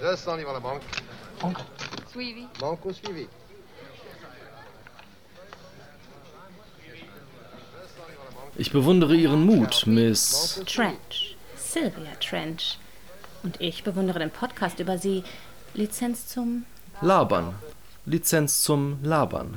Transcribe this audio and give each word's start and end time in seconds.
200 0.00 0.36
livres 0.36 0.50
à 0.50 0.54
la 0.54 0.60
banque. 0.60 0.82
Banque. 1.40 1.58
Suivi. 2.10 2.46
Banque 2.58 2.86
au 2.86 2.92
suivi. 2.92 3.28
Ich 8.56 8.72
bewundere 8.72 9.14
Ihren 9.14 9.44
Mut, 9.44 9.86
Miss. 9.86 10.62
Trench. 10.66 11.36
Sylvia 11.56 12.14
Trench. 12.18 12.78
Und 13.42 13.60
ich 13.60 13.84
bewundere 13.84 14.18
den 14.18 14.30
Podcast 14.30 14.80
über 14.80 14.98
Sie. 14.98 15.22
Lizenz 15.74 16.26
zum. 16.26 16.64
Labern. 17.00 17.54
Lizenz 18.06 18.62
zum 18.62 18.98
Labern. 19.02 19.56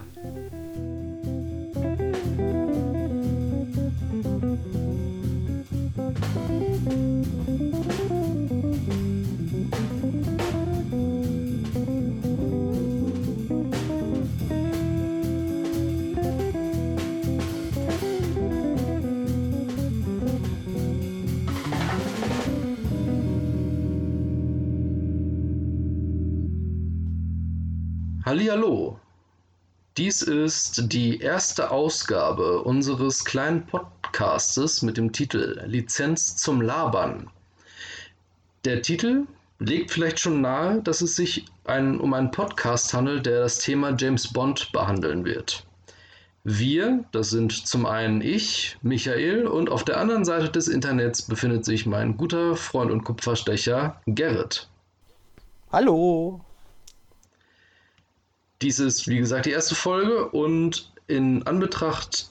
Hallihallo. 28.34 29.00
Dies 29.96 30.24
ist 30.24 30.92
die 30.92 31.20
erste 31.20 31.70
Ausgabe 31.70 32.64
unseres 32.64 33.24
kleinen 33.24 33.68
Podcastes 33.68 34.82
mit 34.82 34.98
dem 34.98 35.12
Titel 35.12 35.62
Lizenz 35.68 36.36
zum 36.38 36.60
Labern. 36.60 37.30
Der 38.66 38.82
Titel 38.82 39.28
legt 39.60 39.92
vielleicht 39.92 40.20
schon 40.20 40.42
nahe, 40.42 40.82
dass 40.82 41.02
es 41.02 41.16
sich 41.16 41.46
ein, 41.66 42.00
um 42.00 42.16
einen 42.16 42.32
Podcast 42.32 42.92
handelt, 42.96 43.28
der 43.28 43.42
das 43.42 43.60
Thema 43.60 43.96
James 43.96 44.34
Bond 44.34 44.72
behandeln 44.72 45.26
wird. 45.26 45.68
Wir, 46.44 47.06
das 47.12 47.30
sind 47.30 47.68
zum 47.68 47.86
einen 47.86 48.22
ich, 48.22 48.78
Michael, 48.82 49.46
und 49.46 49.70
auf 49.70 49.86
der 49.86 50.00
anderen 50.00 50.26
Seite 50.26 50.50
des 50.50 50.68
Internets 50.68 51.22
befindet 51.22 51.66
sich 51.66 51.86
mein 51.86 52.18
guter 52.18 52.56
Freund 52.56 52.90
und 52.90 53.04
Kupferstecher 53.04 54.02
Gerrit. 54.08 54.68
Hallo. 55.72 56.42
Dies 58.64 58.80
ist, 58.80 59.10
wie 59.10 59.18
gesagt, 59.18 59.46
die 59.46 59.52
erste 59.52 59.76
Folge 59.76 60.30
und 60.30 60.90
in 61.08 61.46
Anbetracht 61.46 62.30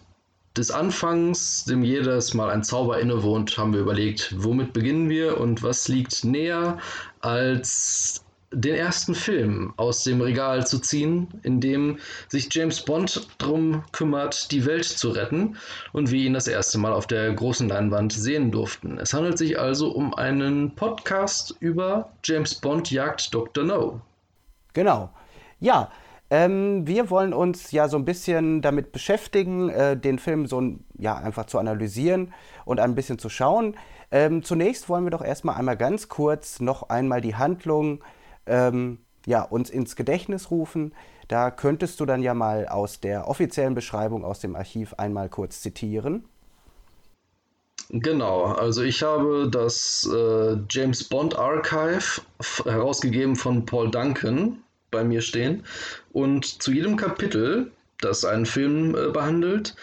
des 0.57 0.71
Anfangs, 0.71 1.67
dem 1.67 1.85
jedes 1.85 2.33
Mal 2.33 2.49
ein 2.49 2.65
Zauber 2.65 2.99
innewohnt, 3.01 3.59
haben 3.59 3.75
wir 3.75 3.81
überlegt, 3.81 4.35
womit 4.39 4.73
beginnen 4.73 5.11
wir 5.11 5.39
und 5.39 5.63
was 5.63 5.89
liegt 5.89 6.25
näher, 6.25 6.79
als 7.21 8.25
den 8.51 8.75
ersten 8.75 9.15
Film 9.15 9.75
aus 9.77 10.05
dem 10.05 10.23
Regal 10.23 10.67
zu 10.67 10.79
ziehen, 10.79 11.29
in 11.43 11.61
dem 11.61 11.99
sich 12.29 12.49
James 12.51 12.83
Bond 12.83 13.29
darum 13.37 13.83
kümmert, 13.93 14.51
die 14.53 14.65
Welt 14.65 14.85
zu 14.85 15.11
retten 15.11 15.59
und 15.93 16.11
wir 16.11 16.25
ihn 16.25 16.33
das 16.33 16.49
erste 16.49 16.79
Mal 16.79 16.95
auf 16.95 17.07
der 17.07 17.31
großen 17.35 17.69
Leinwand 17.69 18.15
sehen 18.15 18.51
durften. 18.51 18.97
Es 18.97 19.13
handelt 19.13 19.37
sich 19.37 19.59
also 19.59 19.91
um 19.91 20.15
einen 20.15 20.75
Podcast 20.77 21.55
über 21.61 22.11
James 22.25 22.55
Bond 22.55 22.91
jagt 22.91 23.35
Dr. 23.35 23.65
No. 23.65 24.01
Genau. 24.73 25.11
Ja, 25.61 25.91
ähm, 26.33 26.87
wir 26.87 27.11
wollen 27.11 27.35
uns 27.35 27.73
ja 27.73 27.89
so 27.89 27.99
ein 27.99 28.07
bisschen 28.07 28.63
damit 28.63 28.91
beschäftigen, 28.91 29.69
äh, 29.69 29.99
den 29.99 30.19
Film 30.19 30.47
so 30.47 30.63
ja, 30.97 31.15
einfach 31.15 31.45
zu 31.45 31.59
analysieren 31.59 32.33
und 32.65 32.81
ein 32.81 32.95
bisschen 32.95 33.19
zu 33.19 33.29
schauen. 33.29 33.77
Ähm, 34.11 34.43
zunächst 34.43 34.89
wollen 34.89 35.05
wir 35.05 35.11
doch 35.11 35.23
erstmal 35.23 35.57
einmal 35.57 35.77
ganz 35.77 36.09
kurz 36.09 36.59
noch 36.61 36.89
einmal 36.89 37.21
die 37.21 37.35
Handlung 37.35 38.03
ähm, 38.47 39.01
ja, 39.27 39.43
uns 39.43 39.69
ins 39.69 39.95
Gedächtnis 39.95 40.51
rufen. 40.51 40.95
Da 41.29 41.51
könntest 41.51 42.01
du 42.01 42.07
dann 42.07 42.23
ja 42.23 42.33
mal 42.33 42.67
aus 42.67 43.01
der 43.01 43.29
offiziellen 43.29 43.75
Beschreibung 43.75 44.25
aus 44.25 44.41
dem 44.41 44.57
Archiv 44.57 44.95
einmal 44.95 45.29
kurz 45.29 45.61
zitieren. 45.61 46.25
Genau, 47.91 48.45
also 48.45 48.83
ich 48.83 49.03
habe 49.03 49.51
das 49.51 50.09
äh, 50.11 50.57
James 50.71 51.05
Bond 51.05 51.39
Archive 51.39 52.23
herausgegeben 52.65 53.37
von 53.37 53.67
Paul 53.67 53.91
Duncan 53.91 54.63
bei 54.93 55.03
mir 55.03 55.21
stehen. 55.21 55.65
Und 56.13 56.63
zu 56.63 56.71
jedem 56.71 56.97
Kapitel, 56.97 57.73
das 58.01 58.25
einen 58.25 58.47
Film 58.47 58.95
äh, 58.95 59.11
behandelt, 59.11 59.75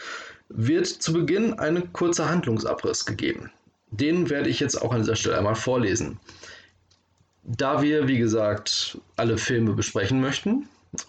wird 0.47 0.87
zu 0.87 1.11
Beginn 1.11 1.59
ein 1.59 1.91
kurzer 1.91 2.29
Handlungsabriss 2.29 3.05
gegeben. 3.05 3.51
Den 3.91 4.29
werde 4.29 4.49
ich 4.49 4.61
jetzt 4.61 4.81
auch 4.81 4.93
an 4.93 5.01
dieser 5.01 5.17
Stelle 5.17 5.37
einmal 5.37 5.55
vorlesen. 5.55 6.17
Da 7.43 7.81
wir, 7.81 8.07
wie 8.07 8.17
gesagt, 8.17 8.97
alle 9.15 9.37
Filme 9.37 9.73
besprechen 9.73 10.21
möchten 10.21 10.67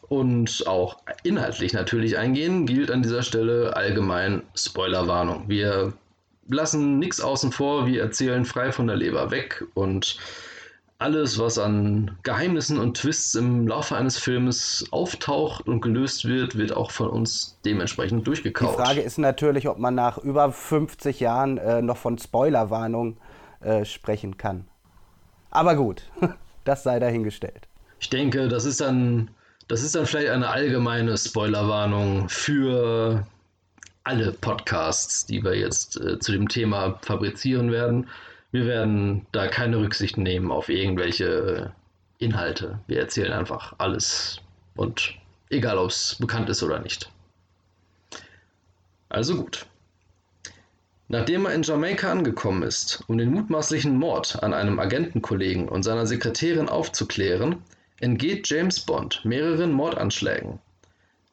und 0.09 0.67
auch 0.67 0.99
inhaltlich 1.23 1.73
natürlich 1.73 2.17
eingehen, 2.19 2.67
gilt 2.67 2.91
an 2.91 3.03
dieser 3.03 3.23
Stelle 3.23 3.77
allgemein 3.77 4.43
Spoilerwarnung. 4.55 5.45
Wir 5.49 5.93
lassen 6.49 6.99
nichts 6.99 7.21
außen 7.21 7.53
vor, 7.53 7.87
wir 7.87 8.03
erzählen 8.03 8.45
frei 8.45 8.73
von 8.73 8.87
der 8.87 8.97
Leber 8.97 9.31
weg 9.31 9.65
und 9.75 10.19
alles, 11.01 11.39
was 11.39 11.59
an 11.59 12.17
Geheimnissen 12.23 12.79
und 12.79 12.99
Twists 12.99 13.35
im 13.35 13.67
Laufe 13.67 13.97
eines 13.97 14.19
Filmes 14.19 14.87
auftaucht 14.91 15.67
und 15.67 15.81
gelöst 15.81 16.27
wird, 16.27 16.59
wird 16.59 16.77
auch 16.77 16.91
von 16.91 17.09
uns 17.09 17.59
dementsprechend 17.65 18.27
durchgekaut. 18.27 18.79
Die 18.79 18.83
Frage 18.83 19.01
ist 19.01 19.17
natürlich, 19.17 19.67
ob 19.67 19.79
man 19.79 19.95
nach 19.95 20.19
über 20.19 20.53
50 20.53 21.19
Jahren 21.19 21.57
äh, 21.57 21.81
noch 21.81 21.97
von 21.97 22.19
Spoilerwarnung 22.19 23.17
äh, 23.61 23.87
sprechen 23.87 24.37
kann. 24.37 24.67
Aber 25.51 25.75
gut, 25.75 26.03
das 26.65 26.83
sei 26.83 26.99
dahingestellt. 26.99 27.67
Ich 27.99 28.11
denke, 28.11 28.49
das 28.49 28.67
ist 28.67 28.83
dann, 28.83 29.31
das 29.69 29.83
ist 29.83 29.95
dann 29.95 30.05
vielleicht 30.05 30.29
eine 30.29 30.51
allgemeine 30.51 31.17
Spoilerwarnung 31.17 32.29
für 32.29 33.27
alle 34.05 34.33
Podcasts, 34.33 35.25
die 35.25 35.43
wir 35.43 35.57
jetzt 35.57 35.99
äh, 35.99 36.19
zu 36.19 36.33
dem 36.33 36.49
Thema 36.49 36.99
fabrizieren 37.01 37.73
werden. 37.73 38.07
Wir 38.53 38.67
werden 38.67 39.27
da 39.33 39.47
keine 39.49 39.79
Rücksicht 39.79 40.17
nehmen 40.17 40.51
auf 40.51 40.69
irgendwelche 40.69 41.73
Inhalte. 42.19 42.81
Wir 42.87 43.01
erzählen 43.01 43.33
einfach 43.33 43.75
alles 43.79 44.41
und 44.75 45.15
egal, 45.51 45.79
ob 45.79 45.91
es 45.91 46.17
bekannt 46.19 46.49
ist 46.51 46.63
oder 46.63 46.81
nicht. 46.81 47.11
Also 49.09 49.37
gut. 49.37 49.67
Nachdem 51.09 51.45
er 51.47 51.55
in 51.55 51.65
Jamaika 51.65 52.13
angekommen 52.13 52.63
ist, 52.63 53.03
um 53.09 53.19
den 53.19 53.33
mutmaßlichen 53.33 53.97
Mord 53.97 54.41
an 54.45 54.55
einem 54.55 54.79
Agentenkollegen 54.79 55.69
und 55.69 55.83
seiner 55.83 56.07
Sekretärin 56.07 56.69
aufzuklären, 56.69 57.63
entgeht 57.99 58.49
James 58.49 58.79
Bond 58.79 59.25
mehreren 59.25 59.73
Mordanschlägen. 59.73 60.61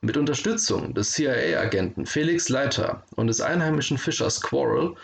Mit 0.01 0.17
Unterstützung 0.17 0.93
des 0.95 1.11
CIA-Agenten 1.11 2.05
Felix 2.07 2.49
Leiter 2.49 3.03
und 3.15 3.27
des 3.27 3.41
einheimischen 3.41 3.97
Fischers 3.99 4.41
Quarrel 4.41 4.95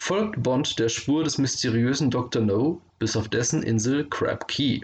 folgt 0.00 0.42
Bond 0.42 0.78
der 0.78 0.88
Spur 0.88 1.22
des 1.22 1.38
mysteriösen 1.38 2.10
Dr. 2.10 2.42
No 2.42 2.80
bis 2.98 3.16
auf 3.16 3.28
dessen 3.28 3.62
Insel 3.62 4.08
Crab 4.08 4.48
Key. 4.48 4.80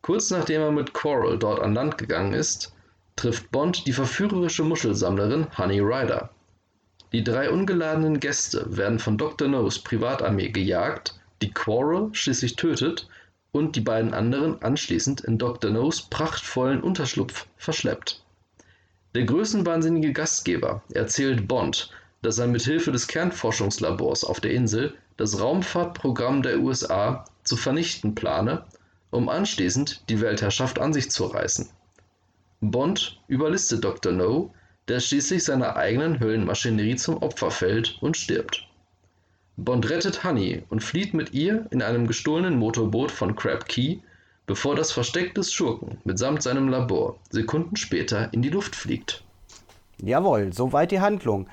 Kurz 0.00 0.30
nachdem 0.30 0.62
er 0.62 0.72
mit 0.72 0.92
Quarrel 0.92 1.38
dort 1.38 1.60
an 1.60 1.74
Land 1.74 1.98
gegangen 1.98 2.32
ist, 2.32 2.74
trifft 3.16 3.52
Bond 3.52 3.86
die 3.86 3.92
verführerische 3.92 4.64
Muschelsammlerin 4.64 5.46
Honey 5.56 5.78
Rider. 5.78 6.30
Die 7.12 7.22
drei 7.22 7.48
ungeladenen 7.48 8.18
Gäste 8.18 8.76
werden 8.76 8.98
von 8.98 9.18
Dr. 9.18 9.46
No's 9.46 9.78
Privatarmee 9.78 10.48
gejagt, 10.48 11.20
die 11.42 11.52
Quarrel 11.52 12.08
schließlich 12.12 12.56
tötet 12.56 13.06
und 13.52 13.76
die 13.76 13.82
beiden 13.82 14.14
anderen 14.14 14.60
anschließend 14.62 15.20
in 15.20 15.38
Dr. 15.38 15.70
No's 15.70 16.02
prachtvollen 16.02 16.82
Unterschlupf 16.82 17.46
verschleppt. 17.56 18.24
Der 19.14 19.24
größenwahnsinnige 19.24 20.12
Gastgeber 20.12 20.82
erzählt 20.92 21.46
Bond, 21.46 21.90
dass 22.24 22.38
er 22.38 22.46
mit 22.46 22.62
Hilfe 22.62 22.90
des 22.90 23.06
Kernforschungslabors 23.06 24.24
auf 24.24 24.40
der 24.40 24.52
Insel 24.52 24.94
das 25.16 25.40
Raumfahrtprogramm 25.40 26.42
der 26.42 26.58
USA 26.60 27.24
zu 27.44 27.56
vernichten 27.56 28.14
plane, 28.14 28.64
um 29.10 29.28
anschließend 29.28 30.08
die 30.08 30.20
Weltherrschaft 30.20 30.78
an 30.78 30.92
sich 30.92 31.10
zu 31.10 31.26
reißen. 31.26 31.68
Bond 32.60 33.20
überlistet 33.28 33.84
Dr. 33.84 34.12
No, 34.12 34.54
der 34.88 35.00
schließlich 35.00 35.44
seiner 35.44 35.76
eigenen 35.76 36.18
Höllenmaschinerie 36.18 36.96
zum 36.96 37.18
Opfer 37.18 37.50
fällt 37.50 37.98
und 38.00 38.16
stirbt. 38.16 38.66
Bond 39.56 39.88
rettet 39.88 40.24
Honey 40.24 40.64
und 40.70 40.82
flieht 40.82 41.14
mit 41.14 41.32
ihr 41.34 41.66
in 41.70 41.82
einem 41.82 42.06
gestohlenen 42.06 42.58
Motorboot 42.58 43.10
von 43.10 43.36
Crab 43.36 43.68
Key, 43.68 43.98
bevor 44.46 44.74
das 44.74 44.92
Versteck 44.92 45.34
des 45.34 45.52
Schurken 45.52 45.98
mitsamt 46.04 46.42
seinem 46.42 46.68
Labor 46.68 47.18
Sekunden 47.30 47.76
später 47.76 48.32
in 48.32 48.42
die 48.42 48.50
Luft 48.50 48.74
fliegt. 48.74 49.22
Jawohl, 50.02 50.52
soweit 50.52 50.90
die 50.90 51.00
Handlung. 51.00 51.48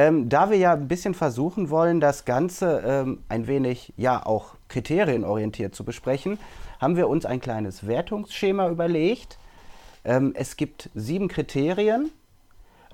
Ähm, 0.00 0.30
da 0.30 0.48
wir 0.48 0.56
ja 0.56 0.72
ein 0.72 0.88
bisschen 0.88 1.12
versuchen 1.12 1.68
wollen, 1.68 2.00
das 2.00 2.24
Ganze 2.24 2.82
ähm, 2.86 3.18
ein 3.28 3.46
wenig 3.46 3.92
ja 3.98 4.24
auch 4.24 4.54
kriterienorientiert 4.68 5.74
zu 5.74 5.84
besprechen, 5.84 6.38
haben 6.80 6.96
wir 6.96 7.06
uns 7.06 7.26
ein 7.26 7.38
kleines 7.38 7.86
Wertungsschema 7.86 8.70
überlegt. 8.70 9.36
Ähm, 10.06 10.32
es 10.34 10.56
gibt 10.56 10.88
sieben 10.94 11.28
Kriterien, 11.28 12.10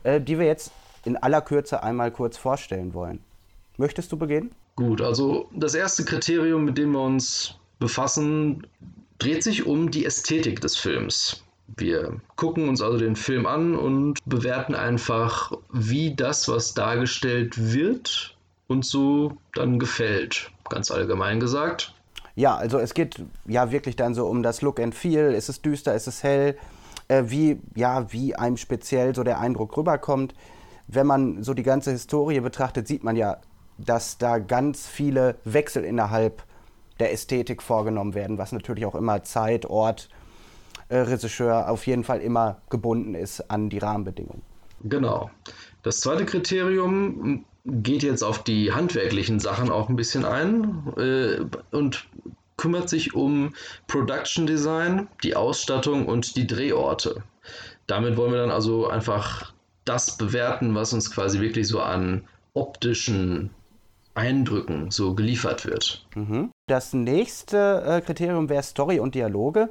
äh, 0.03 0.21
die 0.21 0.37
wir 0.41 0.47
jetzt 0.47 0.73
in 1.05 1.17
aller 1.17 1.43
Kürze 1.43 1.85
einmal 1.85 2.11
kurz 2.11 2.39
vorstellen 2.39 2.93
wollen. 2.93 3.21
Möchtest 3.77 4.11
du 4.11 4.17
beginnen? 4.17 4.51
Gut, 4.75 5.01
also 5.01 5.49
das 5.55 5.77
erste 5.77 6.05
Kriterium, 6.05 6.65
mit 6.65 6.77
dem 6.77 6.91
wir 6.91 7.03
uns 7.03 7.55
befassen, 7.79 8.67
dreht 9.21 9.45
sich 9.45 9.65
um 9.65 9.93
die 9.93 10.05
Ästhetik 10.05 10.61
des 10.61 10.77
Films. 10.77 11.46
Wir 11.77 12.21
gucken 12.37 12.69
uns 12.69 12.81
also 12.81 12.99
den 12.99 13.17
Film 13.17 13.47
an 13.47 13.75
und 13.75 14.19
bewerten 14.25 14.75
einfach, 14.75 15.53
wie 15.73 16.15
das, 16.15 16.49
was 16.49 16.75
dargestellt 16.75 17.73
wird, 17.73 18.37
uns 18.69 18.89
so 18.89 19.37
dann 19.55 19.79
gefällt. 19.79 20.51
Ganz 20.69 20.91
allgemein 20.91 21.41
gesagt. 21.41 21.95
Ja, 22.35 22.55
also 22.57 22.79
es 22.79 22.95
geht 22.95 23.23
ja 23.47 23.71
wirklich 23.73 23.97
dann 23.97 24.15
so 24.15 24.27
um 24.27 24.43
das 24.43 24.63
Look 24.63 24.79
and 24.79 24.95
Feel. 24.95 25.33
Ist 25.33 25.49
es 25.49 25.63
düster, 25.63 25.95
ist 25.95 26.07
es 26.07 26.23
hell? 26.23 26.57
Äh, 27.09 27.25
wie, 27.27 27.61
ja, 27.75 28.13
wie 28.13 28.35
einem 28.35 28.57
speziell 28.57 29.15
so 29.15 29.23
der 29.23 29.41
Eindruck 29.41 29.77
rüberkommt. 29.77 30.35
Wenn 30.87 31.07
man 31.07 31.43
so 31.43 31.55
die 31.55 31.63
ganze 31.63 31.91
Historie 31.91 32.41
betrachtet, 32.41 32.87
sieht 32.87 33.05
man 33.05 33.17
ja, 33.17 33.39
dass 33.79 34.19
da 34.19 34.39
ganz 34.39 34.87
viele 34.87 35.37
Wechsel 35.45 35.85
innerhalb 35.85 36.43
der 36.99 37.13
Ästhetik 37.13 37.63
vorgenommen 37.63 38.15
werden, 38.15 38.39
was 38.39 38.53
natürlich 38.53 38.87
auch 38.87 38.95
immer 38.95 39.23
Zeit, 39.23 39.67
Ort, 39.67 40.09
äh, 40.89 40.99
Regisseur 40.99 41.69
auf 41.69 41.87
jeden 41.87 42.05
Fall 42.05 42.21
immer 42.21 42.61
gebunden 42.71 43.15
ist 43.15 43.51
an 43.51 43.69
die 43.71 43.79
Rahmenbedingungen. 43.79 44.43
Genau. 44.85 45.31
Das 45.83 46.01
zweite 46.01 46.25
Kriterium 46.25 47.45
geht 47.65 48.03
jetzt 48.03 48.23
auf 48.23 48.45
die 48.45 48.73
handwerklichen 48.73 49.41
Sachen 49.41 49.71
auch 49.71 49.89
ein 49.89 49.97
bisschen 49.97 50.25
ein 50.25 50.93
äh, 50.97 51.45
und 51.75 52.07
kümmert 52.57 52.89
sich 52.89 53.15
um 53.15 53.55
Production 53.87 54.47
Design, 54.47 55.09
die 55.23 55.37
Ausstattung 55.37 56.07
und 56.07 56.37
die 56.37 56.47
Drehorte. 56.47 57.23
Damit 57.87 58.17
wollen 58.17 58.33
wir 58.33 58.41
dann 58.41 58.51
also 58.51 58.89
einfach 58.89 59.53
das 59.85 60.17
bewerten, 60.17 60.75
was 60.75 60.93
uns 60.93 61.11
quasi 61.11 61.41
wirklich 61.41 61.69
so 61.69 61.81
an 61.81 62.25
optischen 62.55 63.51
Eindrücken 64.15 64.91
so 64.91 65.15
geliefert 65.15 65.67
wird. 65.67 66.07
Mhm. 66.15 66.51
Das 66.67 66.95
nächste 66.95 67.83
äh, 67.87 68.01
Kriterium 68.01 68.49
wäre 68.49 68.63
Story 68.63 68.99
und 68.99 69.15
Dialoge. 69.15 69.69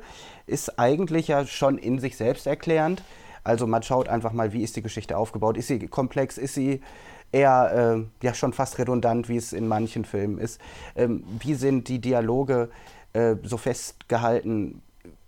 Ist 0.48 0.80
eigentlich 0.80 1.28
ja 1.28 1.46
schon 1.46 1.78
in 1.78 2.00
sich 2.00 2.18
selbst 2.18 2.48
erklärend. 2.48 3.04
Also 3.44 3.68
man 3.68 3.84
schaut 3.84 4.10
einfach 4.10 4.34
mal, 4.34 4.54
wie 4.54 4.64
ist 4.64 4.76
die 4.76 4.82
Geschichte 4.82 5.18
aufgebaut. 5.18 5.58
Ist 5.58 5.68
sie 5.68 5.88
komplex? 5.88 6.38
Ist 6.38 6.56
sie 6.56 6.82
eher 7.32 7.98
äh, 7.98 8.26
ja 8.26 8.34
schon 8.34 8.54
fast 8.54 8.80
redundant, 8.80 9.30
wie 9.30 9.38
es 9.38 9.54
in 9.54 9.68
manchen 9.68 10.06
Filmen 10.06 10.40
ist? 10.40 10.60
Ähm, 10.96 11.24
wie 11.40 11.54
sind 11.54 11.88
die 11.88 12.00
Dialoge 12.00 12.70
äh, 13.14 13.36
so 13.44 13.58
festgehalten? 13.58 14.82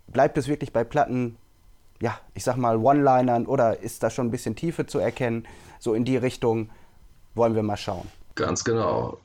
Bleibt 0.07 0.37
es 0.37 0.47
wirklich 0.47 0.73
bei 0.73 0.83
Platten, 0.83 1.37
ja, 2.01 2.19
ich 2.33 2.43
sag 2.43 2.57
mal 2.57 2.77
One-Linern 2.77 3.45
oder 3.45 3.79
ist 3.79 4.03
da 4.03 4.09
schon 4.09 4.27
ein 4.27 4.31
bisschen 4.31 4.55
Tiefe 4.55 4.85
zu 4.85 4.99
erkennen? 4.99 5.45
So 5.79 5.93
in 5.93 6.05
die 6.05 6.17
Richtung 6.17 6.69
wollen 7.35 7.55
wir 7.55 7.63
mal 7.63 7.77
schauen. 7.77 8.07
Ganz 8.35 8.63
genau. 8.63 9.17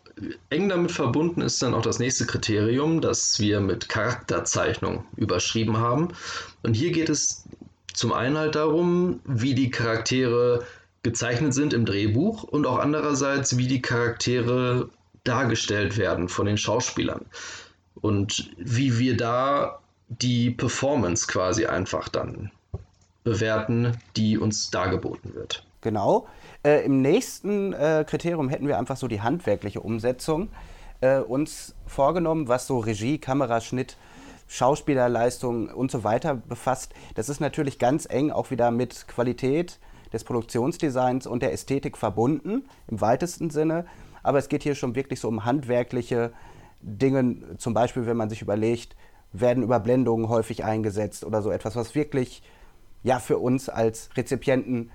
Eng 0.50 0.68
damit 0.68 0.92
verbunden 0.92 1.40
ist 1.40 1.62
dann 1.62 1.74
auch 1.74 1.82
das 1.82 1.98
nächste 1.98 2.26
Kriterium, 2.26 3.00
das 3.00 3.40
wir 3.40 3.60
mit 3.60 3.88
Charakterzeichnung 3.88 5.04
überschrieben 5.16 5.78
haben. 5.78 6.08
Und 6.62 6.74
hier 6.74 6.92
geht 6.92 7.08
es 7.08 7.44
zum 7.92 8.12
einen 8.12 8.38
halt 8.38 8.54
darum, 8.54 9.20
wie 9.24 9.54
die 9.54 9.70
Charaktere 9.70 10.64
gezeichnet 11.02 11.54
sind 11.54 11.72
im 11.72 11.84
Drehbuch 11.84 12.42
und 12.44 12.66
auch 12.66 12.78
andererseits, 12.78 13.56
wie 13.56 13.66
die 13.66 13.82
Charaktere 13.82 14.88
dargestellt 15.24 15.96
werden 15.96 16.28
von 16.28 16.46
den 16.46 16.58
Schauspielern. 16.58 17.26
Und 17.94 18.50
wie 18.56 18.98
wir 18.98 19.16
da 19.16 19.80
die 20.08 20.50
Performance 20.50 21.26
quasi 21.26 21.66
einfach 21.66 22.08
dann 22.08 22.50
bewerten, 23.24 23.96
die 24.16 24.38
uns 24.38 24.70
dargeboten 24.70 25.34
wird. 25.34 25.64
Genau. 25.80 26.28
Äh, 26.64 26.84
Im 26.84 27.02
nächsten 27.02 27.72
äh, 27.72 28.04
Kriterium 28.06 28.48
hätten 28.48 28.68
wir 28.68 28.78
einfach 28.78 28.96
so 28.96 29.08
die 29.08 29.20
handwerkliche 29.20 29.80
Umsetzung 29.80 30.48
äh, 31.00 31.18
uns 31.18 31.74
vorgenommen, 31.86 32.46
was 32.46 32.68
so 32.68 32.78
Regie, 32.78 33.18
Kameraschnitt, 33.18 33.96
Schauspielerleistung 34.46 35.68
und 35.68 35.90
so 35.90 36.04
weiter 36.04 36.34
befasst. 36.34 36.92
Das 37.14 37.28
ist 37.28 37.40
natürlich 37.40 37.78
ganz 37.78 38.06
eng 38.08 38.30
auch 38.30 38.50
wieder 38.50 38.70
mit 38.70 39.08
Qualität 39.08 39.80
des 40.12 40.24
Produktionsdesigns 40.24 41.26
und 41.26 41.42
der 41.42 41.52
Ästhetik 41.52 41.96
verbunden, 41.96 42.64
im 42.86 43.00
weitesten 43.00 43.50
Sinne. 43.50 43.86
Aber 44.22 44.38
es 44.38 44.48
geht 44.48 44.62
hier 44.62 44.74
schon 44.74 44.94
wirklich 44.94 45.18
so 45.18 45.28
um 45.28 45.44
handwerkliche 45.44 46.32
Dinge, 46.80 47.56
zum 47.58 47.74
Beispiel, 47.74 48.06
wenn 48.06 48.16
man 48.16 48.28
sich 48.28 48.42
überlegt, 48.42 48.94
werden 49.32 49.62
Überblendungen 49.62 50.28
häufig 50.28 50.64
eingesetzt 50.64 51.24
oder 51.24 51.42
so 51.42 51.50
etwas, 51.50 51.74
was 51.74 51.94
wirklich 51.94 52.42
ja 53.02 53.18
für 53.18 53.38
uns 53.38 53.68
als 53.68 54.10
Rezipienten 54.16 54.90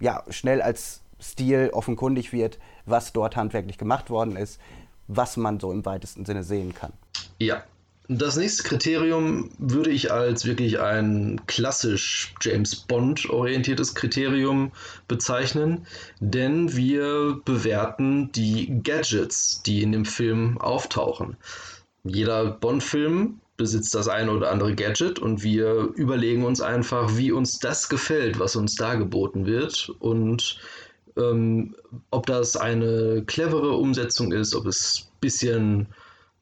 ja 0.00 0.24
schnell 0.30 0.62
als 0.62 1.03
Stil 1.24 1.70
offenkundig 1.72 2.32
wird, 2.32 2.58
was 2.84 3.12
dort 3.12 3.36
handwerklich 3.36 3.78
gemacht 3.78 4.10
worden 4.10 4.36
ist, 4.36 4.60
was 5.08 5.36
man 5.36 5.58
so 5.58 5.72
im 5.72 5.84
weitesten 5.84 6.24
Sinne 6.24 6.44
sehen 6.44 6.74
kann. 6.74 6.92
Ja. 7.38 7.64
Das 8.06 8.36
nächste 8.36 8.64
Kriterium 8.64 9.50
würde 9.56 9.88
ich 9.88 10.12
als 10.12 10.44
wirklich 10.44 10.78
ein 10.78 11.40
klassisch 11.46 12.34
James 12.42 12.76
Bond 12.76 13.30
orientiertes 13.30 13.94
Kriterium 13.94 14.72
bezeichnen, 15.08 15.86
denn 16.20 16.76
wir 16.76 17.40
bewerten 17.46 18.30
die 18.32 18.82
Gadgets, 18.82 19.62
die 19.62 19.82
in 19.82 19.92
dem 19.92 20.04
Film 20.04 20.58
auftauchen. 20.58 21.38
Jeder 22.02 22.44
Bond-Film 22.50 23.40
besitzt 23.56 23.94
das 23.94 24.08
eine 24.08 24.32
oder 24.32 24.50
andere 24.50 24.74
Gadget 24.74 25.18
und 25.18 25.42
wir 25.42 25.88
überlegen 25.94 26.44
uns 26.44 26.60
einfach, 26.60 27.16
wie 27.16 27.32
uns 27.32 27.58
das 27.58 27.88
gefällt, 27.88 28.38
was 28.38 28.54
uns 28.56 28.74
da 28.74 28.96
geboten 28.96 29.46
wird 29.46 29.90
und 30.00 30.58
ähm, 31.16 31.74
ob 32.10 32.26
das 32.26 32.56
eine 32.56 33.22
clevere 33.26 33.76
Umsetzung 33.76 34.32
ist, 34.32 34.54
ob 34.54 34.66
es 34.66 35.08
ein 35.08 35.20
bisschen 35.20 35.86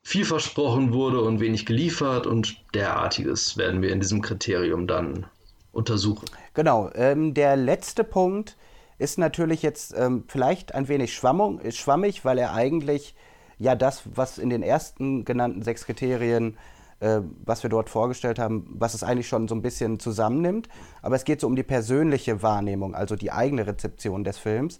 viel 0.02 0.24
versprochen 0.24 0.92
wurde 0.92 1.20
und 1.20 1.40
wenig 1.40 1.64
geliefert 1.64 2.26
und 2.26 2.56
derartiges 2.74 3.56
werden 3.56 3.82
wir 3.82 3.92
in 3.92 4.00
diesem 4.00 4.20
Kriterium 4.20 4.86
dann 4.86 5.26
untersuchen. 5.70 6.26
Genau, 6.54 6.90
ähm, 6.94 7.34
der 7.34 7.56
letzte 7.56 8.04
Punkt 8.04 8.56
ist 8.98 9.18
natürlich 9.18 9.62
jetzt 9.62 9.94
ähm, 9.96 10.24
vielleicht 10.26 10.74
ein 10.74 10.88
wenig 10.88 11.14
schwammung, 11.14 11.60
schwammig, 11.70 12.24
weil 12.24 12.38
er 12.38 12.52
eigentlich 12.52 13.14
ja 13.58 13.74
das, 13.74 14.02
was 14.14 14.38
in 14.38 14.50
den 14.50 14.62
ersten 14.62 15.24
genannten 15.24 15.62
sechs 15.62 15.86
Kriterien 15.86 16.56
äh, 17.02 17.20
was 17.44 17.64
wir 17.64 17.70
dort 17.70 17.90
vorgestellt 17.90 18.38
haben, 18.38 18.64
was 18.78 18.94
es 18.94 19.02
eigentlich 19.02 19.26
schon 19.26 19.48
so 19.48 19.56
ein 19.56 19.62
bisschen 19.62 19.98
zusammennimmt. 19.98 20.68
Aber 21.02 21.16
es 21.16 21.24
geht 21.24 21.40
so 21.40 21.48
um 21.48 21.56
die 21.56 21.64
persönliche 21.64 22.42
Wahrnehmung, 22.42 22.94
also 22.94 23.16
die 23.16 23.32
eigene 23.32 23.66
Rezeption 23.66 24.22
des 24.22 24.38
Films. 24.38 24.78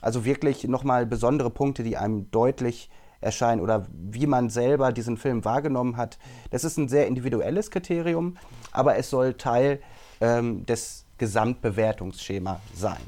Also 0.00 0.24
wirklich 0.24 0.64
nochmal 0.66 1.06
besondere 1.06 1.50
Punkte, 1.50 1.84
die 1.84 1.96
einem 1.96 2.30
deutlich 2.32 2.90
erscheinen 3.20 3.60
oder 3.60 3.86
wie 3.92 4.26
man 4.26 4.50
selber 4.50 4.90
diesen 4.90 5.16
Film 5.16 5.44
wahrgenommen 5.44 5.96
hat. 5.96 6.18
Das 6.50 6.64
ist 6.64 6.78
ein 6.78 6.88
sehr 6.88 7.06
individuelles 7.06 7.70
Kriterium, 7.70 8.36
aber 8.72 8.96
es 8.96 9.08
soll 9.08 9.34
Teil 9.34 9.80
ähm, 10.20 10.66
des 10.66 11.06
Gesamtbewertungsschema 11.18 12.60
sein. 12.74 12.98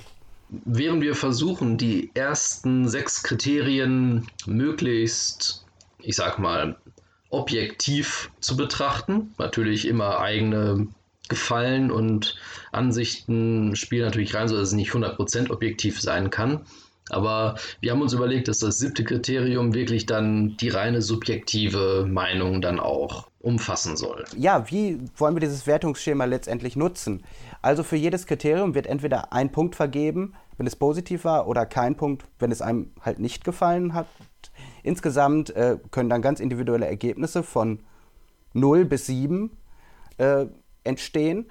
Während 0.65 1.03
wir 1.03 1.17
versuchen, 1.17 1.77
die 1.77 2.13
ersten 2.15 2.87
sechs 2.89 3.25
Kriterien 3.25 4.29
möglichst, 4.47 5.67
ich 5.99 6.15
sag 6.15 6.39
mal, 6.39 6.77
objektiv 7.35 8.31
zu 8.41 8.57
betrachten. 8.57 9.35
Natürlich 9.39 9.87
immer 9.87 10.21
eigene 10.21 10.89
Gefallen 11.29 11.91
und 11.91 12.37
Ansichten 12.73 13.77
spielen 13.77 14.05
natürlich 14.05 14.35
rein, 14.35 14.49
sodass 14.49 14.69
es 14.69 14.75
nicht 14.75 14.91
100% 14.93 15.51
objektiv 15.51 16.01
sein 16.01 16.31
kann. 16.31 16.61
Aber 17.11 17.57
wir 17.81 17.93
haben 17.93 18.01
uns 18.01 18.15
überlegt, 18.15 18.49
dass 18.49 18.61
das 18.61 18.79
siebte 18.79 19.05
Kriterium 19.05 19.75
wirklich 19.75 20.07
dann 20.07 20.57
die 20.57 20.71
reine 20.71 21.03
subjektive 21.03 22.07
Meinung 22.09 22.63
dann 22.63 22.81
auch 22.81 23.29
umfassen 23.41 23.97
soll. 23.97 24.25
Ja, 24.37 24.71
wie 24.71 24.99
wollen 25.17 25.37
wir 25.37 25.41
dieses 25.41 25.67
Wertungsschema 25.67 26.25
letztendlich 26.25 26.77
nutzen? 26.77 27.23
Also 27.61 27.83
für 27.83 27.97
jedes 27.97 28.27
Kriterium 28.27 28.75
wird 28.75 28.87
entweder 28.87 29.35
ein 29.35 29.53
Punkt 29.53 29.77
vergeben, 29.77 30.35
wenn 30.57 30.67
es 30.67 30.77
positiv 30.77 31.25
war, 31.25 31.47
oder 31.47 31.67
kein 31.67 31.97
Punkt, 31.97 32.25
wenn 32.39 32.51
es 32.51 32.63
einem 32.63 32.93
halt 33.03 33.19
nicht 33.19 33.45
gefallen 33.45 33.93
hat. 33.93 34.07
Insgesamt 34.85 35.51
äh, 35.57 35.79
können 35.91 36.11
dann 36.11 36.23
ganz 36.23 36.39
individuelle 36.39 36.87
Ergebnisse 36.87 37.43
von 37.43 37.81
0 38.53 38.85
bis 38.85 39.07
7 39.07 39.51
äh, 40.19 40.47
entstehen 40.85 41.47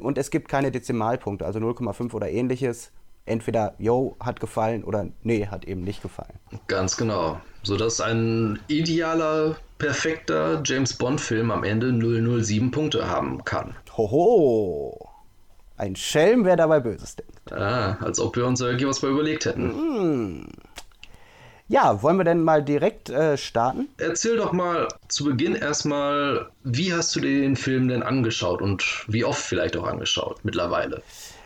und 0.00 0.18
es 0.18 0.30
gibt 0.30 0.48
keine 0.48 0.72
Dezimalpunkte, 0.72 1.46
also 1.46 1.60
0,5 1.60 2.12
oder 2.12 2.28
ähnliches. 2.28 2.90
Entweder 3.24 3.76
yo 3.78 4.16
hat 4.18 4.40
gefallen 4.40 4.82
oder 4.82 5.06
nee 5.22 5.46
hat 5.46 5.64
eben 5.64 5.82
nicht 5.82 6.02
gefallen. 6.02 6.40
Ganz 6.66 6.96
genau, 6.96 7.40
sodass 7.62 8.00
ein 8.00 8.58
idealer, 8.66 9.56
perfekter 9.78 10.60
James 10.64 10.92
Bond 10.94 11.20
Film 11.20 11.52
am 11.52 11.62
Ende 11.62 11.92
007 11.92 12.72
Punkte 12.72 13.08
haben 13.08 13.44
kann. 13.44 13.76
Hoho! 13.96 15.08
Ein 15.76 15.94
Schelm, 15.94 16.44
wer 16.44 16.56
dabei 16.56 16.80
Böses 16.80 17.14
denkt. 17.14 17.52
Ah, 17.52 17.96
als 18.00 18.18
ob 18.18 18.34
wir 18.34 18.44
uns 18.44 18.60
irgendwie 18.60 18.88
was 18.88 19.02
mal 19.02 19.12
überlegt 19.12 19.46
hätten. 19.46 19.70
Hm. 19.70 20.46
Ja, 21.72 22.02
wollen 22.02 22.18
wir 22.18 22.24
denn 22.24 22.44
mal 22.44 22.62
direkt 22.62 23.08
äh, 23.08 23.38
starten? 23.38 23.88
Erzähl 23.96 24.36
doch 24.36 24.52
mal 24.52 24.88
zu 25.08 25.24
Beginn 25.24 25.54
erstmal, 25.54 26.50
wie 26.64 26.92
hast 26.92 27.16
du 27.16 27.20
den 27.20 27.56
Film 27.56 27.88
denn 27.88 28.02
angeschaut 28.02 28.60
und 28.60 29.06
wie 29.08 29.24
oft 29.24 29.40
vielleicht 29.40 29.78
auch 29.78 29.86
angeschaut 29.86 30.40
mittlerweile? 30.42 31.00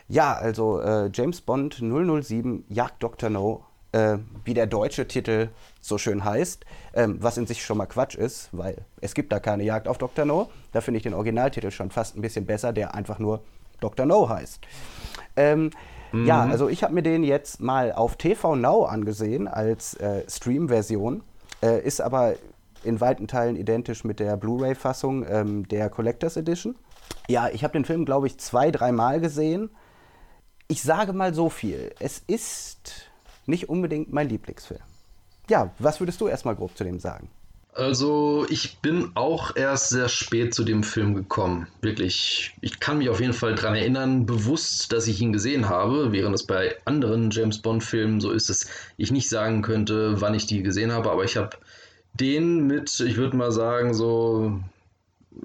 Ja, 0.08 0.32
also 0.32 0.80
äh, 0.80 1.10
James 1.14 1.40
Bond 1.42 1.74
007 1.74 2.64
Jagd 2.68 3.04
Dr. 3.04 3.30
No. 3.30 3.66
äh, 3.92 4.18
wie 4.44 4.52
der 4.52 4.66
deutsche 4.66 5.06
Titel 5.06 5.50
so 5.80 5.96
schön 5.96 6.24
heißt, 6.24 6.64
ähm, 6.94 7.18
was 7.20 7.38
in 7.38 7.46
sich 7.46 7.64
schon 7.64 7.78
mal 7.78 7.86
Quatsch 7.86 8.16
ist, 8.16 8.48
weil 8.50 8.84
es 9.00 9.14
gibt 9.14 9.30
da 9.30 9.38
keine 9.38 9.62
Jagd 9.62 9.86
auf 9.86 9.98
Dr. 9.98 10.24
No. 10.24 10.50
Da 10.72 10.80
finde 10.80 10.96
ich 10.96 11.04
den 11.04 11.14
Originaltitel 11.14 11.70
schon 11.70 11.92
fast 11.92 12.16
ein 12.16 12.20
bisschen 12.20 12.46
besser, 12.46 12.72
der 12.72 12.96
einfach 12.96 13.20
nur 13.20 13.42
Dr. 13.78 14.06
No 14.06 14.28
heißt. 14.28 14.58
Ähm, 15.36 15.70
mhm. 16.12 16.26
Ja, 16.26 16.44
also 16.44 16.68
ich 16.68 16.82
habe 16.82 16.94
mir 16.94 17.02
den 17.02 17.24
jetzt 17.24 17.60
mal 17.60 17.92
auf 17.92 18.16
TV 18.16 18.56
Now 18.56 18.84
angesehen 18.84 19.48
als 19.48 19.94
äh, 19.94 20.24
Stream-Version, 20.28 21.22
äh, 21.62 21.80
ist 21.82 22.00
aber 22.00 22.34
in 22.84 23.00
weiten 23.00 23.26
Teilen 23.26 23.56
identisch 23.56 24.04
mit 24.04 24.20
der 24.20 24.36
Blu-ray-Fassung 24.36 25.26
ähm, 25.28 25.68
der 25.68 25.90
Collectors 25.90 26.36
Edition. 26.36 26.76
Ja, 27.28 27.48
ich 27.48 27.64
habe 27.64 27.72
den 27.72 27.84
Film, 27.84 28.04
glaube 28.04 28.26
ich, 28.26 28.38
zwei, 28.38 28.70
dreimal 28.70 29.20
gesehen. 29.20 29.70
Ich 30.68 30.82
sage 30.82 31.12
mal 31.12 31.34
so 31.34 31.48
viel. 31.48 31.92
Es 31.98 32.18
ist 32.26 33.10
nicht 33.46 33.68
unbedingt 33.68 34.12
mein 34.12 34.28
Lieblingsfilm. 34.28 34.80
Ja, 35.48 35.70
was 35.78 36.00
würdest 36.00 36.20
du 36.20 36.28
erstmal 36.28 36.56
grob 36.56 36.76
zu 36.76 36.84
dem 36.84 36.98
sagen? 36.98 37.28
Also, 37.76 38.46
ich 38.48 38.80
bin 38.80 39.10
auch 39.16 39.54
erst 39.54 39.90
sehr 39.90 40.08
spät 40.08 40.54
zu 40.54 40.64
dem 40.64 40.82
Film 40.82 41.14
gekommen. 41.14 41.68
Wirklich, 41.82 42.54
ich 42.62 42.80
kann 42.80 42.96
mich 42.96 43.10
auf 43.10 43.20
jeden 43.20 43.34
Fall 43.34 43.54
daran 43.54 43.74
erinnern, 43.74 44.24
bewusst, 44.24 44.94
dass 44.94 45.06
ich 45.06 45.20
ihn 45.20 45.34
gesehen 45.34 45.68
habe, 45.68 46.10
während 46.10 46.34
es 46.34 46.46
bei 46.46 46.74
anderen 46.86 47.30
James 47.30 47.60
Bond-Filmen 47.60 48.22
so 48.22 48.30
ist, 48.30 48.48
dass 48.48 48.66
ich 48.96 49.10
nicht 49.10 49.28
sagen 49.28 49.60
könnte, 49.60 50.22
wann 50.22 50.32
ich 50.32 50.46
die 50.46 50.62
gesehen 50.62 50.90
habe, 50.90 51.10
aber 51.10 51.24
ich 51.24 51.36
habe 51.36 51.50
den 52.14 52.66
mit, 52.66 52.98
ich 52.98 53.18
würde 53.18 53.36
mal 53.36 53.52
sagen, 53.52 53.92
so, 53.92 54.58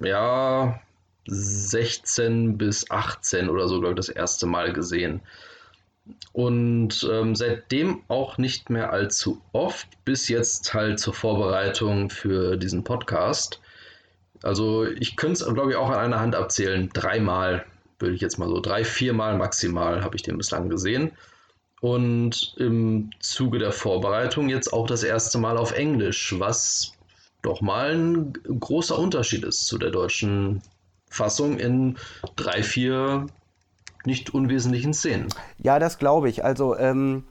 ja, 0.01 0.79
16 1.27 2.57
bis 2.57 2.89
18 2.89 3.49
oder 3.49 3.67
so, 3.67 3.81
glaube 3.81 3.99
ich, 3.99 4.07
das 4.07 4.09
erste 4.09 4.45
Mal 4.45 4.71
gesehen. 4.71 5.19
Und 6.33 7.07
ähm, 7.11 7.35
seitdem 7.35 8.01
auch 8.07 8.37
nicht 8.37 8.69
mehr 8.69 8.91
allzu 8.91 9.41
oft, 9.51 9.87
bis 10.05 10.27
jetzt 10.27 10.73
halt 10.73 10.99
zur 10.99 11.13
Vorbereitung 11.13 12.09
für 12.09 12.57
diesen 12.57 12.83
Podcast. 12.83 13.59
Also 14.43 14.85
ich 14.85 15.15
könnte 15.15 15.43
es, 15.43 15.53
glaube 15.53 15.71
ich, 15.71 15.77
auch 15.77 15.89
an 15.89 15.99
einer 15.99 16.19
Hand 16.19 16.35
abzählen. 16.35 16.89
Dreimal, 16.93 17.65
würde 17.99 18.15
ich 18.15 18.21
jetzt 18.21 18.39
mal 18.39 18.47
so, 18.47 18.59
drei, 18.59 18.83
viermal 18.83 19.37
maximal 19.37 20.03
habe 20.03 20.15
ich 20.15 20.23
den 20.23 20.37
bislang 20.37 20.69
gesehen. 20.69 21.11
Und 21.81 22.53
im 22.57 23.09
Zuge 23.19 23.57
der 23.57 23.71
Vorbereitung 23.71 24.49
jetzt 24.49 24.71
auch 24.71 24.87
das 24.87 25.03
erste 25.03 25.39
Mal 25.39 25.57
auf 25.57 25.71
Englisch, 25.71 26.35
was 26.37 26.93
doch 27.41 27.61
mal 27.61 27.95
ein 27.95 28.33
großer 28.33 28.97
Unterschied 28.97 29.43
ist 29.43 29.65
zu 29.65 29.77
der 29.79 29.89
deutschen 29.89 30.61
Fassung 31.09 31.57
in 31.59 31.97
drei, 32.35 32.61
vier 32.63 33.27
nicht 34.05 34.33
unwesentlichen 34.33 34.93
Szenen. 34.93 35.27
Ja, 35.57 35.79
das 35.79 35.97
glaube 35.99 36.29
ich. 36.29 36.43
Also 36.43 36.77
ähm, 36.77 37.25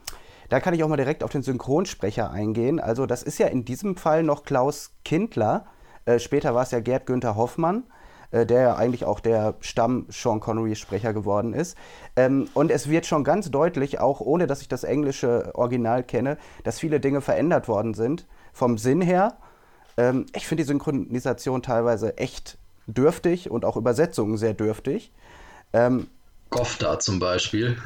da 0.49 0.59
kann 0.59 0.73
ich 0.73 0.83
auch 0.83 0.87
mal 0.89 0.97
direkt 0.97 1.23
auf 1.23 1.31
den 1.31 1.43
Synchronsprecher 1.43 2.31
eingehen. 2.31 2.79
Also 2.79 3.05
das 3.05 3.23
ist 3.23 3.37
ja 3.39 3.47
in 3.47 3.65
diesem 3.65 3.95
Fall 3.95 4.23
noch 4.23 4.43
Klaus 4.43 4.91
Kindler. 5.05 5.65
Äh, 6.05 6.19
später 6.19 6.55
war 6.55 6.63
es 6.63 6.71
ja 6.71 6.79
Gerd 6.79 7.05
Günther 7.05 7.35
Hoffmann 7.35 7.83
äh, 8.31 8.45
der 8.45 8.61
ja 8.61 8.75
eigentlich 8.75 9.05
auch 9.05 9.19
der 9.19 9.55
Stamm-Sean 9.59 10.39
Connery-Sprecher 10.39 11.13
geworden 11.13 11.53
ist. 11.53 11.77
Ähm, 12.15 12.47
und 12.53 12.71
es 12.71 12.89
wird 12.89 13.05
schon 13.05 13.23
ganz 13.23 13.51
deutlich, 13.51 13.99
auch 13.99 14.21
ohne 14.21 14.47
dass 14.47 14.61
ich 14.61 14.67
das 14.67 14.83
englische 14.83 15.51
Original 15.53 16.03
kenne, 16.03 16.37
dass 16.63 16.79
viele 16.79 16.99
Dinge 16.99 17.21
verändert 17.21 17.67
worden 17.67 17.93
sind. 17.93 18.27
Vom 18.53 18.77
Sinn 18.77 19.01
her. 19.01 19.37
Ähm, 19.97 20.25
ich 20.33 20.47
finde 20.47 20.63
die 20.63 20.67
Synchronisation 20.67 21.61
teilweise 21.61 22.17
echt 22.17 22.57
dürftig 22.87 23.51
und 23.51 23.65
auch 23.65 23.77
Übersetzungen 23.77 24.37
sehr 24.37 24.53
dürftig. 24.53 25.11
Ähm, 25.73 26.07
Gofda 26.51 26.99
zum 26.99 27.19
Beispiel. 27.19 27.77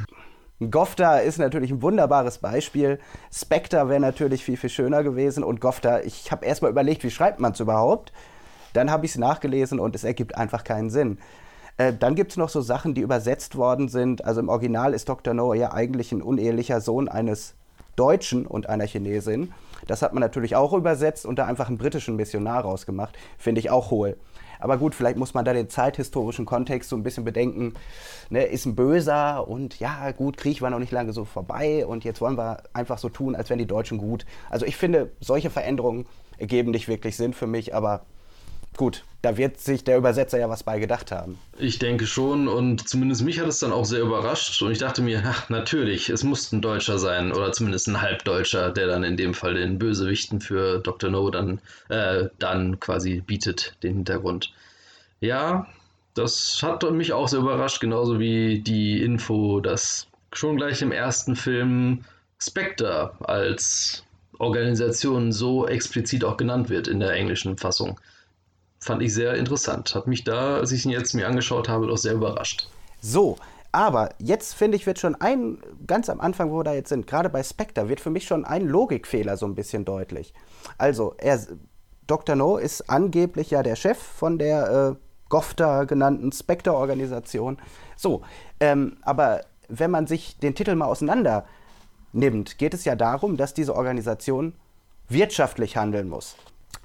Gofda 0.60 1.20
ist 1.20 1.38
natürlich 1.38 1.72
ein 1.72 1.84
wunderbares 1.84 2.40
Beispiel. 2.40 3.00
Spectre 3.32 3.90
wäre 3.90 4.00
natürlich 4.00 4.44
viel, 4.44 4.58
viel 4.58 4.72
schöner 4.72 5.04
gewesen. 5.04 5.44
Und 5.44 5.62
Gofda, 5.62 6.02
ich 6.02 6.32
habe 6.32 6.46
erstmal 6.46 6.72
überlegt, 6.72 7.04
wie 7.04 7.12
schreibt 7.12 7.40
man 7.40 7.52
es 7.52 7.60
überhaupt? 7.60 8.12
Dann 8.74 8.90
habe 8.90 9.06
ich 9.06 9.12
es 9.12 9.18
nachgelesen 9.18 9.80
und 9.80 9.96
es 9.96 10.04
ergibt 10.04 10.36
einfach 10.36 10.64
keinen 10.64 10.90
Sinn. 10.90 11.20
Äh, 11.78 11.94
dann 11.94 12.16
gibt 12.16 12.32
es 12.32 12.38
noch 12.38 12.50
so 12.50 12.60
Sachen, 12.62 12.96
die 12.96 13.02
übersetzt 13.02 13.56
worden 13.56 13.88
sind. 13.88 14.26
Also 14.26 14.42
im 14.42 14.50
Original 14.50 14.96
ist 14.96 15.08
Dr. 15.08 15.36
No 15.36 15.54
ja 15.54 15.72
eigentlich 15.72 16.12
ein 16.12 16.24
unehelicher 16.24 16.82
Sohn 16.82 17.08
eines 17.08 17.54
Deutschen 17.96 18.48
und 18.48 18.68
einer 18.68 18.86
Chinesin. 18.86 19.54
Das 19.88 20.02
hat 20.02 20.14
man 20.14 20.22
natürlich 20.22 20.56
auch 20.56 20.74
übersetzt 20.74 21.28
und 21.28 21.38
da 21.38 21.46
einfach 21.46 21.68
einen 21.68 21.78
britischen 21.78 22.16
Missionar 22.16 22.64
rausgemacht. 22.64 23.16
Finde 23.38 23.60
ich 23.60 23.70
auch 23.70 23.92
hohl. 23.92 24.18
Aber 24.60 24.78
gut, 24.78 24.96
vielleicht 24.96 25.18
muss 25.18 25.34
man 25.34 25.46
da 25.46 25.54
den 25.54 25.70
zeithistorischen 25.70 26.46
Kontext 26.46 26.90
so 26.90 26.96
ein 26.96 27.04
bisschen 27.04 27.24
bedenken. 27.24 27.74
Ne, 28.30 28.44
ist 28.44 28.66
ein 28.66 28.76
Böser 28.76 29.48
und 29.48 29.80
ja, 29.80 30.12
gut, 30.12 30.38
Krieg 30.38 30.62
war 30.62 30.70
noch 30.70 30.80
nicht 30.80 30.92
lange 30.92 31.14
so 31.14 31.26
vorbei 31.26 31.86
und 31.86 32.04
jetzt 32.04 32.22
wollen 32.22 32.38
wir 32.38 32.64
einfach 32.74 32.98
so 32.98 33.10
tun, 33.10 33.36
als 33.36 33.50
wären 33.50 33.60
die 33.60 33.68
Deutschen 33.68 33.98
gut. 33.98 34.26
Also 34.50 34.66
ich 34.66 34.78
finde, 34.78 35.12
solche 35.20 35.50
Veränderungen 35.50 36.06
ergeben 36.38 36.72
nicht 36.72 36.88
wirklich 36.88 37.16
Sinn 37.16 37.34
für 37.34 37.48
mich, 37.48 37.74
aber 37.74 38.06
gut, 38.78 39.04
da 39.22 39.38
wird 39.38 39.60
sich 39.60 39.84
der 39.84 39.98
Übersetzer 39.98 40.38
ja 40.38 40.50
was 40.50 40.64
bei 40.64 40.80
gedacht 40.80 41.12
haben. 41.12 41.40
Ich 41.58 41.80
denke 41.80 42.06
schon 42.06 42.48
und 42.48 42.88
zumindest 42.88 43.24
mich 43.24 43.40
hat 43.40 43.48
es 43.48 43.60
dann 43.60 43.72
auch 43.72 43.86
sehr 43.86 44.02
überrascht 44.02 44.62
und 44.62 44.72
ich 44.72 44.78
dachte 44.78 45.02
mir, 45.02 45.24
ach, 45.26 45.50
natürlich, 45.50 46.10
es 46.10 46.24
muss 46.24 46.52
ein 46.52 46.62
Deutscher 46.62 47.00
sein 47.00 47.32
oder 47.32 47.52
zumindest 47.52 47.88
ein 47.88 48.02
Halbdeutscher, 48.02 48.72
der 48.72 48.88
dann 48.88 49.04
in 49.04 49.18
dem 49.18 49.34
Fall 49.34 49.56
den 49.56 49.80
Bösewichten 49.80 50.42
für 50.42 50.80
Dr. 50.80 51.10
No 51.10 51.30
dann, 51.32 51.60
äh, 51.90 52.30
dann 52.38 52.80
quasi 52.80 53.22
bietet, 53.22 53.76
den 53.82 53.96
Hintergrund. 53.96 54.54
Ja, 55.22 55.66
das 56.14 56.62
hat 56.62 56.90
mich 56.92 57.12
auch 57.12 57.28
sehr 57.28 57.40
überrascht, 57.40 57.80
genauso 57.80 58.20
wie 58.20 58.60
die 58.60 59.02
Info, 59.02 59.60
dass 59.60 60.08
schon 60.34 60.58
gleich 60.58 60.82
im 60.82 60.92
ersten 60.92 61.36
Film 61.36 62.06
Spectre 62.40 63.14
als 63.22 64.04
Organisation 64.38 65.32
so 65.32 65.68
explizit 65.68 66.24
auch 66.24 66.38
genannt 66.38 66.70
wird 66.70 66.88
in 66.88 67.00
der 67.00 67.14
englischen 67.14 67.58
Fassung 67.58 68.00
fand 68.86 69.02
ich 69.02 69.14
sehr 69.14 69.34
interessant. 69.34 69.96
Hat 69.96 70.08
mich 70.08 70.24
da, 70.24 70.58
als 70.58 70.72
ich 70.72 70.86
ihn 70.86 70.92
jetzt 70.92 71.14
mir 71.14 71.28
angeschaut 71.28 71.68
habe, 71.68 71.88
doch 71.88 71.98
sehr 71.98 72.14
überrascht. 72.14 72.70
So, 73.02 73.38
aber 73.72 74.10
jetzt 74.20 74.54
finde 74.54 74.78
ich, 74.78 74.86
wird 74.86 75.00
schon 75.00 75.16
ein, 75.16 75.58
ganz 75.86 76.10
am 76.10 76.22
Anfang, 76.22 76.52
wo 76.52 76.60
wir 76.60 76.64
da 76.64 76.74
jetzt 76.74 76.90
sind, 76.90 77.08
gerade 77.08 77.30
bei 77.30 77.44
Spectre, 77.44 77.90
wird 77.90 78.00
für 78.00 78.12
mich 78.12 78.26
schon 78.26 78.46
ein 78.46 78.68
Logikfehler 78.68 79.38
so 79.38 79.46
ein 79.48 79.56
bisschen 79.56 79.86
deutlich. 79.86 80.34
Also, 80.78 81.16
er, 81.18 81.42
Dr. 82.08 82.36
No 82.36 82.58
ist 82.58 82.90
angeblich 82.90 83.52
ja 83.52 83.64
der 83.64 83.76
Chef 83.76 83.98
von 83.98 84.38
der 84.38 84.96
äh, 84.96 84.96
GOFTA 85.30 85.86
genannten 85.86 86.32
Spectre-Organisation. 86.32 87.58
So, 87.98 88.22
ähm, 88.60 88.98
aber 89.02 89.42
wenn 89.68 89.90
man 89.90 90.06
sich 90.06 90.38
den 90.38 90.54
Titel 90.54 90.76
mal 90.76 90.86
auseinander 90.86 91.46
nimmt, 92.14 92.60
geht 92.60 92.76
es 92.76 92.86
ja 92.86 92.96
darum, 92.96 93.36
dass 93.36 93.56
diese 93.56 93.76
Organisation 93.76 94.54
wirtschaftlich 95.10 95.76
handeln 95.76 96.08
muss 96.08 96.36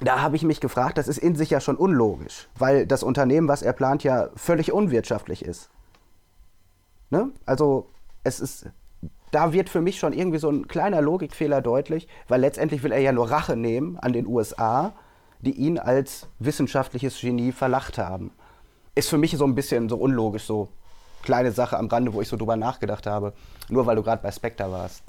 da 0.01 0.23
habe 0.23 0.37
ich 0.37 0.43
mich 0.43 0.61
gefragt, 0.61 0.99
das 0.99 1.09
ist 1.09 1.19
in 1.19 1.37
sich 1.37 1.51
ja 1.51 1.61
schon 1.61 1.77
unlogisch, 1.77 2.49
weil 2.59 2.87
das 2.87 3.03
Unternehmen, 3.03 3.49
was 3.49 3.63
er 3.63 3.75
plant, 3.75 4.03
ja 4.03 4.31
völlig 4.35 4.73
unwirtschaftlich 4.73 5.45
ist. 5.45 5.71
Ne? 7.11 7.31
Also 7.45 7.91
es 8.25 8.41
ist, 8.41 8.71
da 9.31 9.53
wird 9.53 9.69
für 9.69 9.81
mich 9.81 9.99
schon 9.99 10.13
irgendwie 10.13 10.39
so 10.39 10.51
ein 10.51 10.69
kleiner 10.69 11.03
Logikfehler 11.03 11.61
deutlich, 11.61 12.09
weil 12.29 12.41
letztendlich 12.41 12.83
will 12.83 12.93
er 12.93 13.01
ja 13.01 13.13
nur 13.13 13.31
Rache 13.31 13.57
nehmen 13.57 13.99
an 13.99 14.13
den 14.13 14.27
USA, 14.27 14.93
die 15.41 15.53
ihn 15.53 15.79
als 15.79 16.29
wissenschaftliches 16.39 17.21
Genie 17.21 17.53
verlacht 17.53 17.99
haben. 17.99 18.33
Ist 18.95 19.09
für 19.09 19.19
mich 19.19 19.37
so 19.37 19.45
ein 19.45 19.55
bisschen 19.55 19.89
so 19.89 19.97
unlogisch, 19.97 20.45
so 20.45 20.69
kleine 21.23 21.53
Sache 21.53 21.79
am 21.79 21.89
Rande, 21.89 22.15
wo 22.15 22.23
ich 22.23 22.29
so 22.29 22.37
drüber 22.37 22.57
nachgedacht 22.57 23.07
habe, 23.07 23.35
nur 23.69 23.87
weil 23.87 23.97
du 23.97 24.03
gerade 24.03 24.23
bei 24.23 24.33
Spectre 24.33 24.71
warst. 24.73 25.05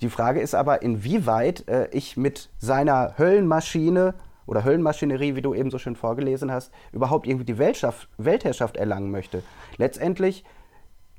Die 0.00 0.10
Frage 0.10 0.40
ist 0.40 0.54
aber, 0.54 0.82
inwieweit 0.82 1.66
äh, 1.68 1.88
ich 1.90 2.16
mit 2.16 2.50
seiner 2.58 3.14
Höllenmaschine 3.18 4.14
oder 4.46 4.64
Höllenmaschinerie, 4.64 5.34
wie 5.34 5.42
du 5.42 5.54
eben 5.54 5.70
so 5.70 5.78
schön 5.78 5.96
vorgelesen 5.96 6.52
hast, 6.52 6.72
überhaupt 6.92 7.26
irgendwie 7.26 7.44
die 7.44 7.58
Weltherrschaft 7.58 8.76
erlangen 8.76 9.10
möchte. 9.10 9.42
Letztendlich 9.76 10.44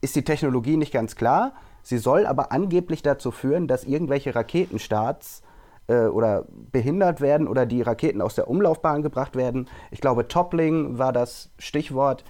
ist 0.02 0.16
die 0.16 0.24
Technologie 0.24 0.78
nicht 0.78 0.94
ganz 0.94 1.16
klar. 1.16 1.54
Sie 1.84 1.98
soll 1.98 2.26
aber 2.26 2.52
angeblich 2.52 3.02
dazu 3.02 3.32
führen, 3.32 3.68
dass 3.68 3.84
irgendwelche 3.84 4.36
Raketenstarts 4.36 5.42
äh, 5.88 6.06
oder 6.06 6.46
behindert 6.72 7.22
werden 7.22 7.48
oder 7.48 7.66
die 7.66 7.82
Raketen 7.82 8.22
aus 8.22 8.36
der 8.36 8.50
Umlaufbahn 8.50 9.02
gebracht 9.02 9.36
werden. 9.36 9.68
Ich 9.92 10.02
glaube, 10.02 10.28
Toppling 10.28 10.98
war 10.98 11.14
das 11.14 11.50
Stichwort, 11.58 12.24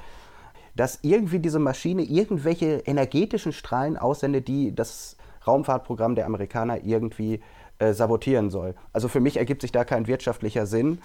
dass 0.75 0.99
irgendwie 1.01 1.39
diese 1.39 1.59
Maschine 1.59 2.03
irgendwelche 2.03 2.83
energetischen 2.85 3.51
Strahlen 3.51 3.97
aussendet, 3.97 4.47
die 4.47 4.75
das 4.75 5.17
Raumfahrtprogramm 5.45 6.15
der 6.15 6.27
Amerikaner 6.27 6.83
irgendwie 6.83 7.41
äh, 7.79 7.93
sabotieren 7.93 8.49
soll. 8.49 8.75
Also 8.93 9.07
für 9.07 9.19
mich 9.19 9.37
ergibt 9.37 9.61
sich 9.61 9.71
da 9.71 9.83
kein 9.83 10.07
wirtschaftlicher 10.07 10.65
Sinn. 10.65 10.99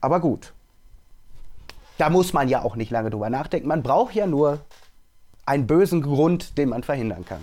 Aber 0.00 0.20
gut, 0.20 0.52
da 1.98 2.10
muss 2.10 2.32
man 2.32 2.48
ja 2.48 2.62
auch 2.62 2.76
nicht 2.76 2.90
lange 2.90 3.10
drüber 3.10 3.30
nachdenken. 3.30 3.68
Man 3.68 3.82
braucht 3.82 4.14
ja 4.14 4.26
nur 4.26 4.60
einen 5.44 5.66
bösen 5.66 6.02
Grund, 6.02 6.56
den 6.58 6.68
man 6.68 6.82
verhindern 6.82 7.24
kann. 7.24 7.42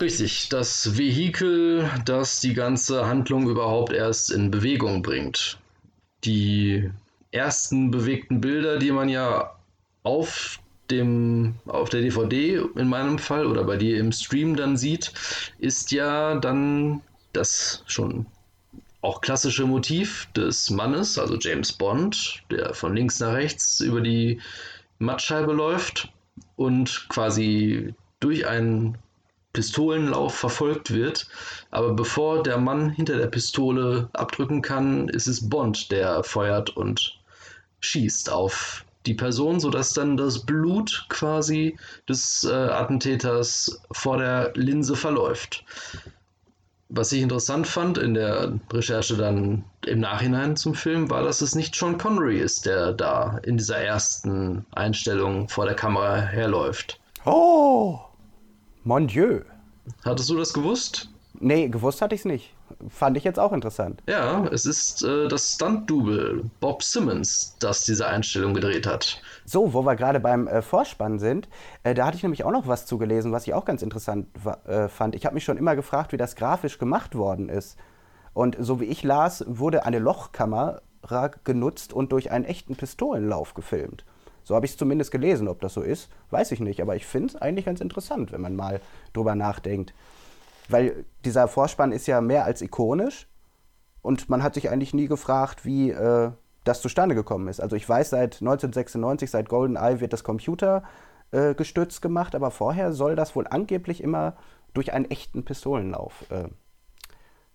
Richtig, 0.00 0.48
das 0.48 0.96
Vehikel, 0.96 1.88
das 2.04 2.40
die 2.40 2.54
ganze 2.54 3.06
Handlung 3.06 3.48
überhaupt 3.48 3.92
erst 3.92 4.30
in 4.30 4.50
Bewegung 4.50 5.02
bringt. 5.02 5.58
Die 6.24 6.90
ersten 7.30 7.90
bewegten 7.90 8.40
Bilder, 8.40 8.78
die 8.78 8.90
man 8.90 9.08
ja 9.08 9.54
auf 10.02 10.58
dem, 10.90 11.54
auf 11.66 11.88
der 11.90 12.00
DVD 12.00 12.62
in 12.76 12.88
meinem 12.88 13.18
Fall 13.18 13.46
oder 13.46 13.64
bei 13.64 13.76
dir 13.76 13.98
im 13.98 14.12
Stream 14.12 14.56
dann 14.56 14.76
sieht, 14.76 15.12
ist 15.58 15.92
ja 15.92 16.36
dann 16.36 17.00
das 17.32 17.82
schon 17.86 18.26
auch 19.00 19.20
klassische 19.20 19.66
Motiv 19.66 20.28
des 20.36 20.70
Mannes, 20.70 21.18
also 21.18 21.36
James 21.36 21.72
Bond, 21.72 22.42
der 22.50 22.72
von 22.72 22.94
links 22.94 23.18
nach 23.18 23.32
rechts 23.34 23.80
über 23.80 24.00
die 24.00 24.40
Mattscheibe 24.98 25.52
läuft 25.52 26.12
und 26.56 27.06
quasi 27.08 27.94
durch 28.20 28.46
einen 28.46 28.96
Pistolenlauf 29.52 30.34
verfolgt 30.34 30.92
wird. 30.92 31.26
Aber 31.70 31.92
bevor 31.92 32.42
der 32.42 32.58
Mann 32.58 32.90
hinter 32.90 33.16
der 33.18 33.26
Pistole 33.26 34.08
abdrücken 34.12 34.62
kann, 34.62 35.08
ist 35.08 35.26
es 35.26 35.48
Bond, 35.48 35.90
der 35.90 36.22
feuert 36.22 36.70
und 36.76 37.18
schießt 37.80 38.30
auf 38.30 38.84
die 39.04 39.14
Person, 39.14 39.58
sodass 39.58 39.92
dann 39.94 40.16
das 40.16 40.46
Blut 40.46 41.06
quasi 41.08 41.76
des 42.08 42.44
äh, 42.44 42.52
Attentäters 42.52 43.82
vor 43.90 44.18
der 44.18 44.52
Linse 44.54 44.94
verläuft. 44.94 45.64
Was 46.94 47.10
ich 47.10 47.22
interessant 47.22 47.66
fand 47.66 47.96
in 47.96 48.12
der 48.12 48.52
Recherche 48.70 49.16
dann 49.16 49.64
im 49.86 50.00
Nachhinein 50.00 50.56
zum 50.56 50.74
Film, 50.74 51.08
war, 51.08 51.22
dass 51.22 51.40
es 51.40 51.54
nicht 51.54 51.74
Sean 51.74 51.96
Connery 51.96 52.38
ist, 52.38 52.66
der 52.66 52.92
da 52.92 53.38
in 53.44 53.56
dieser 53.56 53.78
ersten 53.78 54.66
Einstellung 54.72 55.48
vor 55.48 55.64
der 55.64 55.74
Kamera 55.74 56.20
herläuft. 56.20 57.00
Oh, 57.24 57.98
mon 58.84 59.06
Dieu. 59.06 59.40
Hattest 60.04 60.28
du 60.28 60.36
das 60.36 60.52
gewusst? 60.52 61.08
Nee, 61.40 61.68
gewusst 61.68 62.02
hatte 62.02 62.14
ich 62.14 62.20
es 62.20 62.24
nicht. 62.26 62.52
Fand 62.90 63.16
ich 63.16 63.24
jetzt 63.24 63.38
auch 63.38 63.54
interessant. 63.54 64.02
Ja, 64.06 64.44
es 64.52 64.66
ist 64.66 65.02
äh, 65.02 65.28
das 65.28 65.54
Stunt-Double 65.54 66.44
Bob 66.60 66.82
Simmons, 66.82 67.56
das 67.58 67.84
diese 67.84 68.06
Einstellung 68.06 68.52
gedreht 68.52 68.86
hat. 68.86 69.22
So, 69.44 69.74
wo 69.74 69.82
wir 69.84 69.96
gerade 69.96 70.20
beim 70.20 70.46
äh, 70.46 70.62
Vorspann 70.62 71.18
sind, 71.18 71.48
äh, 71.82 71.94
da 71.94 72.06
hatte 72.06 72.16
ich 72.16 72.22
nämlich 72.22 72.44
auch 72.44 72.50
noch 72.52 72.66
was 72.66 72.86
zugelesen, 72.86 73.32
was 73.32 73.46
ich 73.46 73.54
auch 73.54 73.64
ganz 73.64 73.82
interessant 73.82 74.28
äh, 74.66 74.88
fand. 74.88 75.14
Ich 75.14 75.26
habe 75.26 75.34
mich 75.34 75.44
schon 75.44 75.56
immer 75.56 75.76
gefragt, 75.76 76.12
wie 76.12 76.16
das 76.16 76.36
grafisch 76.36 76.78
gemacht 76.78 77.14
worden 77.14 77.48
ist. 77.48 77.76
Und 78.34 78.56
so 78.58 78.80
wie 78.80 78.84
ich 78.84 79.02
las, 79.02 79.44
wurde 79.46 79.84
eine 79.84 79.98
Lochkamera 79.98 80.80
genutzt 81.44 81.92
und 81.92 82.12
durch 82.12 82.30
einen 82.30 82.44
echten 82.44 82.76
Pistolenlauf 82.76 83.54
gefilmt. 83.54 84.04
So 84.44 84.54
habe 84.54 84.66
ich 84.66 84.72
es 84.72 84.78
zumindest 84.78 85.10
gelesen. 85.10 85.48
Ob 85.48 85.60
das 85.60 85.74
so 85.74 85.82
ist, 85.82 86.08
weiß 86.30 86.52
ich 86.52 86.60
nicht. 86.60 86.80
Aber 86.80 86.96
ich 86.96 87.06
finde 87.06 87.28
es 87.28 87.36
eigentlich 87.36 87.66
ganz 87.66 87.80
interessant, 87.80 88.32
wenn 88.32 88.40
man 88.40 88.56
mal 88.56 88.80
drüber 89.12 89.34
nachdenkt. 89.34 89.94
Weil 90.68 91.04
dieser 91.24 91.48
Vorspann 91.48 91.92
ist 91.92 92.06
ja 92.06 92.20
mehr 92.20 92.44
als 92.44 92.62
ikonisch. 92.62 93.28
Und 94.00 94.28
man 94.28 94.42
hat 94.42 94.54
sich 94.54 94.70
eigentlich 94.70 94.94
nie 94.94 95.06
gefragt, 95.06 95.64
wie 95.64 95.90
äh, 95.90 96.32
das 96.64 96.80
zustande 96.80 97.14
gekommen 97.14 97.48
ist. 97.48 97.60
Also 97.60 97.76
ich 97.76 97.88
weiß, 97.88 98.10
seit 98.10 98.40
1996, 98.40 99.30
seit 99.30 99.48
GoldenEye 99.48 100.00
wird 100.00 100.12
das 100.12 100.24
Computer 100.24 100.82
äh, 101.32 101.54
gestützt 101.54 102.02
gemacht, 102.02 102.34
aber 102.34 102.50
vorher 102.50 102.92
soll 102.92 103.16
das 103.16 103.34
wohl 103.34 103.46
angeblich 103.48 104.02
immer 104.02 104.36
durch 104.74 104.92
einen 104.92 105.10
echten 105.10 105.44
Pistolenlauf 105.44 106.24
äh, 106.30 106.48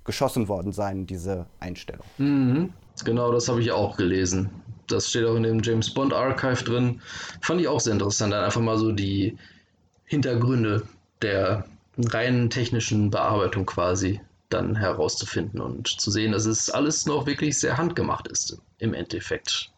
geschossen 0.04 0.48
worden 0.48 0.72
sein, 0.72 1.06
diese 1.06 1.48
Einstellung. 1.60 2.06
Mhm. 2.18 2.74
Genau, 3.04 3.32
das 3.32 3.48
habe 3.48 3.62
ich 3.62 3.72
auch 3.72 3.98
gelesen. 3.98 4.50
Das 4.88 5.10
steht 5.10 5.26
auch 5.26 5.36
in 5.36 5.44
dem 5.44 5.62
James 5.62 5.94
Bond 5.94 6.14
Archive 6.14 6.64
drin. 6.64 7.02
Fand 7.42 7.62
ich 7.62 7.68
auch 7.68 7.80
sehr 7.80 7.94
interessant, 7.94 8.34
dann 8.34 8.44
einfach 8.44 8.62
mal 8.62 8.78
so 8.78 8.92
die 8.92 9.38
Hintergründe 10.06 10.84
der 11.22 11.66
reinen 11.98 12.50
technischen 12.50 13.12
Bearbeitung 13.12 13.66
quasi 13.66 14.22
dann 14.50 14.76
herauszufinden 14.76 15.60
und 15.60 15.88
zu 15.88 16.10
sehen, 16.10 16.32
dass 16.32 16.46
es 16.46 16.70
alles 16.70 17.06
noch 17.06 17.26
wirklich 17.26 17.60
sehr 17.60 17.78
handgemacht 17.78 18.28
ist 18.28 18.58
im 18.80 18.94
Endeffekt. 18.94 19.72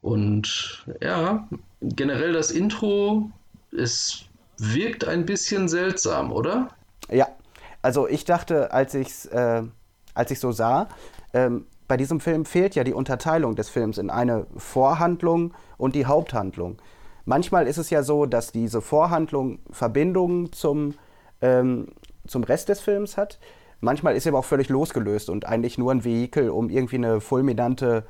Und 0.00 0.86
ja, 1.00 1.48
generell 1.80 2.32
das 2.32 2.50
Intro, 2.50 3.30
es 3.76 4.26
wirkt 4.58 5.04
ein 5.04 5.24
bisschen 5.26 5.68
seltsam, 5.68 6.32
oder? 6.32 6.68
Ja, 7.10 7.28
also 7.82 8.06
ich 8.08 8.24
dachte, 8.24 8.72
als 8.72 8.94
ich 8.94 9.08
es 9.08 9.26
äh, 9.26 9.62
als 10.14 10.30
ich 10.30 10.40
so 10.40 10.52
sah, 10.52 10.88
ähm, 11.32 11.66
bei 11.86 11.96
diesem 11.96 12.20
Film 12.20 12.44
fehlt 12.44 12.74
ja 12.74 12.84
die 12.84 12.94
Unterteilung 12.94 13.56
des 13.56 13.68
Films 13.68 13.98
in 13.98 14.08
eine 14.08 14.46
Vorhandlung 14.56 15.52
und 15.76 15.94
die 15.94 16.06
Haupthandlung. 16.06 16.78
Manchmal 17.26 17.66
ist 17.66 17.78
es 17.78 17.90
ja 17.90 18.02
so, 18.02 18.26
dass 18.26 18.52
diese 18.52 18.80
Vorhandlung 18.80 19.58
Verbindungen 19.70 20.52
zum, 20.52 20.94
ähm, 21.42 21.88
zum 22.26 22.44
Rest 22.44 22.68
des 22.68 22.80
Films 22.80 23.16
hat. 23.16 23.38
Manchmal 23.80 24.16
ist 24.16 24.22
sie 24.22 24.30
aber 24.30 24.38
auch 24.38 24.44
völlig 24.44 24.68
losgelöst 24.68 25.28
und 25.28 25.46
eigentlich 25.46 25.76
nur 25.76 25.92
ein 25.92 26.04
Vehikel, 26.04 26.48
um 26.48 26.70
irgendwie 26.70 26.96
eine 26.96 27.20
fulminante, 27.20 28.06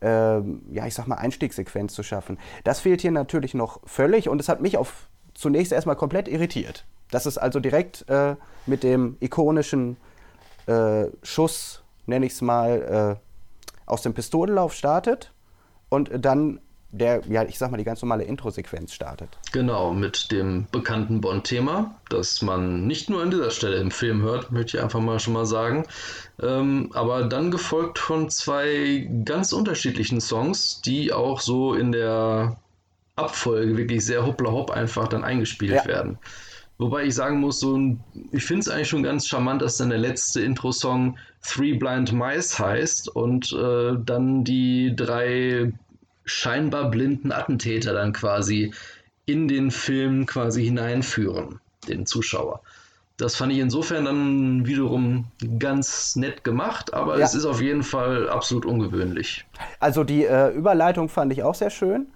äh, 0.00 0.06
ja, 0.06 0.86
ich 0.86 0.94
sag 0.94 1.06
mal, 1.06 1.16
Einstiegssequenz 1.16 1.94
zu 1.94 2.02
schaffen. 2.02 2.38
Das 2.64 2.80
fehlt 2.80 3.00
hier 3.00 3.10
natürlich 3.10 3.54
noch 3.54 3.80
völlig 3.84 4.28
und 4.28 4.40
es 4.40 4.48
hat 4.48 4.60
mich 4.60 4.76
auf 4.76 5.08
zunächst 5.34 5.72
erstmal 5.72 5.96
komplett 5.96 6.28
irritiert. 6.28 6.84
Dass 7.10 7.26
es 7.26 7.38
also 7.38 7.60
direkt 7.60 8.08
äh, 8.08 8.36
mit 8.66 8.82
dem 8.82 9.16
ikonischen 9.20 9.96
äh, 10.66 11.06
Schuss, 11.22 11.82
nenne 12.06 12.26
ich 12.26 12.32
es 12.32 12.42
mal, 12.42 13.18
äh, 13.18 13.90
aus 13.90 14.02
dem 14.02 14.14
Pistolenlauf 14.14 14.72
startet 14.72 15.32
und 15.88 16.10
dann 16.24 16.60
der, 16.92 17.22
ja, 17.28 17.44
ich 17.44 17.58
sag 17.58 17.70
mal, 17.70 17.76
die 17.76 17.84
ganz 17.84 18.02
normale 18.02 18.24
Intro-Sequenz 18.24 18.92
startet. 18.92 19.28
Genau, 19.52 19.92
mit 19.92 20.32
dem 20.32 20.66
bekannten 20.72 21.20
Bond-Thema, 21.20 21.94
das 22.08 22.42
man 22.42 22.86
nicht 22.86 23.08
nur 23.08 23.22
an 23.22 23.30
dieser 23.30 23.50
Stelle 23.50 23.76
im 23.76 23.90
Film 23.90 24.22
hört, 24.22 24.50
möchte 24.50 24.76
ich 24.76 24.82
einfach 24.82 25.00
mal 25.00 25.20
schon 25.20 25.34
mal 25.34 25.46
sagen. 25.46 25.86
Ähm, 26.42 26.90
aber 26.94 27.24
dann 27.24 27.50
gefolgt 27.50 27.98
von 27.98 28.28
zwei 28.30 29.08
ganz 29.24 29.52
unterschiedlichen 29.52 30.20
Songs, 30.20 30.80
die 30.80 31.12
auch 31.12 31.40
so 31.40 31.74
in 31.74 31.92
der 31.92 32.56
Abfolge 33.14 33.76
wirklich 33.76 34.04
sehr 34.04 34.26
hoppla 34.26 34.50
hopp 34.50 34.70
einfach 34.70 35.06
dann 35.06 35.24
eingespielt 35.24 35.74
ja. 35.74 35.84
werden. 35.86 36.18
Wobei 36.78 37.04
ich 37.04 37.14
sagen 37.14 37.40
muss, 37.40 37.60
so 37.60 37.78
ich 38.32 38.42
finde 38.42 38.60
es 38.60 38.68
eigentlich 38.68 38.88
schon 38.88 39.02
ganz 39.02 39.28
charmant, 39.28 39.60
dass 39.60 39.76
dann 39.76 39.90
der 39.90 39.98
letzte 39.98 40.40
Intro-Song 40.40 41.18
Three 41.42 41.74
Blind 41.74 42.12
Mice 42.12 42.58
heißt 42.58 43.14
und 43.14 43.52
äh, 43.52 43.96
dann 44.02 44.44
die 44.44 44.96
drei 44.96 45.72
scheinbar 46.24 46.90
blinden 46.90 47.32
Attentäter 47.32 47.92
dann 47.92 48.12
quasi 48.12 48.72
in 49.26 49.48
den 49.48 49.70
Film 49.70 50.26
quasi 50.26 50.64
hineinführen, 50.64 51.60
den 51.88 52.06
Zuschauer. 52.06 52.60
Das 53.16 53.36
fand 53.36 53.52
ich 53.52 53.58
insofern 53.58 54.06
dann 54.06 54.66
wiederum 54.66 55.26
ganz 55.58 56.16
nett 56.16 56.42
gemacht, 56.42 56.94
aber 56.94 57.18
ja. 57.18 57.24
es 57.24 57.34
ist 57.34 57.44
auf 57.44 57.60
jeden 57.60 57.82
Fall 57.82 58.30
absolut 58.30 58.64
ungewöhnlich. 58.64 59.44
Also 59.78 60.04
die 60.04 60.24
äh, 60.24 60.48
Überleitung 60.48 61.10
fand 61.10 61.32
ich 61.32 61.42
auch 61.42 61.54
sehr 61.54 61.70
schön. 61.70 62.06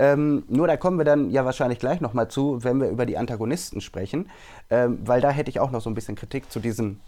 Ähm, 0.00 0.44
nur 0.48 0.66
da 0.66 0.76
kommen 0.76 0.98
wir 0.98 1.04
dann 1.04 1.30
ja 1.30 1.44
wahrscheinlich 1.44 1.78
gleich 1.78 2.00
nochmal 2.00 2.28
zu, 2.28 2.64
wenn 2.64 2.80
wir 2.80 2.88
über 2.88 3.06
die 3.06 3.16
Antagonisten 3.16 3.80
sprechen, 3.80 4.28
ähm, 4.70 4.98
weil 5.04 5.20
da 5.20 5.30
hätte 5.30 5.50
ich 5.50 5.60
auch 5.60 5.70
noch 5.70 5.82
so 5.82 5.90
ein 5.90 5.94
bisschen 5.94 6.16
Kritik 6.16 6.50
zu 6.50 6.58
diesen 6.58 7.00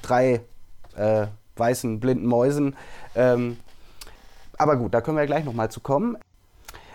drei 0.00 0.40
äh, 0.96 1.26
weißen 1.56 2.00
blinden 2.00 2.26
Mäusen. 2.26 2.74
Ähm, 3.14 3.58
aber 4.58 4.76
gut, 4.76 4.94
da 4.94 5.00
können 5.00 5.16
wir 5.16 5.26
gleich 5.26 5.44
nochmal 5.44 5.70
zu 5.70 5.80
kommen. 5.80 6.16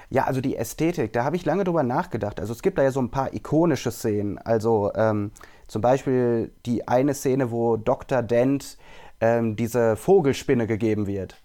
Ja, 0.10 0.24
also 0.24 0.40
die 0.40 0.56
Ästhetik, 0.56 1.12
da 1.12 1.26
habe 1.26 1.36
ich 1.36 1.46
lange 1.46 1.66
drüber 1.66 1.84
nachgedacht. 1.84 2.40
Also 2.40 2.54
es 2.54 2.62
gibt 2.62 2.78
da 2.78 2.84
ja 2.84 2.92
so 2.92 3.02
ein 3.02 3.12
paar 3.12 3.34
ikonische 3.34 3.92
Szenen. 3.92 4.38
Also 4.38 4.92
ähm, 4.96 5.32
zum 5.68 5.82
Beispiel 5.82 6.54
die 6.66 6.88
eine 6.88 7.14
Szene, 7.14 7.52
wo 7.52 7.76
Dr. 7.76 8.22
Dent 8.22 8.78
ähm, 9.20 9.58
diese 9.58 9.98
Vogelspinne 9.98 10.66
gegeben 10.66 11.08
wird. 11.08 11.42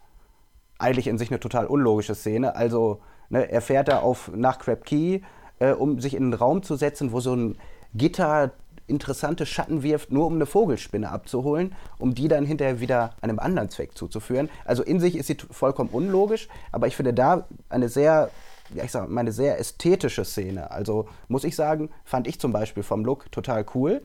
Eigentlich 0.78 1.08
in 1.08 1.18
sich 1.18 1.30
eine 1.30 1.40
total 1.40 1.66
unlogische 1.66 2.14
Szene. 2.14 2.54
Also 2.54 3.00
ne, 3.30 3.50
er 3.50 3.62
fährt 3.62 3.88
da 3.88 3.98
auf, 3.98 4.30
nach 4.34 4.58
Crab 4.60 4.84
Key, 4.84 5.20
äh, 5.58 5.72
um 5.72 6.00
sich 6.00 6.14
in 6.14 6.24
einen 6.24 6.34
Raum 6.34 6.62
zu 6.62 6.76
setzen, 6.76 7.10
wo 7.10 7.18
so 7.18 7.34
ein 7.34 7.58
Gitter 7.94 8.52
interessante 8.86 9.46
Schatten 9.46 9.82
wirft, 9.82 10.12
nur 10.12 10.26
um 10.26 10.34
eine 10.34 10.46
Vogelspinne 10.46 11.10
abzuholen, 11.10 11.74
um 11.98 12.14
die 12.14 12.28
dann 12.28 12.44
hinterher 12.44 12.80
wieder 12.80 13.14
einem 13.20 13.38
anderen 13.38 13.68
Zweck 13.70 13.96
zuzuführen. 13.96 14.50
Also 14.64 14.82
in 14.82 15.00
sich 15.00 15.16
ist 15.16 15.26
sie 15.26 15.36
vollkommen 15.50 15.90
unlogisch, 15.90 16.48
aber 16.72 16.86
ich 16.86 16.96
finde 16.96 17.14
da 17.14 17.46
eine 17.68 17.88
sehr, 17.88 18.30
ja, 18.74 18.84
ich 18.84 18.90
sag 18.90 19.08
mal, 19.08 19.20
eine 19.20 19.32
sehr 19.32 19.58
ästhetische 19.58 20.24
Szene. 20.24 20.70
Also 20.70 21.08
muss 21.28 21.44
ich 21.44 21.56
sagen, 21.56 21.90
fand 22.04 22.26
ich 22.26 22.40
zum 22.40 22.52
Beispiel 22.52 22.82
vom 22.82 23.04
Look 23.04 23.30
total 23.32 23.64
cool. 23.74 24.02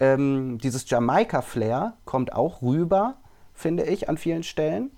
Ähm, 0.00 0.58
dieses 0.58 0.88
Jamaika-Flair 0.88 1.94
kommt 2.04 2.32
auch 2.32 2.62
rüber, 2.62 3.16
finde 3.54 3.84
ich, 3.84 4.08
an 4.08 4.18
vielen 4.18 4.42
Stellen. 4.42 4.90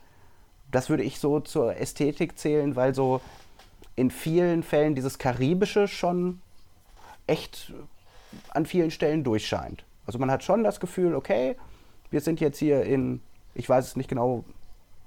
Das 0.70 0.90
würde 0.90 1.02
ich 1.02 1.20
so 1.20 1.40
zur 1.40 1.76
Ästhetik 1.76 2.38
zählen, 2.38 2.74
weil 2.74 2.94
so 2.94 3.20
in 3.96 4.10
vielen 4.10 4.62
Fällen 4.62 4.94
dieses 4.94 5.18
Karibische 5.18 5.86
schon 5.88 6.40
echt 7.26 7.72
an 8.50 8.66
vielen 8.66 8.90
Stellen 8.90 9.24
durchscheint. 9.24 9.84
Also 10.06 10.18
man 10.18 10.30
hat 10.30 10.44
schon 10.44 10.64
das 10.64 10.80
Gefühl, 10.80 11.14
okay, 11.14 11.56
wir 12.10 12.20
sind 12.20 12.40
jetzt 12.40 12.58
hier 12.58 12.82
in, 12.82 13.20
ich 13.54 13.68
weiß 13.68 13.86
es 13.86 13.96
nicht 13.96 14.08
genau, 14.08 14.44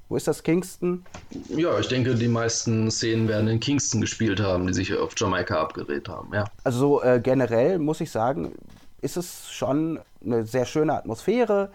wo 0.10 0.16
ist 0.16 0.28
das, 0.28 0.44
Kingston? 0.44 1.06
Ja, 1.50 1.78
ich 1.80 1.88
denke, 1.88 2.16
die 2.16 2.30
meisten 2.30 2.90
Szenen 2.90 3.28
werden 3.28 3.48
in 3.50 3.60
Kingston 3.60 4.00
gespielt 4.00 4.40
haben, 4.40 4.66
die 4.68 4.74
sich 4.74 4.96
auf 4.96 5.14
Jamaika 5.18 5.60
abgedreht 5.60 6.08
haben, 6.08 6.34
ja. 6.34 6.46
Also 6.64 6.80
so, 6.80 7.04
äh, 7.04 7.20
generell 7.22 7.78
muss 7.78 8.00
ich 8.00 8.10
sagen, 8.10 8.54
ist 9.02 9.18
es 9.18 9.50
schon 9.50 10.00
eine 10.24 10.46
sehr 10.46 10.66
schöne 10.66 10.94
Atmosphäre. 10.94 11.72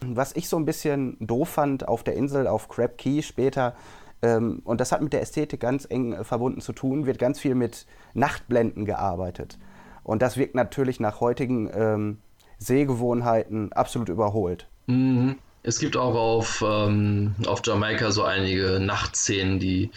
Was 0.00 0.34
ich 0.36 0.48
so 0.48 0.56
ein 0.56 0.64
bisschen 0.64 1.16
doof 1.20 1.50
fand 1.50 1.86
auf 1.86 2.02
der 2.02 2.14
Insel, 2.14 2.46
auf 2.46 2.68
Crab 2.68 2.98
Key 2.98 3.22
später, 3.22 3.74
ähm, 4.22 4.62
und 4.64 4.80
das 4.80 4.92
hat 4.92 5.02
mit 5.02 5.12
der 5.12 5.20
Ästhetik 5.20 5.60
ganz 5.60 5.86
eng 5.88 6.12
äh, 6.12 6.24
verbunden 6.24 6.60
zu 6.60 6.72
tun, 6.72 7.06
wird 7.06 7.18
ganz 7.18 7.38
viel 7.38 7.54
mit 7.54 7.86
Nachtblenden 8.14 8.84
gearbeitet. 8.84 9.58
Und 10.06 10.22
das 10.22 10.36
wirkt 10.36 10.54
natürlich 10.54 11.00
nach 11.00 11.20
heutigen 11.20 11.68
ähm, 11.74 12.18
Sehgewohnheiten 12.58 13.72
absolut 13.72 14.08
überholt. 14.08 14.68
Mhm. 14.86 15.36
Es 15.64 15.80
gibt 15.80 15.96
auch 15.96 16.14
auf, 16.14 16.64
ähm, 16.64 17.34
auf 17.46 17.60
Jamaika 17.64 18.12
so 18.12 18.22
einige 18.22 18.78
Nachtszenen, 18.78 19.58
die 19.58 19.90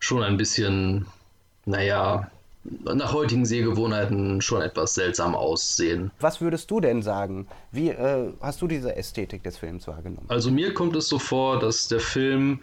schon 0.00 0.22
ein 0.22 0.36
bisschen, 0.36 1.06
naja, 1.64 2.30
nach 2.64 3.14
heutigen 3.14 3.46
Sehgewohnheiten 3.46 4.42
schon 4.42 4.60
etwas 4.60 4.94
seltsam 4.94 5.34
aussehen. 5.34 6.10
Was 6.20 6.42
würdest 6.42 6.70
du 6.70 6.80
denn 6.80 7.00
sagen? 7.00 7.46
Wie 7.72 7.88
äh, 7.88 8.32
hast 8.42 8.60
du 8.60 8.68
diese 8.68 8.96
Ästhetik 8.96 9.44
des 9.44 9.56
Films 9.56 9.88
wahrgenommen? 9.88 10.26
Also 10.28 10.50
mir 10.50 10.74
kommt 10.74 10.94
es 10.94 11.08
so 11.08 11.18
vor, 11.18 11.58
dass 11.58 11.88
der 11.88 12.00
Film 12.00 12.60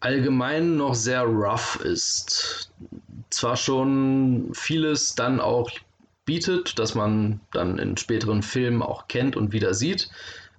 allgemein 0.00 0.76
noch 0.76 0.96
sehr 0.96 1.22
rough 1.22 1.76
ist. 1.76 2.72
Zwar 3.30 3.56
schon 3.56 4.50
vieles 4.52 5.14
dann 5.14 5.38
auch 5.38 5.70
bietet, 6.28 6.78
dass 6.78 6.94
man 6.94 7.40
dann 7.52 7.78
in 7.78 7.96
späteren 7.96 8.42
Filmen 8.42 8.82
auch 8.82 9.08
kennt 9.08 9.34
und 9.34 9.54
wieder 9.54 9.72
sieht, 9.72 10.10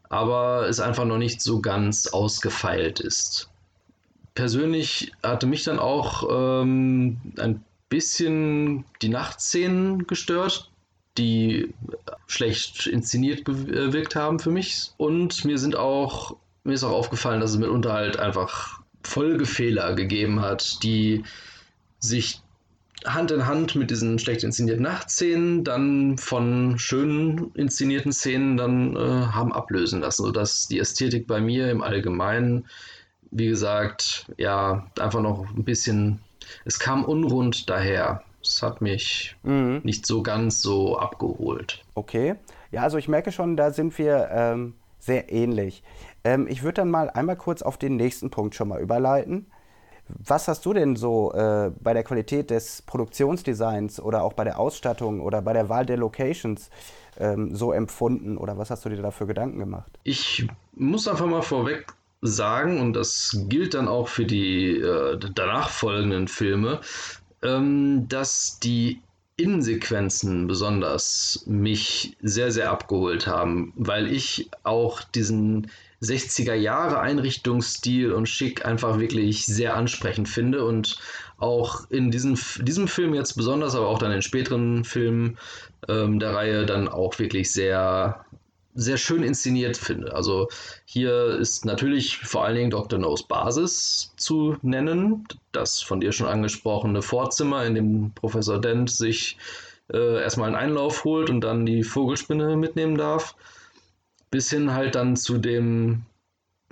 aber 0.09 0.67
es 0.67 0.79
einfach 0.79 1.05
noch 1.05 1.19
nicht 1.19 1.43
so 1.43 1.61
ganz 1.61 2.07
ausgefeilt 2.07 2.99
ist. 2.99 3.49
Persönlich 4.33 5.11
hatte 5.21 5.45
mich 5.45 5.63
dann 5.63 5.77
auch 5.77 6.27
ähm, 6.27 7.21
ein 7.37 7.63
bisschen 7.87 8.83
die 9.03 9.09
Nachtszenen 9.09 10.07
gestört, 10.07 10.71
die 11.19 11.71
schlecht 12.25 12.87
inszeniert 12.87 13.45
gewirkt 13.45 14.15
haben 14.15 14.39
für 14.39 14.49
mich. 14.49 14.89
Und 14.97 15.45
mir 15.45 15.59
sind 15.59 15.75
auch, 15.75 16.35
mir 16.63 16.73
ist 16.73 16.83
auch 16.83 16.97
aufgefallen, 16.97 17.41
dass 17.41 17.51
es 17.51 17.57
mitunter 17.57 17.93
halt 17.93 18.17
einfach 18.17 18.81
Folgefehler 19.03 19.93
gegeben 19.93 20.41
hat, 20.41 20.81
die 20.81 21.23
sich 21.99 22.41
Hand 23.05 23.31
in 23.31 23.47
Hand 23.47 23.75
mit 23.75 23.91
diesen 23.91 24.19
schlecht 24.19 24.43
inszenierten 24.43 24.83
Nachtszenen 24.83 25.63
dann 25.63 26.17
von 26.17 26.77
schönen 26.77 27.51
inszenierten 27.53 28.11
Szenen 28.11 28.57
dann 28.57 28.95
äh, 28.95 28.99
haben 28.99 29.53
ablösen 29.53 30.01
lassen, 30.01 30.23
sodass 30.23 30.67
die 30.67 30.79
Ästhetik 30.79 31.27
bei 31.27 31.39
mir 31.39 31.71
im 31.71 31.81
Allgemeinen, 31.81 32.67
wie 33.31 33.47
gesagt, 33.47 34.25
ja, 34.37 34.87
einfach 34.99 35.21
noch 35.21 35.47
ein 35.55 35.63
bisschen, 35.63 36.19
es 36.65 36.79
kam 36.79 37.05
unrund 37.05 37.69
daher. 37.69 38.23
Es 38.41 38.63
hat 38.63 38.81
mich 38.81 39.35
mhm. 39.43 39.81
nicht 39.83 40.05
so 40.05 40.23
ganz 40.23 40.61
so 40.61 40.97
abgeholt. 40.97 41.83
Okay. 41.93 42.35
Ja, 42.71 42.83
also 42.83 42.97
ich 42.97 43.07
merke 43.07 43.31
schon, 43.31 43.57
da 43.57 43.71
sind 43.71 43.97
wir 43.97 44.29
ähm, 44.31 44.75
sehr 44.99 45.31
ähnlich. 45.31 45.83
Ähm, 46.23 46.47
ich 46.47 46.63
würde 46.63 46.75
dann 46.75 46.89
mal 46.89 47.09
einmal 47.09 47.35
kurz 47.35 47.61
auf 47.61 47.77
den 47.77 47.95
nächsten 47.95 48.29
Punkt 48.29 48.55
schon 48.55 48.69
mal 48.69 48.81
überleiten. 48.81 49.47
Was 50.17 50.47
hast 50.47 50.65
du 50.65 50.73
denn 50.73 50.95
so 50.95 51.33
äh, 51.33 51.71
bei 51.81 51.93
der 51.93 52.03
Qualität 52.03 52.49
des 52.49 52.81
Produktionsdesigns 52.81 53.99
oder 53.99 54.23
auch 54.23 54.33
bei 54.33 54.43
der 54.43 54.59
Ausstattung 54.59 55.21
oder 55.21 55.41
bei 55.41 55.53
der 55.53 55.69
Wahl 55.69 55.85
der 55.85 55.97
Locations 55.97 56.69
ähm, 57.17 57.55
so 57.55 57.71
empfunden 57.71 58.37
oder 58.37 58.57
was 58.57 58.71
hast 58.71 58.85
du 58.85 58.89
dir 58.89 59.01
dafür 59.01 59.27
Gedanken 59.27 59.59
gemacht? 59.59 59.91
Ich 60.03 60.47
muss 60.73 61.07
einfach 61.07 61.25
mal 61.25 61.41
vorweg 61.41 61.93
sagen, 62.21 62.79
und 62.79 62.93
das 62.93 63.45
gilt 63.47 63.73
dann 63.73 63.87
auch 63.87 64.07
für 64.07 64.25
die 64.25 64.77
äh, 64.77 65.17
danach 65.33 65.69
folgenden 65.69 66.27
Filme, 66.27 66.81
ähm, 67.43 68.07
dass 68.09 68.59
die 68.59 69.01
Innensequenzen 69.37 70.47
besonders 70.47 71.43
mich 71.45 72.17
sehr, 72.21 72.51
sehr 72.51 72.71
abgeholt 72.71 73.25
haben, 73.25 73.73
weil 73.77 74.11
ich 74.11 74.49
auch 74.63 75.01
diesen 75.01 75.71
60er 76.01 76.53
Jahre 76.53 76.99
Einrichtungsstil 76.99 78.11
und 78.13 78.27
Schick 78.27 78.65
einfach 78.65 78.99
wirklich 78.99 79.45
sehr 79.45 79.75
ansprechend 79.75 80.29
finde 80.29 80.63
und 80.63 80.97
auch 81.37 81.89
in 81.89 82.11
diesem, 82.11 82.37
diesem 82.61 82.87
Film 82.87 83.13
jetzt 83.13 83.33
besonders, 83.33 83.75
aber 83.75 83.87
auch 83.87 83.99
dann 83.99 84.11
in 84.11 84.21
späteren 84.21 84.83
Filmen 84.83 85.37
ähm, 85.87 86.19
der 86.19 86.33
Reihe 86.33 86.65
dann 86.65 86.87
auch 86.87 87.19
wirklich 87.19 87.51
sehr, 87.51 88.25
sehr 88.75 88.97
schön 88.97 89.23
inszeniert 89.23 89.77
finde. 89.77 90.13
Also 90.13 90.47
hier 90.85 91.37
ist 91.37 91.65
natürlich 91.65 92.17
vor 92.17 92.45
allen 92.45 92.55
Dingen 92.55 92.69
Dr. 92.69 92.99
No's 92.99 93.23
Basis 93.23 94.13
zu 94.15 94.57
nennen, 94.61 95.27
das 95.51 95.81
von 95.81 95.99
dir 95.99 96.11
schon 96.11 96.27
angesprochene 96.27 97.01
Vorzimmer, 97.01 97.65
in 97.65 97.75
dem 97.75 98.11
Professor 98.13 98.59
Dent 98.59 98.89
sich 98.89 99.37
äh, 99.91 100.21
erstmal 100.21 100.47
einen 100.47 100.55
Einlauf 100.55 101.03
holt 101.03 101.29
und 101.29 101.41
dann 101.41 101.65
die 101.65 101.83
Vogelspinne 101.83 102.55
mitnehmen 102.55 102.97
darf 102.97 103.35
bis 104.31 104.49
hin 104.49 104.73
halt 104.73 104.95
dann 104.95 105.15
zu 105.15 105.37
dem 105.37 106.05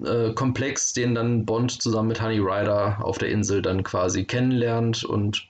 äh, 0.03 0.33
Komplex, 0.33 0.93
den 0.93 1.15
dann 1.15 1.45
Bond 1.45 1.81
zusammen 1.81 2.09
mit 2.09 2.21
Honey 2.21 2.39
Rider 2.39 3.03
auf 3.03 3.17
der 3.17 3.29
Insel 3.29 3.61
dann 3.61 3.83
quasi 3.83 4.25
kennenlernt 4.25 5.03
und 5.03 5.47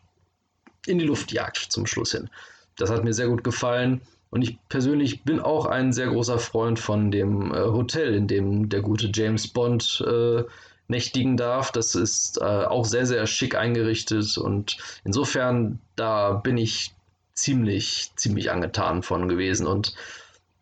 in 0.85 0.99
die 0.99 1.05
Luft 1.05 1.31
jagt 1.31 1.57
zum 1.57 1.85
Schluss 1.85 2.11
hin. 2.11 2.29
Das 2.77 2.89
hat 2.89 3.03
mir 3.03 3.13
sehr 3.13 3.27
gut 3.27 3.43
gefallen. 3.43 4.01
Und 4.29 4.41
ich 4.41 4.57
persönlich 4.67 5.23
bin 5.23 5.39
auch 5.39 5.65
ein 5.65 5.93
sehr 5.93 6.07
großer 6.07 6.37
Freund 6.37 6.79
von 6.79 7.11
dem 7.11 7.53
äh, 7.53 7.59
Hotel, 7.59 8.13
in 8.13 8.27
dem 8.27 8.69
der 8.69 8.81
gute 8.81 9.09
James 9.13 9.47
Bond 9.47 10.03
äh, 10.05 10.43
nächtigen 10.87 11.37
darf. 11.37 11.71
Das 11.71 11.95
ist 11.95 12.37
äh, 12.41 12.43
auch 12.43 12.85
sehr, 12.85 13.05
sehr 13.05 13.25
schick 13.25 13.55
eingerichtet 13.55 14.37
und 14.37 14.77
insofern, 15.05 15.79
da 15.95 16.33
bin 16.33 16.57
ich 16.57 16.93
ziemlich, 17.33 18.11
ziemlich 18.15 18.51
angetan 18.51 19.01
von 19.03 19.29
gewesen. 19.29 19.65
Und 19.65 19.95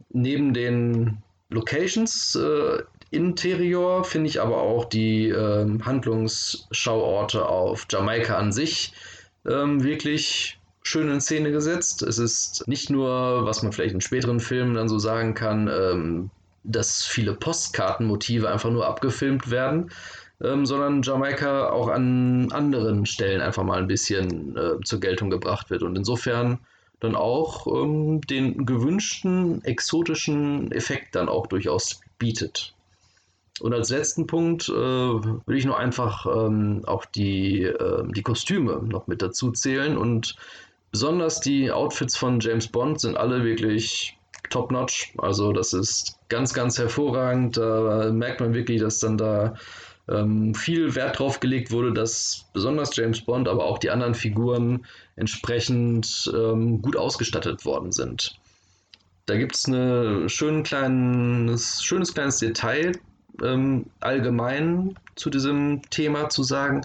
neben 0.09 0.53
den 0.53 1.17
Locations, 1.49 2.35
äh, 2.35 2.83
Interior 3.11 4.03
finde 4.03 4.29
ich 4.29 4.41
aber 4.41 4.57
auch 4.57 4.85
die 4.85 5.29
äh, 5.29 5.79
Handlungsschauorte 5.81 7.45
auf 7.45 7.85
Jamaika 7.89 8.37
an 8.37 8.51
sich 8.51 8.93
ähm, 9.45 9.83
wirklich 9.83 10.59
schön 10.83 11.09
in 11.09 11.21
Szene 11.21 11.51
gesetzt. 11.51 12.01
Es 12.03 12.19
ist 12.19 12.67
nicht 12.67 12.89
nur, 12.89 13.45
was 13.45 13.63
man 13.63 13.71
vielleicht 13.71 13.93
in 13.93 14.01
späteren 14.01 14.39
Filmen 14.39 14.75
dann 14.75 14.89
so 14.89 14.99
sagen 14.99 15.33
kann, 15.33 15.67
ähm, 15.67 16.29
dass 16.63 17.05
viele 17.05 17.33
Postkartenmotive 17.33 18.49
einfach 18.49 18.71
nur 18.71 18.85
abgefilmt 18.85 19.49
werden, 19.51 19.91
ähm, 20.43 20.65
sondern 20.65 21.01
Jamaika 21.01 21.69
auch 21.69 21.87
an 21.87 22.51
anderen 22.51 23.05
Stellen 23.05 23.41
einfach 23.41 23.63
mal 23.63 23.79
ein 23.79 23.87
bisschen 23.87 24.57
äh, 24.57 24.79
zur 24.83 24.99
Geltung 24.99 25.29
gebracht 25.29 25.69
wird. 25.69 25.83
Und 25.83 25.95
insofern 25.95 26.59
dann 26.99 27.15
auch 27.15 27.67
ähm, 27.67 28.21
den 28.21 28.65
gewünschten 28.65 29.63
exotischen 29.63 30.71
Effekt 30.71 31.15
dann 31.15 31.29
auch 31.29 31.47
durchaus 31.47 32.01
bietet. 32.17 32.73
Und 33.61 33.73
als 33.73 33.89
letzten 33.89 34.27
Punkt 34.27 34.67
äh, 34.67 34.73
will 34.73 35.57
ich 35.57 35.65
nur 35.65 35.79
einfach 35.79 36.25
ähm, 36.25 36.83
auch 36.85 37.05
die, 37.05 37.63
äh, 37.63 38.03
die 38.11 38.21
Kostüme 38.21 38.81
noch 38.83 39.07
mit 39.07 39.21
dazu 39.21 39.51
zählen. 39.51 39.97
Und 39.97 40.35
besonders 40.91 41.39
die 41.39 41.71
Outfits 41.71 42.17
von 42.17 42.39
James 42.41 42.67
Bond 42.67 42.99
sind 42.99 43.15
alle 43.15 43.45
wirklich 43.45 44.17
top-notch. 44.49 45.13
Also 45.17 45.53
das 45.53 45.73
ist 45.73 46.19
ganz, 46.27 46.53
ganz 46.53 46.77
hervorragend. 46.77 47.55
Da 47.55 48.11
merkt 48.11 48.41
man 48.41 48.53
wirklich, 48.53 48.81
dass 48.81 48.99
dann 48.99 49.17
da 49.17 49.55
ähm, 50.09 50.53
viel 50.53 50.95
Wert 50.95 51.19
drauf 51.19 51.39
gelegt 51.39 51.71
wurde, 51.71 51.93
dass 51.93 52.45
besonders 52.53 52.95
James 52.95 53.21
Bond, 53.21 53.47
aber 53.47 53.65
auch 53.65 53.77
die 53.77 53.89
anderen 53.89 54.13
Figuren 54.13 54.85
entsprechend 55.15 56.31
ähm, 56.33 56.81
gut 56.81 56.95
ausgestattet 56.95 57.65
worden 57.65 57.91
sind. 57.91 58.39
Da 59.25 59.37
gibt 59.37 59.55
es 59.55 59.67
ein 59.67 60.29
schön 60.29 60.63
schönes 60.65 62.13
kleines 62.13 62.37
Detail 62.37 62.91
ähm, 63.43 63.87
allgemein 63.99 64.95
zu 65.15 65.29
diesem 65.29 65.81
Thema 65.89 66.29
zu 66.29 66.43
sagen, 66.43 66.81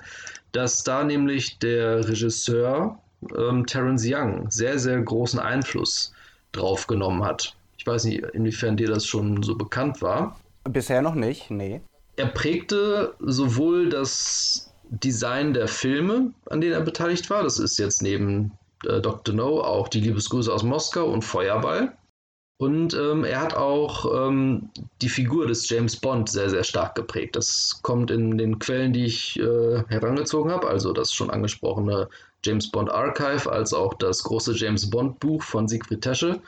dass 0.53 0.83
da 0.83 1.05
nämlich 1.05 1.59
der 1.59 2.09
Regisseur 2.09 2.99
ähm, 3.37 3.67
Terence 3.67 4.05
Young 4.07 4.51
sehr, 4.51 4.79
sehr 4.79 5.01
großen 5.01 5.39
Einfluss 5.39 6.13
drauf 6.53 6.87
genommen 6.87 7.23
hat. 7.23 7.55
Ich 7.77 7.87
weiß 7.87 8.05
nicht, 8.05 8.23
inwiefern 8.33 8.77
dir 8.77 8.89
das 8.89 9.07
schon 9.07 9.43
so 9.43 9.57
bekannt 9.57 10.03
war. 10.03 10.39
Bisher 10.65 11.03
noch 11.03 11.15
nicht, 11.15 11.51
nee. 11.51 11.81
Er 12.17 12.27
prägte 12.27 13.15
sowohl 13.21 13.89
das 13.89 14.73
Design 14.91 15.55
der 15.55 15.69
Filme, 15.69 16.33
an 16.51 16.61
denen 16.61 16.73
er 16.73 16.81
beteiligt 16.81 17.31
war, 17.31 17.43
das 17.43 17.59
ist 17.59 17.79
jetzt 17.79 18.03
neben 18.03 18.53
äh, 18.85 19.01
Dr. 19.01 19.35
No 19.35 19.61
auch 19.61 19.89
die 19.89 20.01
Liebesgrüße 20.01 20.53
aus 20.53 20.63
Moskau 20.63 21.07
und 21.07 21.23
Feuerball. 21.23 21.97
Und 22.59 22.93
ähm, 22.93 23.25
er 23.25 23.41
hat 23.41 23.55
auch 23.55 24.05
ähm, 24.29 24.69
die 25.01 25.09
Figur 25.09 25.47
des 25.47 25.67
James 25.71 25.97
Bond 25.97 26.29
sehr, 26.29 26.51
sehr 26.51 26.65
stark 26.65 26.95
geprägt. 26.95 27.35
Das 27.35 27.81
kommt 27.83 28.11
in 28.11 28.37
den 28.37 28.59
Quellen, 28.59 28.93
die 28.93 29.07
ich 29.07 29.41
äh, 29.41 29.83
herangezogen 29.89 30.51
habe, 30.51 30.69
also 30.69 30.93
das 30.93 31.15
schon 31.15 31.31
angesprochene 31.31 32.11
James 32.45 32.71
Bond 32.71 32.91
Archive, 32.91 33.51
als 33.51 33.73
auch 33.73 33.95
das 33.95 34.23
große 34.25 34.53
James 34.55 34.91
Bond 34.91 35.21
Buch 35.21 35.43
von 35.43 35.69
Siegfried 35.69 36.03
Tesche, 36.03 36.41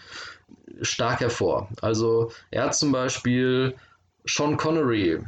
stark 0.82 1.20
hervor. 1.20 1.68
Also 1.80 2.30
er 2.50 2.64
hat 2.64 2.74
zum 2.74 2.92
Beispiel 2.92 3.74
Sean 4.26 4.58
Connery 4.58 5.18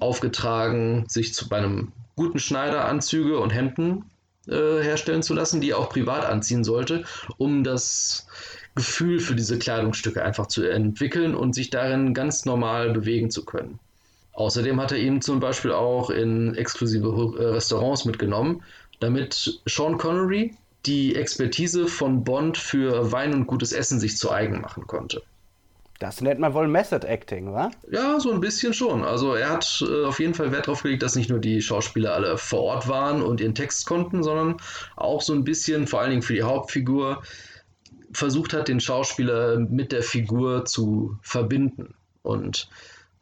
aufgetragen, 0.00 1.04
sich 1.08 1.34
zu, 1.34 1.48
bei 1.48 1.58
einem 1.58 1.92
guten 2.16 2.38
Schneider 2.38 2.86
Anzüge 2.86 3.38
und 3.38 3.50
Hemden 3.50 4.04
äh, 4.48 4.82
herstellen 4.82 5.22
zu 5.22 5.34
lassen, 5.34 5.60
die 5.60 5.70
er 5.70 5.78
auch 5.78 5.90
privat 5.90 6.24
anziehen 6.24 6.64
sollte, 6.64 7.04
um 7.36 7.64
das 7.64 8.26
Gefühl 8.74 9.20
für 9.20 9.34
diese 9.34 9.58
Kleidungsstücke 9.58 10.22
einfach 10.22 10.46
zu 10.46 10.62
entwickeln 10.62 11.34
und 11.34 11.54
sich 11.54 11.70
darin 11.70 12.14
ganz 12.14 12.44
normal 12.44 12.92
bewegen 12.92 13.30
zu 13.30 13.44
können. 13.44 13.78
Außerdem 14.32 14.80
hat 14.80 14.92
er 14.92 14.98
ihn 14.98 15.22
zum 15.22 15.40
Beispiel 15.40 15.72
auch 15.72 16.10
in 16.10 16.54
exklusive 16.54 17.08
äh, 17.38 17.46
Restaurants 17.54 18.04
mitgenommen, 18.04 18.62
damit 19.00 19.60
Sean 19.66 19.96
Connery 19.96 20.54
die 20.84 21.16
Expertise 21.16 21.88
von 21.88 22.22
Bond 22.22 22.58
für 22.58 23.10
Wein 23.12 23.34
und 23.34 23.46
gutes 23.46 23.72
Essen 23.72 23.98
sich 23.98 24.16
zu 24.16 24.30
eigen 24.30 24.60
machen 24.60 24.86
konnte. 24.86 25.22
Das 25.98 26.20
nennt 26.20 26.40
man 26.40 26.52
wohl 26.52 26.68
Method 26.68 27.06
Acting, 27.06 27.52
wa? 27.52 27.70
Ja, 27.90 28.20
so 28.20 28.30
ein 28.30 28.40
bisschen 28.40 28.74
schon. 28.74 29.02
Also 29.02 29.34
er 29.34 29.50
hat 29.50 29.84
äh, 29.88 30.04
auf 30.04 30.20
jeden 30.20 30.34
Fall 30.34 30.52
Wert 30.52 30.66
darauf 30.66 30.82
gelegt, 30.82 31.02
dass 31.02 31.16
nicht 31.16 31.30
nur 31.30 31.38
die 31.38 31.62
Schauspieler 31.62 32.14
alle 32.14 32.36
vor 32.36 32.62
Ort 32.62 32.88
waren 32.88 33.22
und 33.22 33.40
ihren 33.40 33.54
Text 33.54 33.86
konnten, 33.86 34.22
sondern 34.22 34.56
auch 34.96 35.22
so 35.22 35.32
ein 35.32 35.44
bisschen, 35.44 35.86
vor 35.86 36.00
allen 36.00 36.10
Dingen 36.10 36.22
für 36.22 36.34
die 36.34 36.42
Hauptfigur, 36.42 37.22
versucht 38.12 38.52
hat, 38.52 38.68
den 38.68 38.80
Schauspieler 38.80 39.58
mit 39.58 39.92
der 39.92 40.02
Figur 40.02 40.64
zu 40.64 41.18
verbinden. 41.22 41.94
Und 42.22 42.68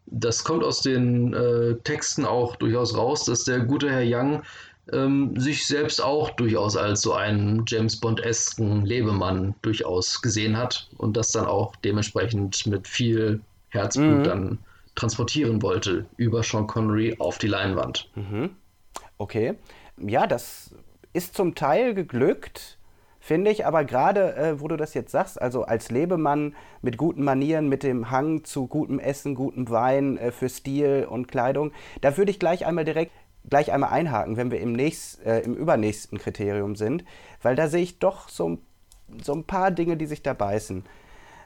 das 0.06 0.44
kommt 0.44 0.64
aus 0.64 0.82
den 0.82 1.32
äh, 1.32 1.76
Texten 1.84 2.24
auch 2.24 2.56
durchaus 2.56 2.96
raus, 2.96 3.24
dass 3.24 3.44
der 3.44 3.60
gute 3.60 3.90
Herr 3.90 4.04
Young 4.04 4.42
ähm, 4.92 5.38
sich 5.38 5.66
selbst 5.66 6.02
auch 6.02 6.30
durchaus 6.30 6.76
als 6.76 7.00
so 7.00 7.14
einen 7.14 7.64
James 7.66 7.98
Bond-esken 7.98 8.84
Lebemann 8.84 9.54
durchaus 9.62 10.20
gesehen 10.20 10.56
hat 10.56 10.88
und 10.98 11.16
das 11.16 11.32
dann 11.32 11.46
auch 11.46 11.74
dementsprechend 11.76 12.66
mit 12.66 12.86
viel 12.86 13.40
Herzblut 13.70 14.18
mhm. 14.18 14.24
dann 14.24 14.58
transportieren 14.94 15.62
wollte 15.62 16.06
über 16.16 16.42
Sean 16.42 16.66
Connery 16.66 17.16
auf 17.18 17.38
die 17.38 17.48
Leinwand. 17.48 18.10
Mhm. 18.14 18.50
Okay. 19.18 19.54
Ja, 19.98 20.26
das 20.26 20.74
ist 21.12 21.34
zum 21.34 21.54
Teil 21.54 21.94
geglückt, 21.94 22.78
finde 23.20 23.50
ich, 23.50 23.64
aber 23.64 23.84
gerade, 23.84 24.36
äh, 24.36 24.60
wo 24.60 24.68
du 24.68 24.76
das 24.76 24.94
jetzt 24.94 25.12
sagst, 25.12 25.40
also 25.40 25.62
als 25.62 25.90
Lebemann 25.90 26.54
mit 26.82 26.96
guten 26.96 27.24
Manieren, 27.24 27.68
mit 27.68 27.82
dem 27.82 28.10
Hang 28.10 28.44
zu 28.44 28.66
gutem 28.66 28.98
Essen, 28.98 29.34
gutem 29.34 29.70
Wein, 29.70 30.18
äh, 30.18 30.30
für 30.30 30.48
Stil 30.48 31.06
und 31.08 31.28
Kleidung, 31.28 31.72
da 32.00 32.16
würde 32.16 32.30
ich 32.30 32.38
gleich 32.38 32.66
einmal 32.66 32.84
direkt 32.84 33.12
gleich 33.48 33.72
einmal 33.72 33.90
einhaken, 33.90 34.36
wenn 34.36 34.50
wir 34.50 34.60
im, 34.60 34.72
nächst, 34.72 35.24
äh, 35.24 35.40
im 35.40 35.54
übernächsten 35.54 36.18
Kriterium 36.18 36.76
sind, 36.76 37.04
weil 37.42 37.56
da 37.56 37.68
sehe 37.68 37.82
ich 37.82 37.98
doch 37.98 38.28
so, 38.28 38.58
so 39.22 39.34
ein 39.34 39.44
paar 39.44 39.70
Dinge, 39.70 39.96
die 39.96 40.06
sich 40.06 40.22
da 40.22 40.32
beißen. 40.32 40.84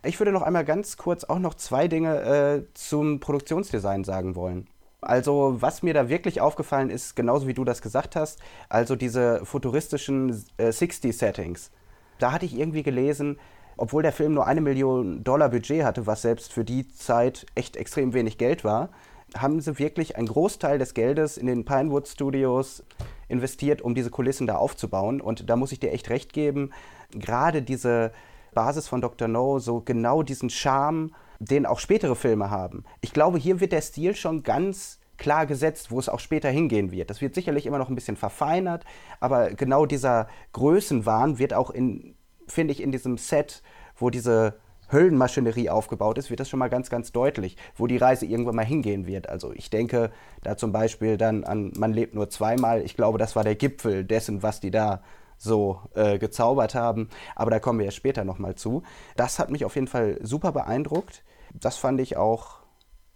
Ich 0.05 0.19
würde 0.21 0.33
noch 0.33 0.43
einmal 0.43 0.65
ganz 0.65 0.97
kurz 0.97 1.25
auch 1.25 1.41
noch 1.41 1.55
zwei 1.55 1.89
Dinge 1.89 2.21
äh, 2.23 2.63
zum 2.75 3.21
Produktionsdesign 3.21 4.05
sagen 4.05 4.37
wollen. 4.37 4.69
Also, 5.01 5.57
was 5.61 5.83
mir 5.83 5.95
da 5.95 6.09
wirklich 6.09 6.41
aufgefallen 6.41 6.91
ist, 6.91 7.15
genauso 7.15 7.47
wie 7.47 7.55
du 7.55 7.65
das 7.65 7.83
gesagt 7.83 8.17
hast, 8.17 8.41
also 8.69 8.97
diese 8.97 9.45
futuristischen 9.45 10.45
äh, 10.57 10.69
60-Settings. 10.69 11.71
Da 12.19 12.33
hatte 12.33 12.47
ich 12.47 12.59
irgendwie 12.59 12.83
gelesen, 12.83 13.39
obwohl 13.77 14.03
der 14.03 14.13
Film 14.13 14.35
nur 14.35 14.47
eine 14.47 14.61
Million 14.61 15.23
Dollar 15.23 15.51
Budget 15.51 15.85
hatte, 15.85 16.07
was 16.07 16.23
selbst 16.23 16.53
für 16.53 16.65
die 16.65 16.89
Zeit 16.89 17.47
echt 17.55 17.77
extrem 17.77 18.13
wenig 18.13 18.39
Geld 18.39 18.65
war, 18.65 18.91
haben 19.37 19.61
sie 19.61 19.79
wirklich 19.79 20.17
einen 20.17 20.29
Großteil 20.29 20.79
des 20.79 20.95
Geldes 20.95 21.37
in 21.37 21.47
den 21.47 21.65
Pinewood 21.65 22.09
Studios 22.09 22.83
investiert, 23.29 23.83
um 23.83 23.95
diese 23.95 24.11
Kulissen 24.11 24.47
da 24.47 24.57
aufzubauen. 24.57 25.21
Und 25.21 25.51
da 25.51 25.57
muss 25.57 25.73
ich 25.73 25.81
dir 25.81 25.93
echt 25.93 26.11
recht 26.11 26.33
geben, 26.33 26.71
gerade 27.11 27.63
diese 27.63 28.13
Basis 28.55 28.89
von 28.89 29.01
Dr. 29.01 29.29
No, 29.29 29.59
so 29.59 29.81
genau 29.81 30.23
diesen 30.23 30.51
Charme, 30.51 31.13
den 31.39 31.67
auch 31.67 31.79
spätere 31.79 32.17
Filme 32.17 32.51
haben. 32.51 32.85
Ich 33.01 33.13
glaube, 33.13 33.39
hier 33.39 33.61
wird 33.61 33.73
der 33.73 33.83
Stil 33.83 34.17
schon 34.17 34.43
ganz 34.43 34.99
klar 35.19 35.47
gesetzt, 35.47 35.91
wo 35.91 35.99
es 35.99 36.09
auch 36.09 36.21
später 36.21 36.49
hingehen 36.49 36.91
wird. 36.91 37.11
Das 37.11 37.21
wird 37.21 37.35
sicherlich 37.35 37.67
immer 37.67 37.79
noch 37.79 37.89
ein 37.89 37.95
bisschen 37.95 38.17
verfeinert, 38.17 38.85
aber 39.21 39.51
genau 39.51 39.85
dieser 39.85 40.29
Größenwahn 40.53 41.39
wird 41.39 41.55
auch 41.55 41.71
in, 41.71 42.15
finde 42.47 42.73
ich, 42.73 42.83
in 42.83 42.93
diesem 42.93 43.19
Set, 43.19 43.63
wo 43.97 44.11
diese 44.11 44.59
Höllenmaschinerie 44.91 45.71
aufgebaut 45.71 46.19
ist, 46.19 46.31
wird 46.31 46.41
das 46.41 46.49
schon 46.49 46.59
mal 46.59 46.69
ganz, 46.69 46.91
ganz 46.91 47.13
deutlich, 47.13 47.57
wo 47.77 47.87
die 47.87 47.97
Reise 47.97 48.27
irgendwann 48.27 48.57
mal 48.57 48.65
hingehen 48.65 49.07
wird. 49.07 49.29
Also 49.29 49.53
ich 49.53 49.71
denke 49.71 50.11
da 50.43 50.57
zum 50.57 50.73
Beispiel 50.73 51.17
dann 51.17 51.45
an 51.45 51.73
Man 51.77 51.93
lebt 51.93 52.15
nur 52.15 52.31
zweimal. 52.31 52.83
Ich 52.83 52.97
glaube, 52.97 53.19
das 53.19 53.37
war 53.37 53.45
der 53.45 53.55
Gipfel 53.55 54.05
dessen, 54.05 54.43
was 54.43 54.61
die 54.61 54.71
da 54.71 55.03
so 55.37 55.81
äh, 55.95 56.19
gezaubert 56.19 56.75
haben. 56.75 57.09
Aber 57.37 57.51
da 57.51 57.61
kommen 57.61 57.79
wir 57.79 57.87
ja 57.87 57.93
später 57.93 58.25
nochmal 58.25 58.57
zu. 58.57 58.83
Das 59.17 59.39
hat 59.39 59.51
mich 59.51 59.65
auf 59.65 59.75
jeden 59.75 59.87
Fall 59.87 60.19
super 60.23 60.53
beeindruckt. 60.53 61.23
Das 61.55 61.77
fand 61.77 62.01
ich 62.01 62.17
auch 62.17 62.59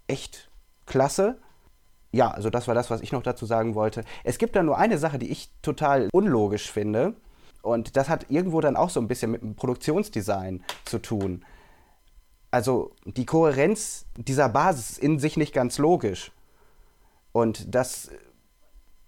echt 0.07 0.49
klasse. 0.85 1.39
Ja, 2.11 2.29
also 2.29 2.49
das 2.49 2.67
war 2.67 2.75
das, 2.75 2.91
was 2.91 3.01
ich 3.01 3.11
noch 3.11 3.23
dazu 3.23 3.45
sagen 3.45 3.75
wollte. 3.75 4.03
Es 4.23 4.37
gibt 4.37 4.55
da 4.55 4.63
nur 4.63 4.77
eine 4.77 4.97
Sache, 4.97 5.17
die 5.19 5.31
ich 5.31 5.49
total 5.61 6.09
unlogisch 6.13 6.71
finde. 6.71 7.15
Und 7.61 7.97
das 7.97 8.09
hat 8.09 8.29
irgendwo 8.29 8.61
dann 8.61 8.75
auch 8.75 8.89
so 8.89 8.99
ein 8.99 9.07
bisschen 9.07 9.31
mit 9.31 9.41
dem 9.41 9.55
Produktionsdesign 9.55 10.63
zu 10.85 10.99
tun 10.99 11.43
also 12.53 12.91
die 13.05 13.25
Kohärenz 13.25 14.05
dieser 14.15 14.47
Basis 14.47 14.91
ist 14.91 14.97
in 14.99 15.17
sich 15.17 15.37
nicht 15.37 15.55
ganz 15.55 15.79
logisch. 15.79 16.31
Und 17.31 17.73
das 17.73 18.11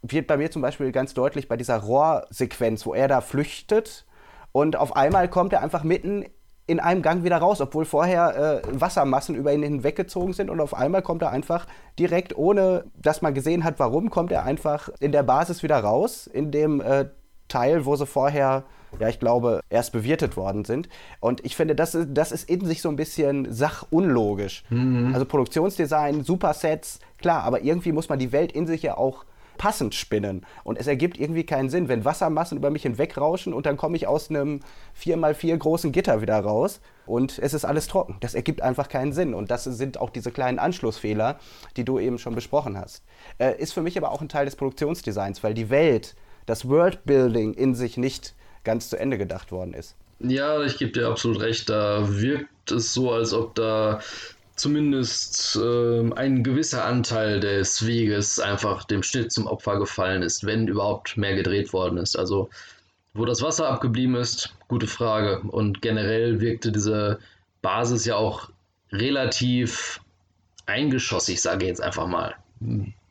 wird 0.01 0.25
bei 0.25 0.35
mir 0.35 0.49
zum 0.49 0.63
Beispiel 0.63 0.91
ganz 0.91 1.13
deutlich 1.13 1.47
bei 1.47 1.55
dieser 1.55 1.77
Rohrsequenz, 1.77 2.87
wo 2.87 2.95
er 2.95 3.07
da 3.07 3.21
flüchtet 3.21 4.07
und 4.51 4.75
auf 4.75 4.95
einmal 4.95 5.29
kommt 5.29 5.53
er 5.53 5.61
einfach 5.61 5.83
mitten 5.83 6.25
in 6.65 6.79
einem 6.79 7.03
Gang 7.03 7.23
wieder 7.23 7.37
raus, 7.37 7.61
obwohl 7.61 7.85
vorher 7.85 8.63
äh, 8.65 8.81
Wassermassen 8.81 9.35
über 9.35 9.53
ihn 9.53 9.61
hinweggezogen 9.61 10.33
sind 10.33 10.49
und 10.49 10.59
auf 10.59 10.73
einmal 10.73 11.03
kommt 11.03 11.21
er 11.21 11.29
einfach 11.29 11.67
direkt, 11.99 12.35
ohne 12.35 12.85
dass 12.95 13.21
man 13.21 13.35
gesehen 13.35 13.63
hat, 13.63 13.77
warum, 13.77 14.09
kommt 14.09 14.31
er 14.31 14.43
einfach 14.43 14.89
in 14.99 15.11
der 15.11 15.21
Basis 15.21 15.61
wieder 15.61 15.77
raus, 15.77 16.25
in 16.25 16.49
dem 16.49 16.81
äh, 16.81 17.09
Teil, 17.47 17.85
wo 17.85 17.95
sie 17.95 18.07
vorher 18.07 18.63
ja, 18.99 19.09
ich 19.09 19.19
glaube, 19.19 19.61
erst 19.69 19.91
bewirtet 19.91 20.37
worden 20.37 20.65
sind. 20.65 20.89
Und 21.19 21.43
ich 21.45 21.55
finde, 21.55 21.75
das 21.75 21.95
ist, 21.95 22.09
das 22.13 22.31
ist 22.31 22.49
in 22.49 22.65
sich 22.65 22.81
so 22.81 22.89
ein 22.89 22.95
bisschen 22.95 23.51
sachunlogisch. 23.51 24.63
Mhm. 24.69 25.11
Also 25.13 25.25
Produktionsdesign, 25.25 26.23
Supersets, 26.23 26.99
klar, 27.17 27.43
aber 27.43 27.61
irgendwie 27.61 27.91
muss 27.91 28.09
man 28.09 28.19
die 28.19 28.31
Welt 28.31 28.51
in 28.51 28.67
sich 28.67 28.83
ja 28.83 28.97
auch 28.97 29.25
passend 29.57 29.95
spinnen. 29.95 30.45
Und 30.63 30.77
es 30.77 30.87
ergibt 30.87 31.19
irgendwie 31.19 31.45
keinen 31.45 31.69
Sinn, 31.69 31.87
wenn 31.87 32.05
Wassermassen 32.05 32.57
über 32.57 32.69
mich 32.69 32.83
hinwegrauschen 32.83 33.53
und 33.53 33.65
dann 33.65 33.77
komme 33.77 33.95
ich 33.95 34.07
aus 34.07 34.29
einem 34.29 34.59
4x4 35.01 35.57
großen 35.57 35.91
Gitter 35.91 36.21
wieder 36.21 36.39
raus 36.39 36.81
und 37.05 37.39
es 37.39 37.53
ist 37.53 37.65
alles 37.65 37.87
trocken. 37.87 38.17
Das 38.19 38.35
ergibt 38.35 38.61
einfach 38.61 38.89
keinen 38.89 39.13
Sinn. 39.13 39.33
Und 39.33 39.51
das 39.51 39.63
sind 39.63 39.99
auch 39.99 40.09
diese 40.09 40.31
kleinen 40.31 40.59
Anschlussfehler, 40.59 41.39
die 41.77 41.85
du 41.85 41.99
eben 41.99 42.17
schon 42.17 42.35
besprochen 42.35 42.77
hast. 42.77 43.03
Äh, 43.37 43.59
ist 43.59 43.73
für 43.73 43.81
mich 43.81 43.97
aber 43.97 44.11
auch 44.11 44.21
ein 44.21 44.29
Teil 44.29 44.45
des 44.45 44.55
Produktionsdesigns, 44.55 45.43
weil 45.43 45.53
die 45.53 45.69
Welt, 45.69 46.15
das 46.45 46.67
Worldbuilding 46.67 47.53
in 47.53 47.75
sich 47.75 47.97
nicht 47.97 48.34
ganz 48.65 48.89
zu 48.89 48.99
Ende 48.99 49.17
gedacht 49.17 49.51
worden 49.51 49.73
ist. 49.73 49.95
Ja, 50.19 50.61
ich 50.63 50.77
gebe 50.77 50.91
dir 50.91 51.07
absolut 51.07 51.39
recht. 51.41 51.69
Da 51.69 52.05
wirkt 52.07 52.71
es 52.71 52.93
so, 52.93 53.11
als 53.11 53.33
ob 53.33 53.55
da 53.55 54.01
zumindest 54.55 55.57
äh, 55.57 56.11
ein 56.13 56.43
gewisser 56.43 56.85
Anteil 56.85 57.39
des 57.39 57.85
Weges 57.85 58.39
einfach 58.39 58.85
dem 58.85 59.03
Schnitt 59.03 59.31
zum 59.31 59.47
Opfer 59.47 59.77
gefallen 59.77 60.21
ist, 60.21 60.45
wenn 60.45 60.67
überhaupt 60.67 61.17
mehr 61.17 61.35
gedreht 61.35 61.73
worden 61.73 61.97
ist. 61.97 62.17
Also 62.17 62.49
wo 63.13 63.25
das 63.25 63.41
Wasser 63.41 63.69
abgeblieben 63.69 64.15
ist, 64.15 64.53
gute 64.67 64.87
Frage. 64.87 65.39
Und 65.39 65.81
generell 65.81 66.41
wirkte 66.41 66.71
diese 66.71 67.19
Basis 67.61 68.05
ja 68.05 68.15
auch 68.15 68.49
relativ 68.91 70.01
eingeschossig, 70.65 71.41
sage 71.41 71.65
ich 71.65 71.69
jetzt 71.69 71.81
einfach 71.81 72.07
mal. 72.07 72.35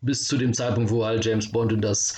Bis 0.00 0.26
zu 0.26 0.37
dem 0.37 0.52
Zeitpunkt, 0.52 0.90
wo 0.90 1.04
halt 1.04 1.24
James 1.24 1.50
Bond 1.50 1.72
in 1.72 1.80
das 1.80 2.16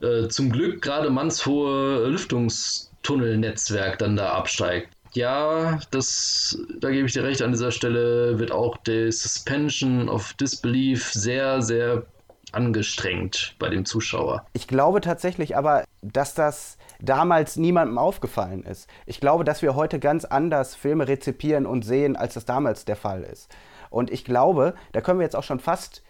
äh, 0.00 0.28
zum 0.28 0.50
Glück 0.50 0.82
gerade 0.82 1.10
mannshohe 1.10 2.06
Lüftungstunnelnetzwerk 2.08 3.98
dann 3.98 4.16
da 4.16 4.32
absteigt. 4.32 4.88
Ja, 5.12 5.80
das, 5.90 6.56
da 6.78 6.90
gebe 6.90 7.06
ich 7.06 7.12
dir 7.12 7.24
recht, 7.24 7.42
an 7.42 7.50
dieser 7.52 7.72
Stelle 7.72 8.38
wird 8.38 8.52
auch 8.52 8.76
die 8.76 9.10
Suspension 9.10 10.08
of 10.08 10.32
Disbelief 10.34 11.12
sehr, 11.12 11.62
sehr 11.62 12.04
angestrengt 12.52 13.54
bei 13.58 13.68
dem 13.68 13.84
Zuschauer. 13.84 14.46
Ich 14.52 14.68
glaube 14.68 15.00
tatsächlich 15.00 15.56
aber, 15.56 15.84
dass 16.02 16.34
das 16.34 16.78
damals 17.00 17.56
niemandem 17.56 17.98
aufgefallen 17.98 18.62
ist. 18.64 18.88
Ich 19.06 19.20
glaube, 19.20 19.44
dass 19.44 19.62
wir 19.62 19.74
heute 19.74 19.98
ganz 19.98 20.24
anders 20.24 20.74
Filme 20.74 21.08
rezipieren 21.08 21.66
und 21.66 21.84
sehen, 21.84 22.16
als 22.16 22.34
das 22.34 22.44
damals 22.44 22.84
der 22.84 22.96
Fall 22.96 23.22
ist. 23.22 23.48
Und 23.88 24.10
ich 24.10 24.24
glaube, 24.24 24.74
da 24.92 25.00
können 25.00 25.18
wir 25.18 25.24
jetzt 25.24 25.36
auch 25.36 25.42
schon 25.42 25.60
fast 25.60 26.02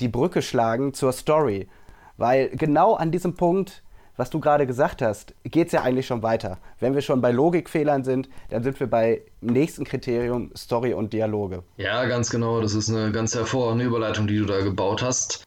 die 0.00 0.08
Brücke 0.08 0.42
schlagen 0.42 0.94
zur 0.94 1.12
Story. 1.12 1.68
Weil 2.16 2.50
genau 2.50 2.94
an 2.94 3.10
diesem 3.12 3.34
Punkt, 3.34 3.82
was 4.16 4.30
du 4.30 4.40
gerade 4.40 4.66
gesagt 4.66 5.00
hast, 5.00 5.34
geht 5.44 5.68
es 5.68 5.72
ja 5.72 5.82
eigentlich 5.82 6.06
schon 6.06 6.22
weiter. 6.22 6.58
Wenn 6.80 6.94
wir 6.94 7.02
schon 7.02 7.20
bei 7.20 7.30
Logikfehlern 7.30 8.02
sind, 8.02 8.28
dann 8.50 8.64
sind 8.64 8.80
wir 8.80 8.88
bei 8.88 9.22
nächsten 9.40 9.84
Kriterium 9.84 10.50
Story 10.56 10.92
und 10.92 11.12
Dialoge. 11.12 11.62
Ja, 11.76 12.04
ganz 12.06 12.28
genau. 12.28 12.60
Das 12.60 12.74
ist 12.74 12.90
eine 12.90 13.12
ganz 13.12 13.34
hervorragende 13.34 13.84
Überleitung, 13.84 14.26
die 14.26 14.38
du 14.38 14.44
da 14.44 14.60
gebaut 14.60 15.02
hast. 15.02 15.44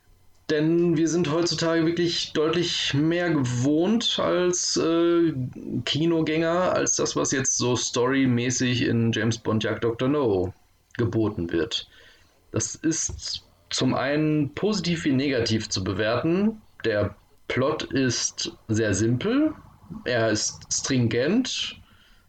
Denn 0.50 0.98
wir 0.98 1.08
sind 1.08 1.32
heutzutage 1.32 1.86
wirklich 1.86 2.34
deutlich 2.34 2.94
mehr 2.94 3.30
gewohnt 3.30 4.20
als 4.22 4.76
äh, 4.76 5.34
Kinogänger, 5.86 6.74
als 6.74 6.98
das, 6.98 7.16
was 7.16 7.32
jetzt 7.32 7.58
so 7.58 7.78
storymäßig 7.78 8.82
in 8.82 9.14
James 9.14 9.38
Bond 9.38 9.64
Jagd 9.64 9.84
Dr. 9.84 10.10
No 10.10 10.54
geboten 10.98 11.52
wird. 11.52 11.88
Das 12.52 12.76
ist 12.76 13.44
zum 13.72 13.96
einen 13.96 14.54
positiv 14.54 15.06
wie 15.06 15.14
negativ 15.14 15.70
zu 15.70 15.84
bewerten. 15.84 16.62
Der 16.86 17.16
Plot 17.48 17.84
ist 17.84 18.52
sehr 18.68 18.94
simpel, 18.94 19.54
er 20.06 20.30
ist 20.30 20.62
stringent, 20.72 21.82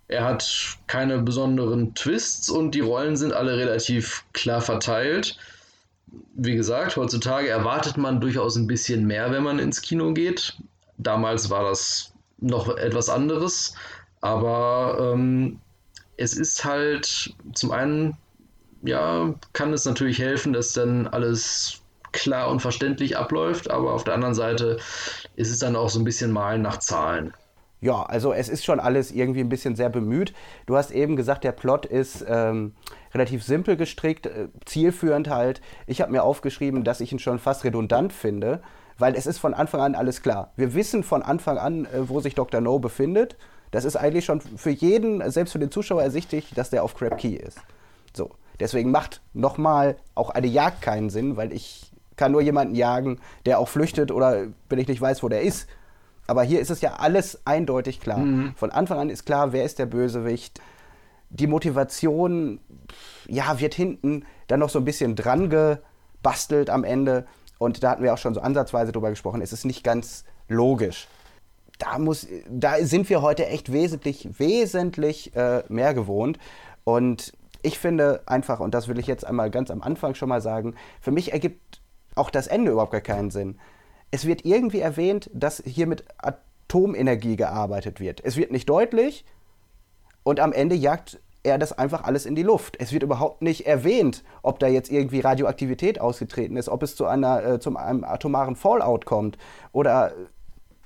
er 0.09 0.25
hat 0.25 0.77
keine 0.87 1.21
besonderen 1.21 1.95
Twists 1.95 2.49
und 2.49 2.75
die 2.75 2.81
Rollen 2.81 3.17
sind 3.17 3.33
alle 3.33 3.57
relativ 3.57 4.25
klar 4.33 4.61
verteilt. 4.61 5.37
Wie 6.35 6.55
gesagt, 6.55 6.97
heutzutage 6.97 7.49
erwartet 7.49 7.97
man 7.97 8.21
durchaus 8.21 8.57
ein 8.57 8.67
bisschen 8.67 9.07
mehr, 9.07 9.31
wenn 9.31 9.43
man 9.43 9.59
ins 9.59 9.81
Kino 9.81 10.13
geht. 10.13 10.57
Damals 10.99 11.51
war 11.51 11.65
das 11.65 12.13
noch 12.39 12.77
etwas 12.77 13.09
anderes, 13.09 13.75
aber 14.21 15.13
ähm, 15.15 15.61
es 16.17 16.35
ist 16.35 16.65
halt 16.65 17.35
zum 17.55 17.71
einen 17.71 18.17
ja, 18.83 19.35
kann 19.53 19.73
es 19.73 19.85
natürlich 19.85 20.19
helfen, 20.19 20.53
dass 20.53 20.73
dann 20.73 21.07
alles 21.07 21.81
klar 22.13 22.51
und 22.51 22.61
verständlich 22.61 23.17
abläuft, 23.17 23.71
aber 23.71 23.93
auf 23.93 24.05
der 24.05 24.15
anderen 24.15 24.35
Seite 24.35 24.79
ist 25.37 25.51
es 25.51 25.59
dann 25.59 25.77
auch 25.77 25.89
so 25.89 25.99
ein 25.99 26.05
bisschen 26.05 26.31
Malen 26.31 26.63
nach 26.63 26.79
Zahlen. 26.79 27.33
Ja, 27.81 28.05
also 28.05 28.33
es 28.33 28.49
ist 28.49 28.65
schon 28.65 28.79
alles 28.79 29.11
irgendwie 29.11 29.41
ein 29.41 29.49
bisschen 29.49 29.75
sehr 29.75 29.89
bemüht. 29.89 30.33
Du 30.67 30.77
hast 30.77 30.93
eben 30.93 31.17
gesagt, 31.17 31.43
der 31.43 31.51
Plot 31.51 31.85
ist 31.85 32.25
ähm, 32.29 32.75
relativ 33.13 33.43
simpel 33.43 33.77
gestrickt, 33.77 34.27
äh, 34.27 34.49
zielführend 34.65 35.29
halt. 35.29 35.61
Ich 35.89 36.01
habe 36.01 36.13
mir 36.13 36.23
aufgeschrieben, 36.23 36.85
dass 36.85 37.01
ich 37.01 37.11
ihn 37.11 37.19
schon 37.19 37.41
fast 37.41 37.65
redundant 37.65 38.13
finde, 38.13 38.63
weil 38.99 39.17
es 39.17 39.27
ist 39.27 39.39
von 39.39 39.53
Anfang 39.53 39.81
an 39.81 39.95
alles 39.97 40.23
klar. 40.23 40.53
Wir 40.55 40.75
wissen 40.75 41.03
von 41.03 41.23
Anfang 41.23 41.59
an, 41.59 41.87
äh, 41.87 42.09
wo 42.09 42.21
sich 42.21 42.37
Dr. 42.37 42.61
No 42.61 42.79
befindet. 42.79 43.37
Das 43.73 43.85
ist 43.85 43.97
eigentlich 43.97 44.27
schon 44.27 44.41
für 44.41 44.71
jeden, 44.71 45.29
selbst 45.33 45.51
für 45.51 45.59
den 45.59 45.73
Zuschauer 45.73 46.05
ersichtlich, 46.05 46.53
dass 46.55 46.71
der 46.71 46.85
auf 46.85 46.95
Crab 46.95 47.19
Key 47.19 47.35
ist. 47.35 47.59
Deswegen 48.61 48.91
macht 48.91 49.23
nochmal 49.33 49.97
auch 50.15 50.31
eine 50.31 50.47
Jagd 50.47 50.83
keinen 50.83 51.11
Sinn, 51.11 51.37
weil 51.37 51.53
ich 51.53 51.93
kann 52.17 52.33
nur 52.33 52.43
jemanden 52.43 52.75
jagen, 52.75 53.19
der 53.47 53.59
auch 53.59 53.69
flüchtet 53.69 54.13
oder 54.13 54.47
wenn 54.69 54.79
ich 54.79 54.89
nicht 54.89 55.01
weiß, 55.01 55.23
wo 55.23 55.29
der 55.29 55.43
ist, 55.43 55.67
aber 56.27 56.43
hier 56.45 56.61
ist 56.61 56.71
es 56.71 56.81
ja 56.81 56.95
alles 56.95 57.41
eindeutig 57.45 58.01
klar. 58.01 58.19
Mhm. 58.19 58.55
Von 58.57 58.71
Anfang 58.71 58.99
an 58.99 59.11
ist 59.11 59.25
klar, 59.25 59.53
wer 59.53 59.65
ist 59.65 59.79
der 59.79 59.87
Bösewicht. 59.87 60.61
Die 61.31 61.47
Motivation, 61.47 62.61
ja, 63.27 63.59
wird 63.59 63.75
hinten 63.75 64.25
dann 64.47 64.61
noch 64.61 64.71
so 64.71 64.79
ein 64.79 64.85
bisschen 64.85 65.17
dran 65.17 65.51
gebastelt 65.51 66.71
am 66.71 66.85
Ende. 66.85 67.27
Und 67.59 67.83
da 67.83 67.91
hatten 67.91 68.03
wir 68.03 68.13
auch 68.13 68.19
schon 68.19 68.35
so 68.35 68.41
ansatzweise 68.41 68.93
drüber 68.93 69.11
gesprochen. 69.11 69.41
Es 69.41 69.53
ist 69.53 69.65
nicht 69.65 69.83
ganz 69.83 70.25
logisch. 70.49 71.09
Da, 71.79 71.99
muss, 71.99 72.27
da 72.49 72.77
sind 72.85 73.09
wir 73.09 73.23
heute 73.23 73.47
echt 73.47 73.73
wesentlich, 73.73 74.29
wesentlich 74.39 75.35
äh, 75.35 75.65
mehr 75.69 75.95
gewohnt. 75.95 76.39
Und 76.85 77.33
ich 77.63 77.79
finde 77.79 78.23
einfach, 78.27 78.61
und 78.61 78.75
das 78.75 78.89
will 78.89 78.99
ich 78.99 79.07
jetzt 79.07 79.25
einmal 79.25 79.51
ganz 79.51 79.71
am 79.71 79.83
Anfang 79.83 80.15
schon 80.15 80.29
mal 80.29 80.41
sagen, 80.41 80.75
für 81.01 81.11
mich 81.11 81.33
ergibt 81.33 81.81
auch 82.15 82.31
das 82.31 82.47
Ende 82.47 82.73
überhaupt 82.73 82.93
gar 82.93 83.01
keinen 83.01 83.31
Sinn 83.31 83.59
es 84.13 84.27
wird 84.27 84.45
irgendwie 84.45 84.81
erwähnt, 84.81 85.29
dass 85.33 85.61
hier 85.65 85.89
mit 85.89 86.05
Atomenergie 86.19 87.35
gearbeitet 87.35 87.99
wird. 87.99 88.21
Es 88.23 88.37
wird 88.37 88.53
nicht 88.53 88.69
deutlich 88.69 89.25
und 90.23 90.39
am 90.39 90.53
Ende 90.53 90.77
jagt 90.77 91.19
er 91.43 91.59
das 91.59 91.77
einfach 91.77 92.05
alles 92.05 92.25
in 92.25 92.37
die 92.37 92.45
Luft. 92.45 92.77
Es 92.79 92.93
wird 92.93 93.03
überhaupt 93.03 93.43
nicht 93.43 93.67
erwähnt, 93.67 94.23
ob 94.43 94.61
da 94.61 94.69
jetzt 94.69 94.93
irgendwie 94.93 95.21
Radioaktivität 95.21 96.01
ausgetreten 96.01 96.57
ist, 96.57 96.69
ob 96.69 96.85
es 96.85 96.95
zu, 96.95 97.07
einer, 97.07 97.43
äh, 97.43 97.59
zu 97.59 97.75
einem 97.75 98.05
atomaren 98.05 98.55
Fallout 98.55 99.07
kommt 99.07 99.39
oder 99.73 100.13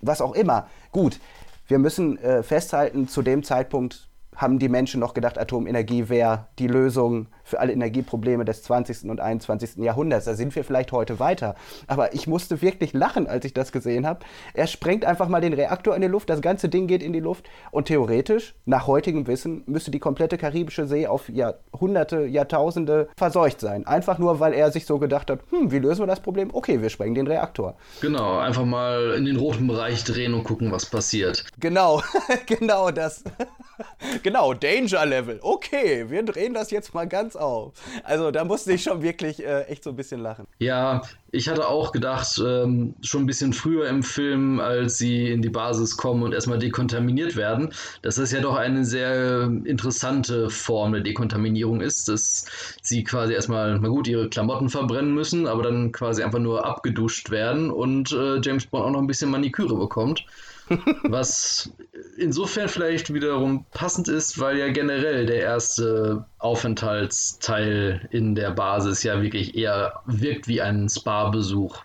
was 0.00 0.22
auch 0.22 0.34
immer. 0.34 0.68
Gut, 0.92 1.20
wir 1.66 1.78
müssen 1.78 2.16
äh, 2.18 2.42
festhalten, 2.42 3.08
zu 3.08 3.22
dem 3.22 3.42
Zeitpunkt 3.42 4.08
haben 4.36 4.58
die 4.58 4.68
Menschen 4.68 5.00
noch 5.00 5.14
gedacht, 5.14 5.38
Atomenergie 5.38 6.08
wäre 6.08 6.46
die 6.58 6.68
Lösung 6.68 7.26
für 7.42 7.60
alle 7.60 7.72
Energieprobleme 7.72 8.44
des 8.44 8.62
20. 8.64 9.08
und 9.08 9.20
21. 9.20 9.76
Jahrhunderts. 9.76 10.26
Da 10.26 10.34
sind 10.34 10.54
wir 10.54 10.64
vielleicht 10.64 10.92
heute 10.92 11.18
weiter. 11.18 11.54
Aber 11.86 12.14
ich 12.14 12.26
musste 12.26 12.60
wirklich 12.60 12.92
lachen, 12.92 13.26
als 13.26 13.44
ich 13.44 13.54
das 13.54 13.72
gesehen 13.72 14.06
habe. 14.06 14.20
Er 14.52 14.66
sprengt 14.66 15.04
einfach 15.04 15.28
mal 15.28 15.40
den 15.40 15.52
Reaktor 15.52 15.94
in 15.94 16.02
die 16.02 16.08
Luft, 16.08 16.28
das 16.28 16.40
ganze 16.40 16.68
Ding 16.68 16.86
geht 16.86 17.02
in 17.02 17.12
die 17.12 17.20
Luft 17.20 17.48
und 17.70 17.86
theoretisch, 17.86 18.54
nach 18.64 18.86
heutigem 18.86 19.26
Wissen, 19.26 19.62
müsste 19.66 19.90
die 19.90 19.98
komplette 19.98 20.38
karibische 20.38 20.86
See 20.86 21.06
auf 21.06 21.28
Jahrhunderte, 21.28 22.26
Jahrtausende 22.26 23.08
verseucht 23.16 23.60
sein. 23.60 23.86
Einfach 23.86 24.18
nur, 24.18 24.40
weil 24.40 24.52
er 24.52 24.70
sich 24.70 24.86
so 24.86 24.98
gedacht 24.98 25.30
hat, 25.30 25.40
hm, 25.50 25.70
wie 25.70 25.78
lösen 25.78 26.02
wir 26.02 26.06
das 26.06 26.20
Problem? 26.20 26.50
Okay, 26.52 26.82
wir 26.82 26.90
sprengen 26.90 27.14
den 27.14 27.26
Reaktor. 27.26 27.76
Genau, 28.00 28.38
einfach 28.38 28.64
mal 28.64 29.14
in 29.16 29.24
den 29.24 29.36
roten 29.36 29.66
Bereich 29.66 30.04
drehen 30.04 30.34
und 30.34 30.44
gucken, 30.44 30.72
was 30.72 30.86
passiert. 30.86 31.44
Genau, 31.58 32.02
genau 32.46 32.90
das. 32.90 33.24
genau, 34.26 34.54
Danger 34.54 35.06
Level. 35.06 35.38
Okay, 35.40 36.06
wir 36.08 36.24
drehen 36.24 36.52
das 36.52 36.72
jetzt 36.72 36.92
mal 36.94 37.06
ganz 37.06 37.36
auf. 37.36 37.74
Also 38.02 38.32
da 38.32 38.44
musste 38.44 38.72
ich 38.72 38.82
schon 38.82 39.00
wirklich 39.00 39.40
äh, 39.40 39.62
echt 39.66 39.84
so 39.84 39.90
ein 39.90 39.96
bisschen 39.96 40.20
lachen. 40.20 40.48
Ja, 40.58 41.02
ich 41.30 41.48
hatte 41.48 41.68
auch 41.68 41.92
gedacht, 41.92 42.42
ähm, 42.44 42.96
schon 43.02 43.22
ein 43.22 43.26
bisschen 43.26 43.52
früher 43.52 43.88
im 43.88 44.02
Film, 44.02 44.58
als 44.58 44.98
sie 44.98 45.30
in 45.30 45.42
die 45.42 45.48
Basis 45.48 45.96
kommen 45.96 46.24
und 46.24 46.32
erstmal 46.32 46.58
dekontaminiert 46.58 47.36
werden, 47.36 47.72
dass 48.02 48.16
das 48.16 48.32
ja 48.32 48.40
doch 48.40 48.56
eine 48.56 48.84
sehr 48.84 49.44
interessante 49.64 50.50
Form 50.50 50.92
der 50.92 51.02
Dekontaminierung 51.02 51.80
ist, 51.80 52.08
dass 52.08 52.46
sie 52.82 53.04
quasi 53.04 53.32
erstmal, 53.32 53.78
na 53.78 53.86
gut, 53.86 54.08
ihre 54.08 54.28
Klamotten 54.28 54.70
verbrennen 54.70 55.14
müssen, 55.14 55.46
aber 55.46 55.62
dann 55.62 55.92
quasi 55.92 56.24
einfach 56.24 56.40
nur 56.40 56.66
abgeduscht 56.66 57.30
werden 57.30 57.70
und 57.70 58.10
äh, 58.10 58.40
James 58.42 58.66
Bond 58.66 58.86
auch 58.86 58.90
noch 58.90 59.00
ein 59.00 59.06
bisschen 59.06 59.30
Maniküre 59.30 59.76
bekommt. 59.76 60.26
Was 61.04 61.72
insofern 62.18 62.68
vielleicht 62.68 63.12
wiederum 63.12 63.64
passend 63.70 64.08
ist, 64.08 64.40
weil 64.40 64.58
ja 64.58 64.68
generell 64.70 65.26
der 65.26 65.40
erste 65.40 66.24
Aufenthaltsteil 66.38 68.08
in 68.10 68.34
der 68.34 68.50
Basis 68.50 69.02
ja 69.02 69.22
wirklich 69.22 69.56
eher 69.56 70.00
wirkt 70.06 70.48
wie 70.48 70.60
ein 70.60 70.88
Spa-Besuch. 70.88 71.78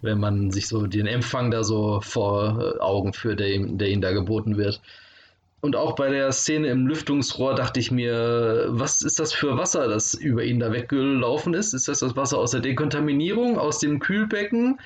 Wenn 0.00 0.18
man 0.18 0.50
sich 0.50 0.68
so 0.68 0.86
den 0.86 1.06
Empfang 1.06 1.50
da 1.50 1.62
so 1.64 2.00
vor 2.00 2.76
Augen 2.80 3.12
führt, 3.12 3.40
der, 3.40 3.58
der 3.58 3.88
ihnen 3.88 4.02
da 4.02 4.12
geboten 4.12 4.56
wird. 4.56 4.80
Und 5.60 5.74
auch 5.74 5.96
bei 5.96 6.08
der 6.08 6.30
Szene 6.30 6.68
im 6.68 6.86
Lüftungsrohr 6.86 7.56
dachte 7.56 7.80
ich 7.80 7.90
mir, 7.90 8.66
was 8.68 9.02
ist 9.02 9.18
das 9.18 9.32
für 9.32 9.56
Wasser, 9.58 9.88
das 9.88 10.14
über 10.14 10.44
ihn 10.44 10.60
da 10.60 10.72
weggelaufen 10.72 11.52
ist? 11.52 11.74
Ist 11.74 11.88
das 11.88 11.98
das 11.98 12.14
Wasser 12.14 12.38
aus 12.38 12.52
der 12.52 12.60
Dekontaminierung, 12.60 13.58
aus 13.58 13.80
dem 13.80 13.98
Kühlbecken? 13.98 14.78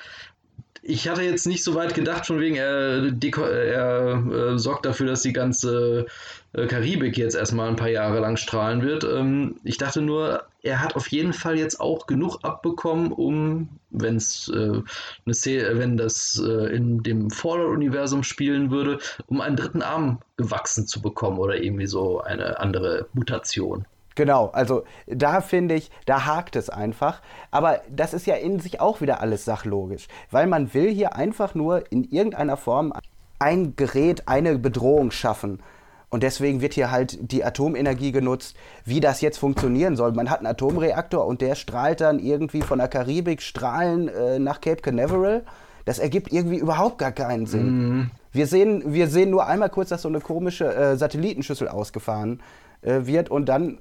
Ich 0.85 1.07
hatte 1.07 1.21
jetzt 1.23 1.47
nicht 1.47 1.63
so 1.63 1.75
weit 1.75 1.93
gedacht, 1.93 2.25
von 2.25 2.39
wegen, 2.39 2.55
er, 2.57 3.13
er 3.41 4.53
äh, 4.53 4.59
sorgt 4.59 4.85
dafür, 4.85 5.07
dass 5.07 5.21
die 5.21 5.31
ganze 5.31 6.07
äh, 6.51 6.67
Karibik 6.67 7.17
jetzt 7.17 7.35
erstmal 7.35 7.69
ein 7.69 7.77
paar 7.77 7.89
Jahre 7.89 8.19
lang 8.19 8.35
strahlen 8.35 8.81
wird. 8.81 9.05
Ähm, 9.05 9.55
ich 9.63 9.77
dachte 9.77 10.01
nur, 10.01 10.43
er 10.61 10.81
hat 10.81 10.95
auf 10.97 11.07
jeden 11.07 11.31
Fall 11.31 11.57
jetzt 11.57 11.79
auch 11.79 12.05
genug 12.05 12.39
abbekommen, 12.43 13.13
um, 13.13 13.69
wenn's, 13.91 14.49
äh, 14.49 14.81
eine 15.25 15.79
wenn 15.79 15.95
das 15.95 16.43
äh, 16.45 16.75
in 16.75 17.01
dem 17.01 17.29
Fallout-Universum 17.29 18.23
spielen 18.23 18.69
würde, 18.69 18.99
um 19.27 19.39
einen 19.39 19.55
dritten 19.55 19.81
Arm 19.81 20.19
gewachsen 20.35 20.85
zu 20.85 21.01
bekommen 21.01 21.39
oder 21.39 21.63
irgendwie 21.63 21.87
so 21.87 22.19
eine 22.19 22.59
andere 22.59 23.07
Mutation. 23.13 23.85
Genau, 24.15 24.47
also 24.47 24.83
da 25.07 25.41
finde 25.41 25.75
ich, 25.75 25.89
da 26.05 26.25
hakt 26.25 26.55
es 26.55 26.69
einfach. 26.69 27.21
Aber 27.51 27.81
das 27.89 28.13
ist 28.13 28.27
ja 28.27 28.35
in 28.35 28.59
sich 28.59 28.79
auch 28.79 29.01
wieder 29.01 29.21
alles 29.21 29.45
sachlogisch, 29.45 30.07
weil 30.31 30.47
man 30.47 30.73
will 30.73 30.89
hier 30.89 31.15
einfach 31.15 31.55
nur 31.55 31.91
in 31.91 32.03
irgendeiner 32.03 32.57
Form 32.57 32.93
ein 33.39 33.75
Gerät, 33.75 34.27
eine 34.27 34.57
Bedrohung 34.57 35.11
schaffen. 35.11 35.61
Und 36.09 36.21
deswegen 36.21 36.61
wird 36.61 36.75
hier 36.75 36.91
halt 36.91 37.31
die 37.31 37.43
Atomenergie 37.43 38.11
genutzt, 38.11 38.55
wie 38.85 38.99
das 38.99 39.21
jetzt 39.21 39.39
funktionieren 39.39 39.95
soll. 39.95 40.11
Man 40.11 40.29
hat 40.29 40.39
einen 40.39 40.47
Atomreaktor 40.47 41.25
und 41.25 41.41
der 41.41 41.55
strahlt 41.55 42.01
dann 42.01 42.19
irgendwie 42.19 42.61
von 42.61 42.77
der 42.77 42.87
Karibik 42.87 43.41
Strahlen 43.41 44.09
äh, 44.09 44.37
nach 44.37 44.61
Cape 44.61 44.83
Canaveral. 44.83 45.43
Das 45.85 45.97
ergibt 45.97 46.31
irgendwie 46.31 46.57
überhaupt 46.57 46.99
gar 46.99 47.11
keinen 47.11 47.47
Sinn. 47.47 47.65
Mhm. 47.65 48.11
Wir, 48.31 48.45
sehen, 48.45 48.93
wir 48.93 49.07
sehen 49.07 49.31
nur 49.31 49.47
einmal 49.47 49.69
kurz, 49.69 49.89
dass 49.89 50.03
so 50.03 50.07
eine 50.07 50.19
komische 50.19 50.73
äh, 50.73 50.97
Satellitenschüssel 50.97 51.67
ausgefahren 51.67 52.43
äh, 52.83 53.07
wird 53.07 53.31
und 53.31 53.49
dann 53.49 53.79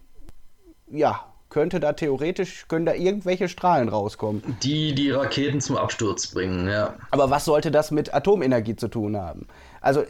ja, 0.92 1.26
könnte 1.48 1.80
da 1.80 1.92
theoretisch, 1.92 2.66
können 2.68 2.86
da 2.86 2.94
irgendwelche 2.94 3.48
Strahlen 3.48 3.88
rauskommen. 3.88 4.42
Die 4.62 4.94
die 4.94 5.10
Raketen 5.10 5.60
zum 5.60 5.76
Absturz 5.76 6.28
bringen, 6.28 6.68
ja. 6.68 6.94
Aber 7.10 7.30
was 7.30 7.44
sollte 7.44 7.70
das 7.70 7.90
mit 7.90 8.14
Atomenergie 8.14 8.76
zu 8.76 8.88
tun 8.88 9.16
haben? 9.16 9.46
Also 9.80 10.04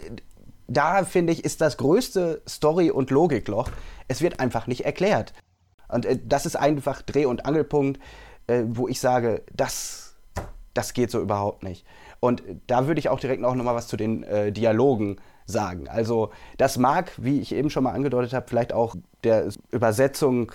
da 0.68 1.05
finde 1.05 1.33
ich, 1.33 1.45
ist 1.45 1.61
das 1.61 1.77
größte 1.77 2.42
Story- 2.49 2.90
und 2.90 3.11
Logikloch. 3.11 3.71
Es 4.09 4.23
wird 4.23 4.40
einfach 4.40 4.66
nicht 4.66 4.85
erklärt. 4.85 5.33
Und 5.88 6.07
äh, 6.07 6.18
das 6.25 6.47
ist 6.47 6.57
einfach 6.57 7.03
Dreh- 7.03 7.27
und 7.27 7.45
Angelpunkt, 7.45 8.01
äh, 8.47 8.62
wo 8.66 8.87
ich 8.88 9.01
sage, 9.01 9.42
das, 9.53 10.14
das 10.75 10.95
geht 10.95 11.11
so 11.11 11.21
überhaupt 11.21 11.62
nicht. 11.62 11.85
Und 12.21 12.42
da 12.68 12.87
würde 12.87 13.01
ich 13.01 13.09
auch 13.09 13.18
direkt 13.18 13.42
noch 13.42 13.55
mal 13.55 13.75
was 13.75 13.88
zu 13.88 13.97
den 13.97 14.23
äh, 14.23 14.53
Dialogen 14.53 15.16
sagen. 15.45 15.88
Also 15.88 16.31
das 16.57 16.79
mag, 16.79 17.12
wie 17.16 17.40
ich 17.40 17.53
eben 17.53 17.68
schon 17.68 17.83
mal 17.83 17.92
angedeutet 17.92 18.33
habe, 18.33 18.47
vielleicht 18.49 18.73
auch 18.73 18.95
der 19.25 19.49
Übersetzung 19.73 20.53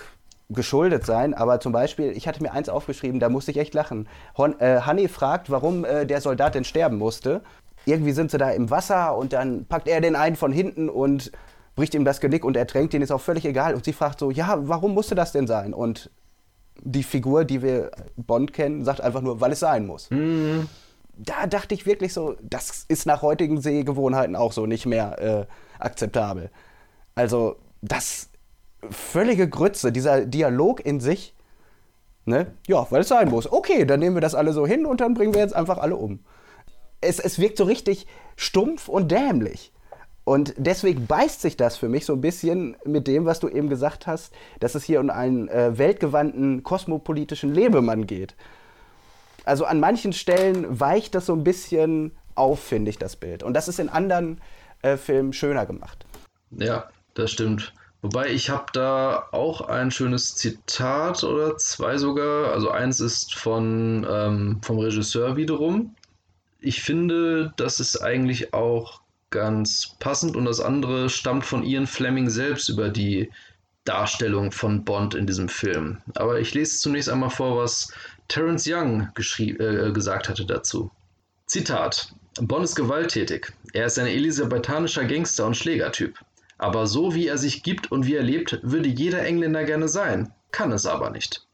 geschuldet 0.49 1.05
sein, 1.05 1.33
aber 1.33 1.59
zum 1.59 1.73
Beispiel, 1.73 2.11
ich 2.11 2.27
hatte 2.27 2.41
mir 2.41 2.53
eins 2.53 2.69
aufgeschrieben, 2.69 3.19
da 3.19 3.29
musste 3.29 3.51
ich 3.51 3.57
echt 3.57 3.73
lachen. 3.73 4.07
Hon, 4.37 4.59
äh, 4.59 4.81
Honey 4.85 5.07
fragt, 5.07 5.49
warum 5.49 5.83
äh, 5.83 6.05
der 6.05 6.21
Soldat 6.21 6.55
denn 6.55 6.63
sterben 6.63 6.97
musste. 6.97 7.41
Irgendwie 7.85 8.13
sind 8.13 8.31
sie 8.31 8.37
da 8.37 8.51
im 8.51 8.69
Wasser 8.69 9.17
und 9.17 9.33
dann 9.33 9.65
packt 9.65 9.87
er 9.87 10.01
den 10.01 10.15
einen 10.15 10.35
von 10.35 10.51
hinten 10.51 10.89
und 10.89 11.31
bricht 11.75 11.93
ihm 11.93 12.05
das 12.05 12.19
Genick 12.19 12.43
und 12.43 12.57
ertränkt 12.57 12.93
ihn, 12.93 13.01
ist 13.01 13.11
auch 13.11 13.21
völlig 13.21 13.45
egal. 13.45 13.75
Und 13.75 13.85
sie 13.85 13.93
fragt 13.93 14.19
so, 14.19 14.31
ja, 14.31 14.57
warum 14.67 14.93
musste 14.93 15.15
das 15.15 15.31
denn 15.31 15.47
sein? 15.47 15.73
Und 15.73 16.09
die 16.81 17.03
Figur, 17.03 17.45
die 17.45 17.61
wir 17.61 17.91
Bond 18.15 18.53
kennen, 18.53 18.83
sagt 18.83 19.01
einfach 19.01 19.21
nur, 19.21 19.41
weil 19.41 19.51
es 19.51 19.59
sein 19.59 19.85
muss. 19.85 20.09
Mhm. 20.09 20.67
Da 21.17 21.47
dachte 21.47 21.73
ich 21.73 21.85
wirklich 21.85 22.13
so, 22.13 22.35
das 22.41 22.85
ist 22.87 23.05
nach 23.05 23.21
heutigen 23.21 23.59
Sehgewohnheiten 23.59 24.35
auch 24.35 24.53
so 24.53 24.65
nicht 24.65 24.85
mehr 24.85 25.19
äh, 25.19 25.45
akzeptabel. 25.79 26.51
Also, 27.15 27.57
das 27.81 28.29
völlige 28.91 29.49
Grütze, 29.49 29.91
dieser 29.91 30.25
Dialog 30.25 30.85
in 30.85 30.99
sich. 30.99 31.33
Ne? 32.25 32.53
Ja, 32.67 32.85
weil 32.89 33.01
es 33.01 33.07
sein 33.07 33.29
muss. 33.29 33.51
Okay, 33.51 33.85
dann 33.85 33.99
nehmen 33.99 34.15
wir 34.15 34.21
das 34.21 34.35
alle 34.35 34.51
so 34.53 34.67
hin 34.67 34.85
und 34.85 35.01
dann 35.01 35.13
bringen 35.13 35.33
wir 35.33 35.41
jetzt 35.41 35.55
einfach 35.55 35.77
alle 35.77 35.95
um. 35.95 36.19
Es, 36.99 37.19
es 37.19 37.39
wirkt 37.39 37.57
so 37.57 37.63
richtig 37.63 38.07
stumpf 38.35 38.89
und 38.89 39.11
dämlich. 39.11 39.71
Und 40.25 40.53
deswegen 40.57 41.07
beißt 41.07 41.41
sich 41.41 41.55
das 41.55 41.77
für 41.77 41.87
mich 41.87 42.05
so 42.05 42.11
ein 42.11 42.19
bisschen 42.19 42.75
mit 42.83 43.07
dem, 43.07 43.25
was 43.25 43.39
du 43.39 43.47
eben 43.47 43.69
gesagt 43.69 44.07
hast, 44.07 44.33
dass 44.59 44.75
es 44.75 44.83
hier 44.83 44.99
um 44.99 45.09
einen 45.09 45.47
äh, 45.47 45.77
weltgewandten 45.77 46.63
kosmopolitischen 46.63 47.53
Lebemann 47.53 48.07
geht. 48.07 48.35
Also 49.45 49.63
an 49.63 49.79
manchen 49.79 50.11
Stellen 50.11 50.81
weicht 50.81 51.15
das 51.15 51.27
so 51.27 51.33
ein 51.33 51.45
bisschen 51.45 52.11
auf, 52.35 52.59
finde 52.59 52.89
ich, 52.89 52.97
das 52.97 53.15
Bild. 53.15 53.41
Und 53.41 53.53
das 53.53 53.69
ist 53.69 53.79
in 53.79 53.87
anderen 53.87 54.41
äh, 54.81 54.97
Filmen 54.97 55.31
schöner 55.31 55.65
gemacht. 55.65 56.05
Ja, 56.51 56.89
das 57.13 57.31
stimmt. 57.31 57.73
Wobei 58.01 58.29
ich 58.29 58.49
habe 58.49 58.65
da 58.73 59.27
auch 59.31 59.61
ein 59.61 59.89
schönes 59.91 60.35
Zitat 60.35 61.23
oder 61.23 61.57
zwei 61.57 61.97
sogar. 61.97 62.51
Also 62.51 62.69
eins 62.69 62.99
ist 62.99 63.33
von, 63.33 64.05
ähm, 64.09 64.61
vom 64.61 64.79
Regisseur 64.79 65.35
wiederum. 65.35 65.95
Ich 66.59 66.81
finde, 66.81 67.53
das 67.57 67.79
ist 67.79 67.97
eigentlich 67.97 68.53
auch 68.53 69.01
ganz 69.29 69.95
passend 69.99 70.35
und 70.35 70.45
das 70.45 70.61
andere 70.61 71.09
stammt 71.09 71.45
von 71.45 71.63
Ian 71.63 71.87
Fleming 71.87 72.29
selbst 72.29 72.69
über 72.69 72.89
die 72.89 73.29
Darstellung 73.83 74.51
von 74.51 74.83
Bond 74.83 75.15
in 75.15 75.27
diesem 75.27 75.49
Film. 75.49 76.01
Aber 76.15 76.39
ich 76.39 76.53
lese 76.53 76.79
zunächst 76.79 77.09
einmal 77.09 77.29
vor, 77.29 77.57
was 77.57 77.91
Terence 78.27 78.65
Young 78.67 79.09
äh, 79.39 79.91
gesagt 79.91 80.29
hatte 80.29 80.45
dazu. 80.45 80.91
Zitat: 81.45 82.13
Bond 82.41 82.65
ist 82.65 82.75
gewalttätig. 82.75 83.53
Er 83.73 83.85
ist 83.85 83.97
ein 83.97 84.07
elisabethanischer 84.07 85.05
Gangster 85.05 85.45
und 85.45 85.55
Schlägertyp. 85.55 86.19
Aber 86.57 86.87
so 86.87 87.13
wie 87.13 87.27
er 87.27 87.37
sich 87.37 87.63
gibt 87.63 87.91
und 87.91 88.07
wie 88.07 88.15
er 88.15 88.23
lebt, 88.23 88.59
würde 88.63 88.89
jeder 88.89 89.23
Engländer 89.23 89.63
gerne 89.63 89.87
sein, 89.87 90.33
kann 90.51 90.71
es 90.71 90.85
aber 90.85 91.09
nicht. 91.09 91.47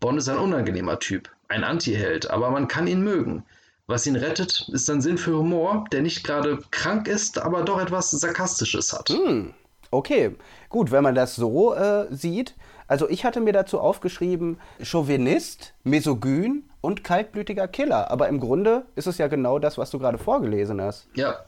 Bond 0.00 0.18
ist 0.18 0.28
ein 0.28 0.38
unangenehmer 0.38 0.98
Typ, 0.98 1.30
ein 1.48 1.64
Antiheld, 1.64 2.30
aber 2.30 2.50
man 2.50 2.68
kann 2.68 2.86
ihn 2.86 3.02
mögen. 3.02 3.44
Was 3.86 4.06
ihn 4.06 4.16
rettet, 4.16 4.68
ist 4.72 4.88
ein 4.90 5.00
Sinn 5.00 5.18
für 5.18 5.38
Humor, 5.38 5.86
der 5.92 6.02
nicht 6.02 6.22
gerade 6.22 6.58
krank 6.70 7.08
ist, 7.08 7.38
aber 7.38 7.62
doch 7.62 7.80
etwas 7.80 8.10
Sarkastisches 8.10 8.92
hat. 8.92 9.08
Hm, 9.08 9.54
okay, 9.90 10.36
gut, 10.68 10.90
wenn 10.90 11.02
man 11.02 11.14
das 11.14 11.36
so 11.36 11.74
äh, 11.74 12.06
sieht. 12.10 12.54
Also 12.86 13.08
ich 13.08 13.24
hatte 13.24 13.40
mir 13.40 13.52
dazu 13.52 13.80
aufgeschrieben, 13.80 14.58
Chauvinist, 14.82 15.74
Misogyn 15.84 16.68
und 16.80 17.02
kaltblütiger 17.04 17.68
Killer. 17.68 18.10
Aber 18.10 18.28
im 18.28 18.40
Grunde 18.40 18.86
ist 18.94 19.06
es 19.06 19.18
ja 19.18 19.26
genau 19.28 19.58
das, 19.58 19.78
was 19.78 19.90
du 19.90 19.98
gerade 19.98 20.18
vorgelesen 20.18 20.80
hast. 20.80 21.08
Ja, 21.14 21.44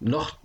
noch 0.00 0.38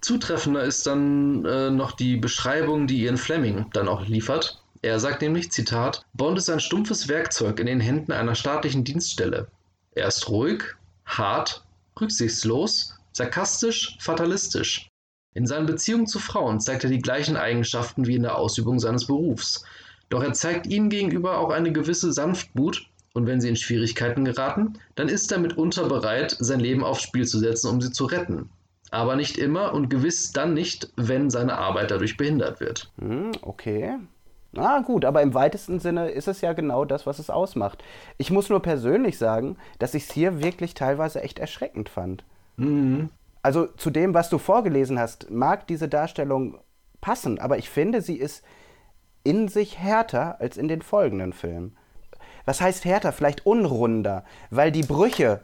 zutreffender 0.00 0.62
ist 0.62 0.86
dann 0.86 1.44
äh, 1.44 1.70
noch 1.70 1.92
die 1.92 2.16
Beschreibung, 2.16 2.86
die 2.86 3.02
Ian 3.02 3.16
Fleming 3.16 3.66
dann 3.72 3.88
auch 3.88 4.06
liefert. 4.06 4.62
Er 4.82 5.00
sagt 5.00 5.22
nämlich, 5.22 5.50
Zitat, 5.50 6.04
Bond 6.14 6.38
ist 6.38 6.50
ein 6.50 6.60
stumpfes 6.60 7.08
Werkzeug 7.08 7.58
in 7.60 7.66
den 7.66 7.80
Händen 7.80 8.12
einer 8.12 8.34
staatlichen 8.34 8.84
Dienststelle. 8.84 9.48
Er 9.92 10.08
ist 10.08 10.28
ruhig, 10.28 10.62
hart, 11.04 11.64
rücksichtslos, 12.00 12.94
sarkastisch, 13.12 13.96
fatalistisch. 14.00 14.88
In 15.34 15.46
seinen 15.46 15.66
Beziehungen 15.66 16.06
zu 16.06 16.18
Frauen 16.18 16.60
zeigt 16.60 16.84
er 16.84 16.90
die 16.90 17.00
gleichen 17.00 17.36
Eigenschaften 17.36 18.06
wie 18.06 18.14
in 18.14 18.22
der 18.22 18.36
Ausübung 18.36 18.78
seines 18.78 19.06
Berufs. 19.06 19.64
Doch 20.08 20.22
er 20.22 20.32
zeigt 20.34 20.66
ihnen 20.66 20.88
gegenüber 20.88 21.38
auch 21.38 21.50
eine 21.50 21.72
gewisse 21.72 22.12
Sanftmut, 22.12 22.88
und 23.16 23.26
wenn 23.26 23.40
sie 23.40 23.48
in 23.48 23.56
Schwierigkeiten 23.56 24.26
geraten, 24.26 24.78
dann 24.94 25.08
ist 25.08 25.32
er 25.32 25.38
mitunter 25.38 25.88
bereit, 25.88 26.36
sein 26.38 26.60
Leben 26.60 26.84
aufs 26.84 27.02
Spiel 27.02 27.26
zu 27.26 27.38
setzen, 27.38 27.70
um 27.70 27.80
sie 27.80 27.90
zu 27.90 28.04
retten. 28.04 28.50
Aber 28.90 29.16
nicht 29.16 29.38
immer 29.38 29.74
und 29.74 29.88
gewiss 29.88 30.32
dann 30.32 30.54
nicht, 30.54 30.90
wenn 30.96 31.30
seine 31.30 31.58
Arbeit 31.58 31.90
dadurch 31.90 32.16
behindert 32.16 32.60
wird. 32.60 32.90
Hm, 32.98 33.32
okay. 33.42 33.96
Ah, 34.56 34.80
gut, 34.80 35.04
aber 35.04 35.22
im 35.22 35.34
weitesten 35.34 35.80
Sinne 35.80 36.08
ist 36.10 36.28
es 36.28 36.40
ja 36.40 36.52
genau 36.52 36.84
das, 36.84 37.06
was 37.06 37.18
es 37.18 37.30
ausmacht. 37.30 37.84
Ich 38.16 38.30
muss 38.30 38.48
nur 38.48 38.62
persönlich 38.62 39.18
sagen, 39.18 39.56
dass 39.78 39.94
ich 39.94 40.04
es 40.04 40.12
hier 40.12 40.42
wirklich 40.42 40.74
teilweise 40.74 41.22
echt 41.22 41.38
erschreckend 41.38 41.88
fand. 41.88 42.24
Mhm. 42.56 43.10
Also 43.42 43.66
zu 43.66 43.90
dem, 43.90 44.14
was 44.14 44.30
du 44.30 44.38
vorgelesen 44.38 44.98
hast, 44.98 45.30
mag 45.30 45.66
diese 45.66 45.88
Darstellung 45.88 46.58
passen, 47.00 47.38
aber 47.38 47.58
ich 47.58 47.68
finde, 47.68 48.00
sie 48.00 48.16
ist 48.16 48.42
in 49.24 49.48
sich 49.48 49.78
härter 49.78 50.40
als 50.40 50.56
in 50.56 50.68
den 50.68 50.82
folgenden 50.82 51.32
Filmen. 51.32 51.76
Was 52.44 52.60
heißt 52.60 52.84
härter? 52.84 53.12
Vielleicht 53.12 53.44
unrunder, 53.44 54.24
weil 54.50 54.72
die 54.72 54.82
Brüche 54.82 55.40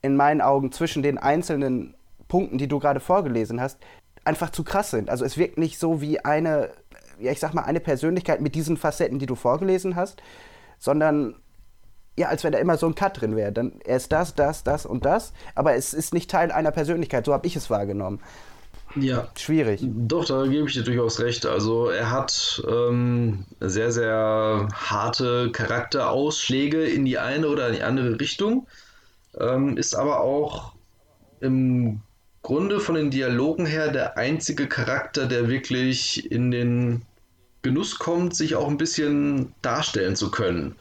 in 0.00 0.16
meinen 0.16 0.40
Augen 0.40 0.72
zwischen 0.72 1.02
den 1.02 1.18
einzelnen 1.18 1.94
Punkten, 2.28 2.58
die 2.58 2.68
du 2.68 2.78
gerade 2.78 3.00
vorgelesen 3.00 3.60
hast, 3.60 3.78
einfach 4.24 4.50
zu 4.50 4.64
krass 4.64 4.90
sind. 4.90 5.10
Also 5.10 5.24
es 5.24 5.38
wirkt 5.38 5.58
nicht 5.58 5.78
so 5.78 6.00
wie 6.00 6.20
eine 6.20 6.70
ja, 7.18 7.32
ich 7.32 7.40
sag 7.40 7.54
mal, 7.54 7.62
eine 7.62 7.80
Persönlichkeit 7.80 8.40
mit 8.40 8.54
diesen 8.54 8.76
Facetten, 8.76 9.18
die 9.18 9.26
du 9.26 9.34
vorgelesen 9.34 9.96
hast, 9.96 10.22
sondern 10.78 11.36
ja, 12.18 12.28
als 12.28 12.44
wenn 12.44 12.52
da 12.52 12.58
immer 12.58 12.78
so 12.78 12.86
ein 12.86 12.94
Cut 12.94 13.20
drin 13.20 13.36
wäre. 13.36 13.52
Dann 13.52 13.80
er 13.84 13.96
ist 13.96 14.10
das, 14.12 14.34
das, 14.34 14.64
das 14.64 14.86
und 14.86 15.04
das, 15.04 15.32
aber 15.54 15.74
es 15.74 15.92
ist 15.92 16.14
nicht 16.14 16.30
Teil 16.30 16.50
einer 16.50 16.70
Persönlichkeit. 16.70 17.26
So 17.26 17.32
habe 17.32 17.46
ich 17.46 17.56
es 17.56 17.68
wahrgenommen. 17.68 18.20
Ja. 18.94 19.28
Schwierig. 19.36 19.82
Doch, 19.84 20.24
da 20.24 20.46
gebe 20.46 20.66
ich 20.66 20.72
dir 20.72 20.82
durchaus 20.82 21.20
recht. 21.20 21.44
Also 21.44 21.90
er 21.90 22.10
hat 22.10 22.62
ähm, 22.66 23.44
sehr, 23.60 23.92
sehr 23.92 24.68
harte 24.72 25.50
Charakterausschläge 25.52 26.84
in 26.84 27.04
die 27.04 27.18
eine 27.18 27.48
oder 27.48 27.68
in 27.68 27.74
die 27.74 27.82
andere 27.82 28.18
Richtung, 28.18 28.66
ähm, 29.38 29.76
ist 29.76 29.94
aber 29.94 30.20
auch 30.20 30.72
im 31.40 32.00
Grunde 32.46 32.78
von 32.78 32.94
den 32.94 33.10
Dialogen 33.10 33.66
her 33.66 33.90
der 33.90 34.16
einzige 34.16 34.68
Charakter, 34.68 35.26
der 35.26 35.48
wirklich 35.48 36.30
in 36.30 36.52
den 36.52 37.02
Genuss 37.62 37.98
kommt, 37.98 38.36
sich 38.36 38.54
auch 38.54 38.68
ein 38.68 38.76
bisschen 38.76 39.52
darstellen 39.62 40.14
zu 40.14 40.30
können. 40.30 40.76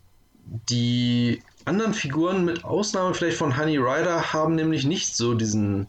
Die 0.70 1.42
anderen 1.66 1.96
Figuren, 1.96 2.46
mit 2.46 2.64
Ausnahme 2.64 3.16
vielleicht 3.16 3.38
von 3.38 3.58
Honey 3.58 3.78
Rider, 3.78 4.32
haben 4.32 4.54
nämlich 4.54 4.86
nicht 4.86 5.16
so 5.16 5.34
diesen 5.34 5.88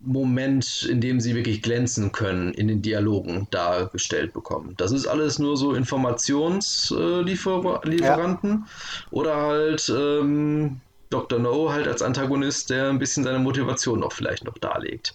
Moment, 0.00 0.88
in 0.90 1.02
dem 1.02 1.20
sie 1.20 1.34
wirklich 1.34 1.60
glänzen 1.60 2.10
können, 2.10 2.54
in 2.54 2.68
den 2.68 2.80
Dialogen 2.80 3.48
dargestellt 3.50 4.32
bekommen. 4.32 4.72
Das 4.78 4.92
ist 4.92 5.06
alles 5.06 5.38
nur 5.38 5.58
so 5.58 5.74
Informationslieferanten 5.74 8.50
ja. 8.50 8.64
oder 9.10 9.36
halt 9.36 9.92
ähm, 9.94 10.80
Dr. 11.10 11.38
No 11.38 11.72
halt 11.72 11.86
als 11.88 12.02
Antagonist, 12.02 12.70
der 12.70 12.88
ein 12.88 12.98
bisschen 12.98 13.24
seine 13.24 13.38
Motivation 13.38 14.00
noch 14.00 14.12
vielleicht 14.12 14.44
noch 14.44 14.58
darlegt. 14.58 15.14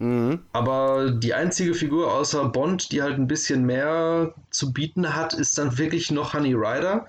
Mhm. 0.00 0.40
Aber 0.52 1.10
die 1.10 1.34
einzige 1.34 1.74
Figur 1.74 2.12
außer 2.12 2.48
Bond, 2.48 2.90
die 2.90 3.02
halt 3.02 3.18
ein 3.18 3.28
bisschen 3.28 3.64
mehr 3.64 4.34
zu 4.50 4.72
bieten 4.72 5.14
hat, 5.14 5.34
ist 5.34 5.58
dann 5.58 5.78
wirklich 5.78 6.10
noch 6.10 6.34
Honey 6.34 6.54
Rider. 6.54 7.06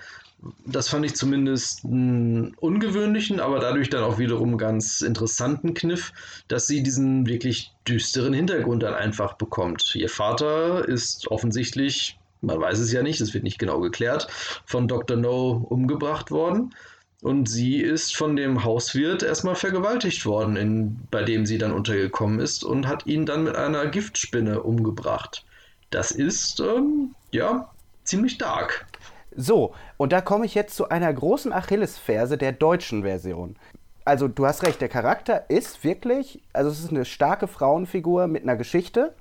Das 0.65 0.89
fand 0.89 1.05
ich 1.05 1.15
zumindest 1.15 1.85
einen 1.85 2.55
ungewöhnlichen, 2.55 3.39
aber 3.39 3.59
dadurch 3.59 3.89
dann 3.89 4.03
auch 4.03 4.17
wiederum 4.17 4.57
ganz 4.57 5.01
interessanten 5.01 5.73
Kniff, 5.73 6.11
dass 6.47 6.67
sie 6.67 6.83
diesen 6.83 7.27
wirklich 7.27 7.71
düsteren 7.87 8.33
Hintergrund 8.33 8.83
dann 8.83 8.95
einfach 8.95 9.35
bekommt. 9.35 9.95
Ihr 9.95 10.09
Vater 10.09 10.87
ist 10.87 11.29
offensichtlich, 11.29 12.19
man 12.41 12.59
weiß 12.59 12.79
es 12.79 12.91
ja 12.91 13.03
nicht, 13.03 13.21
es 13.21 13.35
wird 13.35 13.43
nicht 13.43 13.59
genau 13.59 13.79
geklärt, 13.79 14.27
von 14.65 14.87
Dr. 14.87 15.15
No 15.15 15.65
umgebracht 15.69 16.31
worden. 16.31 16.73
Und 17.21 17.47
sie 17.47 17.77
ist 17.77 18.15
von 18.15 18.35
dem 18.35 18.63
Hauswirt 18.63 19.21
erstmal 19.21 19.53
vergewaltigt 19.53 20.25
worden, 20.25 20.55
in, 20.55 20.99
bei 21.11 21.23
dem 21.23 21.45
sie 21.45 21.59
dann 21.59 21.71
untergekommen 21.71 22.39
ist 22.39 22.63
und 22.63 22.87
hat 22.87 23.05
ihn 23.05 23.27
dann 23.27 23.43
mit 23.43 23.55
einer 23.55 23.85
Giftspinne 23.87 24.63
umgebracht. 24.63 25.45
Das 25.91 26.09
ist, 26.09 26.59
ähm, 26.59 27.13
ja, 27.31 27.69
ziemlich 28.03 28.39
dark. 28.39 28.87
So, 29.35 29.73
und 29.97 30.11
da 30.11 30.21
komme 30.21 30.47
ich 30.47 30.55
jetzt 30.55 30.75
zu 30.75 30.89
einer 30.89 31.13
großen 31.13 31.53
Achillesferse 31.53 32.39
der 32.39 32.53
deutschen 32.53 33.03
Version. 33.03 33.55
Also, 34.03 34.27
du 34.27 34.47
hast 34.47 34.63
recht, 34.63 34.81
der 34.81 34.89
Charakter 34.89 35.47
ist 35.47 35.83
wirklich, 35.83 36.41
also 36.53 36.71
es 36.71 36.79
ist 36.79 36.89
eine 36.89 37.05
starke 37.05 37.47
Frauenfigur 37.47 38.27
mit 38.27 38.41
einer 38.43 38.55
Geschichte. 38.55 39.13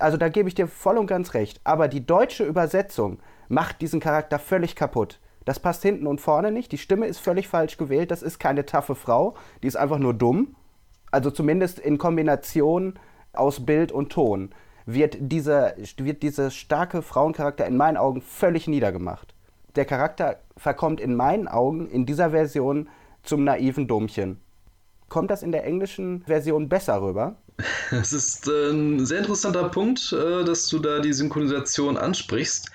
Also, 0.00 0.16
da 0.16 0.28
gebe 0.28 0.48
ich 0.48 0.56
dir 0.56 0.66
voll 0.66 0.98
und 0.98 1.06
ganz 1.06 1.34
recht. 1.34 1.60
Aber 1.62 1.86
die 1.86 2.04
deutsche 2.04 2.44
Übersetzung 2.44 3.20
macht 3.48 3.80
diesen 3.80 4.00
Charakter 4.00 4.40
völlig 4.40 4.74
kaputt. 4.74 5.20
Das 5.50 5.58
passt 5.58 5.82
hinten 5.82 6.06
und 6.06 6.20
vorne 6.20 6.52
nicht. 6.52 6.70
Die 6.70 6.78
Stimme 6.78 7.08
ist 7.08 7.18
völlig 7.18 7.48
falsch 7.48 7.76
gewählt. 7.76 8.12
Das 8.12 8.22
ist 8.22 8.38
keine 8.38 8.66
taffe 8.66 8.94
Frau. 8.94 9.34
Die 9.64 9.66
ist 9.66 9.74
einfach 9.74 9.98
nur 9.98 10.14
dumm. 10.14 10.54
Also 11.10 11.32
zumindest 11.32 11.80
in 11.80 11.98
Kombination 11.98 13.00
aus 13.32 13.66
Bild 13.66 13.90
und 13.90 14.12
Ton 14.12 14.50
wird 14.86 15.16
dieser, 15.18 15.74
wird 15.96 16.22
dieser 16.22 16.52
starke 16.52 17.02
Frauencharakter 17.02 17.66
in 17.66 17.76
meinen 17.76 17.96
Augen 17.96 18.22
völlig 18.22 18.68
niedergemacht. 18.68 19.34
Der 19.74 19.86
Charakter 19.86 20.38
verkommt 20.56 21.00
in 21.00 21.16
meinen 21.16 21.48
Augen 21.48 21.90
in 21.90 22.06
dieser 22.06 22.30
Version 22.30 22.88
zum 23.24 23.42
naiven 23.42 23.88
Dummchen. 23.88 24.38
Kommt 25.08 25.32
das 25.32 25.42
in 25.42 25.50
der 25.50 25.64
englischen 25.64 26.22
Version 26.26 26.68
besser 26.68 27.02
rüber? 27.02 27.34
Das 27.90 28.12
ist 28.12 28.46
äh, 28.46 28.70
ein 28.70 29.04
sehr 29.04 29.18
interessanter 29.18 29.68
Punkt, 29.68 30.12
äh, 30.12 30.44
dass 30.44 30.68
du 30.68 30.78
da 30.78 31.00
die 31.00 31.12
Synchronisation 31.12 31.96
ansprichst. 31.96 32.70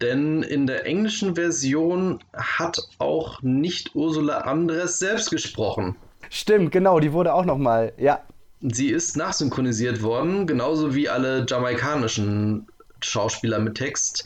Denn 0.00 0.42
in 0.42 0.66
der 0.66 0.84
englischen 0.86 1.36
Version 1.36 2.20
hat 2.34 2.78
auch 2.98 3.40
nicht 3.42 3.94
Ursula 3.94 4.38
Andres 4.38 4.98
selbst 4.98 5.30
gesprochen. 5.30 5.96
Stimmt, 6.28 6.72
genau, 6.72 7.00
die 7.00 7.12
wurde 7.12 7.32
auch 7.32 7.44
nochmal, 7.44 7.92
ja. 7.96 8.20
Sie 8.60 8.88
ist 8.88 9.16
nachsynchronisiert 9.16 10.02
worden, 10.02 10.46
genauso 10.46 10.94
wie 10.94 11.08
alle 11.08 11.46
jamaikanischen 11.48 12.66
Schauspieler 13.00 13.58
mit 13.58 13.76
Text, 13.76 14.24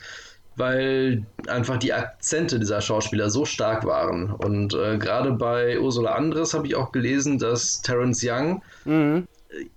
weil 0.56 1.24
einfach 1.46 1.76
die 1.76 1.92
Akzente 1.92 2.58
dieser 2.58 2.80
Schauspieler 2.80 3.30
so 3.30 3.44
stark 3.44 3.84
waren. 3.84 4.30
Und 4.30 4.74
äh, 4.74 4.98
gerade 4.98 5.32
bei 5.32 5.78
Ursula 5.78 6.14
Andres 6.14 6.54
habe 6.54 6.66
ich 6.66 6.74
auch 6.74 6.90
gelesen, 6.90 7.38
dass 7.38 7.82
Terence 7.82 8.24
Young 8.24 8.62
mhm 8.84 9.26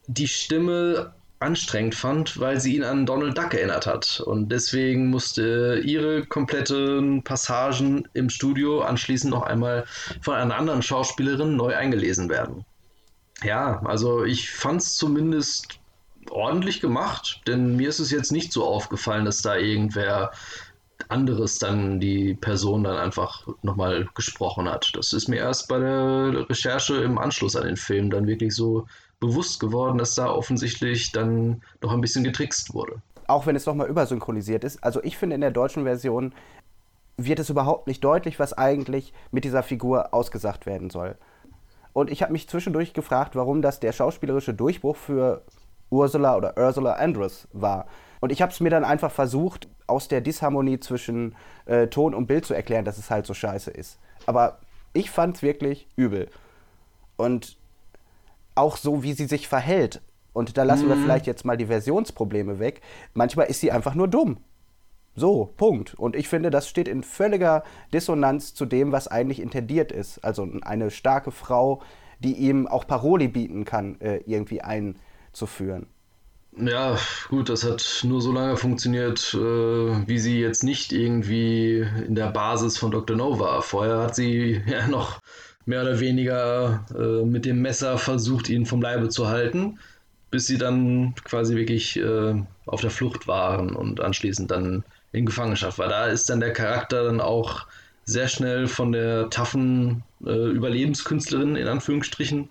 die 0.07 0.27
Stimme 0.27 1.13
anstrengend 1.43 1.95
fand, 1.95 2.39
weil 2.39 2.59
sie 2.59 2.75
ihn 2.75 2.83
an 2.83 3.05
Donald 3.05 3.37
Duck 3.37 3.53
erinnert 3.53 3.85
hat. 3.85 4.21
Und 4.25 4.49
deswegen 4.49 5.09
musste 5.09 5.81
ihre 5.83 6.25
kompletten 6.25 7.23
Passagen 7.23 8.07
im 8.13 8.29
Studio 8.29 8.81
anschließend 8.81 9.31
noch 9.31 9.43
einmal 9.43 9.85
von 10.21 10.35
einer 10.35 10.55
anderen 10.55 10.81
Schauspielerin 10.81 11.55
neu 11.55 11.75
eingelesen 11.75 12.29
werden. 12.29 12.65
Ja, 13.43 13.81
also 13.85 14.23
ich 14.23 14.49
fand 14.51 14.81
es 14.81 14.95
zumindest 14.95 15.79
ordentlich 16.29 16.79
gemacht, 16.79 17.41
denn 17.47 17.75
mir 17.75 17.89
ist 17.89 17.99
es 17.99 18.11
jetzt 18.11 18.31
nicht 18.31 18.53
so 18.53 18.63
aufgefallen, 18.65 19.25
dass 19.25 19.41
da 19.41 19.57
irgendwer 19.57 20.31
anderes 21.09 21.59
dann 21.59 21.99
die 21.99 22.33
Person 22.33 22.83
dann 22.83 22.97
einfach 22.97 23.45
nochmal 23.61 24.07
gesprochen 24.15 24.69
hat. 24.69 24.91
Das 24.95 25.13
ist 25.13 25.27
mir 25.27 25.37
erst 25.37 25.67
bei 25.67 25.79
der 25.79 26.49
Recherche 26.49 26.95
im 26.95 27.17
Anschluss 27.17 27.55
an 27.55 27.65
den 27.65 27.77
Film 27.77 28.09
dann 28.09 28.27
wirklich 28.27 28.55
so 28.55 28.87
bewusst 29.23 29.59
geworden, 29.59 29.97
dass 29.97 30.15
da 30.15 30.29
offensichtlich 30.29 31.11
dann 31.11 31.61
noch 31.81 31.93
ein 31.93 32.01
bisschen 32.01 32.23
getrickst 32.23 32.73
wurde. 32.73 33.01
Auch 33.27 33.45
wenn 33.45 33.55
es 33.55 33.65
nochmal 33.65 33.87
übersynchronisiert 33.87 34.63
ist. 34.63 34.83
Also 34.83 35.01
ich 35.03 35.17
finde 35.17 35.35
in 35.35 35.41
der 35.41 35.51
deutschen 35.51 35.83
Version 35.83 36.33
wird 37.15 37.39
es 37.39 37.49
überhaupt 37.49 37.87
nicht 37.87 38.03
deutlich, 38.03 38.37
was 38.37 38.53
eigentlich 38.53 39.13
mit 39.31 39.45
dieser 39.45 39.63
Figur 39.63 40.13
ausgesagt 40.13 40.65
werden 40.65 40.89
soll. 40.89 41.15
Und 41.93 42.11
ich 42.11 42.21
habe 42.21 42.33
mich 42.33 42.49
zwischendurch 42.49 42.93
gefragt, 42.93 43.35
warum 43.35 43.61
das 43.61 43.79
der 43.79 43.93
schauspielerische 43.93 44.53
Durchbruch 44.53 44.97
für 44.97 45.43
Ursula 45.89 46.35
oder 46.35 46.57
Ursula 46.57 46.93
Andress 46.93 47.47
war. 47.53 47.85
Und 48.19 48.31
ich 48.31 48.41
habe 48.41 48.51
es 48.51 48.59
mir 48.59 48.69
dann 48.71 48.83
einfach 48.83 49.11
versucht, 49.11 49.67
aus 49.87 50.07
der 50.07 50.21
Disharmonie 50.21 50.79
zwischen 50.79 51.35
äh, 51.65 51.87
Ton 51.87 52.13
und 52.13 52.25
Bild 52.25 52.45
zu 52.45 52.53
erklären, 52.53 52.83
dass 52.83 52.97
es 52.97 53.09
halt 53.09 53.25
so 53.25 53.33
scheiße 53.33 53.71
ist. 53.71 53.99
Aber 54.25 54.59
ich 54.93 55.11
fand 55.11 55.37
es 55.37 55.43
wirklich 55.43 55.87
übel. 55.95 56.29
Und 57.15 57.57
auch 58.55 58.77
so, 58.77 59.03
wie 59.03 59.13
sie 59.13 59.25
sich 59.25 59.47
verhält. 59.47 60.01
Und 60.33 60.57
da 60.57 60.63
lassen 60.63 60.85
mhm. 60.85 60.89
wir 60.89 60.97
vielleicht 60.97 61.27
jetzt 61.27 61.45
mal 61.45 61.57
die 61.57 61.67
Versionsprobleme 61.67 62.59
weg. 62.59 62.81
Manchmal 63.13 63.47
ist 63.47 63.61
sie 63.61 63.71
einfach 63.71 63.95
nur 63.95 64.07
dumm. 64.07 64.37
So, 65.15 65.53
Punkt. 65.57 65.93
Und 65.93 66.15
ich 66.15 66.27
finde, 66.27 66.49
das 66.49 66.67
steht 66.67 66.87
in 66.87 67.03
völliger 67.03 67.63
Dissonanz 67.93 68.55
zu 68.55 68.65
dem, 68.65 68.91
was 68.91 69.07
eigentlich 69.07 69.39
intendiert 69.39 69.91
ist. 69.91 70.23
Also 70.23 70.47
eine 70.63 70.89
starke 70.89 71.31
Frau, 71.31 71.83
die 72.19 72.33
ihm 72.33 72.67
auch 72.67 72.87
Paroli 72.87 73.27
bieten 73.27 73.63
kann, 73.63 73.99
äh, 74.01 74.21
irgendwie 74.25 74.61
einzuführen. 74.61 75.87
Ja, 76.55 76.97
gut, 77.29 77.49
das 77.49 77.63
hat 77.63 78.01
nur 78.03 78.21
so 78.21 78.31
lange 78.31 78.57
funktioniert, 78.57 79.33
äh, 79.33 79.37
wie 79.37 80.19
sie 80.19 80.39
jetzt 80.39 80.63
nicht 80.63 80.93
irgendwie 80.93 81.79
in 81.79 82.13
der 82.13 82.31
Basis 82.31 82.77
von 82.77 82.91
Dr. 82.91 83.17
No 83.17 83.39
war. 83.39 83.61
Vorher 83.61 83.99
hat 83.99 84.15
sie 84.15 84.61
ja 84.67 84.87
noch 84.87 85.19
mehr 85.65 85.81
oder 85.81 85.99
weniger 85.99 86.85
äh, 86.97 87.25
mit 87.25 87.45
dem 87.45 87.61
Messer 87.61 87.97
versucht, 87.97 88.49
ihn 88.49 88.65
vom 88.65 88.81
Leibe 88.81 89.09
zu 89.09 89.27
halten, 89.27 89.79
bis 90.31 90.47
sie 90.47 90.57
dann 90.57 91.13
quasi 91.23 91.55
wirklich 91.55 91.97
äh, 91.97 92.35
auf 92.65 92.81
der 92.81 92.89
Flucht 92.89 93.27
waren 93.27 93.75
und 93.75 94.01
anschließend 94.01 94.51
dann 94.51 94.83
in 95.11 95.25
Gefangenschaft 95.25 95.77
war. 95.77 95.87
Da 95.87 96.07
ist 96.07 96.29
dann 96.29 96.39
der 96.39 96.53
Charakter 96.53 97.03
dann 97.03 97.21
auch 97.21 97.65
sehr 98.05 98.27
schnell 98.27 98.67
von 98.67 98.91
der 98.91 99.29
taffen 99.29 100.03
äh, 100.25 100.49
Überlebenskünstlerin 100.51 101.55
in 101.55 101.67
Anführungsstrichen 101.67 102.49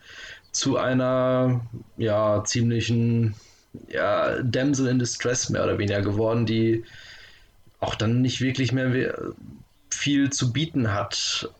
zu 0.53 0.77
einer 0.77 1.61
ja 1.97 2.43
ziemlichen 2.45 3.35
ja, 3.89 4.43
Damsel 4.43 4.89
in 4.89 4.99
Distress 4.99 5.51
mehr 5.51 5.65
oder 5.65 5.79
weniger 5.79 6.03
geworden, 6.03 6.47
die 6.47 6.85
auch 7.81 7.95
dann 7.95 8.23
nicht 8.23 8.41
wirklich 8.41 8.73
mehr 8.73 9.15
viel 9.91 10.31
zu 10.31 10.53
bieten 10.53 10.93
hat. 10.93 11.51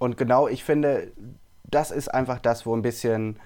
Und 0.00 0.16
genau, 0.16 0.48
ich 0.48 0.64
finde, 0.64 1.12
das 1.64 1.90
ist 1.90 2.08
einfach 2.08 2.40
das, 2.40 2.64
wo 2.64 2.74
ein 2.74 2.80
bisschen 2.80 3.38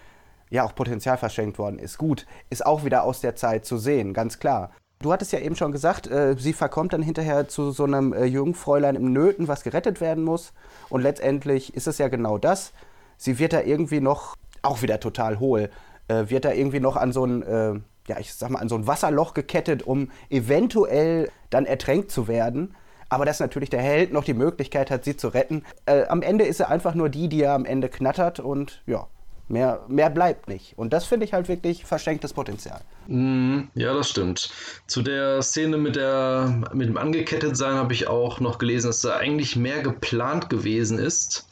ja 0.50 0.62
auch 0.62 0.74
Potenzial 0.74 1.18
verschenkt 1.18 1.58
worden 1.58 1.80
ist. 1.80 1.98
Gut, 1.98 2.26
ist 2.48 2.64
auch 2.64 2.84
wieder 2.84 3.02
aus 3.02 3.20
der 3.20 3.34
Zeit 3.34 3.66
zu 3.66 3.76
sehen, 3.76 4.14
ganz 4.14 4.38
klar. 4.38 4.70
Du 5.00 5.12
hattest 5.12 5.32
ja 5.32 5.40
eben 5.40 5.56
schon 5.56 5.72
gesagt, 5.72 6.06
äh, 6.06 6.36
sie 6.38 6.52
verkommt 6.52 6.92
dann 6.92 7.02
hinterher 7.02 7.48
zu 7.48 7.72
so 7.72 7.84
einem 7.84 8.12
äh, 8.12 8.24
Jungfräulein 8.24 8.94
im 8.94 9.12
Nöten, 9.12 9.48
was 9.48 9.64
gerettet 9.64 10.00
werden 10.00 10.22
muss. 10.22 10.52
Und 10.88 11.02
letztendlich 11.02 11.74
ist 11.74 11.88
es 11.88 11.98
ja 11.98 12.06
genau 12.06 12.38
das. 12.38 12.72
Sie 13.16 13.40
wird 13.40 13.52
da 13.52 13.60
irgendwie 13.60 14.00
noch, 14.00 14.36
auch 14.62 14.80
wieder 14.80 15.00
total 15.00 15.40
hohl, 15.40 15.70
äh, 16.06 16.26
wird 16.28 16.44
da 16.44 16.52
irgendwie 16.52 16.80
noch 16.80 16.96
an 16.96 17.12
so 17.12 17.26
ein, 17.26 17.42
äh, 17.42 17.74
ja, 18.06 18.20
ich 18.20 18.32
sag 18.32 18.50
mal, 18.50 18.60
an 18.60 18.68
so 18.68 18.76
ein 18.76 18.86
Wasserloch 18.86 19.34
gekettet, 19.34 19.82
um 19.82 20.12
eventuell 20.30 21.30
dann 21.50 21.66
ertränkt 21.66 22.12
zu 22.12 22.28
werden 22.28 22.76
aber 23.08 23.24
dass 23.24 23.40
natürlich 23.40 23.70
der 23.70 23.82
Held 23.82 24.12
noch 24.12 24.24
die 24.24 24.34
Möglichkeit 24.34 24.90
hat, 24.90 25.04
sie 25.04 25.16
zu 25.16 25.28
retten. 25.28 25.64
Äh, 25.86 26.04
am 26.06 26.22
Ende 26.22 26.44
ist 26.44 26.60
er 26.60 26.70
einfach 26.70 26.94
nur 26.94 27.08
die, 27.08 27.28
die 27.28 27.42
er 27.42 27.54
am 27.54 27.64
Ende 27.64 27.88
knattert 27.88 28.40
und 28.40 28.82
ja, 28.86 29.06
mehr, 29.48 29.84
mehr 29.88 30.10
bleibt 30.10 30.48
nicht. 30.48 30.76
Und 30.78 30.92
das 30.92 31.04
finde 31.04 31.26
ich 31.26 31.32
halt 31.32 31.48
wirklich 31.48 31.84
verschenktes 31.84 32.32
Potenzial. 32.32 32.80
Mm, 33.06 33.62
ja, 33.74 33.94
das 33.94 34.10
stimmt. 34.10 34.50
Zu 34.86 35.02
der 35.02 35.42
Szene 35.42 35.76
mit, 35.76 35.96
der, 35.96 36.62
mit 36.72 36.88
dem 36.88 36.96
Angekettetsein 36.96 37.74
habe 37.74 37.92
ich 37.92 38.08
auch 38.08 38.40
noch 38.40 38.58
gelesen, 38.58 38.88
dass 38.88 39.00
da 39.00 39.16
eigentlich 39.16 39.56
mehr 39.56 39.82
geplant 39.82 40.50
gewesen 40.50 40.98
ist. 40.98 41.46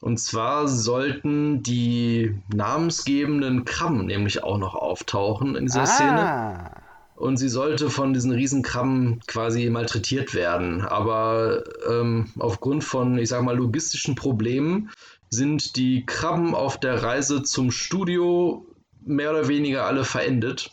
Und 0.00 0.18
zwar 0.18 0.68
sollten 0.68 1.62
die 1.62 2.38
namensgebenden 2.54 3.64
Krabben 3.64 4.06
nämlich 4.06 4.44
auch 4.44 4.58
noch 4.58 4.74
auftauchen 4.74 5.56
in 5.56 5.66
dieser 5.66 5.82
ah. 5.82 5.86
Szene 5.86 6.85
und 7.16 7.38
sie 7.38 7.48
sollte 7.48 7.90
von 7.90 8.12
diesen 8.12 8.30
Riesenkrabben 8.30 9.20
quasi 9.26 9.68
malträtiert 9.70 10.34
werden. 10.34 10.82
Aber 10.82 11.64
ähm, 11.90 12.28
aufgrund 12.38 12.84
von, 12.84 13.18
ich 13.18 13.30
sag 13.30 13.42
mal, 13.42 13.56
logistischen 13.56 14.14
Problemen 14.14 14.90
sind 15.30 15.76
die 15.76 16.04
Krabben 16.06 16.54
auf 16.54 16.78
der 16.78 17.02
Reise 17.02 17.42
zum 17.42 17.70
Studio 17.70 18.66
mehr 19.04 19.30
oder 19.30 19.48
weniger 19.48 19.86
alle 19.86 20.04
verendet. 20.04 20.70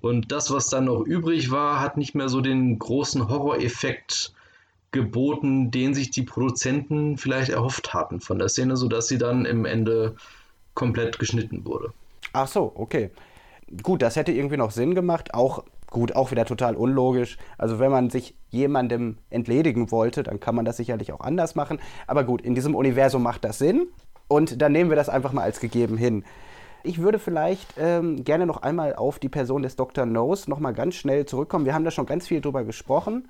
Und 0.00 0.32
das, 0.32 0.50
was 0.50 0.68
dann 0.68 0.84
noch 0.84 1.02
übrig 1.02 1.50
war, 1.50 1.80
hat 1.80 1.96
nicht 1.96 2.14
mehr 2.14 2.28
so 2.28 2.40
den 2.40 2.78
großen 2.78 3.28
Horroreffekt 3.28 4.32
geboten, 4.92 5.70
den 5.70 5.94
sich 5.94 6.10
die 6.10 6.22
Produzenten 6.22 7.16
vielleicht 7.16 7.50
erhofft 7.50 7.94
hatten 7.94 8.20
von 8.20 8.38
der 8.38 8.48
Szene, 8.48 8.76
sodass 8.76 9.08
sie 9.08 9.18
dann 9.18 9.44
im 9.44 9.64
Ende 9.64 10.16
komplett 10.74 11.18
geschnitten 11.18 11.64
wurde. 11.64 11.92
Ach 12.32 12.48
so, 12.48 12.72
okay. 12.74 13.10
Gut, 13.82 14.02
das 14.02 14.16
hätte 14.16 14.32
irgendwie 14.32 14.56
noch 14.56 14.72
Sinn 14.72 14.94
gemacht, 14.96 15.32
auch 15.32 15.64
Gut, 15.90 16.14
auch 16.14 16.30
wieder 16.30 16.44
total 16.44 16.76
unlogisch. 16.76 17.36
Also 17.58 17.80
wenn 17.80 17.90
man 17.90 18.10
sich 18.10 18.36
jemandem 18.48 19.18
entledigen 19.28 19.90
wollte, 19.90 20.22
dann 20.22 20.38
kann 20.38 20.54
man 20.54 20.64
das 20.64 20.76
sicherlich 20.76 21.12
auch 21.12 21.20
anders 21.20 21.56
machen. 21.56 21.80
Aber 22.06 22.24
gut, 22.24 22.42
in 22.42 22.54
diesem 22.54 22.74
Universum 22.76 23.22
macht 23.22 23.44
das 23.44 23.58
Sinn. 23.58 23.88
Und 24.28 24.62
dann 24.62 24.70
nehmen 24.70 24.90
wir 24.90 24.96
das 24.96 25.08
einfach 25.08 25.32
mal 25.32 25.42
als 25.42 25.58
gegeben 25.58 25.96
hin. 25.96 26.24
Ich 26.84 27.00
würde 27.00 27.18
vielleicht 27.18 27.74
ähm, 27.76 28.22
gerne 28.24 28.46
noch 28.46 28.62
einmal 28.62 28.94
auf 28.94 29.18
die 29.18 29.28
Person 29.28 29.62
des 29.62 29.74
Dr. 29.74 30.06
Nose 30.06 30.48
noch 30.48 30.60
mal 30.60 30.72
ganz 30.72 30.94
schnell 30.94 31.26
zurückkommen. 31.26 31.64
Wir 31.64 31.74
haben 31.74 31.84
da 31.84 31.90
schon 31.90 32.06
ganz 32.06 32.28
viel 32.28 32.40
drüber 32.40 32.64
gesprochen. 32.64 33.28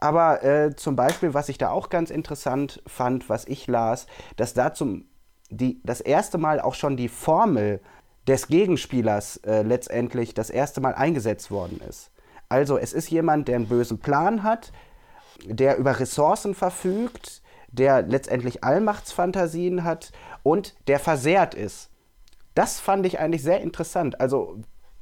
Aber 0.00 0.42
äh, 0.42 0.74
zum 0.74 0.96
Beispiel, 0.96 1.34
was 1.34 1.48
ich 1.48 1.58
da 1.58 1.70
auch 1.70 1.90
ganz 1.90 2.10
interessant 2.10 2.82
fand, 2.86 3.28
was 3.28 3.46
ich 3.46 3.66
las, 3.66 4.06
dass 4.36 4.54
da 4.54 4.72
zum, 4.72 5.04
die, 5.50 5.80
das 5.84 6.00
erste 6.00 6.38
Mal 6.38 6.60
auch 6.60 6.74
schon 6.74 6.96
die 6.96 7.08
Formel 7.08 7.80
des 8.28 8.46
Gegenspielers 8.46 9.38
äh, 9.38 9.62
letztendlich 9.62 10.34
das 10.34 10.50
erste 10.50 10.80
Mal 10.80 10.94
eingesetzt 10.94 11.50
worden 11.50 11.80
ist. 11.88 12.10
Also 12.50 12.76
es 12.78 12.92
ist 12.92 13.10
jemand, 13.10 13.48
der 13.48 13.56
einen 13.56 13.68
bösen 13.68 13.98
Plan 13.98 14.42
hat, 14.42 14.70
der 15.44 15.78
über 15.78 15.98
Ressourcen 15.98 16.54
verfügt, 16.54 17.42
der 17.70 18.02
letztendlich 18.02 18.64
Allmachtsfantasien 18.64 19.84
hat 19.84 20.12
und 20.42 20.74
der 20.88 20.98
versehrt 20.98 21.54
ist. 21.54 21.90
Das 22.54 22.80
fand 22.80 23.06
ich 23.06 23.18
eigentlich 23.18 23.42
sehr 23.42 23.60
interessant. 23.60 24.20
Also 24.20 24.58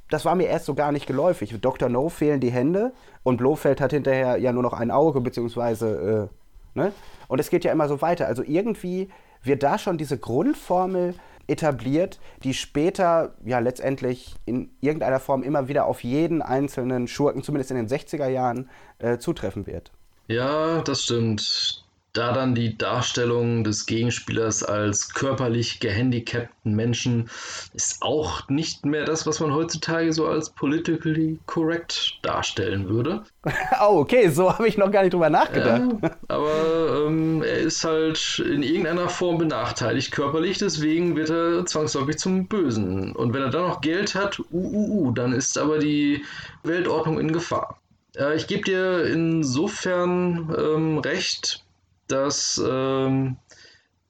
das 0.09 0.23
war 0.23 0.35
mir 0.35 0.47
erst 0.47 0.65
so 0.65 0.73
gar 0.73 0.91
nicht 0.91 1.05
geläufig. 1.05 1.53
Dr. 1.59 1.89
No 1.89 2.09
fehlen 2.09 2.39
die 2.39 2.51
Hände 2.51 2.93
und 3.23 3.37
Blofeld 3.37 3.81
hat 3.81 3.91
hinterher 3.91 4.37
ja 4.37 4.53
nur 4.53 4.63
noch 4.63 4.73
ein 4.73 4.91
Auge, 4.91 5.19
beziehungsweise, 5.19 6.29
äh, 6.75 6.79
ne? 6.79 6.93
Und 7.27 7.39
es 7.39 7.49
geht 7.49 7.65
ja 7.65 7.73
immer 7.73 7.89
so 7.89 8.01
weiter. 8.01 8.27
Also 8.27 8.41
irgendwie 8.43 9.09
wird 9.43 9.63
da 9.63 9.77
schon 9.77 9.97
diese 9.97 10.17
Grundformel 10.17 11.15
etabliert, 11.47 12.19
die 12.43 12.53
später 12.53 13.35
ja 13.45 13.59
letztendlich 13.59 14.35
in 14.45 14.69
irgendeiner 14.81 15.19
Form 15.19 15.43
immer 15.43 15.67
wieder 15.67 15.85
auf 15.85 16.03
jeden 16.03 16.41
einzelnen 16.41 17.07
Schurken, 17.07 17.43
zumindest 17.43 17.71
in 17.71 17.77
den 17.77 17.87
60er 17.87 18.27
Jahren, 18.27 18.69
äh, 18.99 19.17
zutreffen 19.17 19.65
wird. 19.65 19.91
Ja, 20.27 20.81
das 20.81 21.03
stimmt 21.03 21.86
da 22.17 22.33
dann 22.33 22.55
die 22.55 22.77
Darstellung 22.77 23.63
des 23.63 23.85
Gegenspielers 23.85 24.63
als 24.63 25.13
körperlich 25.13 25.79
gehandicapten 25.79 26.73
Menschen 26.73 27.29
ist 27.73 28.01
auch 28.01 28.49
nicht 28.49 28.85
mehr 28.85 29.05
das, 29.05 29.27
was 29.27 29.39
man 29.39 29.53
heutzutage 29.53 30.11
so 30.11 30.27
als 30.27 30.49
politically 30.49 31.37
correct 31.45 32.17
darstellen 32.23 32.89
würde. 32.89 33.23
oh, 33.81 33.99
okay, 33.99 34.29
so 34.29 34.51
habe 34.51 34.67
ich 34.67 34.77
noch 34.77 34.91
gar 34.91 35.03
nicht 35.03 35.13
drüber 35.13 35.29
nachgedacht. 35.29 35.81
Ja, 36.01 36.11
aber 36.27 37.05
ähm, 37.05 37.43
er 37.43 37.59
ist 37.59 37.83
halt 37.83 38.43
in 38.45 38.63
irgendeiner 38.63 39.09
Form 39.09 39.37
benachteiligt 39.37 40.11
körperlich, 40.11 40.57
deswegen 40.57 41.15
wird 41.15 41.29
er 41.29 41.65
zwangsläufig 41.65 42.17
zum 42.17 42.47
Bösen. 42.47 43.15
Und 43.15 43.33
wenn 43.33 43.43
er 43.43 43.49
dann 43.49 43.67
noch 43.67 43.81
Geld 43.81 44.15
hat, 44.15 44.39
uh, 44.39 44.43
uh, 44.51 45.07
uh, 45.07 45.11
dann 45.11 45.33
ist 45.33 45.57
aber 45.57 45.77
die 45.77 46.23
Weltordnung 46.63 47.19
in 47.19 47.31
Gefahr. 47.31 47.79
Äh, 48.17 48.35
ich 48.35 48.47
gebe 48.47 48.63
dir 48.63 49.05
insofern 49.05 50.53
ähm, 50.57 50.97
recht, 50.99 51.63
dass 52.07 52.61
ähm, 52.65 53.37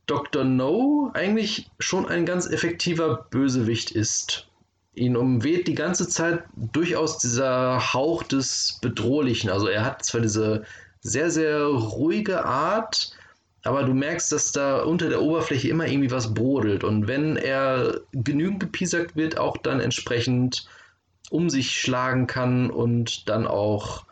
Dr. 0.08 0.44
No 0.44 1.12
eigentlich 1.14 1.70
schon 1.80 2.08
ein 2.08 2.26
ganz 2.26 2.50
effektiver 2.50 3.28
Bösewicht 3.30 3.92
ist. 3.92 4.48
ihn 4.96 5.16
umweht 5.16 5.68
die 5.68 5.76
ganze 5.76 6.08
Zeit 6.08 6.44
durchaus 6.56 7.20
dieser 7.20 7.94
Hauch 7.94 8.24
des 8.24 8.80
Bedrohlichen. 8.82 9.50
Also 9.50 9.68
er 9.68 9.86
hat 9.86 10.04
zwar 10.04 10.22
diese 10.22 10.64
sehr, 11.02 11.30
sehr 11.30 11.66
ruhige 11.66 12.46
Art, 12.46 13.12
aber 13.64 13.84
du 13.84 13.94
merkst, 13.94 14.32
dass 14.32 14.52
da 14.54 14.82
unter 14.82 15.10
der 15.10 15.22
Oberfläche 15.22 15.68
immer 15.68 15.86
irgendwie 15.88 16.10
was 16.10 16.34
brodelt. 16.34 16.84
Und 16.84 17.08
wenn 17.08 17.36
er 17.36 18.00
genügend 18.14 18.60
gepiesackt 18.60 19.16
wird, 19.16 19.38
auch 19.38 19.58
dann 19.58 19.80
entsprechend 19.80 20.68
um 21.30 21.50
sich 21.50 21.80
schlagen 21.80 22.26
kann 22.26 22.72
und 22.72 23.28
dann 23.30 23.46
auch 23.46 24.07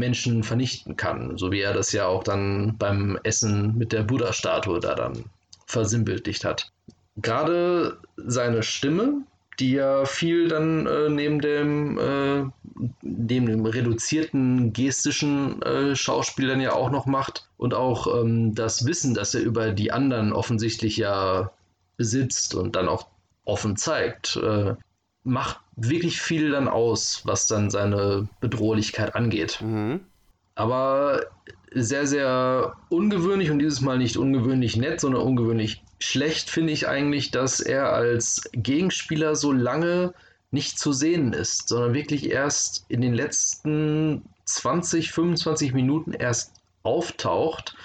Menschen 0.00 0.42
vernichten 0.42 0.96
kann. 0.96 1.38
So 1.38 1.52
wie 1.52 1.60
er 1.60 1.72
das 1.72 1.92
ja 1.92 2.06
auch 2.06 2.24
dann 2.24 2.76
beim 2.76 3.16
Essen 3.22 3.78
mit 3.78 3.92
der 3.92 4.02
Buddha-Statue 4.02 4.80
da 4.80 4.96
dann 4.96 5.24
versinnbildlicht 5.66 6.44
hat. 6.44 6.72
Gerade 7.16 7.98
seine 8.16 8.64
Stimme, 8.64 9.22
die 9.60 9.72
ja 9.72 10.04
viel 10.04 10.48
dann 10.48 10.86
äh, 10.86 11.08
neben 11.08 11.40
dem 11.40 11.98
äh, 11.98 12.44
neben 13.02 13.46
dem 13.46 13.66
reduzierten 13.66 14.72
gestischen 14.72 15.60
äh, 15.62 15.94
Schauspiel 15.94 16.48
dann 16.48 16.60
ja 16.60 16.72
auch 16.72 16.90
noch 16.90 17.06
macht 17.06 17.48
und 17.58 17.74
auch 17.74 18.22
ähm, 18.22 18.54
das 18.54 18.86
Wissen, 18.86 19.14
das 19.14 19.34
er 19.34 19.42
über 19.42 19.70
die 19.72 19.92
anderen 19.92 20.32
offensichtlich 20.32 20.96
ja 20.96 21.52
besitzt 21.96 22.54
und 22.54 22.74
dann 22.74 22.88
auch 22.88 23.06
offen 23.44 23.76
zeigt, 23.76 24.36
äh, 24.36 24.74
macht 25.24 25.60
wirklich 25.76 26.20
viel 26.20 26.50
dann 26.50 26.68
aus, 26.68 27.22
was 27.24 27.46
dann 27.46 27.70
seine 27.70 28.28
Bedrohlichkeit 28.40 29.14
angeht. 29.14 29.60
Mhm. 29.60 30.00
Aber 30.54 31.22
sehr, 31.72 32.06
sehr 32.06 32.74
ungewöhnlich 32.88 33.50
und 33.50 33.60
dieses 33.60 33.80
Mal 33.80 33.98
nicht 33.98 34.16
ungewöhnlich 34.16 34.76
nett, 34.76 35.00
sondern 35.00 35.22
ungewöhnlich 35.22 35.82
schlecht 36.00 36.50
finde 36.50 36.72
ich 36.72 36.88
eigentlich, 36.88 37.30
dass 37.30 37.60
er 37.60 37.92
als 37.92 38.48
Gegenspieler 38.52 39.36
so 39.36 39.52
lange 39.52 40.14
nicht 40.50 40.78
zu 40.78 40.92
sehen 40.92 41.32
ist, 41.32 41.68
sondern 41.68 41.94
wirklich 41.94 42.30
erst 42.30 42.84
in 42.88 43.00
den 43.00 43.14
letzten 43.14 44.22
20, 44.46 45.12
25 45.12 45.72
Minuten 45.72 46.12
erst 46.12 46.54
auftaucht 46.82 47.76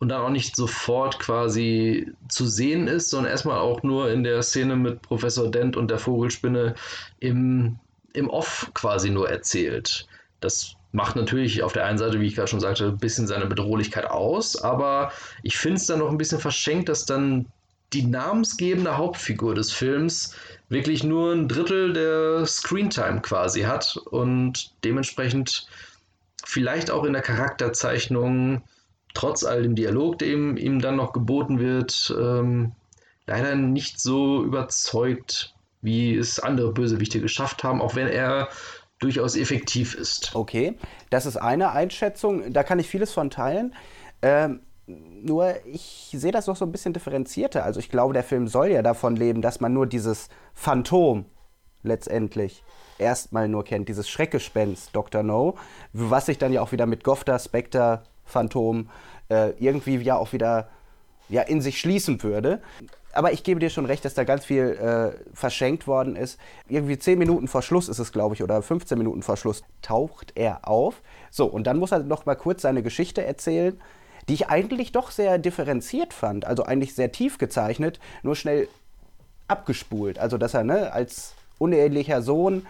und 0.00 0.08
dann 0.08 0.20
auch 0.20 0.30
nicht 0.30 0.54
sofort 0.54 1.18
quasi 1.18 2.12
zu 2.28 2.46
sehen 2.46 2.86
ist, 2.86 3.10
sondern 3.10 3.32
erstmal 3.32 3.58
auch 3.58 3.82
nur 3.82 4.10
in 4.10 4.22
der 4.22 4.42
Szene 4.42 4.76
mit 4.76 5.02
Professor 5.02 5.50
Dent 5.50 5.76
und 5.76 5.90
der 5.90 5.98
Vogelspinne 5.98 6.74
im, 7.18 7.78
im 8.12 8.30
Off 8.30 8.70
quasi 8.74 9.10
nur 9.10 9.28
erzählt. 9.28 10.06
Das 10.40 10.74
macht 10.92 11.16
natürlich 11.16 11.62
auf 11.62 11.72
der 11.72 11.84
einen 11.84 11.98
Seite, 11.98 12.20
wie 12.20 12.26
ich 12.26 12.36
gerade 12.36 12.48
schon 12.48 12.60
sagte, 12.60 12.86
ein 12.86 12.98
bisschen 12.98 13.26
seine 13.26 13.46
Bedrohlichkeit 13.46 14.06
aus, 14.06 14.56
aber 14.56 15.12
ich 15.42 15.56
finde 15.56 15.78
es 15.78 15.86
dann 15.86 15.98
noch 15.98 16.10
ein 16.10 16.18
bisschen 16.18 16.38
verschenkt, 16.38 16.88
dass 16.88 17.04
dann 17.04 17.46
die 17.92 18.06
namensgebende 18.06 18.96
Hauptfigur 18.96 19.54
des 19.54 19.72
Films 19.72 20.34
wirklich 20.68 21.04
nur 21.04 21.32
ein 21.32 21.48
Drittel 21.48 21.92
der 21.92 22.46
Screentime 22.46 23.20
quasi 23.22 23.62
hat 23.62 23.96
und 24.10 24.72
dementsprechend 24.84 25.66
vielleicht 26.44 26.90
auch 26.90 27.04
in 27.04 27.14
der 27.14 27.22
Charakterzeichnung, 27.22 28.62
trotz 29.14 29.44
all 29.44 29.62
dem 29.62 29.74
Dialog, 29.74 30.18
dem 30.18 30.56
ihm 30.56 30.80
dann 30.80 30.96
noch 30.96 31.12
geboten 31.12 31.58
wird, 31.58 32.14
ähm, 32.18 32.72
leider 33.26 33.54
nicht 33.54 34.00
so 34.00 34.42
überzeugt, 34.42 35.54
wie 35.82 36.16
es 36.16 36.40
andere 36.40 36.72
Bösewichte 36.72 37.20
geschafft 37.20 37.62
haben, 37.64 37.80
auch 37.80 37.94
wenn 37.94 38.08
er 38.08 38.48
durchaus 38.98 39.36
effektiv 39.36 39.94
ist. 39.94 40.34
Okay, 40.34 40.74
das 41.10 41.26
ist 41.26 41.36
eine 41.36 41.70
Einschätzung, 41.70 42.52
da 42.52 42.62
kann 42.62 42.78
ich 42.78 42.88
vieles 42.88 43.12
von 43.12 43.30
teilen. 43.30 43.74
Ähm, 44.22 44.60
nur 44.86 45.54
ich 45.66 46.10
sehe 46.12 46.32
das 46.32 46.46
noch 46.46 46.56
so 46.56 46.64
ein 46.64 46.72
bisschen 46.72 46.94
differenzierter. 46.94 47.64
Also 47.64 47.78
ich 47.78 47.90
glaube, 47.90 48.14
der 48.14 48.24
Film 48.24 48.48
soll 48.48 48.68
ja 48.68 48.82
davon 48.82 49.16
leben, 49.16 49.42
dass 49.42 49.60
man 49.60 49.72
nur 49.72 49.86
dieses 49.86 50.28
Phantom 50.54 51.26
letztendlich 51.82 52.64
erstmal 52.98 53.48
nur 53.48 53.64
kennt, 53.64 53.88
dieses 53.88 54.08
Schreckgespenst 54.08 54.90
Dr. 54.94 55.22
No, 55.22 55.56
was 55.92 56.26
sich 56.26 56.38
dann 56.38 56.52
ja 56.52 56.62
auch 56.62 56.72
wieder 56.72 56.86
mit 56.86 57.04
Gofta, 57.04 57.38
Spectre, 57.38 58.02
Phantom 58.28 58.88
äh, 59.28 59.50
irgendwie 59.58 59.96
ja 59.96 60.16
auch 60.16 60.32
wieder 60.32 60.68
ja, 61.28 61.42
in 61.42 61.60
sich 61.60 61.80
schließen 61.80 62.22
würde. 62.22 62.60
Aber 63.12 63.32
ich 63.32 63.42
gebe 63.42 63.58
dir 63.58 63.70
schon 63.70 63.86
recht, 63.86 64.04
dass 64.04 64.14
da 64.14 64.24
ganz 64.24 64.44
viel 64.44 64.64
äh, 64.64 65.34
verschenkt 65.34 65.86
worden 65.86 66.14
ist. 66.14 66.38
Irgendwie 66.68 66.98
10 66.98 67.18
Minuten 67.18 67.48
vor 67.48 67.62
Schluss 67.62 67.88
ist 67.88 67.98
es, 67.98 68.12
glaube 68.12 68.34
ich, 68.34 68.42
oder 68.42 68.62
15 68.62 68.96
Minuten 68.96 69.22
vor 69.22 69.36
Schluss 69.36 69.62
taucht 69.82 70.32
er 70.36 70.68
auf. 70.68 71.02
So, 71.30 71.46
und 71.46 71.66
dann 71.66 71.78
muss 71.78 71.90
er 71.92 72.00
noch 72.00 72.26
mal 72.26 72.36
kurz 72.36 72.62
seine 72.62 72.82
Geschichte 72.82 73.24
erzählen 73.24 73.80
die 74.28 74.34
ich 74.34 74.48
eigentlich 74.48 74.92
doch 74.92 75.10
sehr 75.10 75.38
differenziert 75.38 76.12
fand, 76.12 76.44
also 76.44 76.64
eigentlich 76.64 76.94
sehr 76.94 77.12
tief 77.12 77.38
gezeichnet, 77.38 77.98
nur 78.22 78.36
schnell 78.36 78.68
abgespult. 79.48 80.18
Also 80.18 80.36
dass 80.36 80.54
er 80.54 80.64
ne, 80.64 80.92
als 80.92 81.34
unehelicher 81.58 82.22
Sohn 82.22 82.66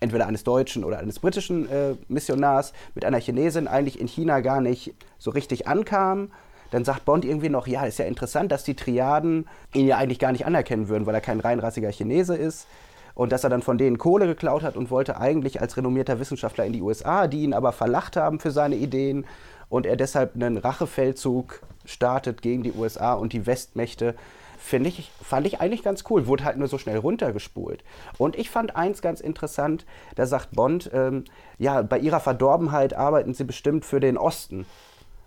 entweder 0.00 0.26
eines 0.26 0.44
deutschen 0.44 0.84
oder 0.84 0.98
eines 0.98 1.18
britischen 1.18 1.68
äh, 1.68 1.94
Missionars 2.08 2.72
mit 2.94 3.04
einer 3.04 3.18
Chinesin 3.18 3.68
eigentlich 3.68 4.00
in 4.00 4.06
China 4.06 4.40
gar 4.40 4.60
nicht 4.60 4.94
so 5.18 5.30
richtig 5.30 5.66
ankam. 5.66 6.30
Dann 6.70 6.84
sagt 6.84 7.04
Bond 7.04 7.24
irgendwie 7.24 7.48
noch, 7.48 7.66
ja, 7.66 7.84
ist 7.84 7.98
ja 7.98 8.04
interessant, 8.04 8.52
dass 8.52 8.64
die 8.64 8.74
Triaden 8.74 9.48
ihn 9.72 9.86
ja 9.86 9.96
eigentlich 9.96 10.18
gar 10.18 10.32
nicht 10.32 10.46
anerkennen 10.46 10.88
würden, 10.88 11.06
weil 11.06 11.14
er 11.14 11.20
kein 11.20 11.40
reinrassiger 11.40 11.90
Chinese 11.90 12.36
ist. 12.36 12.66
Und 13.14 13.32
dass 13.32 13.42
er 13.42 13.50
dann 13.50 13.62
von 13.62 13.78
denen 13.78 13.98
Kohle 13.98 14.26
geklaut 14.26 14.62
hat 14.62 14.76
und 14.76 14.90
wollte 14.90 15.18
eigentlich 15.18 15.60
als 15.60 15.76
renommierter 15.76 16.20
Wissenschaftler 16.20 16.66
in 16.66 16.72
die 16.72 16.82
USA, 16.82 17.26
die 17.26 17.42
ihn 17.42 17.52
aber 17.52 17.72
verlacht 17.72 18.16
haben 18.16 18.38
für 18.38 18.52
seine 18.52 18.76
Ideen 18.76 19.26
und 19.68 19.86
er 19.86 19.96
deshalb 19.96 20.34
einen 20.34 20.56
Rachefeldzug 20.56 21.60
startet 21.84 22.42
gegen 22.42 22.62
die 22.62 22.72
USA 22.72 23.14
und 23.14 23.32
die 23.32 23.46
Westmächte. 23.46 24.14
Finde 24.58 24.88
ich, 24.88 25.10
fand 25.22 25.46
ich 25.46 25.60
eigentlich 25.60 25.82
ganz 25.82 26.04
cool. 26.10 26.26
Wurde 26.26 26.44
halt 26.44 26.58
nur 26.58 26.68
so 26.68 26.78
schnell 26.78 26.98
runtergespult. 26.98 27.84
Und 28.18 28.36
ich 28.36 28.50
fand 28.50 28.76
eins 28.76 29.00
ganz 29.00 29.20
interessant, 29.20 29.86
da 30.16 30.26
sagt 30.26 30.50
Bond, 30.50 30.90
ähm, 30.92 31.24
ja, 31.58 31.82
bei 31.82 31.98
ihrer 31.98 32.20
Verdorbenheit 32.20 32.92
arbeiten 32.92 33.34
sie 33.34 33.44
bestimmt 33.44 33.84
für 33.84 34.00
den 34.00 34.18
Osten. 34.18 34.66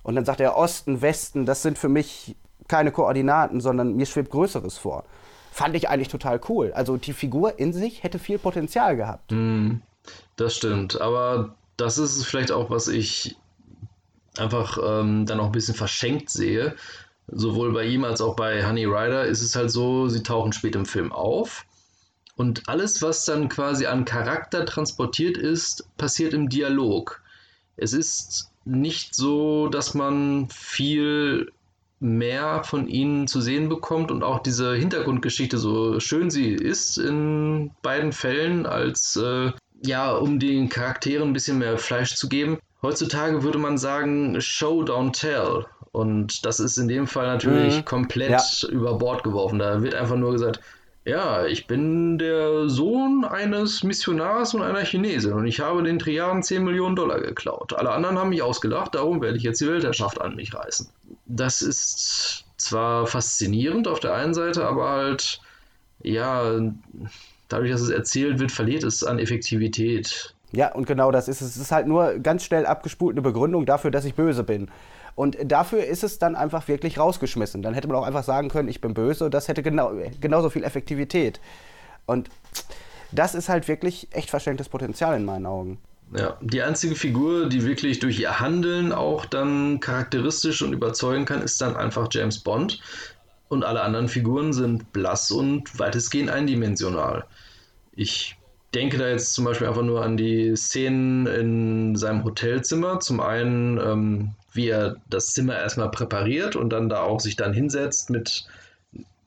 Und 0.04 0.16
dann 0.16 0.26
sagt 0.26 0.42
er, 0.42 0.58
Osten, 0.58 1.02
Westen, 1.02 1.46
das 1.46 1.62
sind 1.62 1.78
für 1.78 1.90
mich 1.90 2.36
keine 2.68 2.92
Koordinaten, 2.92 3.62
sondern 3.62 3.96
mir 3.96 4.06
schwebt 4.06 4.32
Größeres 4.32 4.78
vor. 4.78 5.06
Fand 5.52 5.76
ich 5.76 5.90
eigentlich 5.90 6.08
total 6.08 6.40
cool. 6.50 6.72
Also 6.74 6.98
die 6.98 7.14
Figur 7.14 7.60
in 7.60 7.74
sich 7.74 8.04
hätte 8.04 8.20
viel 8.20 8.38
Potenzial 8.38 8.96
gehabt. 8.96 9.32
Mm, 9.32 9.78
das 10.36 10.56
stimmt, 10.56 11.00
aber 11.00 11.56
das 11.78 11.98
ist 11.98 12.26
vielleicht 12.26 12.52
auch, 12.52 12.70
was 12.70 12.88
ich 12.88 13.36
einfach 14.38 14.78
ähm, 14.84 15.26
dann 15.26 15.40
auch 15.40 15.48
ein 15.48 15.52
bisschen 15.52 15.76
verschenkt 15.76 16.30
sehe. 16.30 16.76
Sowohl 17.28 17.72
bei 17.72 17.86
ihm 17.86 18.04
als 18.04 18.22
auch 18.22 18.36
bei 18.36 18.66
Honey 18.68 18.86
Rider 18.86 19.26
ist 19.26 19.42
es 19.42 19.56
halt 19.56 19.72
so, 19.72 20.08
sie 20.10 20.24
tauchen 20.24 20.54
spät 20.54 20.76
im 20.76 20.86
Film 20.86 21.12
auf. 21.12 21.66
Und 22.36 22.68
alles, 22.68 23.02
was 23.02 23.26
dann 23.26 23.50
quasi 23.50 23.86
an 23.86 24.06
Charakter 24.06 24.66
transportiert 24.66 25.38
ist, 25.38 25.86
passiert 25.98 26.34
im 26.34 26.50
Dialog. 26.50 27.22
Es 27.78 27.94
ist 27.94 28.52
nicht 28.66 29.16
so, 29.16 29.68
dass 29.68 29.94
man 29.94 30.50
viel 30.50 31.52
mehr 32.00 32.64
von 32.64 32.88
ihnen 32.88 33.28
zu 33.28 33.42
sehen 33.42 33.70
bekommt 33.70 34.12
und 34.12 34.24
auch 34.24 34.40
diese 34.40 34.74
Hintergrundgeschichte, 34.76 35.58
so 35.58 36.00
schön 36.00 36.32
sie 36.32 36.50
ist 36.50 36.98
in 36.98 37.72
beiden 37.84 38.12
Fällen, 38.12 38.66
als 38.66 39.16
äh, 39.18 39.52
ja, 39.84 40.12
um 40.12 40.40
den 40.40 40.70
Charakteren 40.70 41.30
ein 41.30 41.34
bisschen 41.34 41.60
mehr 41.60 41.78
Fleisch 41.78 42.16
zu 42.16 42.28
geben, 42.28 42.58
Heutzutage 42.84 43.44
würde 43.44 43.60
man 43.60 43.78
sagen 43.78 44.42
Show, 44.42 44.82
don't 44.82 45.12
tell. 45.12 45.68
Und 45.92 46.46
das 46.46 46.60
ist 46.60 46.78
in 46.78 46.88
dem 46.88 47.08
Fall 47.08 47.28
natürlich 47.28 47.78
mhm. 47.78 47.86
komplett 47.86 48.30
ja. 48.32 48.70
über 48.70 48.98
Bord 48.98 49.24
geworfen. 49.24 49.60
Da 49.60 49.82
wird 49.82 49.94
einfach 49.94 50.16
nur 50.16 50.32
gesagt, 50.32 50.62
ja, 51.04 51.46
ich 51.46 51.66
bin 51.68 52.20
der 52.20 52.70
Sohn 52.70 53.26
eines 53.26 53.84
Missionars 53.84 54.54
und 54.54 54.62
einer 54.62 54.84
Chinesin 54.84 55.34
und 55.34 55.48
ich 55.48 55.60
habe 55.60 55.82
den 55.82 55.98
Triaden 55.98 56.44
10 56.44 56.64
Millionen 56.64 56.96
Dollar 56.96 57.20
geklaut. 57.20 57.74
Alle 57.74 57.92
anderen 57.92 58.20
haben 58.20 58.30
mich 58.30 58.44
ausgelacht, 58.44 58.94
darum 58.94 59.20
werde 59.22 59.38
ich 59.38 59.44
jetzt 59.44 59.60
die 59.62 59.68
Weltherrschaft 59.68 60.22
an 60.22 60.36
mich 60.36 60.54
reißen. 60.54 60.88
Das 61.26 61.64
ist 61.64 62.46
zwar 62.58 63.08
faszinierend 63.08 63.88
auf 63.88 64.00
der 64.00 64.14
einen 64.14 64.36
Seite, 64.36 64.66
aber 64.66 64.90
halt, 64.90 65.42
ja, 66.04 66.62
dadurch, 67.50 67.72
dass 67.72 67.82
es 67.82 67.90
erzählt 67.90 68.40
wird, 68.40 68.52
verliert 68.52 68.84
es 68.84 69.04
an 69.04 69.18
Effektivität. 69.18 70.36
Ja, 70.52 70.72
und 70.72 70.86
genau 70.86 71.12
das 71.12 71.28
ist 71.28 71.42
es. 71.42 71.56
Es 71.56 71.62
ist 71.62 71.72
halt 71.72 71.88
nur 71.88 72.20
ganz 72.20 72.44
schnell 72.44 72.66
abgespult 72.68 73.16
eine 73.16 73.22
Begründung 73.22 73.66
dafür, 73.66 73.90
dass 73.90 74.06
ich 74.06 74.14
böse 74.14 74.44
bin. 74.44 74.70
Und 75.16 75.38
dafür 75.44 75.86
ist 75.86 76.04
es 76.04 76.20
dann 76.20 76.36
einfach 76.36 76.68
wirklich 76.68 76.98
rausgeschmissen. 76.98 77.62
Dann 77.62 77.74
hätte 77.74 77.88
man 77.88 77.98
auch 77.98 78.06
einfach 78.06 78.24
sagen 78.24 78.50
können, 78.50 78.70
ich 78.70 78.82
bin 78.82 78.94
böse. 78.94 79.30
Das 79.30 79.48
hätte 79.48 79.64
genau, 79.64 79.94
genauso 80.20 80.50
viel 80.50 80.64
Effektivität. 80.64 81.40
Und 82.06 82.30
das 83.12 83.36
ist 83.36 83.50
halt 83.50 83.68
wirklich 83.68 84.08
echt 84.12 84.30
verschenktes 84.30 84.70
Potenzial 84.70 85.16
in 85.16 85.26
meinen 85.26 85.46
Augen. 85.46 85.80
Ja, 86.16 86.38
die 86.42 86.62
einzige 86.62 86.96
Figur, 86.96 87.48
die 87.48 87.64
wirklich 87.64 88.00
durch 88.00 88.20
ihr 88.20 88.40
Handeln 88.40 88.92
auch 88.92 89.26
dann 89.26 89.80
charakteristisch 89.80 90.62
und 90.62 90.74
überzeugen 90.74 91.26
kann, 91.26 91.42
ist 91.42 91.62
dann 91.62 91.76
einfach 91.76 92.08
James 92.12 92.40
Bond. 92.40 92.82
Und 93.48 93.64
alle 93.64 93.82
anderen 93.82 94.08
Figuren 94.08 94.54
sind 94.54 94.92
blass 94.94 95.32
und 95.32 95.78
weitestgehend 95.78 96.30
eindimensional. 96.30 97.26
Ich 97.94 98.38
denke 98.74 98.98
da 98.98 99.08
jetzt 99.08 99.34
zum 99.34 99.46
Beispiel 99.46 99.68
einfach 99.68 99.84
nur 99.84 100.04
an 100.04 100.18
die 100.18 100.56
Szenen 100.56 101.28
in 101.28 101.96
seinem 101.96 102.24
Hotelzimmer. 102.24 103.00
Zum 103.00 103.20
einen, 103.20 103.78
ähm, 103.78 104.32
wie 104.54 104.70
er 104.70 104.98
das 105.10 105.34
Zimmer 105.34 105.58
erstmal 105.58 105.92
präpariert 105.92 106.56
und 106.56 106.70
dann 106.70 106.90
da 106.90 107.02
auch 107.04 107.20
sich 107.20 107.36
dann 107.36 107.54
hinsetzt 107.54 108.10
mit 108.10 108.46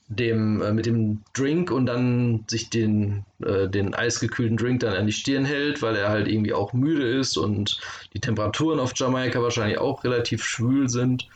dem, 0.08 0.60
äh, 0.60 0.72
mit 0.72 0.86
dem 0.86 1.22
Drink 1.32 1.70
und 1.70 1.86
dann 1.86 2.44
sich 2.48 2.70
den, 2.70 3.24
äh, 3.42 3.68
den 3.68 3.94
eisgekühlten 3.94 4.56
Drink 4.56 4.80
dann 4.80 4.94
an 4.94 5.06
die 5.06 5.12
Stirn 5.12 5.44
hält, 5.44 5.82
weil 5.82 5.96
er 5.96 6.10
halt 6.10 6.28
irgendwie 6.28 6.52
auch 6.52 6.72
müde 6.72 7.08
ist 7.08 7.36
und 7.36 7.80
die 8.12 8.20
Temperaturen 8.20 8.80
auf 8.80 8.92
Jamaika 8.94 9.42
wahrscheinlich 9.42 9.78
auch 9.78 10.04
relativ 10.04 10.44
schwül 10.44 10.88
sind. 10.88 11.28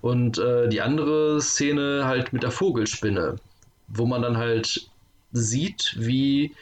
Und 0.00 0.38
äh, 0.38 0.68
die 0.68 0.80
andere 0.80 1.40
Szene 1.40 2.06
halt 2.06 2.32
mit 2.32 2.42
der 2.42 2.50
Vogelspinne, 2.50 3.36
wo 3.86 4.04
man 4.04 4.20
dann 4.20 4.36
halt 4.36 4.90
sieht, 5.30 5.94
wie 5.96 6.54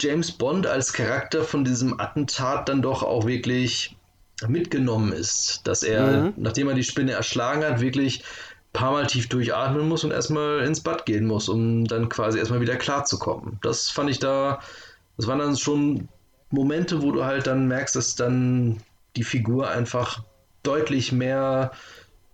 James 0.00 0.32
Bond 0.32 0.66
als 0.66 0.92
Charakter 0.92 1.44
von 1.44 1.64
diesem 1.64 2.00
Attentat 2.00 2.68
dann 2.68 2.82
doch 2.82 3.04
auch 3.04 3.26
wirklich 3.26 3.96
mitgenommen 4.46 5.12
ist. 5.12 5.62
Dass 5.64 5.82
er, 5.82 6.24
mhm. 6.24 6.34
nachdem 6.36 6.68
er 6.68 6.74
die 6.74 6.84
Spinne 6.84 7.12
erschlagen 7.12 7.64
hat, 7.64 7.80
wirklich 7.80 8.22
paar 8.74 8.92
Mal 8.92 9.06
tief 9.06 9.28
durchatmen 9.28 9.88
muss 9.88 10.04
und 10.04 10.10
erstmal 10.10 10.60
ins 10.60 10.80
Bad 10.80 11.06
gehen 11.06 11.26
muss, 11.26 11.48
um 11.48 11.86
dann 11.86 12.08
quasi 12.08 12.38
erstmal 12.38 12.60
wieder 12.60 12.76
klarzukommen. 12.76 13.58
Das 13.62 13.88
fand 13.88 14.10
ich 14.10 14.18
da, 14.18 14.60
das 15.16 15.26
waren 15.26 15.38
dann 15.38 15.56
schon 15.56 16.08
Momente, 16.50 17.00
wo 17.00 17.12
du 17.12 17.24
halt 17.24 17.46
dann 17.46 17.68
merkst, 17.68 17.96
dass 17.96 18.16
dann 18.16 18.82
die 19.16 19.22
Figur 19.22 19.70
einfach 19.70 20.22
deutlich 20.64 21.12
mehr 21.12 21.70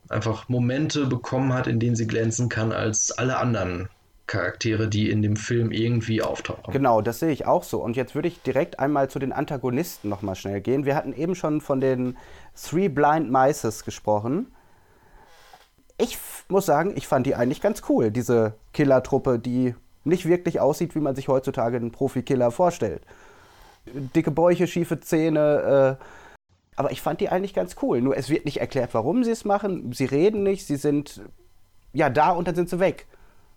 einfach 0.09 0.49
Momente 0.49 1.07
bekommen 1.07 1.53
hat, 1.53 1.67
in 1.67 1.79
denen 1.79 1.95
sie 1.95 2.07
glänzen 2.07 2.49
kann, 2.49 2.73
als 2.73 3.13
alle 3.13 3.37
anderen 3.37 3.89
Charaktere, 4.31 4.89
die 4.89 5.11
in 5.11 5.23
dem 5.23 5.37
Film 5.37 5.73
irgendwie 5.73 6.23
auftauchen. 6.23 6.73
Genau, 6.73 7.01
das 7.01 7.19
sehe 7.19 7.31
ich 7.31 7.47
auch 7.47 7.65
so. 7.65 7.83
Und 7.83 7.97
jetzt 7.97 8.15
würde 8.15 8.29
ich 8.29 8.43
direkt 8.43 8.79
einmal 8.79 9.11
zu 9.11 9.19
den 9.19 9.33
Antagonisten 9.33 10.09
nochmal 10.09 10.37
schnell 10.37 10.61
gehen. 10.61 10.85
Wir 10.85 10.95
hatten 10.95 11.13
eben 11.13 11.35
schon 11.35 11.61
von 11.61 11.81
den 11.81 12.17
Three 12.55 12.89
Blind 12.89 13.31
Mices 13.31 13.85
gesprochen 13.85 14.47
ich 16.01 16.19
muss 16.49 16.67
sagen, 16.67 16.93
ich 16.97 17.07
fand 17.07 17.27
die 17.27 17.35
eigentlich 17.35 17.61
ganz 17.61 17.83
cool, 17.89 18.11
diese 18.11 18.55
Killertruppe, 18.73 19.39
die 19.39 19.75
nicht 20.05 20.27
wirklich 20.27 20.61
aussieht, 20.61 20.95
wie 20.95 21.01
man 21.01 21.15
sich 21.15 21.29
heutzutage 21.29 21.77
einen 21.77 21.93
Profikiller 21.93 22.51
vorstellt. 22.51 23.03
Dicke 23.87 24.31
Bäuche, 24.31 24.67
schiefe 24.67 25.01
Zähne, 25.01 25.99
äh, 25.99 26.05
aber 26.77 26.91
ich 26.91 27.03
fand 27.03 27.21
die 27.21 27.29
eigentlich 27.29 27.55
ganz 27.55 27.77
cool. 27.83 28.01
Nur 28.01 28.17
es 28.17 28.31
wird 28.31 28.47
nicht 28.47 28.61
erklärt, 28.61 28.95
warum 28.95 29.25
sie 29.25 29.31
es 29.31 29.45
machen. 29.45 29.93
Sie 29.93 30.07
reden 30.07 30.43
nicht, 30.43 30.67
sie 30.67 30.77
sind 30.77 31.23
ja 31.93 32.09
da 32.09 32.31
und 32.31 32.49
dann 32.49 32.55
sind 32.55 32.71
sie 32.71 32.81
weg. 32.81 33.07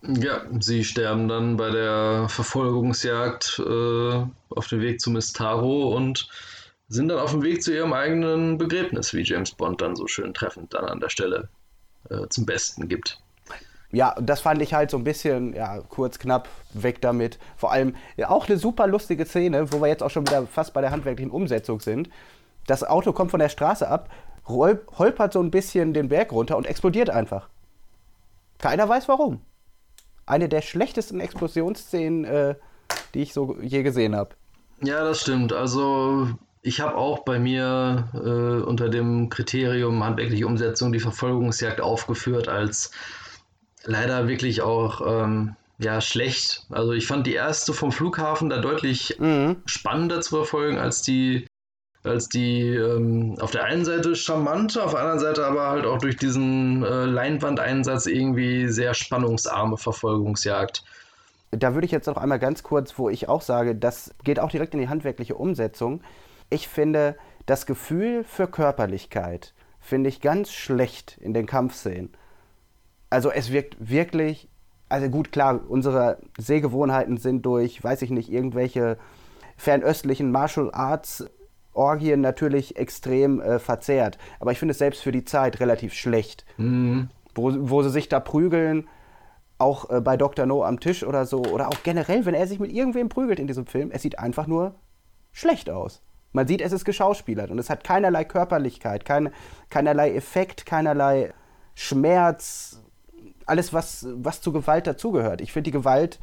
Ja, 0.06 0.42
sie 0.60 0.84
sterben 0.84 1.30
dann 1.30 1.56
bei 1.56 1.70
der 1.70 2.28
Verfolgungsjagd 2.28 3.62
äh, 3.66 4.26
auf 4.50 4.68
dem 4.68 4.82
Weg 4.82 5.00
zu 5.00 5.10
Mistaro 5.12 5.96
und 5.96 6.28
sind 6.90 7.08
dann 7.08 7.20
auf 7.20 7.32
dem 7.32 7.42
Weg 7.42 7.64
zu 7.64 7.74
ihrem 7.74 7.94
eigenen 7.94 8.58
Begräbnis, 8.58 9.14
wie 9.14 9.24
James 9.24 9.52
Bond 9.52 9.82
dann 9.82 9.96
so 9.96 10.06
schön 10.08 10.34
treffend 10.34 10.74
dann 10.74 10.86
an 10.86 11.00
der 11.00 11.10
Stelle 11.10 11.48
äh, 12.10 12.28
zum 12.28 12.46
Besten 12.46 12.90
gibt. 12.90 13.20
Ja, 13.92 14.16
das 14.20 14.42
fand 14.42 14.62
ich 14.62 14.74
halt 14.74 14.92
so 14.92 14.98
ein 14.98 15.06
bisschen, 15.06 15.54
ja, 15.54 15.80
kurz, 15.88 16.20
knapp, 16.20 16.50
weg 16.74 17.00
damit. 17.02 17.40
Vor 17.56 17.72
allem 17.72 17.96
ja, 18.18 18.30
auch 18.30 18.50
eine 18.50 18.58
super 18.58 18.88
lustige 18.88 19.26
Szene, 19.26 19.72
wo 19.72 19.80
wir 19.80 19.88
jetzt 19.88 20.04
auch 20.04 20.10
schon 20.10 20.28
wieder 20.28 20.46
fast 20.48 20.74
bei 20.74 20.82
der 20.82 20.92
handwerklichen 20.92 21.32
Umsetzung 21.32 21.80
sind. 21.80 22.10
Das 22.68 22.84
Auto 22.84 23.14
kommt 23.14 23.32
von 23.32 23.40
der 23.40 23.50
Straße 23.50 23.88
ab, 23.88 24.10
holpert 24.48 25.32
so 25.32 25.40
ein 25.40 25.52
bisschen 25.52 25.94
den 25.94 26.10
Berg 26.10 26.34
runter 26.34 26.58
und 26.58 26.66
explodiert 26.66 27.10
einfach. 27.10 27.48
Keiner 28.58 28.90
weiß 28.90 29.08
warum. 29.08 29.42
Eine 30.26 30.50
der 30.50 30.62
schlechtesten 30.62 31.20
Explosionsszenen, 31.20 32.26
äh, 32.26 32.56
die 33.14 33.22
ich 33.22 33.34
so 33.34 33.58
je 33.62 33.84
gesehen 33.84 34.16
habe. 34.16 34.36
Ja, 34.82 35.04
das 35.04 35.22
stimmt. 35.22 35.54
Also 35.54 36.30
ich 36.62 36.82
habe 36.82 36.96
auch 36.96 37.20
bei 37.20 37.40
mir 37.40 38.10
äh, 38.14 38.64
unter 38.64 38.90
dem 38.90 39.30
Kriterium 39.30 40.04
handwerkliche 40.04 40.48
Umsetzung 40.48 40.92
die 40.92 41.00
Verfolgungsjagd 41.00 41.82
aufgeführt 41.82 42.48
als 42.48 42.92
leider 43.84 44.28
wirklich 44.28 44.62
auch 44.62 45.02
ähm, 45.06 45.56
ja, 45.78 46.02
schlecht. 46.02 46.66
Also 46.70 46.94
ich 46.94 47.06
fand 47.06 47.28
die 47.28 47.34
erste 47.34 47.74
vom 47.74 47.92
Flughafen 47.92 48.50
da 48.50 48.60
deutlich 48.60 49.18
mhm. 49.20 49.58
spannender 49.66 50.22
zu 50.22 50.38
verfolgen 50.38 50.78
als 50.78 51.02
die, 51.02 51.46
als 52.04 52.28
die 52.28 52.70
ähm, 52.70 53.36
auf 53.40 53.52
der 53.52 53.64
einen 53.64 53.86
Seite 53.86 54.16
charmante, 54.16 54.84
auf 54.84 54.92
der 54.92 55.00
anderen 55.02 55.20
Seite 55.20 55.46
aber 55.46 55.70
halt 55.70 55.86
auch 55.86 56.00
durch 56.00 56.18
diesen 56.18 56.84
äh, 56.84 57.06
Leinwandeinsatz 57.06 58.06
irgendwie 58.06 58.68
sehr 58.68 58.94
spannungsarme 58.94 59.78
Verfolgungsjagd. 59.78 60.84
Da 61.52 61.74
würde 61.76 61.86
ich 61.86 61.92
jetzt 61.92 62.08
noch 62.08 62.18
einmal 62.18 62.40
ganz 62.40 62.64
kurz, 62.64 62.98
wo 62.98 63.10
ich 63.10 63.30
auch 63.30 63.42
sage, 63.42 63.76
das 63.76 64.14
geht 64.24 64.40
auch 64.40 64.50
direkt 64.50 64.74
in 64.74 64.80
die 64.80 64.90
handwerkliche 64.90 65.36
Umsetzung 65.36 66.02
ich 66.54 66.68
finde, 66.68 67.18
das 67.46 67.66
Gefühl 67.66 68.24
für 68.24 68.48
Körperlichkeit 68.48 69.54
finde 69.80 70.10
ich 70.10 70.22
ganz 70.22 70.52
schlecht 70.52 71.18
in 71.20 71.34
den 71.34 71.46
Kampfszenen. 71.46 72.12
Also 73.10 73.32
es 73.32 73.52
wirkt 73.52 73.76
wirklich, 73.80 74.50
also 74.88 75.10
gut, 75.10 75.32
klar, 75.32 75.60
unsere 75.68 76.20
Sehgewohnheiten 76.38 77.18
sind 77.18 77.46
durch, 77.46 77.84
weiß 77.84 78.02
ich 78.04 78.12
nicht, 78.12 78.32
irgendwelche 78.32 78.98
fernöstlichen 79.58 80.32
Martial 80.32 80.72
Arts 80.74 81.26
Orgien 81.74 82.22
natürlich 82.22 82.76
extrem 82.76 83.42
äh, 83.42 83.60
verzerrt. 83.60 84.18
Aber 84.40 84.52
ich 84.52 84.60
finde 84.60 84.72
es 84.72 84.78
selbst 84.78 85.02
für 85.02 85.12
die 85.12 85.26
Zeit 85.26 85.60
relativ 85.60 85.94
schlecht. 85.94 86.46
Mhm. 86.58 87.10
Wo, 87.36 87.52
wo 87.58 87.82
sie 87.82 87.90
sich 87.90 88.10
da 88.10 88.20
prügeln, 88.20 88.88
auch 89.58 89.90
äh, 89.90 90.02
bei 90.02 90.18
Dr. 90.18 90.46
No 90.46 90.64
am 90.64 90.80
Tisch 90.80 91.04
oder 91.04 91.26
so, 91.26 91.44
oder 91.44 91.70
auch 91.70 91.84
generell, 91.84 92.26
wenn 92.26 92.36
er 92.36 92.48
sich 92.48 92.60
mit 92.60 92.72
irgendwem 92.72 93.10
prügelt 93.10 93.40
in 93.40 93.48
diesem 93.48 93.66
Film, 93.66 93.92
es 93.92 94.02
sieht 94.02 94.20
einfach 94.20 94.48
nur 94.48 94.76
schlecht 95.32 95.70
aus. 95.70 96.02
Man 96.32 96.48
sieht, 96.48 96.62
es 96.62 96.72
ist 96.72 96.86
geschauspielert 96.86 97.52
und 97.52 97.60
es 97.60 97.70
hat 97.70 97.84
keinerlei 97.84 98.24
Körperlichkeit, 98.24 99.06
kein, 99.06 99.32
keinerlei 99.70 100.14
Effekt, 100.16 100.66
keinerlei 100.66 101.34
Schmerz, 101.76 102.82
alles, 103.46 103.74
was, 103.74 104.08
was 104.14 104.42
zu 104.42 104.52
Gewalt 104.52 104.88
dazugehört. 104.88 105.42
Ich 105.42 105.54
finde, 105.54 105.66
die 105.70 105.78
Gewalt 105.78 106.20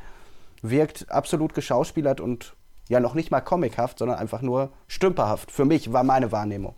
wirkt 0.62 1.10
absolut 1.10 1.54
geschauspielert 1.54 2.20
und 2.20 2.56
ja 2.90 3.00
noch 3.00 3.14
nicht 3.14 3.30
mal 3.30 3.40
comichaft, 3.40 3.98
sondern 3.98 4.18
einfach 4.18 4.42
nur 4.42 4.70
stümperhaft. 4.86 5.50
Für 5.50 5.64
mich 5.64 5.92
war 5.92 6.04
meine 6.04 6.32
Wahrnehmung. 6.32 6.74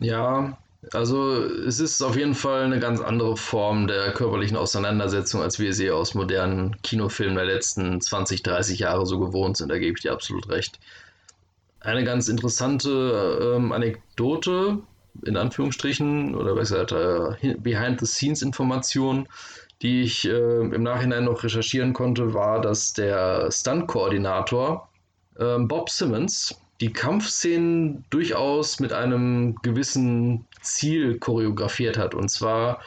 Ja, 0.00 0.56
also 0.92 1.42
es 1.42 1.80
ist 1.80 2.00
auf 2.02 2.16
jeden 2.16 2.34
Fall 2.34 2.64
eine 2.64 2.78
ganz 2.78 3.00
andere 3.00 3.36
Form 3.36 3.86
der 3.86 4.12
körperlichen 4.12 4.56
Auseinandersetzung, 4.56 5.42
als 5.42 5.58
wir 5.58 5.74
sie 5.74 5.90
aus 5.90 6.14
modernen 6.14 6.80
Kinofilmen 6.82 7.36
der 7.36 7.44
letzten 7.44 8.00
20, 8.00 8.42
30 8.42 8.78
Jahre 8.78 9.04
so 9.04 9.18
gewohnt 9.18 9.56
sind. 9.56 9.68
Da 9.68 9.78
gebe 9.78 9.96
ich 9.96 10.02
dir 10.02 10.12
absolut 10.12 10.48
recht 10.48 10.78
eine 11.86 12.04
ganz 12.04 12.28
interessante 12.28 13.54
ähm, 13.56 13.72
Anekdote, 13.72 14.78
in 15.24 15.36
Anführungsstrichen, 15.36 16.34
oder 16.34 16.54
besser 16.54 16.84
gesagt, 16.84 17.42
äh, 17.42 17.54
Behind-the-Scenes-Information, 17.58 19.28
die 19.82 20.02
ich 20.02 20.26
äh, 20.26 20.60
im 20.60 20.82
Nachhinein 20.82 21.24
noch 21.24 21.44
recherchieren 21.44 21.92
konnte, 21.92 22.34
war, 22.34 22.60
dass 22.60 22.92
der 22.92 23.50
Stunt-Koordinator 23.52 24.88
äh, 25.38 25.58
Bob 25.58 25.90
Simmons 25.90 26.54
die 26.80 26.92
Kampfszenen 26.92 28.04
durchaus 28.10 28.80
mit 28.80 28.92
einem 28.92 29.56
gewissen 29.62 30.44
Ziel 30.60 31.18
choreografiert 31.18 31.96
hat. 31.96 32.14
Und 32.14 32.28
zwar 32.30 32.80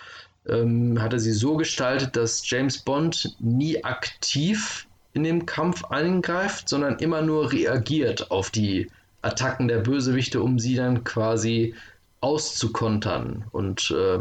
ähm, 0.47 1.01
hat 1.01 1.13
er 1.13 1.19
sie 1.19 1.31
so 1.31 1.57
gestaltet, 1.57 2.15
dass 2.15 2.47
James 2.47 2.77
Bond 2.77 3.35
nie 3.39 3.83
aktiv 3.83 4.87
in 5.13 5.23
dem 5.23 5.45
Kampf 5.45 5.83
eingreift, 5.85 6.69
sondern 6.69 6.99
immer 6.99 7.21
nur 7.21 7.51
reagiert 7.51 8.29
auf 8.29 8.51
die 8.51 8.87
Attacken 9.21 9.67
der 9.67 9.79
Bösewichte, 9.79 10.41
um 10.41 10.59
sie 10.59 10.75
dann 10.75 11.03
quasi 11.03 11.73
auszukontern 12.21 13.45
und 13.51 13.91
äh, 13.91 14.19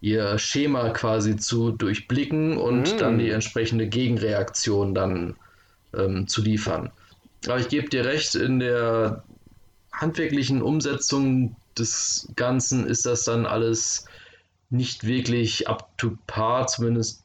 ihr 0.00 0.38
Schema 0.38 0.90
quasi 0.90 1.36
zu 1.36 1.72
durchblicken 1.72 2.56
und 2.56 2.94
mm. 2.94 2.98
dann 2.98 3.18
die 3.18 3.30
entsprechende 3.30 3.86
Gegenreaktion 3.86 4.94
dann 4.94 5.36
ähm, 5.94 6.26
zu 6.26 6.42
liefern. 6.42 6.90
Aber 7.46 7.58
ich 7.58 7.68
gebe 7.68 7.88
dir 7.88 8.04
recht, 8.04 8.34
in 8.34 8.58
der 8.58 9.24
handwerklichen 9.92 10.62
Umsetzung 10.62 11.56
des 11.78 12.28
Ganzen 12.36 12.86
ist 12.86 13.06
das 13.06 13.24
dann 13.24 13.46
alles 13.46 14.04
nicht 14.68 15.06
wirklich 15.06 15.68
up 15.68 15.96
to 15.98 16.16
par, 16.26 16.66
zumindest 16.66 17.24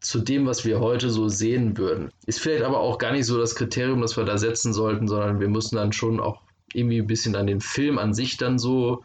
zu 0.00 0.20
dem, 0.20 0.46
was 0.46 0.64
wir 0.64 0.80
heute 0.80 1.10
so 1.10 1.28
sehen 1.28 1.76
würden. 1.76 2.10
Ist 2.26 2.40
vielleicht 2.40 2.62
aber 2.62 2.78
auch 2.78 2.98
gar 2.98 3.12
nicht 3.12 3.26
so 3.26 3.38
das 3.38 3.54
Kriterium, 3.54 4.00
das 4.00 4.16
wir 4.16 4.24
da 4.24 4.38
setzen 4.38 4.72
sollten, 4.72 5.08
sondern 5.08 5.40
wir 5.40 5.48
müssen 5.48 5.76
dann 5.76 5.92
schon 5.92 6.20
auch 6.20 6.42
irgendwie 6.72 7.00
ein 7.00 7.06
bisschen 7.06 7.34
an 7.36 7.46
den 7.46 7.60
Film 7.60 7.98
an 7.98 8.14
sich 8.14 8.36
dann 8.36 8.58
so 8.58 9.04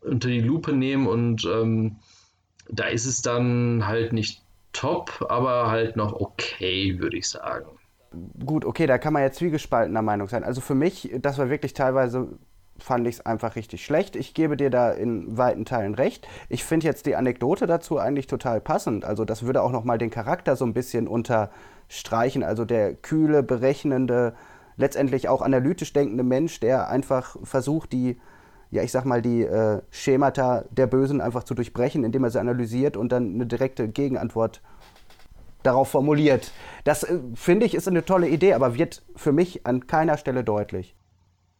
unter 0.00 0.28
die 0.28 0.40
Lupe 0.40 0.72
nehmen 0.72 1.06
und 1.06 1.44
ähm, 1.44 1.96
da 2.68 2.86
ist 2.86 3.06
es 3.06 3.22
dann 3.22 3.86
halt 3.86 4.12
nicht 4.12 4.42
top, 4.72 5.26
aber 5.28 5.70
halt 5.70 5.96
noch 5.96 6.14
okay, 6.14 6.98
würde 6.98 7.18
ich 7.18 7.28
sagen. 7.28 7.66
Gut, 8.44 8.64
okay, 8.64 8.86
da 8.86 8.98
kann 8.98 9.12
man 9.12 9.22
jetzt 9.22 9.38
zwiegespaltener 9.38 10.02
Meinung 10.02 10.28
sein. 10.28 10.44
Also 10.44 10.60
für 10.60 10.74
mich, 10.74 11.14
das 11.20 11.38
war 11.38 11.50
wirklich 11.50 11.74
teilweise 11.74 12.38
fand 12.78 13.06
ich 13.06 13.16
es 13.16 13.26
einfach 13.26 13.56
richtig 13.56 13.84
schlecht. 13.84 14.16
Ich 14.16 14.34
gebe 14.34 14.56
dir 14.56 14.70
da 14.70 14.90
in 14.90 15.36
weiten 15.36 15.64
Teilen 15.64 15.94
recht. 15.94 16.26
Ich 16.48 16.64
finde 16.64 16.86
jetzt 16.86 17.06
die 17.06 17.16
Anekdote 17.16 17.66
dazu 17.66 17.98
eigentlich 17.98 18.26
total 18.26 18.60
passend. 18.60 19.04
Also 19.04 19.24
das 19.24 19.44
würde 19.44 19.62
auch 19.62 19.72
nochmal 19.72 19.98
den 19.98 20.10
Charakter 20.10 20.56
so 20.56 20.64
ein 20.64 20.74
bisschen 20.74 21.08
unterstreichen. 21.08 22.42
Also 22.42 22.64
der 22.64 22.94
kühle, 22.94 23.42
berechnende, 23.42 24.34
letztendlich 24.76 25.28
auch 25.28 25.42
analytisch 25.42 25.92
denkende 25.92 26.24
Mensch, 26.24 26.60
der 26.60 26.88
einfach 26.88 27.36
versucht, 27.42 27.92
die, 27.92 28.20
ja 28.70 28.82
ich 28.82 28.92
sag 28.92 29.04
mal, 29.04 29.22
die 29.22 29.42
äh, 29.42 29.80
Schemata 29.90 30.64
der 30.70 30.86
Bösen 30.86 31.20
einfach 31.20 31.44
zu 31.44 31.54
durchbrechen, 31.54 32.04
indem 32.04 32.24
er 32.24 32.30
sie 32.30 32.40
analysiert 32.40 32.96
und 32.96 33.10
dann 33.10 33.34
eine 33.34 33.46
direkte 33.46 33.88
Gegenantwort 33.88 34.62
darauf 35.66 35.90
formuliert. 35.90 36.52
Das 36.84 37.02
äh, 37.02 37.18
finde 37.34 37.66
ich 37.66 37.74
ist 37.74 37.88
eine 37.88 38.04
tolle 38.04 38.28
Idee, 38.28 38.54
aber 38.54 38.74
wird 38.74 39.02
für 39.14 39.32
mich 39.32 39.66
an 39.66 39.86
keiner 39.86 40.16
Stelle 40.18 40.44
deutlich. 40.44 40.94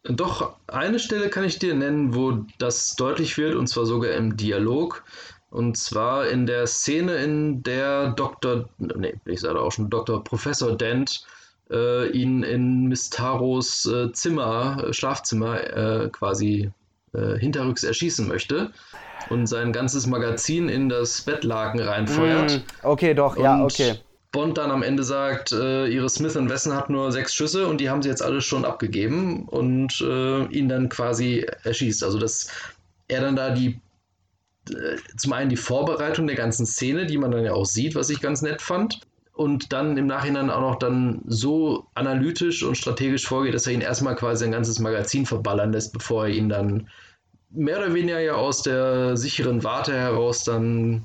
Doch, 0.05 0.55
eine 0.69 0.99
Stelle 0.99 1.31
kann 1.31 1.45
ich 1.45 1.59
dir 1.59 1.75
nennen, 1.75 2.15
wo 2.15 2.45
das 2.59 2.95
deutlich 2.95 3.37
wird, 3.39 3.57
und 3.57 3.67
zwar 3.67 3.87
sogar 3.87 4.13
im 4.13 4.37
Dialog. 4.37 5.05
Und 5.51 5.77
zwar 5.77 6.29
in 6.29 6.47
der 6.47 6.67
Szene, 6.67 7.17
in 7.17 7.63
der 7.63 8.11
Dr. 8.11 8.69
Nee, 8.79 9.15
ich 9.25 9.41
sage 9.41 9.61
auch 9.61 9.73
schon 9.73 9.91
Dr. 9.91 10.23
Professor 10.23 10.77
Dent 10.77 11.25
äh, 11.71 12.09
ihn 12.11 12.43
in 12.43 12.87
Mistaros 12.87 13.87
äh, 13.87 14.13
Zimmer, 14.13 14.85
äh, 14.85 14.93
Schlafzimmer 14.93 15.61
äh, 15.63 16.09
quasi 16.11 16.71
äh, 17.17 17.39
hinterrücks 17.39 17.85
erschießen 17.85 18.27
möchte 18.29 18.71
und 19.31 19.47
sein 19.47 19.73
ganzes 19.73 20.07
Magazin 20.07 20.69
in 20.69 20.89
das 20.89 21.23
Bettlaken 21.23 21.81
reinfeuert. 21.81 22.59
Mm, 22.59 22.87
okay, 22.87 23.15
doch, 23.15 23.37
ja, 23.37 23.63
okay. 23.63 23.95
Bond 24.33 24.59
dann 24.59 24.71
am 24.71 24.83
Ende 24.83 25.03
sagt, 25.03 25.53
äh, 25.53 25.87
ihre 25.87 26.11
Smith 26.11 26.35
Wesson 26.35 26.75
hat 26.75 26.91
nur 26.91 27.11
sechs 27.11 27.35
Schüsse 27.35 27.67
und 27.67 27.81
die 27.81 27.89
haben 27.89 28.03
sie 28.03 28.11
jetzt 28.11 28.23
alle 28.23 28.43
schon 28.43 28.67
abgegeben 28.67 29.47
und 29.49 30.01
äh, 30.03 30.45
ihn 30.47 30.69
dann 30.69 30.91
quasi 30.91 31.47
erschießt. 31.65 32.05
Also 32.05 32.19
dass 32.19 32.49
er 33.09 33.23
dann 33.23 33.35
da 33.35 33.51
die 33.51 33.81
äh, 34.71 34.97
zum 35.17 35.33
einen 35.33 35.49
die 35.49 35.57
Vorbereitung 35.57 36.27
der 36.27 36.37
ganzen 36.37 36.67
Szene, 36.67 37.07
die 37.07 37.19
man 37.19 37.31
dann 37.31 37.45
ja 37.45 37.53
auch 37.53 37.65
sieht, 37.65 37.95
was 37.95 38.11
ich 38.11 38.21
ganz 38.21 38.43
nett 38.43 38.61
fand. 38.61 39.01
Und 39.33 39.73
dann 39.73 39.99
im 39.99 40.07
Nachhinein 40.07 40.49
auch 40.49 40.61
noch 40.61 40.79
dann 40.79 41.21
so 41.27 41.87
analytisch 41.95 42.63
und 42.63 42.77
strategisch 42.77 43.27
vorgeht, 43.27 43.55
dass 43.55 43.67
er 43.67 43.75
ihn 43.75 43.83
erstmal 43.83 44.17
quasi 44.17 44.47
ein 44.47 44.53
ganzes 44.53 44.79
Magazin 44.79 45.27
verballern 45.27 45.73
lässt, 45.73 45.93
bevor 45.93 46.27
er 46.27 46.35
ihn 46.35 46.49
dann 46.49 46.89
mehr 47.57 47.79
oder 47.79 47.95
weniger 47.95 48.21
ja 48.21 48.35
aus 48.35 48.63
der 48.63 49.17
sicheren 49.17 49.65
Warte 49.65 49.93
heraus 49.95 50.45
dann 50.45 51.05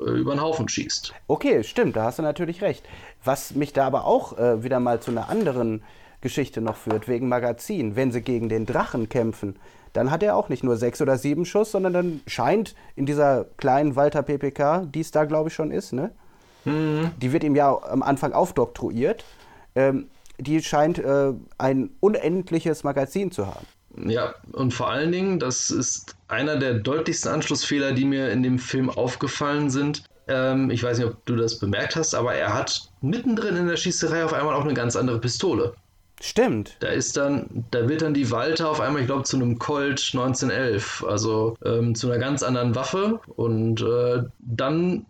äh, 0.00 0.10
über 0.10 0.34
den 0.34 0.40
Haufen 0.40 0.68
schießt. 0.68 1.14
Okay, 1.26 1.62
stimmt, 1.62 1.96
da 1.96 2.04
hast 2.04 2.18
du 2.18 2.22
natürlich 2.22 2.62
recht. 2.62 2.84
Was 3.24 3.54
mich 3.54 3.72
da 3.72 3.86
aber 3.86 4.04
auch 4.04 4.38
äh, 4.38 4.62
wieder 4.62 4.80
mal 4.80 5.00
zu 5.00 5.10
einer 5.10 5.28
anderen 5.28 5.82
Geschichte 6.20 6.60
noch 6.60 6.76
führt, 6.76 7.08
wegen 7.08 7.28
Magazin. 7.28 7.96
Wenn 7.96 8.12
sie 8.12 8.20
gegen 8.20 8.48
den 8.48 8.66
Drachen 8.66 9.08
kämpfen, 9.08 9.56
dann 9.92 10.10
hat 10.10 10.22
er 10.22 10.36
auch 10.36 10.48
nicht 10.48 10.62
nur 10.62 10.76
sechs 10.76 11.00
oder 11.00 11.18
sieben 11.18 11.44
Schuss, 11.44 11.72
sondern 11.72 11.92
dann 11.92 12.20
scheint 12.26 12.74
in 12.94 13.06
dieser 13.06 13.46
kleinen 13.56 13.96
Walter 13.96 14.22
PPK, 14.22 14.86
die 14.86 15.00
es 15.00 15.10
da 15.10 15.24
glaube 15.24 15.48
ich 15.48 15.54
schon 15.54 15.70
ist, 15.70 15.92
ne? 15.92 16.10
Mhm. 16.64 17.10
Die 17.20 17.32
wird 17.32 17.42
ihm 17.42 17.56
ja 17.56 17.76
am 17.82 18.02
Anfang 18.02 18.32
aufdoktroyiert. 18.32 19.24
Ähm, 19.74 20.08
die 20.38 20.62
scheint 20.62 20.98
äh, 20.98 21.32
ein 21.58 21.90
unendliches 22.00 22.84
Magazin 22.84 23.30
zu 23.30 23.46
haben. 23.46 23.66
Ja, 23.96 24.34
und 24.52 24.72
vor 24.72 24.90
allen 24.90 25.12
Dingen, 25.12 25.38
das 25.38 25.70
ist 25.70 26.16
einer 26.28 26.56
der 26.56 26.74
deutlichsten 26.74 27.32
Anschlussfehler, 27.32 27.92
die 27.92 28.04
mir 28.04 28.30
in 28.30 28.42
dem 28.42 28.58
Film 28.58 28.88
aufgefallen 28.88 29.70
sind. 29.70 30.04
Ähm, 30.28 30.70
ich 30.70 30.82
weiß 30.82 30.98
nicht, 30.98 31.08
ob 31.08 31.24
du 31.26 31.36
das 31.36 31.58
bemerkt 31.58 31.96
hast, 31.96 32.14
aber 32.14 32.34
er 32.34 32.54
hat 32.54 32.88
mittendrin 33.00 33.56
in 33.56 33.66
der 33.66 33.76
Schießerei 33.76 34.24
auf 34.24 34.32
einmal 34.32 34.54
auch 34.54 34.64
eine 34.64 34.74
ganz 34.74 34.96
andere 34.96 35.18
Pistole. 35.18 35.74
Stimmt. 36.22 36.76
Da 36.80 36.88
ist 36.88 37.16
dann, 37.16 37.64
da 37.70 37.88
wird 37.88 38.02
dann 38.02 38.12
die 38.12 38.30
Walter 38.30 38.68
auf 38.68 38.80
einmal, 38.80 39.00
ich 39.00 39.06
glaube, 39.06 39.22
zu 39.22 39.36
einem 39.36 39.58
Colt 39.58 40.10
1911, 40.12 41.04
also 41.08 41.56
ähm, 41.64 41.94
zu 41.94 42.10
einer 42.10 42.18
ganz 42.18 42.42
anderen 42.42 42.74
Waffe. 42.74 43.20
Und 43.36 43.80
äh, 43.80 44.22
dann 44.38 45.06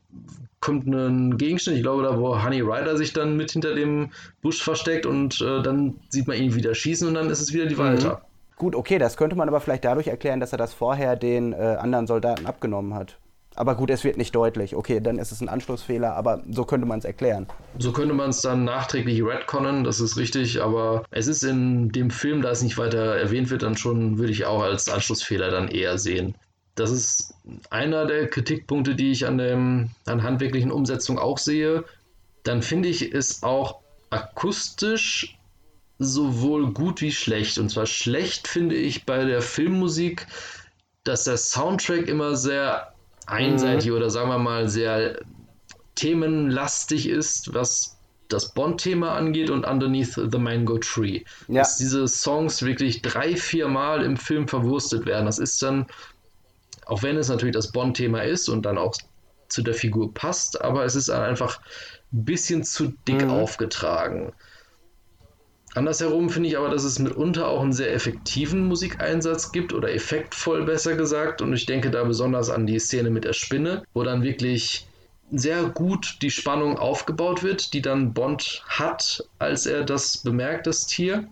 kommt 0.61 0.87
ein 0.87 1.37
Gegenstand, 1.37 1.79
ich 1.79 1.83
glaube, 1.83 2.05
da 2.05 2.19
wo 2.19 2.41
Honey 2.43 2.61
Rider 2.61 2.97
sich 2.97 3.13
dann 3.13 3.37
mit 3.37 3.51
hinter 3.51 3.75
dem 3.75 4.13
Busch 4.41 4.63
versteckt 4.63 5.05
und 5.05 5.41
äh, 5.41 5.63
dann 5.63 5.97
sieht 6.11 6.29
man 6.29 6.37
ihn 6.37 6.55
wieder 6.55 6.75
schießen 6.75 7.09
und 7.09 7.15
dann 7.15 7.29
ist 7.29 7.41
es 7.41 7.53
wieder 7.53 7.67
die 7.67 7.79
Walter. 7.79 8.17
Mhm. 8.17 8.30
Gut, 8.61 8.75
okay, 8.75 8.99
das 8.99 9.17
könnte 9.17 9.37
man 9.37 9.49
aber 9.49 9.59
vielleicht 9.63 9.87
dadurch 9.87 10.09
erklären, 10.09 10.39
dass 10.39 10.53
er 10.53 10.59
das 10.59 10.75
vorher 10.75 11.17
den 11.17 11.55
äh, 11.55 11.79
anderen 11.81 12.07
Soldaten 12.07 12.45
abgenommen 12.45 12.93
hat. 12.93 13.17
Aber 13.55 13.75
gut, 13.75 13.89
es 13.89 14.05
wird 14.05 14.19
nicht 14.19 14.35
deutlich. 14.35 14.77
Okay, 14.77 15.01
dann 15.01 15.19
ist 15.19 15.33
es 15.33 15.41
ein 15.41 15.49
Anschlussfehler, 15.49 16.15
aber 16.15 16.43
so 16.51 16.67
könnte 16.67 16.87
man 16.87 16.99
es 16.99 17.07
erklären. 17.07 17.47
So 17.79 17.91
könnte 17.91 18.13
man 18.13 18.29
es 18.29 18.43
dann 18.43 18.65
nachträglich 18.65 19.25
retconnen, 19.25 19.83
das 19.83 19.99
ist 19.99 20.19
richtig, 20.19 20.61
aber 20.61 21.05
es 21.11 21.27
ist 21.27 21.43
in 21.43 21.89
dem 21.89 22.11
Film, 22.11 22.43
da 22.43 22.51
es 22.51 22.61
nicht 22.61 22.77
weiter 22.77 23.17
erwähnt 23.17 23.49
wird, 23.49 23.63
dann 23.63 23.79
schon, 23.79 24.19
würde 24.19 24.31
ich 24.31 24.45
auch 24.45 24.63
als 24.63 24.91
Anschlussfehler 24.91 25.51
dann 25.51 25.69
eher 25.69 25.97
sehen. 25.97 26.35
Das 26.75 26.91
ist 26.91 27.33
einer 27.71 28.05
der 28.05 28.29
Kritikpunkte, 28.29 28.95
die 28.95 29.11
ich 29.11 29.27
an 29.27 29.39
der 29.39 29.55
an 29.55 30.23
handwerklichen 30.23 30.71
Umsetzung 30.71 31.19
auch 31.19 31.39
sehe. 31.39 31.85
Dann 32.43 32.61
finde 32.61 32.91
ich 32.91 33.15
es 33.15 33.43
auch 33.43 33.77
akustisch 34.11 35.40
sowohl 36.01 36.73
gut 36.73 37.03
wie 37.03 37.13
schlecht. 37.13 37.59
Und 37.59 37.71
zwar 37.71 37.87
schlecht 37.87 38.49
finde 38.49 38.75
ich 38.75 39.05
bei 39.05 39.25
der 39.25 39.43
Filmmusik, 39.43 40.27
dass 41.05 41.25
der 41.25 41.37
Soundtrack 41.37 42.09
immer 42.09 42.35
sehr 42.37 42.95
einseitig 43.27 43.91
mhm. 43.91 43.97
oder 43.97 44.11
sagen 44.11 44.31
wir 44.31 44.39
mal 44.39 44.69
sehr 44.69 45.21
themenlastig 45.95 47.07
ist, 47.09 47.55
was 47.55 47.99
das 48.29 48.55
Bond-Thema 48.55 49.13
angeht 49.13 49.51
und 49.51 49.67
Underneath 49.67 50.15
the 50.15 50.39
Mango 50.39 50.79
Tree. 50.79 51.23
Ja. 51.49 51.61
Dass 51.61 51.77
diese 51.77 52.09
Songs 52.09 52.63
wirklich 52.63 53.03
drei, 53.03 53.37
vier 53.37 53.69
Mal 53.69 54.03
im 54.03 54.17
Film 54.17 54.49
verwurstet 54.49 55.05
werden. 55.05 55.27
Das 55.27 55.39
ist 55.39 55.63
dann, 55.63 55.87
auch 56.87 57.03
wenn 57.03 57.17
es 57.17 57.29
natürlich 57.29 57.55
das 57.55 57.73
Bond-Thema 57.73 58.23
ist 58.23 58.49
und 58.49 58.63
dann 58.63 58.79
auch 58.79 58.95
zu 59.49 59.63
der 59.63 59.75
Figur 59.75 60.15
passt, 60.15 60.63
aber 60.63 60.85
es 60.85 60.95
ist 60.95 61.11
einfach 61.11 61.61
ein 62.13 62.25
bisschen 62.25 62.65
zu 62.65 62.95
dick 63.07 63.25
mhm. 63.25 63.31
aufgetragen. 63.31 64.33
Andersherum 65.75 66.31
finde 66.31 66.49
ich 66.49 66.59
aber, 66.59 66.69
dass 66.69 66.83
es 66.83 66.99
mitunter 66.99 67.49
auch 67.49 67.63
einen 67.63 67.73
sehr 67.73 67.93
effektiven 67.93 68.67
Musikeinsatz 68.67 69.53
gibt 69.53 69.73
oder 69.73 69.93
effektvoll 69.93 70.65
besser 70.65 70.97
gesagt. 70.97 71.43
Und 71.43 71.53
ich 71.53 71.67
denke 71.67 71.91
da 71.91 72.03
besonders 72.05 72.51
an 72.51 72.67
die 72.67 72.79
Szene 72.79 73.11
mit 73.11 73.25
der 73.25 73.35
Spinne, 73.35 73.85
wo 73.95 74.03
dann 74.03 74.23
wirklich 74.23 74.89
sehr 75.31 75.63
gut 75.65 76.19
die 76.23 76.31
Spannung 76.31 76.77
aufgebaut 76.77 77.45
wird, 77.45 77.73
die 77.73 77.83
dann 77.83 78.13
Bond 78.13 78.65
hat, 78.67 79.25
als 79.39 79.67
er 79.67 79.85
das 79.85 80.19
bemerkt, 80.19 80.67
das 80.67 80.87
Tier. 80.87 81.29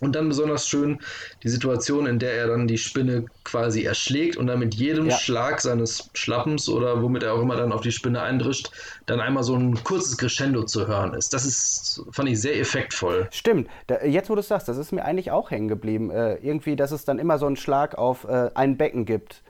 Und 0.00 0.14
dann 0.14 0.28
besonders 0.28 0.68
schön 0.68 1.00
die 1.42 1.48
Situation, 1.48 2.06
in 2.06 2.18
der 2.18 2.34
er 2.34 2.48
dann 2.48 2.68
die 2.68 2.78
Spinne 2.78 3.24
quasi 3.44 3.84
erschlägt 3.84 4.36
und 4.36 4.46
dann 4.46 4.58
mit 4.58 4.74
jedem 4.74 5.06
ja. 5.06 5.16
Schlag 5.16 5.60
seines 5.60 6.10
Schlappens 6.14 6.68
oder 6.68 7.02
womit 7.02 7.22
er 7.24 7.34
auch 7.34 7.42
immer 7.42 7.56
dann 7.56 7.72
auf 7.72 7.80
die 7.80 7.92
Spinne 7.92 8.22
eindrischt, 8.22 8.70
dann 9.06 9.20
einmal 9.20 9.42
so 9.42 9.54
ein 9.56 9.82
kurzes 9.82 10.16
Crescendo 10.16 10.64
zu 10.64 10.86
hören 10.86 11.14
ist. 11.14 11.34
Das 11.34 11.44
ist, 11.44 12.02
fand 12.12 12.28
ich 12.28 12.40
sehr 12.40 12.58
effektvoll. 12.58 13.28
Stimmt. 13.32 13.68
Da, 13.86 14.04
jetzt, 14.04 14.30
wo 14.30 14.34
du 14.34 14.40
es 14.40 14.48
sagst, 14.48 14.68
das 14.68 14.76
ist 14.76 14.92
mir 14.92 15.04
eigentlich 15.04 15.30
auch 15.30 15.50
hängen 15.50 15.68
geblieben. 15.68 16.10
Äh, 16.10 16.36
irgendwie, 16.36 16.76
dass 16.76 16.92
es 16.92 17.04
dann 17.04 17.18
immer 17.18 17.38
so 17.38 17.46
einen 17.46 17.56
Schlag 17.56 17.96
auf 17.96 18.24
äh, 18.24 18.50
ein 18.54 18.76
Becken 18.76 19.04
gibt. 19.04 19.42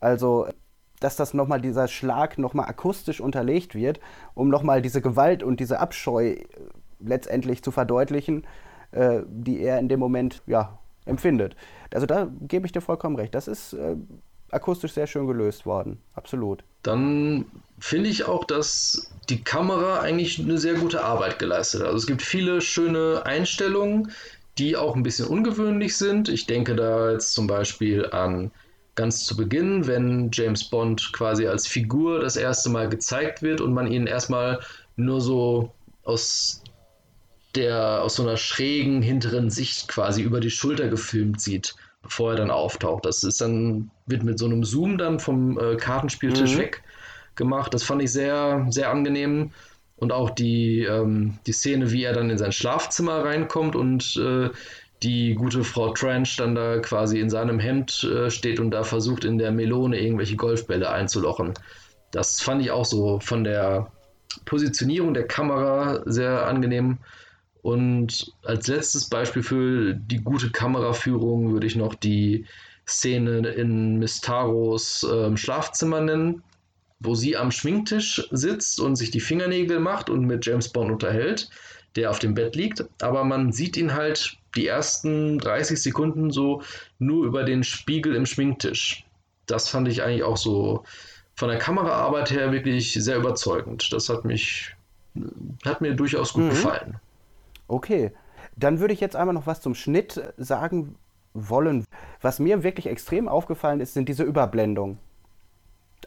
Also, 0.00 0.48
dass 0.98 1.16
das 1.16 1.34
nochmal, 1.34 1.60
dieser 1.60 1.88
Schlag 1.88 2.38
nochmal 2.38 2.66
akustisch 2.66 3.20
unterlegt 3.20 3.74
wird, 3.74 4.00
um 4.34 4.48
nochmal 4.48 4.82
diese 4.82 5.00
Gewalt 5.00 5.42
und 5.42 5.60
diese 5.60 5.78
Abscheu 5.78 6.30
äh, 6.30 6.46
letztendlich 6.98 7.62
zu 7.62 7.70
verdeutlichen 7.70 8.44
äh, 8.92 9.22
die 9.26 9.60
er 9.60 9.78
in 9.78 9.88
dem 9.88 10.00
Moment 10.00 10.42
ja, 10.46 10.78
empfindet. 11.04 11.56
Also 11.92 12.06
da 12.06 12.30
gebe 12.42 12.66
ich 12.66 12.72
dir 12.72 12.80
vollkommen 12.80 13.16
recht. 13.16 13.34
Das 13.34 13.48
ist 13.48 13.72
äh, 13.74 13.96
akustisch 14.50 14.92
sehr 14.92 15.06
schön 15.06 15.26
gelöst 15.26 15.66
worden. 15.66 15.98
Absolut. 16.14 16.62
Dann 16.82 17.46
finde 17.78 18.08
ich 18.08 18.24
auch, 18.24 18.44
dass 18.44 19.12
die 19.28 19.42
Kamera 19.42 20.00
eigentlich 20.00 20.38
eine 20.38 20.58
sehr 20.58 20.74
gute 20.74 21.04
Arbeit 21.04 21.38
geleistet 21.38 21.80
hat. 21.80 21.88
Also 21.88 21.98
es 21.98 22.06
gibt 22.06 22.22
viele 22.22 22.60
schöne 22.60 23.22
Einstellungen, 23.24 24.12
die 24.58 24.76
auch 24.76 24.94
ein 24.94 25.02
bisschen 25.02 25.26
ungewöhnlich 25.26 25.96
sind. 25.96 26.28
Ich 26.28 26.46
denke 26.46 26.76
da 26.76 27.10
jetzt 27.10 27.32
zum 27.32 27.46
Beispiel 27.46 28.06
an 28.10 28.50
ganz 28.94 29.24
zu 29.24 29.36
Beginn, 29.36 29.86
wenn 29.86 30.30
James 30.32 30.64
Bond 30.64 31.12
quasi 31.12 31.46
als 31.46 31.66
Figur 31.66 32.20
das 32.20 32.36
erste 32.36 32.68
Mal 32.68 32.88
gezeigt 32.88 33.42
wird 33.42 33.60
und 33.60 33.72
man 33.72 33.90
ihn 33.90 34.06
erstmal 34.06 34.60
nur 34.96 35.20
so 35.20 35.72
aus 36.04 36.61
der 37.54 38.02
aus 38.02 38.16
so 38.16 38.22
einer 38.22 38.36
schrägen 38.36 39.02
hinteren 39.02 39.50
Sicht 39.50 39.88
quasi 39.88 40.22
über 40.22 40.40
die 40.40 40.50
Schulter 40.50 40.88
gefilmt 40.88 41.40
sieht, 41.40 41.74
bevor 42.02 42.32
er 42.32 42.36
dann 42.36 42.50
auftaucht. 42.50 43.04
Das 43.04 43.22
ist 43.22 43.40
dann, 43.40 43.90
wird 44.06 44.24
mit 44.24 44.38
so 44.38 44.46
einem 44.46 44.64
Zoom 44.64 44.98
dann 44.98 45.20
vom 45.20 45.58
äh, 45.58 45.76
Kartenspieltisch 45.76 46.54
mhm. 46.54 46.58
weg 46.58 46.82
gemacht. 47.34 47.74
Das 47.74 47.82
fand 47.82 48.02
ich 48.02 48.12
sehr, 48.12 48.66
sehr 48.70 48.90
angenehm. 48.90 49.52
Und 49.96 50.12
auch 50.12 50.30
die, 50.30 50.82
ähm, 50.82 51.38
die 51.46 51.52
Szene, 51.52 51.92
wie 51.92 52.02
er 52.02 52.12
dann 52.12 52.28
in 52.28 52.38
sein 52.38 52.50
Schlafzimmer 52.50 53.24
reinkommt 53.24 53.76
und 53.76 54.16
äh, 54.16 54.50
die 55.02 55.34
gute 55.34 55.64
Frau 55.64 55.92
Trench 55.92 56.36
dann 56.36 56.54
da 56.54 56.78
quasi 56.78 57.20
in 57.20 57.30
seinem 57.30 57.58
Hemd 57.58 58.04
äh, 58.04 58.30
steht 58.30 58.60
und 58.60 58.70
da 58.70 58.84
versucht, 58.84 59.24
in 59.24 59.38
der 59.38 59.52
Melone 59.52 60.00
irgendwelche 60.00 60.36
Golfbälle 60.36 60.90
einzulochen. 60.90 61.54
Das 62.10 62.40
fand 62.40 62.62
ich 62.62 62.70
auch 62.70 62.84
so 62.84 63.20
von 63.20 63.44
der 63.44 63.90
Positionierung 64.44 65.14
der 65.14 65.26
Kamera 65.26 66.02
sehr 66.04 66.46
angenehm. 66.46 66.98
Und 67.62 68.32
als 68.44 68.66
letztes 68.66 69.08
Beispiel 69.08 69.42
für 69.42 69.94
die 69.94 70.18
gute 70.18 70.50
Kameraführung 70.50 71.52
würde 71.52 71.66
ich 71.66 71.76
noch 71.76 71.94
die 71.94 72.44
Szene 72.88 73.48
in 73.50 73.98
Mistaros 73.98 75.04
äh, 75.04 75.36
Schlafzimmer 75.36 76.00
nennen, 76.00 76.42
wo 76.98 77.14
sie 77.14 77.36
am 77.36 77.52
Schminktisch 77.52 78.28
sitzt 78.32 78.80
und 78.80 78.96
sich 78.96 79.10
die 79.10 79.20
Fingernägel 79.20 79.78
macht 79.78 80.10
und 80.10 80.26
mit 80.26 80.44
James 80.44 80.68
Bond 80.68 80.90
unterhält, 80.90 81.50
der 81.94 82.10
auf 82.10 82.18
dem 82.18 82.34
Bett 82.34 82.56
liegt. 82.56 82.84
Aber 83.00 83.22
man 83.24 83.52
sieht 83.52 83.76
ihn 83.76 83.94
halt 83.94 84.36
die 84.56 84.66
ersten 84.66 85.38
30 85.38 85.80
Sekunden 85.80 86.30
so 86.30 86.62
nur 86.98 87.24
über 87.24 87.44
den 87.44 87.62
Spiegel 87.62 88.14
im 88.14 88.26
Schminktisch. 88.26 89.04
Das 89.46 89.68
fand 89.68 89.88
ich 89.88 90.02
eigentlich 90.02 90.24
auch 90.24 90.36
so 90.36 90.84
von 91.34 91.48
der 91.48 91.58
Kameraarbeit 91.58 92.30
her 92.30 92.52
wirklich 92.52 92.92
sehr 92.92 93.16
überzeugend. 93.16 93.92
Das 93.92 94.08
hat 94.08 94.24
mich 94.24 94.74
hat 95.64 95.80
mir 95.80 95.94
durchaus 95.94 96.32
gut 96.32 96.44
mhm. 96.44 96.50
gefallen. 96.50 97.00
Okay, 97.68 98.12
dann 98.56 98.80
würde 98.80 98.94
ich 98.94 99.00
jetzt 99.00 99.16
einmal 99.16 99.34
noch 99.34 99.46
was 99.46 99.60
zum 99.60 99.74
Schnitt 99.74 100.20
sagen 100.36 100.96
wollen. 101.34 101.84
Was 102.20 102.38
mir 102.38 102.62
wirklich 102.62 102.86
extrem 102.86 103.28
aufgefallen 103.28 103.80
ist, 103.80 103.94
sind 103.94 104.08
diese 104.08 104.24
Überblendungen. 104.24 104.98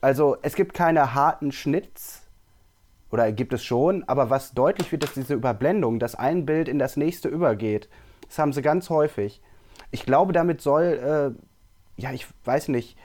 Also 0.02 0.38
es 0.42 0.56
gibt 0.56 0.74
keine 0.74 1.16
harten 1.16 1.52
Schnitts, 1.52 2.26
oder 3.12 3.32
gibt 3.32 3.54
es 3.54 3.64
schon, 3.64 4.04
aber 4.08 4.30
was 4.30 4.52
deutlich 4.54 4.92
wird, 4.92 5.06
ist 5.06 5.16
diese 5.16 5.36
Überblendung, 5.36 6.00
dass 6.00 6.16
ein 6.16 6.46
Bild 6.46 6.68
in 6.68 6.80
das 6.80 6.98
nächste 6.98 7.30
übergeht. 7.30 7.88
Das 8.28 8.40
haben 8.40 8.52
sie 8.52 8.62
ganz 8.62 8.90
häufig. 8.90 9.42
Ich 9.92 10.06
glaube, 10.06 10.34
damit 10.34 10.60
soll, 10.60 11.36
äh, 11.98 12.02
ja, 12.02 12.12
ich 12.12 12.28
weiß 12.44 12.68
nicht, 12.70 12.98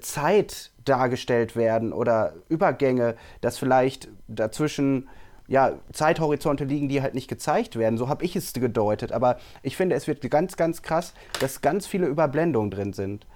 Zeit 0.00 0.72
dargestellt 0.84 1.56
werden 1.56 1.94
oder 1.94 2.34
Übergänge, 2.50 3.16
dass 3.40 3.58
vielleicht 3.58 4.08
dazwischen 4.26 5.08
ja, 5.48 5.72
Zeithorizonte 5.92 6.64
liegen, 6.64 6.88
die 6.88 7.02
halt 7.02 7.14
nicht 7.14 7.28
gezeigt 7.28 7.76
werden. 7.76 7.96
So 7.98 8.08
habe 8.08 8.24
ich 8.24 8.36
es 8.36 8.52
gedeutet. 8.52 9.12
Aber 9.12 9.38
ich 9.62 9.76
finde, 9.76 9.96
es 9.96 10.06
wird 10.06 10.20
ganz, 10.30 10.56
ganz 10.56 10.82
krass, 10.82 11.14
dass 11.40 11.62
ganz 11.62 11.86
viele 11.86 12.06
Überblendungen 12.06 12.70
drin 12.70 12.92
sind. 12.92 13.26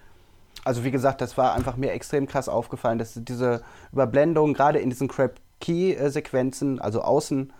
Also 0.64 0.84
wie 0.84 0.90
gesagt, 0.90 1.22
das 1.22 1.36
war 1.38 1.54
einfach 1.54 1.76
mir 1.76 1.92
extrem 1.92 2.26
krass 2.26 2.48
aufgefallen, 2.48 2.98
dass 2.98 3.14
diese 3.16 3.62
Überblendungen 3.92 4.54
gerade 4.54 4.78
in 4.78 4.90
diesen 4.90 5.08
Crab-Key-Sequenzen, 5.08 6.80
also 6.80 7.00
außen 7.00 7.52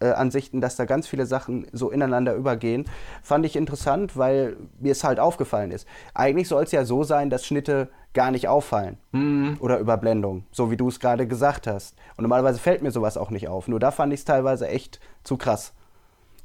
äh, 0.00 0.10
Ansichten, 0.10 0.60
dass 0.60 0.76
da 0.76 0.84
ganz 0.84 1.06
viele 1.06 1.26
Sachen 1.26 1.66
so 1.72 1.90
ineinander 1.90 2.34
übergehen, 2.34 2.84
fand 3.22 3.44
ich 3.44 3.56
interessant, 3.56 4.16
weil 4.16 4.56
mir 4.78 4.92
es 4.92 5.04
halt 5.04 5.20
aufgefallen 5.20 5.70
ist. 5.70 5.86
Eigentlich 6.14 6.48
soll 6.48 6.64
es 6.64 6.72
ja 6.72 6.84
so 6.84 7.04
sein, 7.04 7.30
dass 7.30 7.46
Schnitte 7.46 7.88
gar 8.14 8.30
nicht 8.30 8.48
auffallen 8.48 8.98
mhm. 9.12 9.56
oder 9.60 9.78
Überblendung, 9.78 10.44
so 10.50 10.70
wie 10.70 10.76
du 10.76 10.88
es 10.88 11.00
gerade 11.00 11.26
gesagt 11.26 11.66
hast. 11.66 11.96
Und 12.16 12.22
normalerweise 12.22 12.58
fällt 12.58 12.82
mir 12.82 12.90
sowas 12.90 13.16
auch 13.16 13.30
nicht 13.30 13.48
auf. 13.48 13.68
Nur 13.68 13.80
da 13.80 13.90
fand 13.90 14.12
ich 14.12 14.20
es 14.20 14.24
teilweise 14.24 14.68
echt 14.68 15.00
zu 15.24 15.36
krass. 15.36 15.72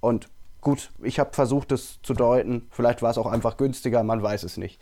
Und 0.01 0.29
gut, 0.61 0.91
ich 1.01 1.19
habe 1.19 1.33
versucht, 1.33 1.71
es 1.71 2.01
zu 2.01 2.13
deuten. 2.13 2.67
Vielleicht 2.69 3.01
war 3.01 3.11
es 3.11 3.17
auch 3.17 3.27
einfach 3.27 3.57
günstiger, 3.57 4.03
man 4.03 4.21
weiß 4.21 4.43
es 4.43 4.57
nicht. 4.57 4.79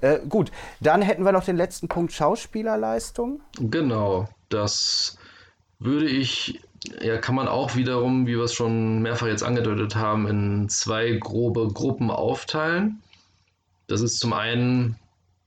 Äh, 0.00 0.20
gut, 0.28 0.50
dann 0.80 1.02
hätten 1.02 1.24
wir 1.24 1.32
noch 1.32 1.44
den 1.44 1.56
letzten 1.56 1.88
Punkt 1.88 2.12
Schauspielerleistung. 2.12 3.40
Genau, 3.58 4.28
das 4.48 5.18
würde 5.78 6.06
ich 6.06 6.60
ja, 7.00 7.18
kann 7.18 7.34
man 7.34 7.48
auch 7.48 7.76
wiederum, 7.76 8.26
wie 8.26 8.36
wir 8.36 8.44
es 8.44 8.54
schon 8.54 9.00
mehrfach 9.00 9.26
jetzt 9.26 9.42
angedeutet 9.42 9.96
haben, 9.96 10.26
in 10.26 10.68
zwei 10.68 11.12
grobe 11.12 11.68
Gruppen 11.68 12.10
aufteilen. 12.10 13.02
Das 13.86 14.00
ist 14.00 14.18
zum 14.20 14.32
einen 14.32 14.96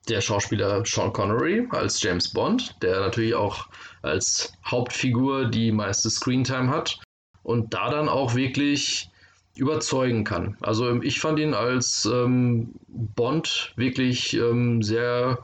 der 0.09 0.21
Schauspieler 0.21 0.83
Sean 0.85 1.13
Connery 1.13 1.67
als 1.69 2.01
James 2.01 2.33
Bond, 2.33 2.75
der 2.81 2.99
natürlich 2.99 3.35
auch 3.35 3.67
als 4.01 4.51
Hauptfigur 4.65 5.45
die 5.45 5.71
meiste 5.71 6.09
Screentime 6.09 6.69
hat 6.69 6.99
und 7.43 7.73
da 7.73 7.89
dann 7.91 8.09
auch 8.09 8.35
wirklich 8.35 9.09
überzeugen 9.55 10.23
kann. 10.23 10.57
Also 10.61 11.01
ich 11.01 11.19
fand 11.19 11.39
ihn 11.39 11.53
als 11.53 12.05
ähm, 12.11 12.73
Bond 12.87 13.73
wirklich 13.75 14.33
ähm, 14.33 14.81
sehr 14.81 15.39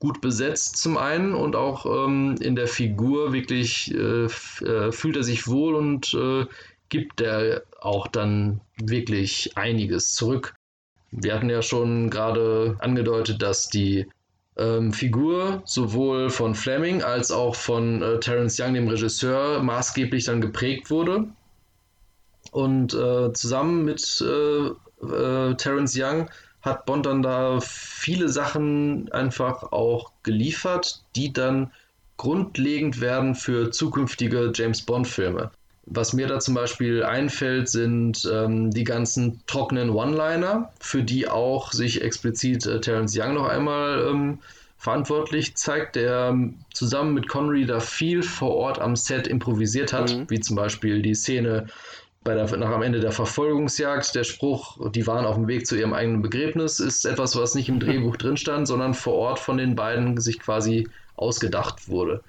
gut 0.00 0.22
besetzt 0.22 0.78
zum 0.78 0.96
einen 0.96 1.34
und 1.34 1.54
auch 1.54 1.86
ähm, 1.86 2.34
in 2.40 2.56
der 2.56 2.66
Figur 2.66 3.32
wirklich 3.32 3.94
äh, 3.94 4.24
äh, 4.24 4.92
fühlt 4.92 5.16
er 5.16 5.22
sich 5.22 5.46
wohl 5.46 5.74
und 5.74 6.14
äh, 6.14 6.46
gibt 6.88 7.20
er 7.20 7.62
auch 7.80 8.08
dann 8.08 8.62
wirklich 8.76 9.56
einiges 9.56 10.14
zurück. 10.14 10.54
Wir 11.12 11.34
hatten 11.34 11.50
ja 11.50 11.60
schon 11.62 12.08
gerade 12.08 12.76
angedeutet, 12.80 13.42
dass 13.42 13.68
die 13.68 14.06
ähm, 14.56 14.92
Figur 14.92 15.62
sowohl 15.66 16.30
von 16.30 16.54
Fleming 16.54 17.02
als 17.02 17.30
auch 17.30 17.54
von 17.54 18.02
äh, 18.02 18.20
Terence 18.20 18.58
Young, 18.58 18.74
dem 18.74 18.88
Regisseur, 18.88 19.62
maßgeblich 19.62 20.24
dann 20.24 20.40
geprägt 20.40 20.90
wurde. 20.90 21.28
Und 22.52 22.94
äh, 22.94 23.32
zusammen 23.32 23.84
mit 23.84 24.02
äh, 24.22 25.54
Terence 25.54 25.96
Young 25.96 26.28
hat 26.62 26.86
Bond 26.86 27.06
dann 27.06 27.22
da 27.22 27.60
viele 27.60 28.28
Sachen 28.28 29.10
einfach 29.12 29.72
auch 29.72 30.12
geliefert, 30.22 31.02
die 31.16 31.32
dann 31.32 31.70
grundlegend 32.16 33.00
werden 33.00 33.34
für 33.34 33.70
zukünftige 33.70 34.52
James 34.54 34.82
Bond-Filme. 34.82 35.50
Was 35.86 36.12
mir 36.12 36.26
da 36.26 36.38
zum 36.38 36.54
Beispiel 36.54 37.02
einfällt, 37.02 37.68
sind 37.68 38.28
ähm, 38.30 38.70
die 38.70 38.84
ganzen 38.84 39.40
trockenen 39.46 39.90
One-Liner, 39.90 40.70
für 40.78 41.02
die 41.02 41.28
auch 41.28 41.72
sich 41.72 42.02
explizit 42.02 42.66
äh, 42.66 42.80
Terence 42.80 43.16
Young 43.18 43.34
noch 43.34 43.48
einmal 43.48 44.06
ähm, 44.08 44.38
verantwortlich 44.76 45.56
zeigt, 45.56 45.96
der 45.96 46.28
ähm, 46.30 46.56
zusammen 46.72 47.14
mit 47.14 47.28
Connery 47.28 47.66
da 47.66 47.80
viel 47.80 48.22
vor 48.22 48.54
Ort 48.54 48.78
am 48.78 48.96
Set 48.96 49.26
improvisiert 49.26 49.92
hat, 49.92 50.14
mhm. 50.14 50.26
wie 50.28 50.40
zum 50.40 50.56
Beispiel 50.56 51.02
die 51.02 51.14
Szene 51.14 51.66
bei 52.22 52.34
der, 52.34 52.54
nach 52.58 52.70
am 52.70 52.82
Ende 52.82 53.00
der 53.00 53.12
Verfolgungsjagd, 53.12 54.14
der 54.14 54.24
Spruch, 54.24 54.90
die 54.90 55.06
waren 55.06 55.24
auf 55.24 55.36
dem 55.36 55.48
Weg 55.48 55.66
zu 55.66 55.76
ihrem 55.76 55.94
eigenen 55.94 56.20
Begräbnis, 56.20 56.78
ist 56.78 57.06
etwas, 57.06 57.34
was 57.36 57.54
nicht 57.54 57.68
im 57.68 57.80
Drehbuch 57.80 58.16
drin 58.16 58.36
stand, 58.36 58.68
sondern 58.68 58.94
vor 58.94 59.14
Ort 59.14 59.38
von 59.38 59.56
den 59.56 59.74
beiden 59.74 60.20
sich 60.20 60.38
quasi 60.38 60.88
ausgedacht 61.16 61.88
wurde. 61.88 62.22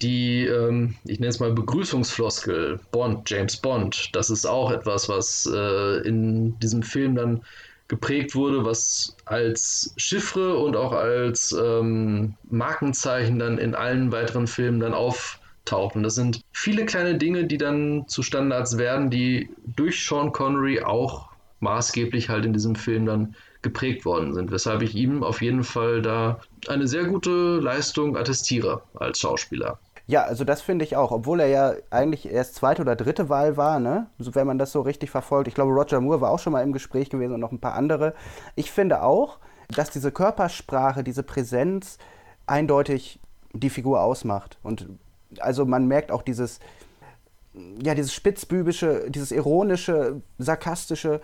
Die, 0.00 0.46
ähm, 0.46 0.96
ich 1.04 1.20
nenne 1.20 1.30
es 1.30 1.40
mal 1.40 1.52
Begrüßungsfloskel, 1.52 2.80
Bond, 2.90 3.28
James 3.30 3.56
Bond, 3.56 4.10
das 4.16 4.30
ist 4.30 4.46
auch 4.46 4.70
etwas, 4.72 5.08
was 5.08 5.48
äh, 5.52 6.08
in 6.08 6.58
diesem 6.58 6.82
Film 6.82 7.14
dann 7.14 7.42
geprägt 7.88 8.34
wurde, 8.34 8.64
was 8.64 9.14
als 9.26 9.92
Chiffre 9.98 10.56
und 10.56 10.74
auch 10.74 10.92
als 10.92 11.52
ähm, 11.52 12.34
Markenzeichen 12.50 13.38
dann 13.38 13.58
in 13.58 13.74
allen 13.74 14.10
weiteren 14.10 14.46
Filmen 14.46 14.80
dann 14.80 14.94
auf 14.94 15.38
tauchen. 15.64 16.02
Das 16.02 16.14
sind 16.14 16.42
viele 16.52 16.84
kleine 16.84 17.16
Dinge, 17.16 17.44
die 17.44 17.58
dann 17.58 18.06
zu 18.08 18.22
Standards 18.22 18.78
werden, 18.78 19.10
die 19.10 19.50
durch 19.64 20.06
Sean 20.06 20.32
Connery 20.32 20.82
auch 20.82 21.30
maßgeblich 21.60 22.28
halt 22.28 22.44
in 22.44 22.52
diesem 22.52 22.74
Film 22.74 23.06
dann 23.06 23.34
geprägt 23.62 24.04
worden 24.04 24.34
sind, 24.34 24.50
weshalb 24.50 24.82
ich 24.82 24.94
ihm 24.96 25.22
auf 25.22 25.40
jeden 25.40 25.62
Fall 25.62 26.02
da 26.02 26.40
eine 26.68 26.88
sehr 26.88 27.04
gute 27.04 27.58
Leistung 27.60 28.16
attestiere 28.16 28.82
als 28.94 29.20
Schauspieler. 29.20 29.78
Ja, 30.08 30.24
also 30.24 30.42
das 30.42 30.60
finde 30.60 30.84
ich 30.84 30.96
auch, 30.96 31.12
obwohl 31.12 31.38
er 31.38 31.46
ja 31.46 31.74
eigentlich 31.90 32.28
erst 32.28 32.56
zweite 32.56 32.82
oder 32.82 32.96
dritte 32.96 33.28
Wahl 33.28 33.56
war, 33.56 33.78
ne? 33.78 34.08
Also 34.18 34.34
wenn 34.34 34.48
man 34.48 34.58
das 34.58 34.72
so 34.72 34.80
richtig 34.80 35.10
verfolgt. 35.10 35.46
Ich 35.46 35.54
glaube, 35.54 35.72
Roger 35.72 36.00
Moore 36.00 36.20
war 36.20 36.30
auch 36.32 36.40
schon 36.40 36.52
mal 36.52 36.62
im 36.62 36.72
Gespräch 36.72 37.08
gewesen 37.08 37.34
und 37.34 37.40
noch 37.40 37.52
ein 37.52 37.60
paar 37.60 37.74
andere. 37.74 38.14
Ich 38.56 38.72
finde 38.72 39.02
auch, 39.02 39.38
dass 39.68 39.90
diese 39.90 40.10
Körpersprache, 40.10 41.04
diese 41.04 41.22
Präsenz 41.22 41.98
eindeutig 42.46 43.20
die 43.52 43.70
Figur 43.70 44.00
ausmacht. 44.00 44.58
Und 44.64 44.88
also 45.40 45.66
man 45.66 45.86
merkt 45.86 46.10
auch 46.10 46.22
dieses, 46.22 46.60
ja, 47.82 47.94
dieses 47.94 48.12
spitzbübische, 48.14 49.10
dieses 49.10 49.30
ironische, 49.30 50.22
sarkastische 50.38 51.20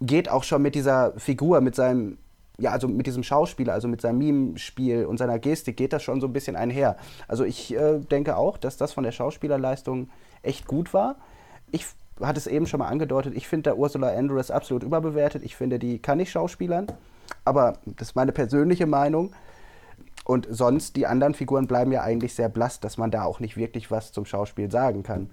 geht 0.00 0.28
auch 0.28 0.44
schon 0.44 0.62
mit 0.62 0.74
dieser 0.74 1.12
Figur, 1.18 1.60
mit 1.60 1.74
seinem, 1.74 2.18
ja, 2.58 2.70
also 2.70 2.86
mit 2.88 3.06
diesem 3.06 3.22
Schauspieler, 3.22 3.72
also 3.72 3.88
mit 3.88 4.00
seinem 4.00 4.18
Mimenspiel 4.18 5.06
und 5.06 5.18
seiner 5.18 5.38
Gestik 5.38 5.76
geht 5.76 5.92
das 5.92 6.02
schon 6.02 6.20
so 6.20 6.26
ein 6.28 6.32
bisschen 6.32 6.56
einher. 6.56 6.96
Also 7.26 7.44
ich 7.44 7.74
äh, 7.74 7.98
denke 7.98 8.36
auch, 8.36 8.58
dass 8.58 8.76
das 8.76 8.92
von 8.92 9.04
der 9.04 9.12
Schauspielerleistung 9.12 10.08
echt 10.42 10.66
gut 10.66 10.94
war. 10.94 11.16
Ich 11.70 11.86
hatte 12.20 12.38
es 12.38 12.46
eben 12.46 12.66
schon 12.66 12.78
mal 12.78 12.88
angedeutet, 12.88 13.34
ich 13.36 13.48
finde 13.48 13.70
der 13.70 13.78
Ursula 13.78 14.08
Andress 14.08 14.50
absolut 14.50 14.82
überbewertet. 14.82 15.42
Ich 15.44 15.56
finde, 15.56 15.78
die 15.78 16.00
kann 16.00 16.18
nicht 16.18 16.30
schauspielern. 16.30 16.86
Aber 17.44 17.78
das 17.86 18.08
ist 18.08 18.14
meine 18.14 18.32
persönliche 18.32 18.86
Meinung. 18.86 19.32
Und 20.28 20.46
sonst, 20.50 20.96
die 20.96 21.06
anderen 21.06 21.32
Figuren 21.32 21.66
bleiben 21.66 21.90
ja 21.90 22.02
eigentlich 22.02 22.34
sehr 22.34 22.50
blass, 22.50 22.80
dass 22.80 22.98
man 22.98 23.10
da 23.10 23.22
auch 23.22 23.40
nicht 23.40 23.56
wirklich 23.56 23.90
was 23.90 24.12
zum 24.12 24.26
Schauspiel 24.26 24.70
sagen 24.70 25.02
kann. 25.02 25.30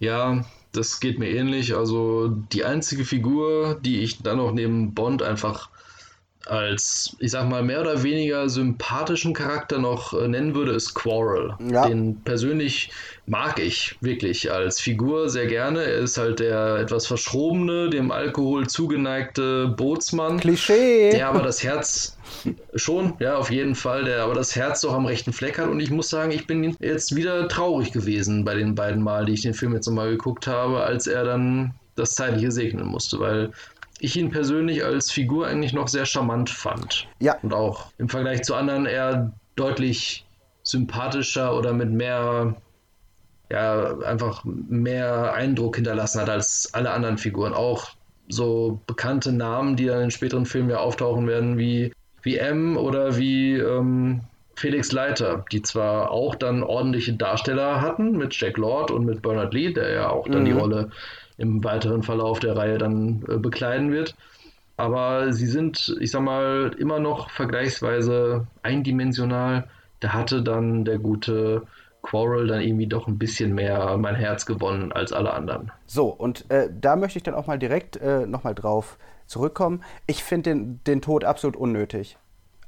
Ja, 0.00 0.44
das 0.72 0.98
geht 0.98 1.20
mir 1.20 1.30
ähnlich. 1.30 1.76
Also 1.76 2.26
die 2.28 2.64
einzige 2.64 3.04
Figur, 3.04 3.78
die 3.80 4.00
ich 4.00 4.24
dann 4.24 4.38
noch 4.38 4.50
neben 4.50 4.94
Bond 4.94 5.22
einfach 5.22 5.70
als, 6.44 7.16
ich 7.20 7.30
sag 7.30 7.48
mal, 7.48 7.62
mehr 7.62 7.80
oder 7.80 8.02
weniger 8.02 8.48
sympathischen 8.48 9.32
Charakter 9.32 9.78
noch 9.78 10.12
äh, 10.12 10.26
nennen 10.26 10.56
würde, 10.56 10.72
ist 10.72 10.94
Quarrel. 10.94 11.54
Ja. 11.70 11.88
Den 11.88 12.20
persönlich 12.22 12.90
mag 13.26 13.60
ich 13.60 13.96
wirklich 14.00 14.50
als 14.50 14.80
Figur 14.80 15.28
sehr 15.28 15.46
gerne. 15.46 15.84
Er 15.84 15.98
ist 15.98 16.18
halt 16.18 16.40
der 16.40 16.76
etwas 16.76 17.06
verschrobene, 17.06 17.90
dem 17.90 18.10
Alkohol 18.10 18.66
zugeneigte 18.66 19.68
Bootsmann. 19.68 20.38
Klischee! 20.40 21.10
Der 21.10 21.28
aber 21.28 21.42
das 21.42 21.62
Herz 21.62 22.15
schon, 22.74 23.14
ja, 23.18 23.36
auf 23.36 23.50
jeden 23.50 23.74
Fall, 23.74 24.04
der 24.04 24.22
aber 24.22 24.34
das 24.34 24.54
Herz 24.56 24.80
doch 24.80 24.94
am 24.94 25.06
rechten 25.06 25.32
Fleck 25.32 25.58
hat. 25.58 25.68
Und 25.68 25.80
ich 25.80 25.90
muss 25.90 26.08
sagen, 26.08 26.30
ich 26.30 26.46
bin 26.46 26.76
jetzt 26.80 27.14
wieder 27.16 27.48
traurig 27.48 27.92
gewesen 27.92 28.44
bei 28.44 28.54
den 28.54 28.74
beiden 28.74 29.02
Mal, 29.02 29.26
die 29.26 29.32
ich 29.32 29.42
den 29.42 29.54
Film 29.54 29.74
jetzt 29.74 29.86
nochmal 29.86 30.10
geguckt 30.10 30.46
habe, 30.46 30.82
als 30.82 31.06
er 31.06 31.24
dann 31.24 31.74
das 31.94 32.10
Zeitliche 32.14 32.50
segnen 32.50 32.86
musste, 32.86 33.18
weil 33.18 33.52
ich 33.98 34.16
ihn 34.16 34.30
persönlich 34.30 34.84
als 34.84 35.10
Figur 35.10 35.46
eigentlich 35.46 35.72
noch 35.72 35.88
sehr 35.88 36.04
charmant 36.04 36.50
fand. 36.50 37.08
Ja. 37.18 37.36
Und 37.42 37.54
auch 37.54 37.92
im 37.98 38.08
Vergleich 38.08 38.42
zu 38.42 38.54
anderen 38.54 38.86
eher 38.86 39.32
deutlich 39.56 40.26
sympathischer 40.62 41.56
oder 41.56 41.72
mit 41.72 41.90
mehr, 41.90 42.56
ja, 43.50 43.98
einfach 44.00 44.44
mehr 44.44 45.32
Eindruck 45.32 45.76
hinterlassen 45.76 46.20
hat 46.20 46.28
als 46.28 46.70
alle 46.74 46.90
anderen 46.90 47.18
Figuren. 47.18 47.54
Auch 47.54 47.90
so 48.28 48.80
bekannte 48.86 49.32
Namen, 49.32 49.76
die 49.76 49.86
dann 49.86 50.02
in 50.02 50.10
späteren 50.10 50.46
Filmen 50.46 50.70
ja 50.70 50.78
auftauchen 50.78 51.26
werden, 51.26 51.56
wie, 51.56 51.92
wie 52.26 52.36
M 52.36 52.76
oder 52.76 53.16
wie, 53.16 53.56
ähm, 53.56 54.20
Felix 54.56 54.90
Leiter, 54.90 55.44
die 55.52 55.62
zwar 55.62 56.10
auch 56.10 56.34
dann 56.34 56.62
ordentliche 56.62 57.12
Darsteller 57.12 57.82
hatten 57.82 58.12
mit 58.12 58.38
Jack 58.40 58.56
Lord 58.56 58.90
und 58.90 59.04
mit 59.04 59.20
Bernard 59.20 59.52
Lee, 59.52 59.72
der 59.72 59.90
ja 59.90 60.08
auch 60.08 60.26
dann 60.26 60.40
mhm. 60.40 60.46
die 60.46 60.52
Rolle 60.52 60.90
im 61.36 61.62
weiteren 61.62 62.02
Verlauf 62.02 62.40
der 62.40 62.56
Reihe 62.56 62.78
dann 62.78 63.22
äh, 63.28 63.36
bekleiden 63.36 63.92
wird. 63.92 64.16
Aber 64.78 65.32
sie 65.32 65.46
sind, 65.46 65.96
ich 66.00 66.10
sag 66.10 66.22
mal, 66.22 66.74
immer 66.78 66.98
noch 66.98 67.30
vergleichsweise 67.30 68.46
eindimensional. 68.62 69.68
Da 70.00 70.12
hatte 70.12 70.42
dann 70.42 70.84
der 70.84 70.98
gute 70.98 71.62
Quarrel 72.02 72.46
dann 72.46 72.60
irgendwie 72.60 72.86
doch 72.86 73.06
ein 73.08 73.18
bisschen 73.18 73.54
mehr 73.54 73.96
mein 73.98 74.14
Herz 74.14 74.46
gewonnen 74.46 74.92
als 74.92 75.12
alle 75.12 75.34
anderen. 75.34 75.70
So, 75.86 76.08
und 76.08 76.50
äh, 76.50 76.68
da 76.80 76.96
möchte 76.96 77.18
ich 77.18 77.22
dann 77.22 77.34
auch 77.34 77.46
mal 77.46 77.58
direkt 77.58 77.96
äh, 77.96 78.26
nochmal 78.26 78.54
drauf 78.54 78.98
zurückkommen. 79.26 79.82
Ich 80.06 80.22
finde 80.24 80.50
den, 80.50 80.84
den 80.84 81.02
Tod 81.02 81.24
absolut 81.24 81.56
unnötig. 81.56 82.16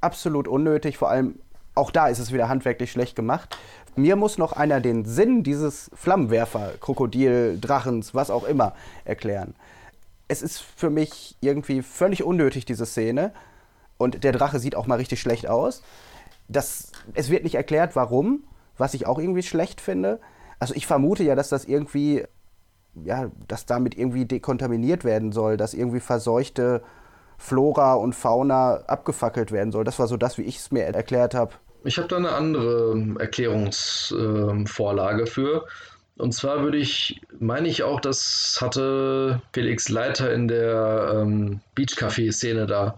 Absolut 0.00 0.48
unnötig, 0.48 0.98
vor 0.98 1.10
allem 1.10 1.38
auch 1.78 1.90
da 1.90 2.08
ist 2.08 2.18
es 2.18 2.32
wieder 2.32 2.48
handwerklich 2.48 2.90
schlecht 2.90 3.16
gemacht. 3.16 3.56
Mir 3.94 4.16
muss 4.16 4.36
noch 4.36 4.52
einer 4.52 4.80
den 4.80 5.04
Sinn 5.04 5.42
dieses 5.42 5.90
Flammenwerfer, 5.94 6.72
Krokodil, 6.80 7.58
Drachens, 7.60 8.14
was 8.14 8.30
auch 8.30 8.44
immer, 8.44 8.74
erklären. 9.04 9.54
Es 10.26 10.42
ist 10.42 10.58
für 10.58 10.90
mich 10.90 11.36
irgendwie 11.40 11.82
völlig 11.82 12.22
unnötig, 12.22 12.64
diese 12.64 12.84
Szene. 12.84 13.32
Und 13.96 14.24
der 14.24 14.32
Drache 14.32 14.58
sieht 14.58 14.74
auch 14.74 14.86
mal 14.86 14.96
richtig 14.96 15.20
schlecht 15.20 15.46
aus. 15.46 15.82
Das, 16.48 16.92
es 17.14 17.30
wird 17.30 17.44
nicht 17.44 17.54
erklärt, 17.54 17.96
warum, 17.96 18.44
was 18.76 18.94
ich 18.94 19.06
auch 19.06 19.18
irgendwie 19.18 19.42
schlecht 19.42 19.80
finde. 19.80 20.20
Also 20.58 20.74
ich 20.74 20.86
vermute 20.86 21.24
ja, 21.24 21.34
dass 21.34 21.48
das 21.48 21.64
irgendwie, 21.64 22.24
ja, 23.04 23.30
dass 23.46 23.66
damit 23.66 23.96
irgendwie 23.96 24.24
dekontaminiert 24.24 25.04
werden 25.04 25.32
soll, 25.32 25.56
dass 25.56 25.74
irgendwie 25.74 26.00
verseuchte 26.00 26.82
Flora 27.38 27.94
und 27.94 28.14
Fauna 28.14 28.82
abgefackelt 28.86 29.52
werden 29.52 29.72
soll. 29.72 29.84
Das 29.84 29.98
war 29.98 30.08
so 30.08 30.16
das, 30.16 30.38
wie 30.38 30.42
ich 30.42 30.56
es 30.56 30.70
mir 30.70 30.84
erklärt 30.84 31.34
habe. 31.34 31.52
Ich 31.84 31.96
habe 31.96 32.08
da 32.08 32.16
eine 32.16 32.32
andere 32.32 33.16
Erklärungsvorlage 33.18 35.22
äh, 35.22 35.26
für. 35.26 35.64
Und 36.16 36.32
zwar 36.32 36.62
würde 36.62 36.78
ich, 36.78 37.20
meine 37.38 37.68
ich 37.68 37.84
auch, 37.84 38.00
das 38.00 38.58
hatte 38.60 39.40
Felix 39.52 39.88
Leiter 39.88 40.32
in 40.32 40.48
der 40.48 41.12
ähm, 41.14 41.60
Beach-Café-Szene 41.76 42.66
da 42.66 42.96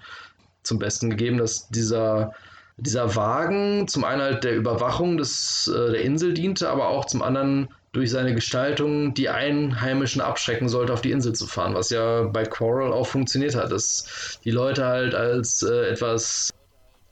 zum 0.62 0.78
Besten 0.78 1.10
gegeben, 1.10 1.36
dass 1.36 1.68
dieser, 1.68 2.32
dieser 2.78 3.14
Wagen 3.16 3.86
zum 3.88 4.04
einen 4.04 4.22
halt 4.22 4.44
der 4.44 4.56
Überwachung 4.56 5.18
des, 5.18 5.68
äh, 5.68 5.92
der 5.92 6.00
Insel 6.00 6.32
diente, 6.32 6.70
aber 6.70 6.88
auch 6.88 7.04
zum 7.04 7.20
anderen 7.20 7.68
durch 7.92 8.10
seine 8.10 8.34
Gestaltung 8.34 9.14
die 9.14 9.28
Einheimischen 9.28 10.20
abschrecken 10.20 10.68
sollte, 10.68 10.92
auf 10.92 11.00
die 11.00 11.10
Insel 11.10 11.34
zu 11.34 11.46
fahren, 11.46 11.74
was 11.74 11.90
ja 11.90 12.22
bei 12.22 12.44
Quarrel 12.44 12.92
auch 12.92 13.06
funktioniert 13.06 13.56
hat, 13.56 13.72
dass 13.72 14.38
die 14.44 14.52
Leute 14.52 14.84
halt 14.86 15.14
als 15.14 15.62
äh, 15.62 15.90
etwas 15.90 16.50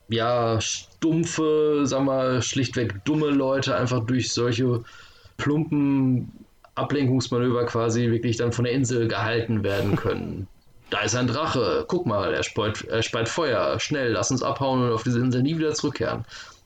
ja, 0.08 0.60
stumpfe, 0.60 1.82
sag 1.84 2.04
mal, 2.04 2.40
schlichtweg 2.42 3.04
dumme 3.04 3.30
Leute 3.30 3.76
einfach 3.76 4.06
durch 4.06 4.32
solche 4.32 4.82
plumpen 5.36 6.32
Ablenkungsmanöver 6.76 7.66
quasi 7.66 8.10
wirklich 8.10 8.36
dann 8.36 8.52
von 8.52 8.64
der 8.64 8.72
Insel 8.72 9.08
gehalten 9.08 9.64
werden 9.64 9.96
können. 9.96 10.46
da 10.90 11.00
ist 11.00 11.14
ein 11.14 11.26
Drache, 11.26 11.84
guck 11.88 12.06
mal, 12.06 12.32
er 12.32 12.42
speit, 12.42 12.84
er 12.84 13.02
speit 13.02 13.28
Feuer, 13.28 13.78
schnell, 13.78 14.12
lass 14.12 14.30
uns 14.30 14.42
abhauen 14.42 14.82
und 14.82 14.92
auf 14.92 15.02
diese 15.02 15.20
Insel 15.20 15.42
nie 15.42 15.58
wieder 15.58 15.74
zurückkehren. 15.74 16.24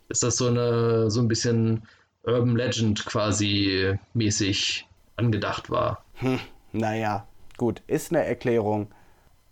Ist 0.08 0.22
das 0.22 0.36
so 0.36 0.46
eine, 0.48 1.10
so 1.10 1.20
ein 1.20 1.28
bisschen 1.28 1.82
Urban 2.24 2.56
Legend 2.56 3.04
quasi 3.04 3.98
mäßig 4.14 4.86
angedacht 5.16 5.70
war? 5.70 6.04
Hm, 6.14 6.38
naja, 6.72 7.26
gut, 7.56 7.82
ist 7.86 8.12
eine 8.12 8.24
Erklärung. 8.24 8.88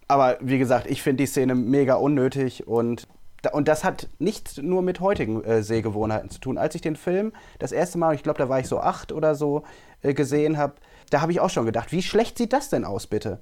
Aber 0.08 0.38
wie 0.40 0.58
gesagt, 0.58 0.88
ich 0.88 1.02
finde 1.02 1.22
die 1.22 1.26
Szene 1.26 1.54
mega 1.54 1.94
unnötig 1.94 2.66
und 2.66 3.06
und 3.52 3.68
das 3.68 3.84
hat 3.84 4.10
nichts 4.18 4.58
nur 4.58 4.82
mit 4.82 5.00
heutigen 5.00 5.42
äh, 5.44 5.62
Sehgewohnheiten 5.62 6.28
zu 6.28 6.40
tun. 6.40 6.58
Als 6.58 6.74
ich 6.74 6.82
den 6.82 6.94
Film 6.94 7.32
das 7.58 7.72
erste 7.72 7.96
Mal, 7.96 8.14
ich 8.14 8.22
glaube, 8.22 8.38
da 8.38 8.50
war 8.50 8.60
ich 8.60 8.68
so 8.68 8.80
acht 8.80 9.12
oder 9.12 9.34
so, 9.34 9.62
äh, 10.02 10.12
gesehen 10.12 10.58
habe, 10.58 10.74
da 11.08 11.22
habe 11.22 11.32
ich 11.32 11.40
auch 11.40 11.48
schon 11.48 11.64
gedacht, 11.64 11.90
wie 11.90 12.02
schlecht 12.02 12.36
sieht 12.36 12.52
das 12.52 12.68
denn 12.68 12.84
aus, 12.84 13.06
bitte? 13.06 13.40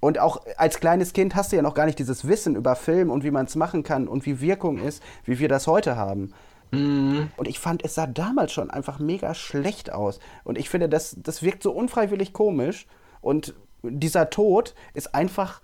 Und 0.00 0.18
auch 0.18 0.40
als 0.56 0.80
kleines 0.80 1.12
Kind 1.12 1.34
hast 1.34 1.52
du 1.52 1.56
ja 1.56 1.62
noch 1.62 1.74
gar 1.74 1.86
nicht 1.86 1.98
dieses 1.98 2.26
Wissen 2.26 2.56
über 2.56 2.74
Film 2.74 3.10
und 3.10 3.22
wie 3.22 3.30
man 3.30 3.46
es 3.46 3.54
machen 3.54 3.82
kann 3.82 4.08
und 4.08 4.24
wie 4.24 4.40
Wirkung 4.40 4.78
ist, 4.78 5.02
wie 5.24 5.38
wir 5.38 5.48
das 5.48 5.66
heute 5.66 5.96
haben. 5.96 6.32
Mhm. 6.72 7.30
Und 7.36 7.46
ich 7.46 7.58
fand, 7.58 7.84
es 7.84 7.94
sah 7.94 8.06
damals 8.06 8.52
schon 8.52 8.70
einfach 8.70 8.98
mega 8.98 9.34
schlecht 9.34 9.92
aus. 9.92 10.18
Und 10.44 10.58
ich 10.58 10.68
finde, 10.68 10.88
das, 10.88 11.16
das 11.22 11.42
wirkt 11.42 11.62
so 11.62 11.72
unfreiwillig 11.72 12.32
komisch. 12.32 12.86
Und 13.20 13.54
dieser 13.82 14.30
Tod 14.30 14.74
ist 14.94 15.14
einfach 15.14 15.60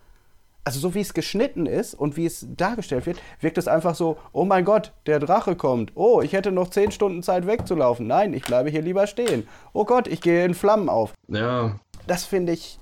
also 0.68 0.80
so 0.80 0.94
wie 0.94 1.00
es 1.00 1.14
geschnitten 1.14 1.64
ist 1.64 1.94
und 1.94 2.18
wie 2.18 2.26
es 2.26 2.46
dargestellt 2.46 3.06
wird, 3.06 3.22
wirkt 3.40 3.56
es 3.56 3.68
einfach 3.68 3.94
so, 3.94 4.18
oh 4.32 4.44
mein 4.44 4.66
Gott, 4.66 4.92
der 5.06 5.18
Drache 5.18 5.56
kommt. 5.56 5.92
Oh, 5.94 6.20
ich 6.20 6.34
hätte 6.34 6.52
noch 6.52 6.68
zehn 6.68 6.92
Stunden 6.92 7.22
Zeit 7.22 7.46
wegzulaufen. 7.46 8.06
Nein, 8.06 8.34
ich 8.34 8.42
bleibe 8.42 8.68
hier 8.68 8.82
lieber 8.82 9.06
stehen. 9.06 9.48
Oh 9.72 9.86
Gott, 9.86 10.06
ich 10.06 10.20
gehe 10.20 10.44
in 10.44 10.52
Flammen 10.52 10.90
auf. 10.90 11.14
Ja. 11.28 11.76
Das 12.06 12.26
finde 12.26 12.52
ich 12.52 12.78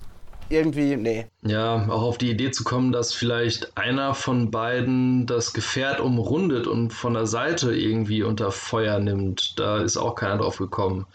irgendwie, 0.49 0.97
nee. 0.97 1.27
Ja, 1.43 1.87
auch 1.89 2.03
auf 2.03 2.19
die 2.19 2.31
Idee 2.31 2.51
zu 2.51 2.65
kommen, 2.65 2.93
dass 2.93 3.13
vielleicht 3.13 3.77
einer 3.77 4.15
von 4.15 4.51
beiden 4.51 5.27
das 5.27 5.53
Gefährt 5.53 6.01
umrundet 6.01 6.67
und 6.67 6.93
von 6.93 7.15
der 7.15 7.27
Seite 7.27 7.75
irgendwie 7.75 8.23
unter 8.23 8.51
Feuer 8.53 8.99
nimmt. 8.99 9.59
Da 9.59 9.79
ist 9.79 9.97
auch 9.97 10.15
keiner 10.15 10.39
drauf 10.39 10.59
gekommen. 10.59 11.07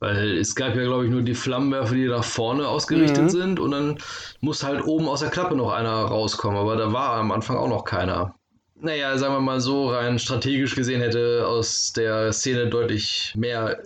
Weil 0.00 0.36
es 0.36 0.56
gab 0.56 0.74
ja, 0.74 0.82
glaube 0.82 1.04
ich, 1.04 1.12
nur 1.12 1.22
die 1.22 1.34
Flammenwerfer, 1.34 1.94
die 1.94 2.08
nach 2.08 2.24
vorne 2.24 2.66
ausgerichtet 2.66 3.22
mhm. 3.22 3.28
sind 3.28 3.60
und 3.60 3.70
dann 3.70 3.98
muss 4.40 4.64
halt 4.64 4.84
oben 4.84 5.06
aus 5.08 5.20
der 5.20 5.30
Klappe 5.30 5.54
noch 5.54 5.70
einer 5.70 5.92
rauskommen. 5.92 6.58
Aber 6.58 6.74
da 6.76 6.92
war 6.92 7.14
am 7.14 7.30
Anfang 7.30 7.56
auch 7.56 7.68
noch 7.68 7.84
keiner. 7.84 8.34
Naja, 8.80 9.16
sagen 9.16 9.34
wir 9.34 9.40
mal 9.40 9.60
so, 9.60 9.90
rein 9.90 10.18
strategisch 10.18 10.74
gesehen 10.74 11.00
hätte 11.00 11.46
aus 11.46 11.92
der 11.92 12.32
Szene 12.32 12.66
deutlich 12.66 13.32
mehr 13.36 13.80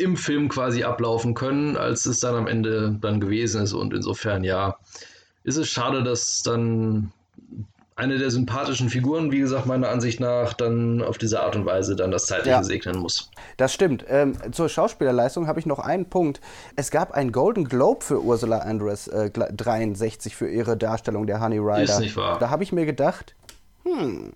im 0.00 0.16
Film 0.16 0.48
quasi 0.48 0.82
ablaufen 0.84 1.34
können, 1.34 1.76
als 1.76 2.06
es 2.06 2.20
dann 2.20 2.34
am 2.34 2.46
Ende 2.46 2.96
dann 3.00 3.20
gewesen 3.20 3.62
ist. 3.62 3.72
Und 3.72 3.94
insofern, 3.94 4.44
ja, 4.44 4.76
ist 5.44 5.56
es 5.56 5.68
schade, 5.68 6.02
dass 6.02 6.42
dann 6.42 7.12
eine 8.00 8.16
der 8.16 8.30
sympathischen 8.30 8.88
Figuren, 8.88 9.30
wie 9.30 9.40
gesagt, 9.40 9.66
meiner 9.66 9.90
Ansicht 9.90 10.20
nach, 10.20 10.54
dann 10.54 11.02
auf 11.02 11.18
diese 11.18 11.40
Art 11.42 11.54
und 11.54 11.66
Weise 11.66 11.96
dann 11.96 12.10
das 12.10 12.24
Zeitliche 12.24 12.50
ja. 12.50 12.62
segnen 12.62 12.98
muss. 12.98 13.30
Das 13.58 13.74
stimmt. 13.74 14.06
Ähm, 14.08 14.36
zur 14.52 14.70
Schauspielerleistung 14.70 15.46
habe 15.46 15.60
ich 15.60 15.66
noch 15.66 15.78
einen 15.78 16.06
Punkt. 16.06 16.40
Es 16.76 16.90
gab 16.90 17.12
einen 17.12 17.30
Golden 17.30 17.64
Globe 17.64 18.02
für 18.02 18.22
Ursula 18.22 18.60
Andress 18.60 19.06
äh, 19.08 19.30
63 19.30 20.34
für 20.34 20.48
ihre 20.48 20.78
Darstellung 20.78 21.26
der 21.26 21.42
Honey 21.42 21.58
Rider. 21.58 21.82
Ist 21.82 22.00
nicht 22.00 22.16
wahr. 22.16 22.38
Da 22.38 22.48
habe 22.48 22.62
ich 22.62 22.72
mir 22.72 22.86
gedacht, 22.86 23.34
hm, 23.84 24.32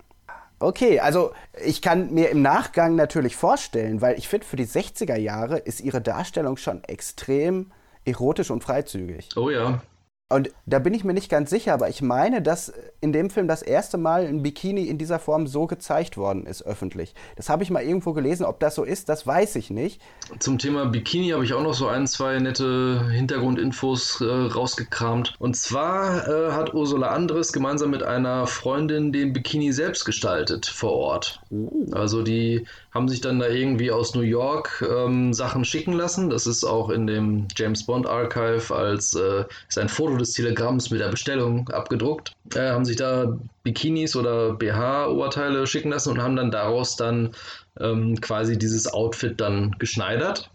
Okay, 0.65 0.99
also 0.99 1.31
ich 1.63 1.79
kann 1.83 2.11
mir 2.11 2.29
im 2.31 2.41
Nachgang 2.41 2.95
natürlich 2.95 3.35
vorstellen, 3.35 4.01
weil 4.01 4.17
ich 4.17 4.27
finde, 4.27 4.47
für 4.47 4.55
die 4.55 4.65
60er 4.65 5.15
Jahre 5.15 5.59
ist 5.59 5.79
ihre 5.79 6.01
Darstellung 6.01 6.57
schon 6.57 6.83
extrem 6.85 7.71
erotisch 8.03 8.49
und 8.49 8.63
freizügig. 8.63 9.29
Oh 9.35 9.51
ja. 9.51 9.83
Und 10.27 10.49
da 10.65 10.79
bin 10.79 10.95
ich 10.95 11.03
mir 11.03 11.13
nicht 11.13 11.29
ganz 11.29 11.51
sicher, 11.51 11.71
aber 11.75 11.87
ich 11.87 12.01
meine, 12.01 12.41
dass 12.41 12.73
in 12.99 13.13
dem 13.13 13.29
Film 13.29 13.47
das 13.47 13.61
erste 13.61 13.99
Mal 13.99 14.25
ein 14.25 14.41
Bikini 14.41 14.85
in 14.85 14.97
dieser 14.97 15.19
Form 15.19 15.45
so 15.45 15.67
gezeigt 15.67 16.17
worden 16.17 16.47
ist, 16.47 16.63
öffentlich. 16.65 17.13
Das 17.35 17.47
habe 17.47 17.61
ich 17.61 17.69
mal 17.69 17.83
irgendwo 17.83 18.13
gelesen. 18.13 18.43
Ob 18.43 18.59
das 18.59 18.73
so 18.73 18.83
ist, 18.83 19.07
das 19.07 19.27
weiß 19.27 19.55
ich 19.57 19.69
nicht. 19.69 20.01
Zum 20.39 20.57
Thema 20.57 20.87
Bikini 20.87 21.29
habe 21.29 21.45
ich 21.45 21.53
auch 21.53 21.61
noch 21.61 21.75
so 21.75 21.87
ein, 21.87 22.07
zwei 22.07 22.39
nette 22.39 23.07
Hintergrundinfos 23.11 24.19
äh, 24.21 24.25
rausgekramt. 24.25 25.35
Und 25.37 25.57
zwar 25.57 26.27
äh, 26.27 26.51
hat 26.53 26.73
Ursula 26.73 27.09
Andres 27.09 27.53
gemeinsam 27.53 27.91
mit 27.91 28.01
einer 28.01 28.47
Freundin 28.47 29.11
den 29.11 29.31
Bikini 29.31 29.73
selbst 29.73 30.05
gestaltet 30.05 30.65
vor 30.65 30.93
Ort. 30.93 31.39
Uh. 31.51 31.91
Also 31.91 32.23
die 32.23 32.65
haben 32.91 33.09
sich 33.09 33.21
dann 33.21 33.37
da 33.37 33.47
irgendwie 33.47 33.91
aus 33.91 34.15
New 34.15 34.21
York 34.21 34.83
ähm, 34.89 35.33
Sachen 35.35 35.65
schicken 35.65 35.93
lassen. 35.93 36.31
Das 36.31 36.47
ist 36.47 36.63
auch 36.63 36.89
in 36.89 37.05
dem 37.05 37.47
James 37.55 37.85
Bond 37.85 38.07
Archive 38.07 38.73
als 38.73 39.13
äh, 39.13 39.43
ist 39.69 39.77
ein 39.77 39.87
Foto 39.87 40.14
des 40.17 40.33
Telegramms 40.33 40.89
mit 40.89 40.99
der 40.99 41.09
Bestellung 41.09 41.69
abgedruckt. 41.69 42.33
Äh, 42.53 42.69
haben 42.69 42.85
sich 42.85 42.97
da 42.97 43.37
Bikinis 43.63 44.15
oder 44.15 44.53
BH-Oberteile 44.53 45.67
schicken 45.67 45.89
lassen 45.89 46.11
und 46.11 46.21
haben 46.21 46.35
dann 46.35 46.51
daraus 46.51 46.95
dann 46.95 47.31
ähm, 47.79 48.19
quasi 48.21 48.57
dieses 48.57 48.91
Outfit 48.91 49.39
dann 49.39 49.75
geschneidert. 49.79 50.49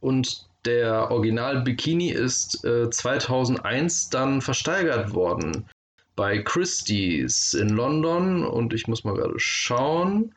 Und 0.00 0.46
der 0.64 1.10
Original 1.10 1.62
Bikini 1.62 2.10
ist 2.10 2.64
äh, 2.64 2.88
2001 2.90 4.10
dann 4.10 4.40
versteigert 4.40 5.12
worden 5.12 5.66
bei 6.16 6.38
Christie's 6.38 7.54
in 7.54 7.68
London 7.68 8.44
und 8.44 8.72
ich 8.72 8.86
muss 8.86 9.04
mal 9.04 9.14
gerade 9.14 9.38
schauen. 9.38 10.34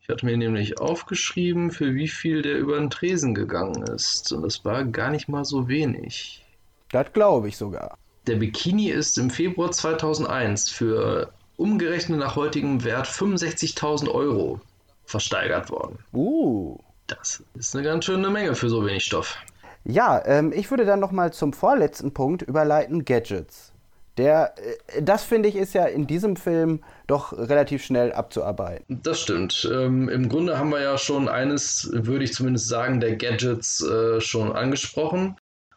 Ich 0.00 0.08
hatte 0.08 0.24
mir 0.24 0.36
nämlich 0.36 0.78
aufgeschrieben, 0.78 1.72
für 1.72 1.94
wie 1.94 2.08
viel 2.08 2.42
der 2.42 2.58
über 2.58 2.78
den 2.78 2.90
Tresen 2.90 3.34
gegangen 3.34 3.82
ist. 3.82 4.32
Und 4.32 4.42
das 4.42 4.64
war 4.64 4.84
gar 4.84 5.10
nicht 5.10 5.28
mal 5.28 5.44
so 5.44 5.66
wenig. 5.66 6.44
Das 6.90 7.12
glaube 7.12 7.48
ich 7.48 7.56
sogar. 7.56 7.98
Der 8.26 8.36
Bikini 8.36 8.90
ist 8.90 9.18
im 9.18 9.30
Februar 9.30 9.70
2001 9.70 10.68
für 10.68 11.30
umgerechnet 11.56 12.18
nach 12.18 12.34
heutigem 12.34 12.82
Wert 12.84 13.06
65.000 13.06 14.10
Euro 14.10 14.60
versteigert 15.04 15.70
worden. 15.70 15.98
Uh. 16.12 16.78
Das 17.06 17.42
ist 17.54 17.76
eine 17.76 17.84
ganz 17.84 18.04
schöne 18.04 18.30
Menge 18.30 18.56
für 18.56 18.68
so 18.68 18.84
wenig 18.84 19.04
Stoff. 19.04 19.36
Ja, 19.84 20.20
ähm, 20.26 20.52
ich 20.52 20.70
würde 20.70 20.84
dann 20.84 20.98
nochmal 20.98 21.32
zum 21.32 21.52
vorletzten 21.52 22.12
Punkt 22.12 22.42
überleiten: 22.42 23.04
Gadgets. 23.04 23.72
Der, 24.18 24.54
äh, 24.56 25.02
das 25.02 25.22
finde 25.22 25.48
ich 25.48 25.54
ist 25.54 25.74
ja 25.74 25.84
in 25.84 26.08
diesem 26.08 26.34
Film 26.34 26.82
doch 27.06 27.32
relativ 27.32 27.84
schnell 27.84 28.12
abzuarbeiten. 28.12 29.00
Das 29.04 29.20
stimmt. 29.20 29.68
Ähm, 29.72 30.08
Im 30.08 30.28
Grunde 30.28 30.58
haben 30.58 30.70
wir 30.70 30.80
ja 30.80 30.98
schon 30.98 31.28
eines, 31.28 31.88
würde 31.92 32.24
ich 32.24 32.32
zumindest 32.32 32.68
sagen, 32.68 32.98
der 32.98 33.14
Gadgets 33.14 33.80
äh, 33.82 34.20
schon 34.20 34.50
angesprochen. 34.50 35.36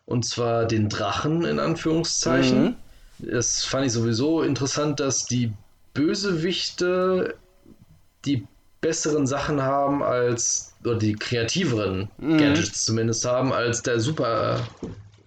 Und 0.09 0.25
zwar 0.25 0.65
den 0.65 0.89
Drachen 0.89 1.45
in 1.45 1.59
Anführungszeichen. 1.59 2.63
Mhm. 2.63 2.75
Das 3.31 3.63
fand 3.63 3.85
ich 3.85 3.91
sowieso 3.91 4.41
interessant, 4.41 4.99
dass 4.99 5.25
die 5.25 5.53
Bösewichte 5.93 7.35
die 8.25 8.47
besseren 8.81 9.27
Sachen 9.27 9.61
haben 9.61 10.01
als, 10.01 10.73
oder 10.83 10.95
die 10.95 11.13
kreativeren 11.13 12.09
mhm. 12.17 12.39
Gadgets 12.39 12.85
zumindest 12.85 13.23
haben, 13.23 13.53
als 13.53 13.83
der 13.83 13.99
super 13.99 14.67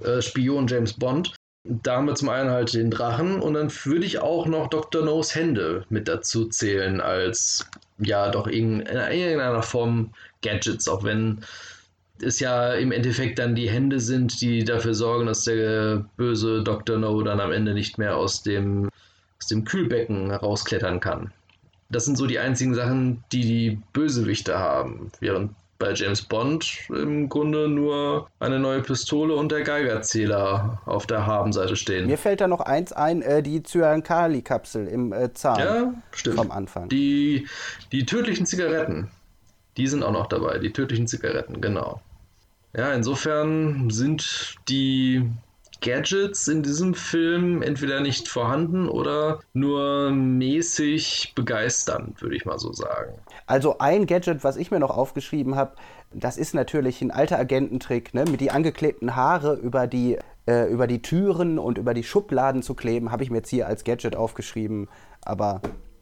äh, 0.02 0.20
Spion 0.20 0.66
James 0.66 0.94
Bond. 0.94 1.32
Da 1.62 1.98
haben 1.98 2.06
wir 2.06 2.16
zum 2.16 2.30
einen 2.30 2.50
halt 2.50 2.74
den 2.74 2.90
Drachen 2.90 3.40
und 3.40 3.54
dann 3.54 3.70
würde 3.84 4.04
ich 4.04 4.18
auch 4.18 4.46
noch 4.46 4.68
Dr. 4.68 5.04
No's 5.04 5.36
Hände 5.36 5.84
mit 5.90 6.08
dazu 6.08 6.46
zählen 6.46 7.00
als 7.00 7.64
ja 7.98 8.30
doch 8.30 8.48
in 8.48 8.80
irgendeiner 8.80 9.62
Form 9.62 10.12
Gadgets, 10.42 10.88
auch 10.88 11.04
wenn 11.04 11.44
es 12.22 12.40
ja 12.40 12.74
im 12.74 12.92
Endeffekt 12.92 13.38
dann 13.38 13.54
die 13.54 13.68
Hände 13.68 14.00
sind, 14.00 14.40
die 14.40 14.64
dafür 14.64 14.94
sorgen, 14.94 15.26
dass 15.26 15.44
der 15.44 16.04
böse 16.16 16.62
Dr. 16.62 16.98
No 16.98 17.22
dann 17.22 17.40
am 17.40 17.52
Ende 17.52 17.74
nicht 17.74 17.98
mehr 17.98 18.16
aus 18.16 18.42
dem, 18.42 18.88
aus 19.38 19.48
dem 19.48 19.64
Kühlbecken 19.64 20.30
herausklettern 20.30 21.00
kann. 21.00 21.32
Das 21.90 22.06
sind 22.06 22.16
so 22.16 22.26
die 22.26 22.38
einzigen 22.38 22.74
Sachen, 22.74 23.22
die 23.32 23.42
die 23.42 23.78
Bösewichte 23.92 24.58
haben, 24.58 25.12
während 25.20 25.52
bei 25.82 25.92
James 25.94 26.22
Bond 26.22 26.88
im 26.90 27.28
Grunde 27.28 27.68
nur 27.68 28.28
eine 28.38 28.60
neue 28.60 28.82
Pistole 28.82 29.34
und 29.34 29.50
der 29.50 29.62
Geigerzähler 29.62 30.80
auf 30.86 31.08
der 31.08 31.26
Habenseite 31.26 31.74
stehen. 31.74 32.06
Mir 32.06 32.18
fällt 32.18 32.40
da 32.40 32.46
noch 32.46 32.60
eins 32.60 32.92
ein, 32.92 33.20
äh, 33.20 33.42
die 33.42 33.64
Cyankali-Kapsel 33.64 34.86
im 34.86 35.12
äh, 35.12 35.32
Zahn 35.34 35.58
ja, 35.58 35.94
stimmt. 36.12 36.36
vom 36.36 36.50
Anfang. 36.52 36.88
Die, 36.88 37.48
die 37.90 38.06
tödlichen 38.06 38.46
Zigaretten, 38.46 39.10
die 39.76 39.88
sind 39.88 40.04
auch 40.04 40.12
noch 40.12 40.28
dabei, 40.28 40.58
die 40.58 40.72
tödlichen 40.72 41.08
Zigaretten, 41.08 41.60
genau. 41.60 42.00
Ja, 42.74 42.92
insofern 42.94 43.90
sind 43.90 44.56
die 44.68 45.30
Gadgets 45.82 46.46
in 46.48 46.62
diesem 46.62 46.94
Film 46.94 47.60
entweder 47.60 48.00
nicht 48.00 48.28
vorhanden 48.28 48.88
oder 48.88 49.40
nur 49.52 50.10
mäßig 50.12 51.32
begeisternd, 51.34 52.22
würde 52.22 52.36
ich 52.36 52.44
mal 52.44 52.58
so 52.58 52.72
sagen. 52.72 53.14
Also 53.46 53.78
ein 53.78 54.06
Gadget, 54.06 54.44
was 54.44 54.56
ich 54.56 54.70
mir 54.70 54.78
noch 54.78 54.96
aufgeschrieben 54.96 55.56
habe, 55.56 55.72
das 56.12 56.38
ist 56.38 56.54
natürlich 56.54 57.02
ein 57.02 57.10
alter 57.10 57.38
Agententrick, 57.38 58.14
ne? 58.14 58.24
mit 58.30 58.40
die 58.40 58.50
angeklebten 58.50 59.16
Haare 59.16 59.54
über 59.54 59.86
die, 59.86 60.18
äh, 60.46 60.70
über 60.70 60.86
die 60.86 61.02
Türen 61.02 61.58
und 61.58 61.78
über 61.78 61.94
die 61.94 62.04
Schubladen 62.04 62.62
zu 62.62 62.74
kleben, 62.74 63.10
habe 63.10 63.24
ich 63.24 63.30
mir 63.30 63.38
jetzt 63.38 63.50
hier 63.50 63.66
als 63.66 63.84
Gadget 63.84 64.14
aufgeschrieben. 64.14 64.88
Aber 65.22 65.60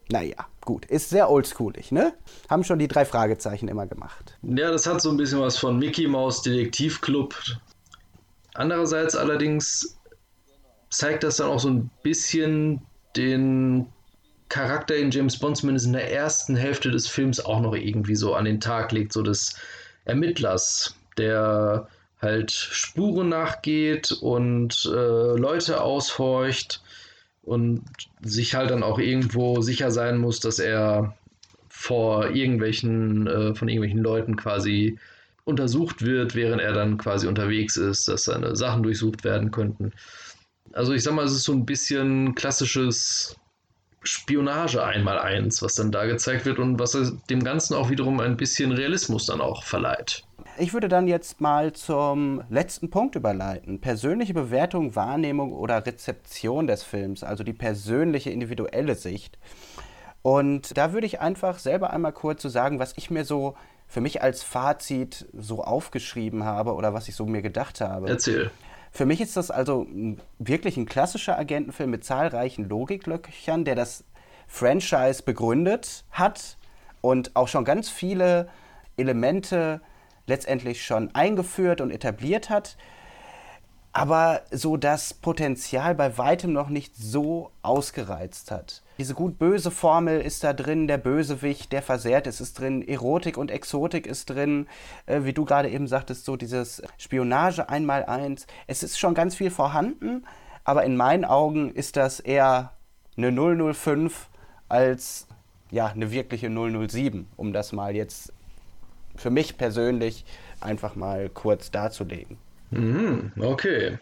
naja, 0.09 0.45
gut. 0.61 0.85
Ist 0.85 1.09
sehr 1.09 1.29
oldschoolig, 1.29 1.91
ne? 1.91 2.13
Haben 2.49 2.63
schon 2.63 2.79
die 2.79 2.87
drei 2.87 3.05
Fragezeichen 3.05 3.67
immer 3.67 3.87
gemacht. 3.87 4.37
Ja, 4.43 4.71
das 4.71 4.85
hat 4.85 5.01
so 5.01 5.09
ein 5.09 5.17
bisschen 5.17 5.39
was 5.39 5.57
von 5.57 5.79
Mickey 5.79 6.07
Mouse 6.07 6.41
Detektivclub. 6.41 7.35
Andererseits 8.53 9.15
allerdings 9.15 9.97
zeigt 10.89 11.23
das 11.23 11.37
dann 11.37 11.47
auch 11.47 11.59
so 11.59 11.69
ein 11.69 11.89
bisschen 12.03 12.81
den 13.15 13.87
Charakter 14.49 14.97
in 14.97 15.11
James 15.11 15.37
Bond, 15.37 15.57
zumindest 15.57 15.85
in 15.85 15.93
der 15.93 16.11
ersten 16.11 16.57
Hälfte 16.57 16.91
des 16.91 17.07
Films, 17.07 17.39
auch 17.39 17.61
noch 17.61 17.73
irgendwie 17.73 18.15
so 18.15 18.35
an 18.35 18.43
den 18.43 18.59
Tag 18.59 18.91
legt, 18.91 19.13
so 19.13 19.21
des 19.21 19.55
Ermittlers, 20.03 20.93
der 21.17 21.87
halt 22.21 22.51
Spuren 22.51 23.29
nachgeht 23.29 24.11
und 24.11 24.85
äh, 24.93 25.37
Leute 25.37 25.81
aushorcht 25.81 26.81
und 27.43 27.83
sich 28.21 28.55
halt 28.55 28.69
dann 28.69 28.83
auch 28.83 28.99
irgendwo 28.99 29.61
sicher 29.61 29.91
sein 29.91 30.17
muss, 30.17 30.39
dass 30.39 30.59
er 30.59 31.17
vor 31.69 32.29
irgendwelchen, 32.29 33.27
äh, 33.27 33.55
von 33.55 33.67
irgendwelchen 33.67 34.01
Leuten 34.01 34.35
quasi 34.35 34.99
untersucht 35.43 36.03
wird, 36.03 36.35
während 36.35 36.61
er 36.61 36.73
dann 36.73 36.97
quasi 36.97 37.27
unterwegs 37.27 37.77
ist, 37.77 38.07
dass 38.07 38.25
seine 38.25 38.55
Sachen 38.55 38.83
durchsucht 38.83 39.23
werden 39.23 39.51
könnten. 39.51 39.91
Also 40.73 40.93
ich 40.93 41.03
sag 41.03 41.13
mal, 41.13 41.25
es 41.25 41.33
ist 41.33 41.43
so 41.43 41.53
ein 41.53 41.65
bisschen 41.65 42.35
klassisches 42.35 43.35
Spionage 44.03 44.83
einmal 44.83 45.19
eins, 45.19 45.61
was 45.61 45.75
dann 45.75 45.91
da 45.91 46.05
gezeigt 46.05 46.45
wird 46.45 46.59
und 46.59 46.79
was 46.79 46.97
dem 47.29 47.43
Ganzen 47.43 47.75
auch 47.75 47.89
wiederum 47.89 48.19
ein 48.19 48.37
bisschen 48.37 48.71
Realismus 48.71 49.25
dann 49.25 49.41
auch 49.41 49.63
verleiht. 49.63 50.23
Ich 50.57 50.73
würde 50.73 50.89
dann 50.89 51.07
jetzt 51.07 51.41
mal 51.41 51.73
zum 51.73 52.43
letzten 52.49 52.89
Punkt 52.89 53.15
überleiten. 53.15 53.79
Persönliche 53.79 54.33
Bewertung, 54.33 54.95
Wahrnehmung 54.95 55.53
oder 55.53 55.85
Rezeption 55.85 56.67
des 56.67 56.83
Films, 56.83 57.23
also 57.23 57.43
die 57.43 57.53
persönliche 57.53 58.29
individuelle 58.29 58.95
Sicht. 58.95 59.39
Und 60.21 60.77
da 60.77 60.93
würde 60.93 61.07
ich 61.07 61.19
einfach 61.19 61.57
selber 61.57 61.91
einmal 61.91 62.11
kurz 62.11 62.41
so 62.41 62.49
sagen, 62.49 62.79
was 62.79 62.93
ich 62.97 63.09
mir 63.09 63.25
so 63.25 63.55
für 63.87 64.01
mich 64.01 64.21
als 64.21 64.43
Fazit 64.43 65.27
so 65.33 65.63
aufgeschrieben 65.63 66.43
habe 66.43 66.73
oder 66.73 66.93
was 66.93 67.07
ich 67.07 67.15
so 67.15 67.25
mir 67.25 67.41
gedacht 67.41 67.81
habe. 67.81 68.09
Erzähl. 68.09 68.51
Für 68.91 69.05
mich 69.05 69.21
ist 69.21 69.37
das 69.37 69.51
also 69.51 69.87
wirklich 70.37 70.77
ein 70.77 70.85
klassischer 70.85 71.39
Agentenfilm 71.39 71.89
mit 71.89 72.03
zahlreichen 72.03 72.67
Logiklöchern, 72.67 73.65
der 73.65 73.75
das 73.75 74.03
Franchise 74.47 75.23
begründet 75.23 76.03
hat 76.11 76.57
und 76.99 77.35
auch 77.35 77.47
schon 77.47 77.63
ganz 77.63 77.89
viele 77.89 78.49
Elemente 78.97 79.81
letztendlich 80.27 80.83
schon 80.83 81.13
eingeführt 81.13 81.81
und 81.81 81.91
etabliert 81.91 82.49
hat, 82.49 82.77
aber 83.93 84.43
so 84.51 84.77
das 84.77 85.13
Potenzial 85.13 85.95
bei 85.95 86.17
weitem 86.17 86.53
noch 86.53 86.69
nicht 86.69 86.95
so 86.95 87.51
ausgereizt 87.61 88.49
hat. 88.49 88.81
Diese 88.97 89.13
gut-böse 89.13 89.71
Formel 89.71 90.21
ist 90.21 90.43
da 90.43 90.53
drin, 90.53 90.87
der 90.87 90.97
Bösewicht, 90.97 91.71
der 91.71 91.81
versehrt 91.81 92.27
ist, 92.27 92.39
ist 92.39 92.59
drin, 92.59 92.87
Erotik 92.87 93.37
und 93.37 93.51
Exotik 93.51 94.07
ist 94.07 94.29
drin, 94.29 94.67
äh, 95.07 95.23
wie 95.23 95.33
du 95.33 95.43
gerade 95.43 95.69
eben 95.69 95.87
sagtest, 95.87 96.23
so 96.23 96.37
dieses 96.37 96.81
Spionage 96.97 97.67
einmal 97.67 98.05
eins. 98.05 98.47
Es 98.67 98.83
ist 98.83 98.97
schon 98.97 99.13
ganz 99.13 99.35
viel 99.35 99.51
vorhanden, 99.51 100.25
aber 100.63 100.83
in 100.83 100.95
meinen 100.95 101.25
Augen 101.25 101.71
ist 101.73 101.97
das 101.97 102.19
eher 102.19 102.71
eine 103.17 103.73
005 103.73 104.29
als 104.69 105.27
ja, 105.71 105.87
eine 105.87 106.11
wirkliche 106.11 106.49
007, 106.49 107.27
um 107.37 107.53
das 107.53 107.71
mal 107.71 107.95
jetzt 107.95 108.33
für 109.15 109.29
mich 109.29 109.57
persönlich 109.57 110.25
einfach 110.59 110.95
mal 110.95 111.29
kurz 111.29 111.71
darzulegen. 111.71 112.37
Mhm, 112.71 113.31
okay. 113.39 113.97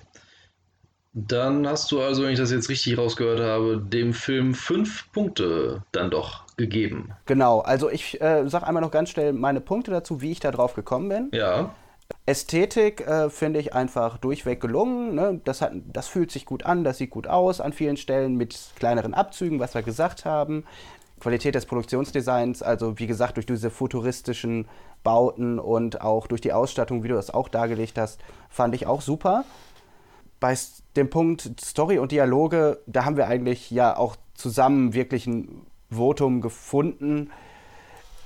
Dann 1.14 1.68
hast 1.68 1.91
du 1.91 2.02
also, 2.02 2.23
wenn 2.23 2.31
ich 2.31 2.40
das 2.40 2.52
jetzt 2.52 2.69
richtig 2.69 2.98
rausgehört 2.98 3.40
habe, 3.40 3.81
dem 3.84 4.14
Film 4.14 4.53
fünf 4.53 5.11
Punkte 5.11 5.84
dann 5.91 6.11
doch 6.11 6.45
gegeben. 6.56 7.11
Genau, 7.26 7.60
also 7.60 7.90
ich 7.90 8.22
äh, 8.22 8.48
sage 8.48 8.68
einmal 8.68 8.81
noch 8.81 8.91
ganz 8.91 9.10
schnell 9.10 9.34
meine 9.34 9.60
Punkte 9.60 9.90
dazu, 9.90 10.22
wie 10.22 10.31
ich 10.31 10.40
da 10.40 10.52
drauf 10.52 10.76
gekommen 10.76 11.10
bin. 11.10 11.30
Ja. 11.34 11.73
Ästhetik 12.26 13.02
äh, 13.02 13.30
finde 13.30 13.60
ich 13.60 13.73
einfach 13.73 14.18
durchweg 14.18 14.61
gelungen. 14.61 15.15
Ne? 15.15 15.41
Das, 15.45 15.61
hat, 15.61 15.73
das 15.91 16.07
fühlt 16.07 16.31
sich 16.31 16.45
gut 16.45 16.65
an, 16.65 16.84
das 16.84 16.99
sieht 16.99 17.10
gut 17.10 17.27
aus 17.27 17.60
an 17.60 17.73
vielen 17.73 17.98
Stellen 17.98 18.36
mit 18.36 18.57
kleineren 18.76 19.14
Abzügen, 19.14 19.60
was 19.60 19.73
wir 19.73 19.81
gesagt 19.81 20.26
haben. 20.26 20.64
Qualität 21.19 21.55
des 21.55 21.65
Produktionsdesigns, 21.65 22.61
also 22.61 22.97
wie 22.99 23.07
gesagt, 23.07 23.37
durch 23.37 23.45
diese 23.45 23.69
futuristischen 23.69 24.67
Bauten 25.03 25.59
und 25.59 26.01
auch 26.01 26.27
durch 26.27 26.41
die 26.41 26.53
Ausstattung, 26.53 27.03
wie 27.03 27.07
du 27.07 27.15
das 27.15 27.33
auch 27.33 27.49
dargelegt 27.49 27.97
hast, 27.97 28.19
fand 28.49 28.75
ich 28.75 28.87
auch 28.87 29.01
super. 29.01 29.45
Bei 30.39 30.57
dem 30.95 31.09
Punkt 31.09 31.51
Story 31.61 31.99
und 31.99 32.11
Dialoge, 32.11 32.79
da 32.85 33.05
haben 33.05 33.17
wir 33.17 33.27
eigentlich 33.27 33.69
ja 33.71 33.97
auch 33.97 34.15
zusammen 34.33 34.93
wirklich 34.93 35.27
ein 35.27 35.65
Votum 35.89 36.41
gefunden. 36.41 37.31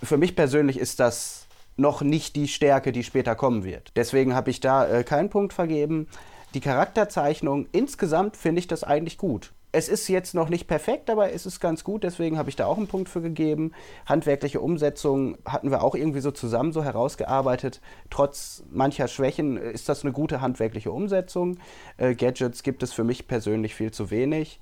Für 0.01 0.17
mich 0.17 0.35
persönlich 0.35 0.77
ist 0.77 0.99
das 0.99 1.47
noch 1.75 2.01
nicht 2.01 2.35
die 2.35 2.47
Stärke, 2.47 2.91
die 2.91 3.03
später 3.03 3.35
kommen 3.35 3.63
wird. 3.63 3.91
Deswegen 3.95 4.35
habe 4.35 4.51
ich 4.51 4.59
da 4.59 4.87
äh, 4.87 5.03
keinen 5.03 5.29
Punkt 5.29 5.53
vergeben. 5.53 6.07
Die 6.53 6.59
Charakterzeichnung, 6.59 7.67
insgesamt 7.71 8.37
finde 8.37 8.59
ich 8.59 8.67
das 8.67 8.83
eigentlich 8.83 9.17
gut 9.17 9.53
es 9.73 9.89
ist 9.89 10.07
jetzt 10.07 10.35
noch 10.35 10.49
nicht 10.49 10.67
perfekt, 10.67 11.09
aber 11.09 11.33
es 11.33 11.47
ist 11.47 11.59
ganz 11.59 11.83
gut, 11.83 12.03
deswegen 12.03 12.37
habe 12.37 12.49
ich 12.49 12.55
da 12.55 12.67
auch 12.67 12.77
einen 12.77 12.87
Punkt 12.87 13.09
für 13.09 13.21
gegeben. 13.21 13.71
Handwerkliche 14.05 14.61
Umsetzung 14.61 15.37
hatten 15.45 15.71
wir 15.71 15.83
auch 15.83 15.95
irgendwie 15.95 16.19
so 16.19 16.29
zusammen 16.29 16.71
so 16.71 16.83
herausgearbeitet. 16.83 17.81
Trotz 18.11 18.63
mancher 18.69 19.07
Schwächen 19.07 19.57
ist 19.57 19.89
das 19.89 20.03
eine 20.03 20.13
gute 20.13 20.41
handwerkliche 20.41 20.91
Umsetzung. 20.91 21.57
Äh, 21.97 22.13
Gadgets 22.13 22.61
gibt 22.61 22.83
es 22.83 22.93
für 22.93 23.03
mich 23.03 23.27
persönlich 23.27 23.73
viel 23.73 23.91
zu 23.91 24.11
wenig. 24.11 24.61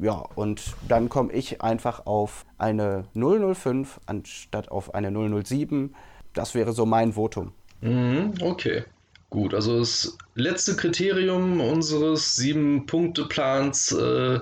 Ja, 0.00 0.24
und 0.36 0.76
dann 0.88 1.08
komme 1.08 1.32
ich 1.32 1.60
einfach 1.60 2.06
auf 2.06 2.46
eine 2.56 3.06
005 3.14 4.00
anstatt 4.06 4.70
auf 4.70 4.94
eine 4.94 5.10
007. 5.42 5.96
Das 6.34 6.54
wäre 6.54 6.72
so 6.72 6.86
mein 6.86 7.14
Votum. 7.14 7.52
Mhm, 7.80 8.34
okay. 8.42 8.84
Gut, 9.30 9.54
also 9.54 9.78
das 9.78 10.18
letzte 10.34 10.74
Kriterium 10.74 11.60
unseres 11.60 12.34
Sieben-Punkte-Plans 12.34 13.92
äh, 13.92 14.40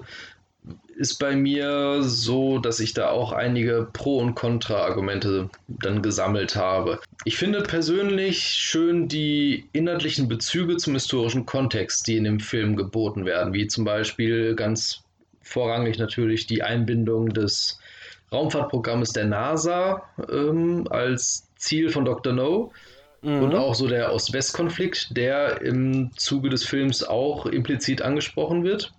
ist 0.96 1.18
bei 1.18 1.36
mir 1.36 2.02
so, 2.02 2.58
dass 2.58 2.80
ich 2.80 2.94
da 2.94 3.10
auch 3.10 3.32
einige 3.32 3.86
Pro- 3.92 4.18
und 4.18 4.34
Kontra-Argumente 4.34 5.50
dann 5.68 6.00
gesammelt 6.00 6.56
habe. 6.56 7.00
Ich 7.24 7.36
finde 7.36 7.62
persönlich 7.62 8.42
schön 8.42 9.08
die 9.08 9.68
inhaltlichen 9.72 10.26
Bezüge 10.26 10.78
zum 10.78 10.94
historischen 10.94 11.44
Kontext, 11.44 12.06
die 12.08 12.16
in 12.16 12.24
dem 12.24 12.40
Film 12.40 12.74
geboten 12.74 13.26
werden, 13.26 13.52
wie 13.52 13.66
zum 13.66 13.84
Beispiel 13.84 14.56
ganz 14.56 15.02
vorrangig 15.42 15.98
natürlich 15.98 16.46
die 16.46 16.62
Einbindung 16.62 17.28
des 17.28 17.78
Raumfahrtprogrammes 18.32 19.12
der 19.12 19.26
NASA 19.26 20.02
ähm, 20.30 20.86
als 20.90 21.46
Ziel 21.56 21.90
von 21.90 22.06
Dr. 22.06 22.32
No 22.32 22.72
mhm. 23.22 23.42
und 23.42 23.54
auch 23.54 23.74
so 23.74 23.86
der 23.86 24.12
Ost-West-Konflikt, 24.12 25.16
der 25.16 25.60
im 25.62 26.10
Zuge 26.16 26.48
des 26.48 26.64
Films 26.64 27.02
auch 27.02 27.46
implizit 27.46 28.02
angesprochen 28.02 28.64
wird. 28.64 28.92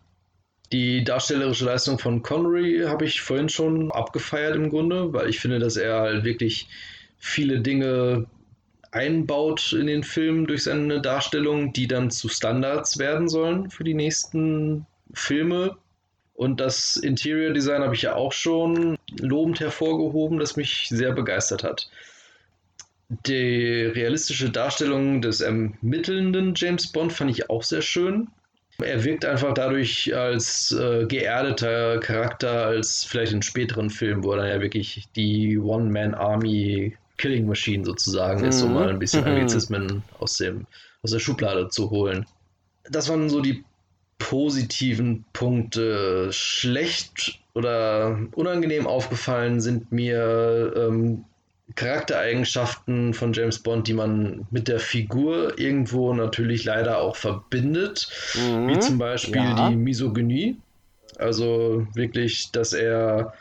Die 0.72 1.04
darstellerische 1.04 1.66
Leistung 1.66 1.98
von 1.98 2.22
Connery 2.22 2.84
habe 2.86 3.06
ich 3.06 3.22
vorhin 3.22 3.50
schon 3.50 3.92
abgefeiert 3.92 4.56
im 4.56 4.70
Grunde, 4.70 5.14
weil 5.14 5.30
ich 5.30 5.40
finde, 5.40 5.58
dass 5.58 5.78
er 5.78 6.02
halt 6.02 6.24
wirklich 6.24 6.68
viele 7.18 7.62
Dinge 7.62 8.28
einbaut 8.92 9.74
in 9.74 9.88
den 9.88 10.04
Film 10.04 10.48
durch 10.48 10.64
seine 10.64 11.02
Darstellung, 11.02 11.74
die 11.74 11.88
dann 11.88 12.12
zu 12.12 12.30
Standards 12.30 12.98
werden 12.98 13.28
sollen 13.28 13.70
für 13.70 13.84
die 13.84 13.94
nächsten 13.94 14.86
Filme. 15.14 15.78
Und 16.34 16.60
das 16.60 16.96
Interior 16.96 17.54
Design 17.54 17.84
habe 17.84 17.96
ich 17.96 18.04
ja 18.04 18.16
auch 18.16 18.32
schon 18.32 18.98
lobend 19.20 19.60
hervorgehoben, 19.60 20.40
das 20.40 20.56
mich 20.56 20.88
sehr 20.90 21.12
begeistert 21.12 21.64
hat. 21.64 21.90
Die 23.10 23.86
realistische 23.86 24.52
Darstellung 24.52 25.22
des 25.22 25.42
ermittelnden 25.42 26.54
James 26.56 26.92
Bond 26.92 27.12
fand 27.12 27.32
ich 27.32 27.50
auch 27.50 27.64
sehr 27.64 27.82
schön. 27.82 28.28
Er 28.78 29.04
wirkt 29.04 29.26
einfach 29.26 29.54
dadurch 29.54 30.16
als 30.16 30.72
äh, 30.72 31.06
geerdeter 31.06 32.00
Charakter 32.00 32.68
als 32.68 33.04
vielleicht 33.04 33.34
in 33.34 33.42
späteren 33.42 33.90
Filmen, 33.90 34.24
wo 34.24 34.32
er 34.32 34.38
dann 34.38 34.48
ja 34.48 34.62
wirklich 34.62 35.08
die 35.16 35.58
One-Man-Army 35.58 36.96
Killing 37.18 37.48
Machine 37.48 37.84
sozusagen 37.84 38.42
mhm. 38.42 38.48
ist, 38.48 38.62
um 38.62 38.70
mhm. 38.70 38.76
mal 38.76 38.90
ein 38.90 39.00
bisschen 39.00 39.22
mhm. 39.22 39.32
Anglizismen 39.32 40.04
aus, 40.20 40.38
dem, 40.38 40.66
aus 41.02 41.12
der 41.12 41.20
Schublade 41.20 41.68
zu 41.70 41.90
holen. 41.90 42.26
Das 42.90 43.10
waren 43.10 43.30
so 43.30 43.42
die 43.42 43.64
positiven 44.20 45.26
Punkte. 45.34 46.32
Schlecht 46.32 47.40
oder 47.54 48.20
unangenehm 48.34 48.86
aufgefallen 48.88 49.60
sind 49.62 49.92
mir 49.92 50.74
ähm, 50.76 51.26
Charaktereigenschaften 51.76 53.14
von 53.14 53.34
James 53.34 53.60
Bond, 53.60 53.88
die 53.88 53.94
man 53.94 54.48
mit 54.52 54.68
der 54.68 54.80
Figur 54.80 55.60
irgendwo 55.60 56.14
natürlich 56.14 56.66
leider 56.66 57.00
auch 57.00 57.16
verbindet, 57.16 58.10
mhm. 58.36 58.68
wie 58.68 58.80
zum 58.80 58.98
Beispiel 58.98 59.36
ja. 59.36 59.70
die 59.70 59.76
Misogynie. 59.76 60.58
Also 61.18 61.86
wirklich, 61.94 62.52
dass 62.52 62.74
er, 62.74 63.34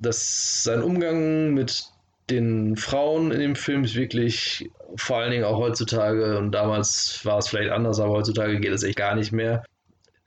dass 0.00 0.62
sein 0.64 0.82
Umgang 0.82 1.54
mit 1.54 1.84
den 2.30 2.76
Frauen 2.76 3.30
in 3.30 3.40
dem 3.40 3.56
Film 3.56 3.84
ist 3.84 3.94
wirklich 3.94 4.70
vor 4.96 5.18
allen 5.18 5.30
Dingen 5.30 5.44
auch 5.44 5.58
heutzutage 5.58 6.38
und 6.38 6.52
damals 6.52 7.20
war 7.24 7.38
es 7.38 7.48
vielleicht 7.48 7.70
anders, 7.70 8.00
aber 8.00 8.14
heutzutage 8.14 8.58
geht 8.58 8.72
es 8.72 8.82
echt 8.82 8.96
gar 8.96 9.14
nicht 9.14 9.32
mehr. 9.32 9.64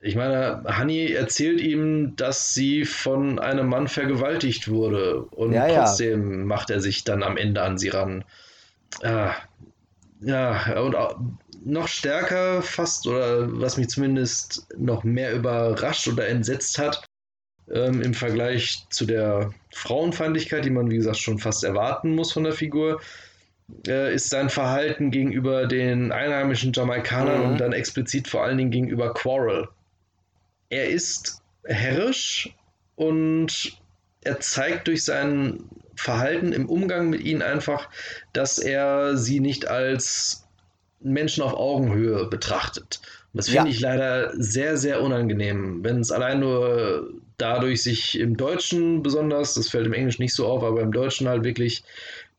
Ich 0.02 0.16
meine, 0.16 0.64
Honey 0.78 1.12
erzählt 1.12 1.60
ihm, 1.60 2.16
dass 2.16 2.54
sie 2.54 2.86
von 2.86 3.38
einem 3.38 3.68
Mann 3.68 3.90
vergewaltigt 3.90 4.70
wurde 4.70 5.24
und 5.24 5.52
ja, 5.52 5.68
trotzdem 5.68 6.40
ja. 6.40 6.46
macht 6.46 6.70
er 6.70 6.80
sich 6.80 7.04
dann 7.04 7.22
am 7.22 7.36
Ende 7.36 7.62
an 7.62 7.78
sie 7.78 7.90
ran. 7.90 8.24
Ah, 9.04 9.34
ja, 10.22 10.80
und 10.80 10.96
noch 11.66 11.90
stärker 11.90 12.62
fast, 12.62 13.08
oder 13.08 13.48
was 13.60 13.78
mich 13.78 13.90
zumindest 13.90 14.68
noch 14.78 15.04
mehr 15.04 15.34
überrascht 15.34 16.08
oder 16.08 16.28
entsetzt 16.28 16.78
hat, 16.78 17.04
ähm, 17.70 18.02
im 18.02 18.14
Vergleich 18.14 18.86
zu 18.90 19.06
der 19.06 19.52
Frauenfeindlichkeit, 19.74 20.64
die 20.64 20.70
man, 20.70 20.90
wie 20.90 20.96
gesagt, 20.96 21.18
schon 21.18 21.40
fast 21.40 21.64
erwarten 21.64 22.16
muss 22.16 22.32
von 22.32 22.46
der 22.46 22.54
Figur, 22.54 23.02
äh, 23.86 24.14
ist 24.14 24.30
sein 24.30 24.50
Verhalten 24.50 25.12
gegenüber 25.12 25.68
den 25.68 26.12
einheimischen 26.12 26.74
Jamaikanern 26.74 27.42
mhm. 27.42 27.52
und 27.52 27.58
dann 27.62 27.74
explizit 27.74 28.28
vor 28.28 28.44
allen 28.44 28.58
Dingen 28.58 28.72
gegenüber 28.72 29.14
Quarrel. 29.14 29.68
Er 30.70 30.90
ist 30.90 31.42
herrisch 31.64 32.56
und 32.96 33.80
er 34.22 34.40
zeigt 34.40 34.88
durch 34.88 35.04
sein 35.04 35.64
Verhalten 35.96 36.54
im 36.54 36.68
Umgang 36.68 37.10
mit 37.10 37.22
ihnen 37.22 37.42
einfach, 37.42 37.90
dass 38.34 38.58
er 38.58 39.18
sie 39.18 39.40
nicht 39.40 39.68
als 39.68 40.48
Menschen 41.02 41.44
auf 41.44 41.54
Augenhöhe 41.54 42.26
betrachtet. 42.28 43.02
Und 43.34 43.38
das 43.38 43.50
finde 43.50 43.70
ja. 43.70 43.76
ich 43.76 43.80
leider 43.80 44.34
sehr, 44.36 44.78
sehr 44.78 45.02
unangenehm. 45.02 45.84
Wenn 45.84 46.00
es 46.00 46.12
allein 46.12 46.40
nur 46.40 47.10
dadurch 47.38 47.84
sich 47.84 48.20
im 48.20 48.38
Deutschen 48.38 49.04
besonders, 49.04 49.54
das 49.54 49.70
fällt 49.70 49.86
im 49.86 49.94
Englischen 49.94 50.22
nicht 50.22 50.34
so 50.34 50.48
auf, 50.48 50.64
aber 50.64 50.82
im 50.82 50.92
Deutschen 50.92 51.28
halt 51.28 51.44
wirklich 51.44 51.84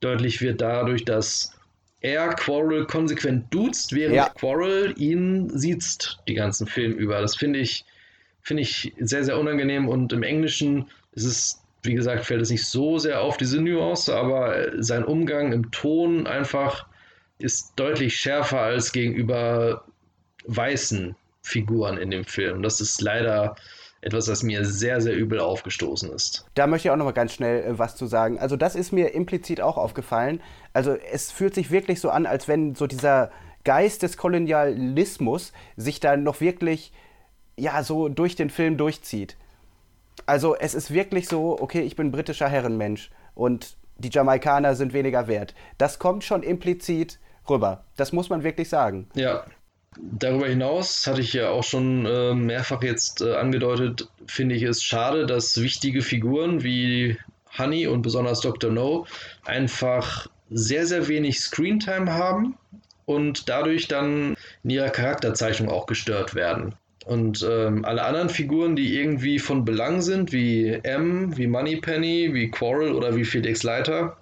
deutlich 0.01 0.41
wird 0.41 0.61
dadurch, 0.61 1.05
dass 1.05 1.53
er 2.01 2.29
Quarrel 2.31 2.87
konsequent 2.87 3.53
duzt, 3.53 3.95
während 3.95 4.17
ja. 4.17 4.29
Quarrel 4.31 4.95
ihn 4.97 5.51
sieht 5.51 6.19
die 6.29 6.35
ganzen 6.35 6.67
Film 6.67 6.93
über. 6.93 7.21
Das 7.21 7.37
finde 7.37 7.59
ich, 7.59 7.85
finde 8.43 8.63
ich 8.63 8.93
sehr, 8.99 9.25
sehr 9.25 9.39
unangenehm 9.39 9.89
und 9.89 10.13
im 10.13 10.23
Englischen 10.23 10.87
ist 11.13 11.25
es, 11.25 11.63
wie 11.83 11.95
gesagt, 11.95 12.25
fällt 12.25 12.43
es 12.43 12.51
nicht 12.51 12.67
so 12.67 12.99
sehr 12.99 13.21
auf 13.21 13.37
diese 13.37 13.61
Nuance, 13.61 14.15
aber 14.15 14.83
sein 14.83 15.05
Umgang 15.05 15.53
im 15.53 15.71
Ton 15.71 16.27
einfach 16.27 16.87
ist 17.39 17.73
deutlich 17.77 18.17
schärfer 18.17 18.61
als 18.61 18.93
gegenüber 18.93 19.85
weißen 20.45 21.17
Figuren 21.43 21.97
in 21.97 22.11
dem 22.11 22.25
Film. 22.25 22.63
Das 22.63 22.81
ist 22.81 23.01
leider 23.01 23.57
etwas, 24.03 24.29
was 24.29 24.43
mir 24.43 24.65
sehr, 24.65 25.01
sehr 25.01 25.15
übel 25.15 25.41
aufgestoßen 25.41 26.11
ist. 26.13 26.47
Da 26.55 26.67
möchte 26.67 26.89
ich 26.89 26.93
auch 26.93 26.97
noch 26.97 27.05
mal 27.05 27.13
ganz 27.13 27.35
schnell 27.35 27.63
äh, 27.65 27.79
was 27.79 27.97
zu 27.97 28.07
sagen. 28.07 28.39
Also 28.39 28.57
das 28.57 28.75
ist 28.75 28.93
mir 28.93 29.13
implizit 29.15 29.61
auch 29.61 29.77
aufgefallen. 29.77 30.41
Also 30.73 30.95
es 30.95 31.31
fühlt 31.31 31.55
sich 31.55 31.71
wirklich 31.71 32.01
so 32.01 32.11
an, 32.11 32.27
als 32.27 32.49
wenn 32.49 32.75
so 32.75 32.87
dieser 32.87 33.31
Geist 33.65 34.03
des 34.03 34.17
Kolonialismus 34.17 35.53
sich 35.77 36.01
da 36.01 36.17
noch 36.17 36.41
wirklich 36.41 36.93
ja 37.61 37.83
so 37.83 38.09
durch 38.09 38.37
den 38.37 38.51
Film 38.51 38.77
durchzieht. 38.77 39.37
Also 40.27 40.57
es 40.57 40.75
ist 40.75 40.93
wirklich 40.93 41.29
so, 41.29 41.61
okay, 41.61 41.81
ich 41.83 41.97
bin 41.97 42.11
britischer 42.11 42.49
Herrenmensch 42.49 43.11
und 43.35 43.77
die 43.99 44.11
Jamaikaner 44.11 44.75
sind 44.75 44.93
weniger 44.93 45.29
wert. 45.29 45.55
Das 45.79 45.99
kommt 45.99 46.25
schon 46.25 46.43
implizit 46.43 47.19
rüber. 47.49 47.85
Das 47.97 48.13
muss 48.13 48.31
man 48.31 48.43
wirklich 48.43 48.69
sagen. 48.69 49.09
Ja, 49.15 49.45
Darüber 49.97 50.47
hinaus 50.47 51.05
hatte 51.09 51.21
ich 51.21 51.33
ja 51.33 51.51
auch 51.51 51.65
schon 51.65 52.07
äh, 52.07 52.33
mehrfach 52.33 52.81
jetzt 52.85 53.23
äh, 53.23 53.35
angedeutet, 53.35 54.09
finde 54.25 54.55
ich 54.55 54.63
es 54.63 54.85
schade, 54.85 55.27
dass 55.27 55.61
wichtige 55.61 56.01
Figuren 56.03 56.63
wie 56.63 57.19
Honey 57.59 57.89
und 57.89 58.03
besonders 58.03 58.41
Dr. 58.41 58.71
No 58.71 59.07
einfach 59.45 60.29
sehr, 60.49 60.87
sehr 60.87 61.09
wenig 61.09 61.41
Screentime 61.41 62.13
haben 62.13 62.57
und 63.05 63.49
dadurch 63.49 63.89
dann 63.89 64.37
in 64.63 64.71
ihrer 64.71 64.91
Charakterzeichnung 64.91 65.69
auch 65.69 65.87
gestört 65.87 66.37
werden. 66.37 66.77
Und 67.11 67.43
ähm, 67.43 67.85
alle 67.85 68.05
anderen 68.05 68.29
Figuren, 68.29 68.77
die 68.77 68.97
irgendwie 68.97 69.41
von 69.41 69.65
Belang 69.65 70.01
sind, 70.01 70.31
wie 70.31 70.69
M, 70.85 71.37
wie 71.37 71.49
Moneypenny, 71.49 72.33
wie 72.33 72.53
Quarrel 72.53 72.93
oder 72.93 73.17
wie 73.17 73.25
Felix 73.25 73.65
Leiter, 73.65 74.17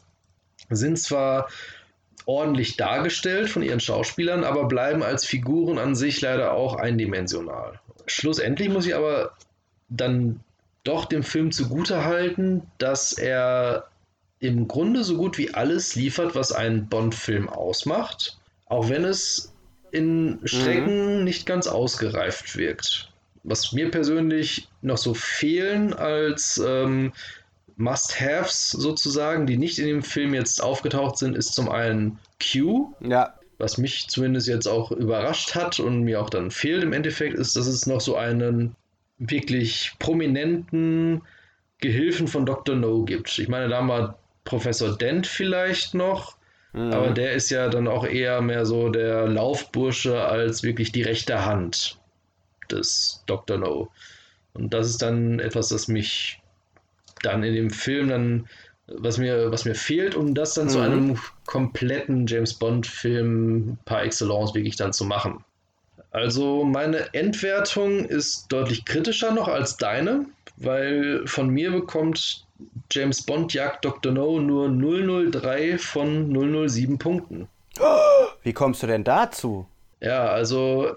sind 0.70 0.98
zwar 0.98 1.50
ordentlich 2.24 2.78
dargestellt 2.78 3.50
von 3.50 3.62
ihren 3.62 3.80
Schauspielern, 3.80 4.42
aber 4.42 4.68
bleiben 4.68 5.02
als 5.02 5.26
Figuren 5.26 5.76
an 5.76 5.94
sich 5.94 6.22
leider 6.22 6.54
auch 6.54 6.76
eindimensional. 6.76 7.78
Schlussendlich 8.06 8.70
muss 8.70 8.86
ich 8.86 8.94
aber 8.94 9.32
dann 9.90 10.40
doch 10.82 11.04
dem 11.04 11.22
Film 11.22 11.52
zugutehalten, 11.52 12.62
dass 12.78 13.12
er 13.12 13.84
im 14.40 14.66
Grunde 14.66 15.04
so 15.04 15.18
gut 15.18 15.36
wie 15.36 15.52
alles 15.52 15.94
liefert, 15.94 16.34
was 16.34 16.52
einen 16.52 16.88
Bond-Film 16.88 17.50
ausmacht, 17.50 18.38
auch 18.64 18.88
wenn 18.88 19.04
es 19.04 19.52
in 19.92 20.40
Strecken 20.44 21.18
mhm. 21.18 21.24
nicht 21.24 21.46
ganz 21.46 21.66
ausgereift 21.66 22.56
wirkt. 22.56 23.10
Was 23.44 23.72
mir 23.72 23.90
persönlich 23.90 24.68
noch 24.82 24.98
so 24.98 25.14
fehlen 25.14 25.94
als 25.94 26.62
ähm, 26.64 27.12
Must-Haves 27.76 28.70
sozusagen, 28.70 29.46
die 29.46 29.56
nicht 29.56 29.78
in 29.78 29.86
dem 29.86 30.02
Film 30.02 30.34
jetzt 30.34 30.62
aufgetaucht 30.62 31.18
sind, 31.18 31.36
ist 31.36 31.54
zum 31.54 31.68
einen 31.68 32.18
Q. 32.40 32.92
Ja. 33.00 33.34
Was 33.58 33.78
mich 33.78 34.08
zumindest 34.08 34.48
jetzt 34.48 34.66
auch 34.66 34.92
überrascht 34.92 35.54
hat 35.54 35.80
und 35.80 36.02
mir 36.02 36.20
auch 36.20 36.30
dann 36.30 36.50
fehlt 36.50 36.82
im 36.82 36.92
Endeffekt, 36.92 37.36
ist, 37.36 37.56
dass 37.56 37.66
es 37.66 37.86
noch 37.86 38.00
so 38.00 38.16
einen 38.16 38.76
wirklich 39.18 39.92
prominenten 39.98 41.22
Gehilfen 41.80 42.28
von 42.28 42.46
Dr. 42.46 42.76
No 42.76 43.04
gibt. 43.04 43.38
Ich 43.38 43.48
meine, 43.48 43.68
da 43.68 43.78
haben 43.78 43.88
wir 43.88 44.18
Professor 44.44 44.96
Dent 44.96 45.26
vielleicht 45.26 45.94
noch, 45.94 46.37
mhm. 46.72 46.92
aber 46.92 47.10
der 47.10 47.32
ist 47.32 47.50
ja 47.50 47.68
dann 47.68 47.88
auch 47.88 48.06
eher 48.06 48.40
mehr 48.40 48.66
so 48.66 48.88
der 48.88 49.26
Laufbursche 49.26 50.24
als 50.24 50.62
wirklich 50.62 50.92
die 50.92 51.02
rechte 51.02 51.44
Hand 51.44 51.98
des 52.70 53.22
Dr. 53.26 53.58
No. 53.58 53.90
Und 54.54 54.74
das 54.74 54.88
ist 54.88 55.02
dann 55.02 55.40
etwas, 55.40 55.68
das 55.68 55.88
mich 55.88 56.40
dann 57.22 57.42
in 57.42 57.54
dem 57.54 57.70
Film 57.70 58.08
dann, 58.08 58.48
was 58.86 59.18
mir, 59.18 59.50
was 59.50 59.64
mir 59.64 59.74
fehlt, 59.74 60.14
um 60.14 60.34
das 60.34 60.54
dann 60.54 60.66
mhm. 60.66 60.70
zu 60.70 60.78
einem 60.80 61.18
kompletten 61.46 62.26
James 62.26 62.54
Bond-Film 62.54 63.78
par 63.84 64.02
excellence 64.02 64.54
wirklich 64.54 64.76
dann 64.76 64.92
zu 64.92 65.04
machen. 65.04 65.44
Also 66.10 66.64
meine 66.64 67.12
Endwertung 67.12 68.06
ist 68.06 68.46
deutlich 68.48 68.84
kritischer 68.84 69.32
noch 69.32 69.48
als 69.48 69.76
deine, 69.76 70.24
weil 70.56 71.26
von 71.26 71.50
mir 71.50 71.70
bekommt 71.70 72.46
James 72.90 73.22
Bond 73.22 73.52
jagt 73.54 73.84
Dr. 73.84 74.12
No 74.12 74.38
nur 74.40 74.68
003 75.30 75.78
von 75.78 76.32
007 76.68 76.98
Punkten. 76.98 77.48
Wie 78.42 78.52
kommst 78.52 78.82
du 78.82 78.86
denn 78.86 79.04
dazu? 79.04 79.66
Ja, 80.00 80.26
also 80.28 80.96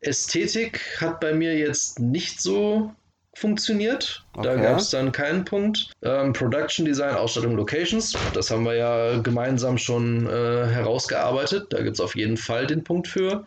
Ästhetik 0.00 0.80
hat 1.00 1.20
bei 1.20 1.32
mir 1.32 1.56
jetzt 1.56 2.00
nicht 2.00 2.40
so 2.40 2.92
funktioniert. 3.34 4.24
Da 4.34 4.52
Okay. 4.54 4.62
gab 4.62 4.78
es 4.80 4.90
dann 4.90 5.12
keinen 5.12 5.44
Punkt. 5.44 5.92
Ähm, 6.02 6.32
Production 6.32 6.84
Design, 6.84 7.14
Ausstattung, 7.14 7.54
Locations, 7.56 8.16
das 8.34 8.50
haben 8.50 8.64
wir 8.64 8.74
ja 8.74 9.18
gemeinsam 9.20 9.78
schon 9.78 10.26
äh, 10.26 10.66
herausgearbeitet. 10.66 11.66
Da 11.70 11.82
gibt 11.82 11.94
es 11.94 12.00
auf 12.00 12.16
jeden 12.16 12.36
Fall 12.36 12.66
den 12.66 12.82
Punkt 12.82 13.06
für. 13.06 13.46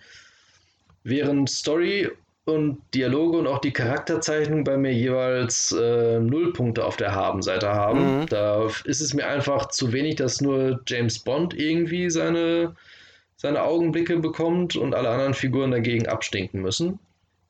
Während 1.04 1.50
Story 1.50 2.10
und 2.52 2.82
Dialoge 2.94 3.38
und 3.38 3.48
auch 3.48 3.60
die 3.60 3.72
Charakterzeichnung 3.72 4.64
bei 4.64 4.78
mir 4.78 4.94
jeweils 4.94 5.72
äh, 5.72 6.20
null 6.20 6.54
Punkte 6.54 6.86
auf 6.86 6.98
der 6.98 7.14
Habenseite 7.14 7.70
haben. 7.70 8.22
Mhm. 8.22 8.26
Da 8.28 8.68
ist 8.86 9.02
es 9.02 9.14
mir 9.14 9.28
einfach 9.28 9.68
zu 9.70 9.92
wenig, 9.94 10.16
dass 10.16 10.42
nur 10.42 10.82
James 10.88 11.20
Bond 11.20 11.54
irgendwie 11.54 12.10
seine, 12.10 12.76
seine 13.36 13.64
Augenblicke 13.64 14.18
bekommt 14.20 14.76
und 14.76 14.94
alle 14.94 15.10
anderen 15.10 15.34
Figuren 15.34 15.72
dagegen 15.72 16.08
abstinken 16.08 16.62
müssen. 16.62 17.00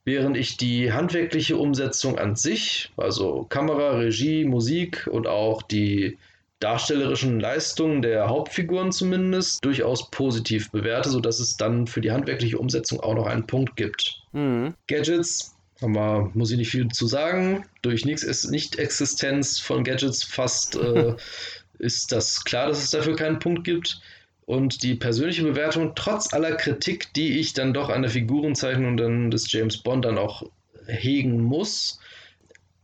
Während 0.03 0.36
ich 0.36 0.57
die 0.57 0.91
handwerkliche 0.91 1.57
Umsetzung 1.57 2.18
an 2.18 2.36
sich, 2.36 2.91
also 2.98 3.45
Kamera, 3.49 3.98
Regie, 3.98 4.45
Musik 4.45 5.07
und 5.11 5.28
auch 5.28 5.61
die 5.61 6.18
darstellerischen 6.61 7.39
Leistungen 7.39 8.01
der 8.01 8.29
Hauptfiguren 8.29 8.91
zumindest 8.91 9.63
durchaus 9.65 10.09
positiv 10.11 10.71
bewerte, 10.71 11.09
sodass 11.09 11.39
es 11.39 11.57
dann 11.57 11.88
für 11.88 12.01
die 12.01 12.11
handwerkliche 12.11 12.57
Umsetzung 12.57 13.01
auch 13.01 13.15
noch 13.15 13.25
einen 13.25 13.45
Punkt 13.45 13.75
gibt. 13.75 14.21
Mhm. 14.31 14.73
Gadgets, 14.88 15.55
haben 15.81 15.95
wir, 15.95 16.31
muss 16.33 16.51
ich 16.51 16.57
nicht 16.57 16.69
viel 16.69 16.88
zu 16.88 17.07
sagen. 17.07 17.65
Durch 17.81 18.05
Nicht-Existenz 18.05 19.59
von 19.59 19.83
Gadgets 19.83 20.23
fast 20.23 20.75
äh, 20.75 21.15
ist 21.79 22.11
das 22.11 22.43
klar, 22.43 22.67
dass 22.67 22.83
es 22.83 22.91
dafür 22.91 23.15
keinen 23.15 23.39
Punkt 23.39 23.63
gibt. 23.63 23.99
Und 24.45 24.83
die 24.83 24.95
persönliche 24.95 25.43
Bewertung, 25.43 25.93
trotz 25.95 26.33
aller 26.33 26.55
Kritik, 26.55 27.13
die 27.13 27.39
ich 27.39 27.53
dann 27.53 27.73
doch 27.73 27.89
an 27.89 28.01
der 28.01 28.11
Figurenzeichnung 28.11 28.97
dann 28.97 29.31
des 29.31 29.51
James 29.51 29.77
Bond 29.77 30.05
dann 30.05 30.17
auch 30.17 30.43
hegen 30.88 31.41
muss, 31.41 31.99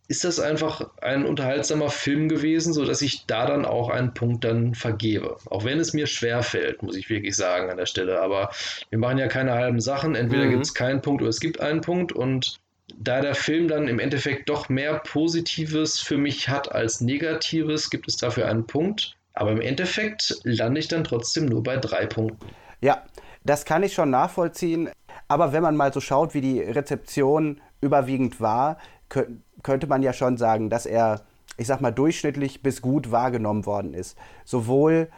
ist 0.10 0.24
das 0.24 0.40
einfach 0.40 0.90
ein 1.02 1.26
unterhaltsamer 1.26 1.90
Film 1.90 2.30
gewesen, 2.30 2.72
sodass 2.74 3.02
ich 3.02 3.26
da 3.26 3.46
dann 3.46 3.66
auch 3.66 3.90
einen 3.90 4.14
Punkt 4.14 4.44
dann 4.46 4.74
vergebe. 4.74 5.38
Auch 5.50 5.66
wenn 5.66 5.80
es 5.80 5.94
mir 5.94 6.08
schwer 6.08 6.44
fällt, 6.44 6.82
muss 6.82 6.96
ich 6.96 7.10
wirklich 7.10 7.36
sagen 7.36 7.70
an 7.70 7.78
der 7.78 7.88
Stelle. 7.88 8.22
Aber 8.22 8.50
wir 8.90 9.00
machen 9.00 9.18
ja 9.18 9.28
keine 9.28 9.54
halben 9.54 9.82
Sachen. 9.82 10.16
Entweder 10.16 10.46
Mhm. 10.46 10.52
gibt 10.52 10.66
es 10.66 10.74
keinen 10.74 11.02
Punkt 11.02 11.22
oder 11.22 11.30
es 11.30 11.42
gibt 11.42 11.60
einen 11.60 11.82
Punkt. 11.82 12.14
Und 12.14 12.58
da 12.98 13.20
der 13.20 13.36
Film 13.36 13.68
dann 13.68 13.90
im 13.90 14.00
Endeffekt 14.00 14.48
doch 14.48 14.70
mehr 14.70 15.00
Positives 15.00 16.00
für 16.00 16.18
mich 16.18 16.48
hat 16.48 16.72
als 16.72 17.02
Negatives, 17.02 17.90
gibt 17.90 18.08
es 18.08 18.16
dafür 18.16 18.48
einen 18.48 18.66
Punkt. 18.66 19.14
Aber 19.34 19.52
im 19.52 19.62
Endeffekt 19.62 20.40
lande 20.44 20.80
ich 20.80 20.88
dann 20.88 21.04
trotzdem 21.04 21.46
nur 21.48 21.64
bei 21.64 21.76
drei 21.78 22.06
Punkten. 22.06 22.48
Ja, 22.82 23.04
das 23.44 23.66
kann 23.66 23.84
ich 23.84 23.94
schon 23.94 24.10
nachvollziehen. 24.10 24.90
Aber 25.28 25.52
wenn 25.52 25.64
man 25.64 25.76
mal 25.76 25.92
so 25.92 26.00
schaut, 26.00 26.34
wie 26.34 26.42
die 26.42 26.62
Rezeption 26.62 27.60
überwiegend 27.82 28.40
war, 28.40 28.78
kö- 29.12 29.28
könnte 29.64 29.88
man 29.88 30.04
ja 30.04 30.14
schon 30.14 30.38
sagen, 30.38 30.70
dass 30.70 30.86
er, 30.86 31.22
ich 31.58 31.68
sag 31.68 31.82
mal, 31.82 31.92
durchschnittlich 31.92 32.62
bis 32.62 32.82
gut 32.82 33.12
wahrgenommen 33.12 33.66
worden 33.66 33.94
ist. 33.94 34.18
Sowohl 34.46 35.10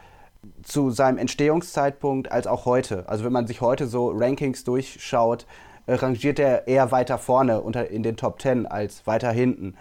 zu 0.62 0.90
seinem 0.90 1.18
Entstehungszeitpunkt 1.18 2.32
als 2.32 2.46
auch 2.46 2.64
heute. 2.64 3.08
Also 3.08 3.24
wenn 3.24 3.32
man 3.32 3.46
sich 3.46 3.60
heute 3.60 3.86
so 3.86 4.10
Rankings 4.10 4.64
durchschaut, 4.64 5.46
äh, 5.86 5.94
rangiert 5.94 6.38
er 6.38 6.66
eher 6.66 6.90
weiter 6.90 7.18
vorne 7.18 7.60
unter, 7.60 7.88
in 7.90 8.02
den 8.02 8.16
Top 8.16 8.40
10 8.40 8.66
als 8.66 9.06
weiter 9.06 9.32
hinten. 9.32 9.74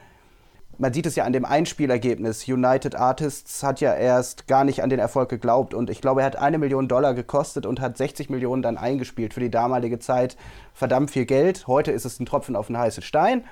Man 0.77 0.94
sieht 0.94 1.06
es 1.06 1.18
ja 1.18 1.26
an 1.26 1.34
dem 1.34 1.44
Einspielergebnis. 1.44 2.48
United 2.48 2.95
Artists 2.95 3.64
hat 3.64 3.81
ja 3.81 3.94
erst 3.94 4.48
gar 4.48 4.64
nicht 4.64 4.81
an 4.81 4.90
den 4.90 4.99
Erfolg 4.99 5.27
geglaubt 5.27 5.73
und 5.73 5.90
ich 5.90 5.99
glaube, 5.99 6.22
er 6.22 6.27
hat 6.27 6.38
eine 6.38 6.57
Million 6.57 6.88
Dollar 6.88 7.14
gekostet 7.14 7.65
und 7.65 7.81
hat 7.81 7.98
60 7.98 8.30
Millionen 8.30 8.61
dann 8.61 8.77
eingespielt. 8.77 9.34
Für 9.34 9.41
die 9.41 9.52
damalige 9.52 9.99
Zeit 9.99 10.38
verdammt 10.73 11.11
viel 11.11 11.26
Geld. 11.26 11.68
Heute 11.68 11.91
ist 11.91 12.06
es 12.06 12.19
ein 12.19 12.26
Tropfen 12.26 12.56
auf 12.56 12.68
den 12.68 12.77
heißen 12.77 13.03
Stein. 13.03 13.44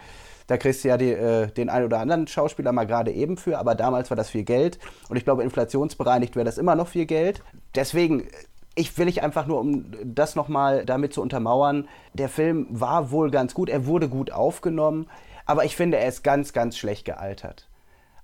Da 0.47 0.57
kriegst 0.57 0.83
du 0.83 0.87
ja 0.87 0.97
die, 0.97 1.11
äh, 1.11 1.47
den 1.47 1.69
einen 1.69 1.85
oder 1.85 1.99
anderen 1.99 2.25
Schauspieler 2.25 2.71
mal 2.71 2.87
gerade 2.87 3.11
eben 3.11 3.37
für, 3.37 3.59
aber 3.59 3.75
damals 3.75 4.09
war 4.09 4.17
das 4.17 4.29
viel 4.29 4.43
Geld 4.43 4.79
und 5.09 5.17
ich 5.17 5.25
glaube, 5.25 5.43
inflationsbereinigt 5.43 6.35
wäre 6.35 6.45
das 6.45 6.57
immer 6.57 6.75
noch 6.75 6.87
viel 6.87 7.05
Geld. 7.05 7.43
Deswegen, 7.75 8.27
ich 8.73 8.97
will 8.97 9.09
ich 9.09 9.21
einfach 9.21 9.45
nur, 9.45 9.59
um 9.59 9.85
das 10.03 10.35
nochmal 10.35 10.85
damit 10.85 11.13
zu 11.13 11.21
untermauern, 11.21 11.87
der 12.13 12.29
Film 12.29 12.67
war 12.69 13.11
wohl 13.11 13.29
ganz 13.29 13.53
gut, 13.53 13.69
er 13.69 13.85
wurde 13.85 14.07
gut 14.07 14.31
aufgenommen, 14.31 15.07
aber 15.45 15.65
ich 15.65 15.75
finde, 15.75 15.97
er 15.97 16.07
ist 16.07 16.23
ganz, 16.23 16.53
ganz 16.53 16.77
schlecht 16.77 17.05
gealtert. 17.05 17.67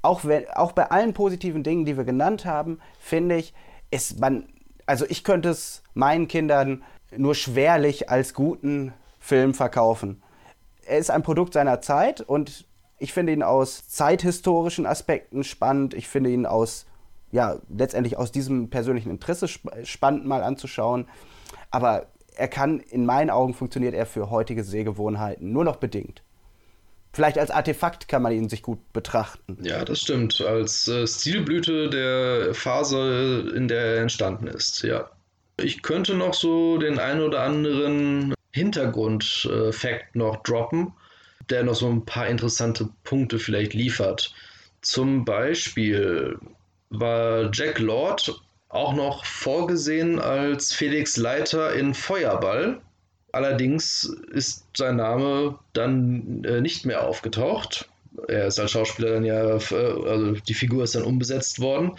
Auch, 0.01 0.25
wenn, 0.25 0.47
auch 0.49 0.71
bei 0.71 0.91
allen 0.91 1.13
positiven 1.13 1.63
Dingen, 1.63 1.85
die 1.85 1.97
wir 1.97 2.03
genannt 2.03 2.45
haben, 2.45 2.79
finde 2.99 3.35
ich, 3.35 3.53
ist 3.91 4.19
man, 4.19 4.47
also 4.85 5.05
ich 5.07 5.23
könnte 5.23 5.49
es 5.49 5.83
meinen 5.93 6.27
Kindern 6.27 6.83
nur 7.15 7.35
schwerlich 7.35 8.09
als 8.09 8.33
guten 8.33 8.93
Film 9.19 9.53
verkaufen. 9.53 10.22
Er 10.85 10.97
ist 10.97 11.11
ein 11.11 11.23
Produkt 11.23 11.53
seiner 11.53 11.81
Zeit 11.81 12.21
und 12.21 12.65
ich 12.99 13.13
finde 13.13 13.33
ihn 13.33 13.43
aus 13.43 13.87
zeithistorischen 13.87 14.85
Aspekten 14.85 15.43
spannend. 15.43 15.93
Ich 15.93 16.07
finde 16.07 16.29
ihn 16.29 16.45
aus, 16.45 16.85
ja, 17.31 17.57
letztendlich 17.69 18.17
aus 18.17 18.31
diesem 18.31 18.69
persönlichen 18.69 19.09
Interesse 19.09 19.45
sp 19.51 19.67
spannend 19.83 20.25
mal 20.25 20.43
anzuschauen. 20.43 21.07
Aber 21.71 22.07
er 22.35 22.47
kann, 22.47 22.79
in 22.79 23.05
meinen 23.05 23.29
Augen 23.29 23.53
funktioniert 23.53 23.93
er 23.93 24.05
für 24.05 24.29
heutige 24.29 24.63
Sehgewohnheiten 24.63 25.51
nur 25.51 25.63
noch 25.63 25.77
bedingt. 25.77 26.23
Vielleicht 27.11 27.37
als 27.37 27.51
Artefakt 27.51 28.07
kann 28.07 28.23
man 28.23 28.31
ihn 28.31 28.49
sich 28.49 28.63
gut 28.63 28.79
betrachten. 28.91 29.57
Ja, 29.61 29.85
das 29.85 29.99
stimmt. 29.99 30.41
Als 30.41 30.87
äh, 30.87 31.05
Stilblüte 31.05 31.89
der 31.89 32.55
Phase, 32.55 33.51
in 33.55 33.67
der 33.67 33.81
er 33.81 34.01
entstanden 34.01 34.47
ist, 34.47 34.81
ja. 34.81 35.09
Ich 35.57 35.83
könnte 35.83 36.15
noch 36.15 36.33
so 36.33 36.79
den 36.79 36.97
einen 36.97 37.21
oder 37.21 37.43
anderen 37.43 38.33
Hintergrund-Fact 38.53 40.15
noch 40.15 40.43
droppen, 40.43 40.93
der 41.49 41.63
noch 41.63 41.75
so 41.75 41.89
ein 41.89 42.05
paar 42.05 42.27
interessante 42.27 42.89
Punkte 43.03 43.39
vielleicht 43.39 43.73
liefert. 43.73 44.33
Zum 44.81 45.25
Beispiel 45.25 46.37
war 46.89 47.49
Jack 47.53 47.79
Lord 47.79 48.41
auch 48.69 48.93
noch 48.93 49.25
vorgesehen 49.25 50.19
als 50.19 50.73
Felix 50.73 51.17
Leiter 51.17 51.73
in 51.73 51.93
Feuerball. 51.93 52.81
Allerdings 53.31 54.03
ist 54.31 54.65
sein 54.75 54.97
Name 54.97 55.57
dann 55.73 56.43
äh, 56.43 56.61
nicht 56.61 56.85
mehr 56.85 57.07
aufgetaucht. 57.07 57.89
Er 58.27 58.47
ist 58.47 58.59
als 58.59 58.71
Schauspieler 58.71 59.13
dann 59.13 59.25
ja, 59.25 59.57
äh, 59.57 60.07
also 60.07 60.31
die 60.33 60.53
Figur 60.53 60.83
ist 60.83 60.95
dann 60.95 61.03
umbesetzt 61.03 61.59
worden, 61.59 61.97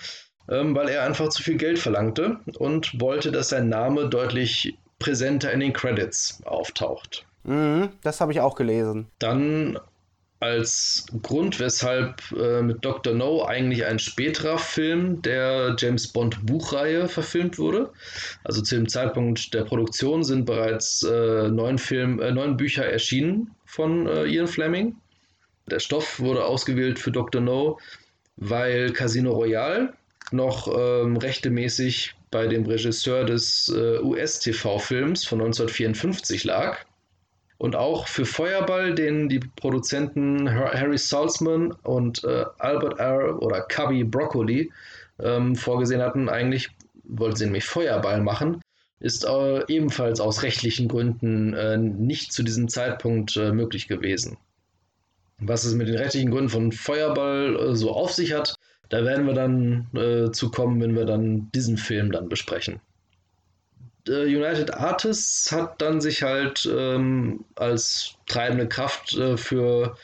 ähm, 0.49 0.75
weil 0.75 0.89
er 0.89 1.03
einfach 1.03 1.29
zu 1.29 1.43
viel 1.43 1.57
Geld 1.57 1.79
verlangte 1.79 2.39
und 2.59 3.01
wollte, 3.01 3.33
dass 3.33 3.49
sein 3.49 3.69
Name 3.69 4.09
deutlich 4.09 4.77
präsenter 4.99 5.53
in 5.53 5.61
den 5.61 5.73
Credits 5.73 6.41
auftaucht. 6.45 7.25
Mhm, 7.45 7.91
das 8.03 8.21
habe 8.21 8.33
ich 8.33 8.41
auch 8.41 8.55
gelesen. 8.55 9.07
Dann 9.19 9.79
als 10.45 11.07
Grund, 11.23 11.59
weshalb 11.59 12.21
äh, 12.33 12.61
mit 12.61 12.85
Dr. 12.85 13.15
No 13.15 13.45
eigentlich 13.45 13.87
ein 13.87 13.99
späterer 13.99 14.59
Film 14.59 15.23
der 15.23 15.75
James 15.79 16.09
Bond 16.09 16.45
Buchreihe 16.45 17.09
verfilmt 17.09 17.59
wurde. 17.59 17.91
Also 18.45 18.61
zu 18.61 18.75
dem 18.75 18.89
Zeitpunkt 18.89 19.55
der 19.55 19.65
Produktion 19.65 20.23
sind 20.23 20.45
bereits 20.45 21.03
äh, 21.03 21.49
neun, 21.49 21.79
Film, 21.79 22.21
äh, 22.21 22.31
neun 22.31 22.59
Bücher 22.59 22.85
erschienen 22.85 23.53
von 23.65 24.07
äh, 24.07 24.27
Ian 24.27 24.47
Fleming. 24.47 24.97
Der 25.71 25.81
Stoff 25.81 26.21
wurde 26.21 26.45
ausgewählt 26.45 26.99
für 26.99 27.11
Dr. 27.11 27.41
No, 27.41 27.79
weil 28.37 28.93
Casino 28.93 29.33
Royale 29.33 29.95
noch 30.31 30.69
ähm, 30.69 31.17
rechtemäßig 31.17 32.15
bei 32.35 32.49
dem 32.49 32.67
Regisseur 32.67 33.25
des 33.25 33.73
äh, 33.73 34.01
US-TV-Films 34.01 35.25
von 35.25 35.41
1954 35.41 36.43
lag. 36.43 36.79
Und 37.59 37.77
auch 37.77 38.09
für 38.09 38.27
Feuerball, 38.27 38.93
den 38.93 39.29
die 39.29 39.39
Produzenten 39.39 40.53
Harry 40.53 40.99
Salzman 40.99 41.71
und 41.85 42.25
äh, 42.25 42.45
Albert 42.59 42.99
R. 42.99 43.41
oder 43.41 43.61
Cubby 43.61 44.03
Broccoli 44.03 44.73
ähm, 45.21 45.55
vorgesehen 45.55 46.03
hatten, 46.03 46.29
eigentlich 46.29 46.71
wollten 47.05 47.37
sie 47.37 47.45
nämlich 47.45 47.67
Feuerball 47.67 48.21
machen, 48.21 48.61
ist 48.99 49.25
äh, 49.25 49.63
ebenfalls 49.69 50.19
aus 50.19 50.43
rechtlichen 50.43 50.89
Gründen 50.89 51.55
äh, 51.55 51.79
nicht 51.79 52.33
zu 52.33 52.43
diesem 52.43 52.67
Zeitpunkt 52.67 53.37
äh, 53.37 53.53
möglich 53.53 53.87
gewesen. 53.87 54.39
Was 55.39 55.63
es 55.63 55.75
mit 55.75 55.87
den 55.87 55.99
rechtlichen 55.99 56.33
Gründen 56.33 56.51
von 56.51 56.73
Feuerball 56.73 57.55
äh, 57.55 57.77
so 57.77 57.93
auf 57.93 58.11
sich 58.11 58.33
hat, 58.33 58.57
da 58.89 59.05
werden 59.05 59.27
wir 59.27 59.35
dann 59.35 59.87
äh, 59.95 60.31
zu 60.31 60.51
kommen, 60.51 60.81
wenn 60.81 60.95
wir 60.95 61.05
dann 61.05 61.51
diesen 61.55 61.77
Film 61.77 62.13
dann 62.13 62.29
besprechen. 62.29 62.81
United 64.07 64.75
Artists 64.75 65.51
hat 65.51 65.81
dann 65.81 66.01
sich 66.01 66.23
halt 66.23 66.69
ähm, 66.71 67.45
als 67.57 68.17
treibende 68.27 68.69
Kraft 68.69 69.17
äh, 69.17 69.37
für 69.39 69.97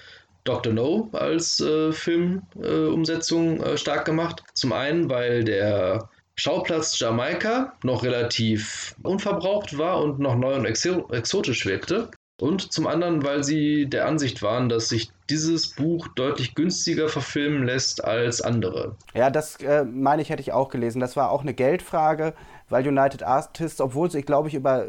Dr. 0.45 0.73
No 0.73 1.11
als 1.13 1.61
äh, 1.61 1.93
Filmumsetzung 1.93 3.63
äh, 3.63 3.77
stark 3.77 4.07
gemacht. 4.07 4.43
Zum 4.55 4.73
einen, 4.73 5.11
weil 5.11 5.45
der 5.45 6.09
Schauplatz 6.37 6.99
Jamaika 6.99 7.75
noch 7.83 8.03
relativ 8.03 8.95
unverbraucht 9.03 9.77
war 9.77 10.03
und 10.03 10.19
noch 10.19 10.37
neu 10.37 10.55
und 10.55 10.65
exo 10.65 11.07
exotisch 11.13 11.67
wirkte. 11.67 12.11
Und 12.41 12.73
zum 12.73 12.87
anderen, 12.87 13.23
weil 13.23 13.45
sie 13.45 13.87
der 13.87 14.07
Ansicht 14.07 14.43
waren, 14.43 14.69
dass 14.69 14.89
sich 14.89 15.13
dieses 15.29 15.69
Buch 15.69 16.09
deutlich 16.09 16.55
günstiger 16.55 17.09
verfilmen 17.09 17.65
lässt 17.65 18.03
als 18.03 18.41
andere. 18.41 18.97
Ja, 19.15 19.31
das 19.31 19.57
äh, 19.57 19.85
meine 19.85 20.23
ich, 20.23 20.31
hätte 20.31 20.41
ich 20.41 20.53
auch 20.53 20.71
gelesen. 20.71 21.01
Das 21.01 21.17
war 21.17 21.31
auch 21.31 21.43
eine 21.43 21.53
Geldfrage, 21.53 22.35
weil 22.71 22.87
United 22.87 23.23
Artists, 23.23 23.81
obwohl 23.81 24.11
sie, 24.11 24.23
glaube 24.23 24.49
ich, 24.49 24.55
über 24.55 24.87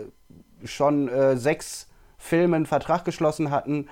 schon 0.64 1.10
äh, 1.10 1.36
sechs 1.36 1.88
Filmen 2.18 2.54
einen 2.54 2.66
Vertrag 2.66 3.04
geschlossen 3.04 3.52
hatten, 3.52 3.88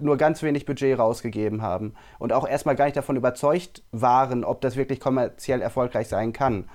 nur 0.00 0.16
ganz 0.16 0.42
wenig 0.42 0.66
Budget 0.66 0.98
rausgegeben 0.98 1.62
haben 1.62 1.94
und 2.18 2.32
auch 2.32 2.46
erstmal 2.46 2.76
gar 2.76 2.84
nicht 2.84 2.96
davon 2.96 3.16
überzeugt 3.16 3.82
waren, 3.92 4.44
ob 4.44 4.60
das 4.60 4.76
wirklich 4.76 5.00
kommerziell 5.00 5.62
erfolgreich 5.62 6.08
sein 6.08 6.32
kann. 6.32 6.68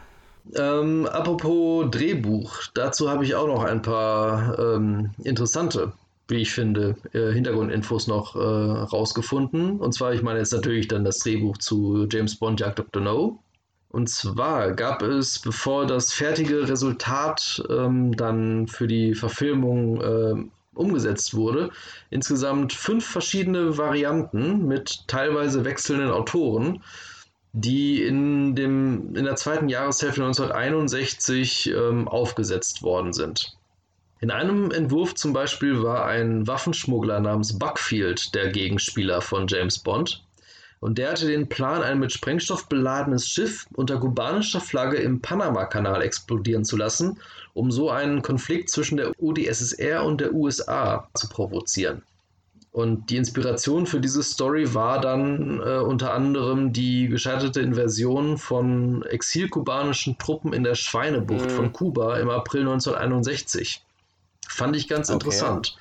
Ähm, 0.55 1.07
apropos 1.11 1.91
Drehbuch, 1.91 2.67
dazu 2.73 3.09
habe 3.09 3.23
ich 3.23 3.35
auch 3.35 3.47
noch 3.47 3.63
ein 3.63 3.81
paar 3.81 4.57
ähm, 4.57 5.11
interessante, 5.23 5.93
wie 6.29 6.41
ich 6.41 6.51
finde, 6.51 6.95
äh, 7.13 7.31
Hintergrundinfos 7.31 8.07
noch 8.07 8.35
äh, 8.35 8.39
rausgefunden. 8.39 9.79
Und 9.79 9.93
zwar, 9.93 10.13
ich 10.13 10.21
meine 10.21 10.39
jetzt 10.39 10.53
natürlich 10.53 10.87
dann 10.87 11.03
das 11.03 11.19
Drehbuch 11.19 11.57
zu 11.57 12.07
James 12.09 12.35
Bond 12.35 12.59
Jagd 12.59 12.79
Dr. 12.79 13.01
No. 13.01 13.39
Und 13.89 14.07
zwar 14.09 14.73
gab 14.73 15.01
es, 15.01 15.39
bevor 15.39 15.87
das 15.87 16.13
fertige 16.13 16.69
Resultat 16.69 17.63
ähm, 17.69 18.15
dann 18.15 18.67
für 18.67 18.87
die 18.87 19.15
Verfilmung 19.15 20.01
äh, 20.01 20.35
umgesetzt 20.75 21.35
wurde, 21.35 21.71
insgesamt 22.11 22.73
fünf 22.73 23.05
verschiedene 23.05 23.77
Varianten 23.77 24.67
mit 24.67 25.07
teilweise 25.07 25.65
wechselnden 25.65 26.11
Autoren, 26.11 26.83
die 27.53 28.03
in, 28.03 28.55
dem, 28.55 29.15
in 29.15 29.25
der 29.25 29.35
zweiten 29.35 29.69
Jahreshälfte 29.69 30.21
1961 30.21 31.71
ähm, 31.75 32.07
aufgesetzt 32.07 32.83
worden 32.83 33.11
sind. 33.11 33.58
In 34.21 34.31
einem 34.31 34.71
Entwurf 34.71 35.15
zum 35.15 35.31
Beispiel 35.31 35.81
war 35.81 36.05
ein 36.05 36.45
Waffenschmuggler 36.45 37.21
namens 37.21 37.57
Buckfield 37.57 38.35
der 38.35 38.49
Gegenspieler 38.51 39.21
von 39.21 39.47
James 39.47 39.79
Bond. 39.79 40.25
Und 40.81 40.97
der 40.97 41.11
hatte 41.11 41.27
den 41.27 41.47
Plan, 41.47 41.81
ein 41.81 41.99
mit 41.99 42.11
Sprengstoff 42.11 42.67
beladenes 42.67 43.29
Schiff 43.29 43.65
unter 43.73 43.97
kubanischer 43.97 44.59
Flagge 44.59 44.97
im 44.97 45.21
Panamakanal 45.21 46.01
explodieren 46.01 46.65
zu 46.65 46.75
lassen, 46.75 47.19
um 47.53 47.71
so 47.71 47.89
einen 47.89 48.21
Konflikt 48.21 48.69
zwischen 48.69 48.97
der 48.97 49.11
UdSSR 49.21 50.03
und 50.03 50.19
der 50.19 50.33
USA 50.33 51.07
zu 51.13 51.29
provozieren. 51.29 52.03
Und 52.71 53.09
die 53.09 53.17
Inspiration 53.17 53.87
für 53.87 54.01
diese 54.01 54.21
Story 54.21 54.73
war 54.73 54.99
dann 54.99 55.59
äh, 55.59 55.79
unter 55.79 56.13
anderem 56.13 56.71
die 56.71 57.07
gescheiterte 57.07 57.61
Invasion 57.61 58.37
von 58.37 59.03
exilkubanischen 59.03 60.17
Truppen 60.17 60.53
in 60.53 60.63
der 60.63 60.75
Schweinebucht 60.75 61.45
mhm. 61.45 61.55
von 61.55 61.73
Kuba 61.73 62.19
im 62.19 62.29
April 62.29 62.61
1961. 62.61 63.81
Fand 64.49 64.75
ich 64.75 64.87
ganz 64.87 65.09
okay. 65.09 65.15
interessant. 65.15 65.77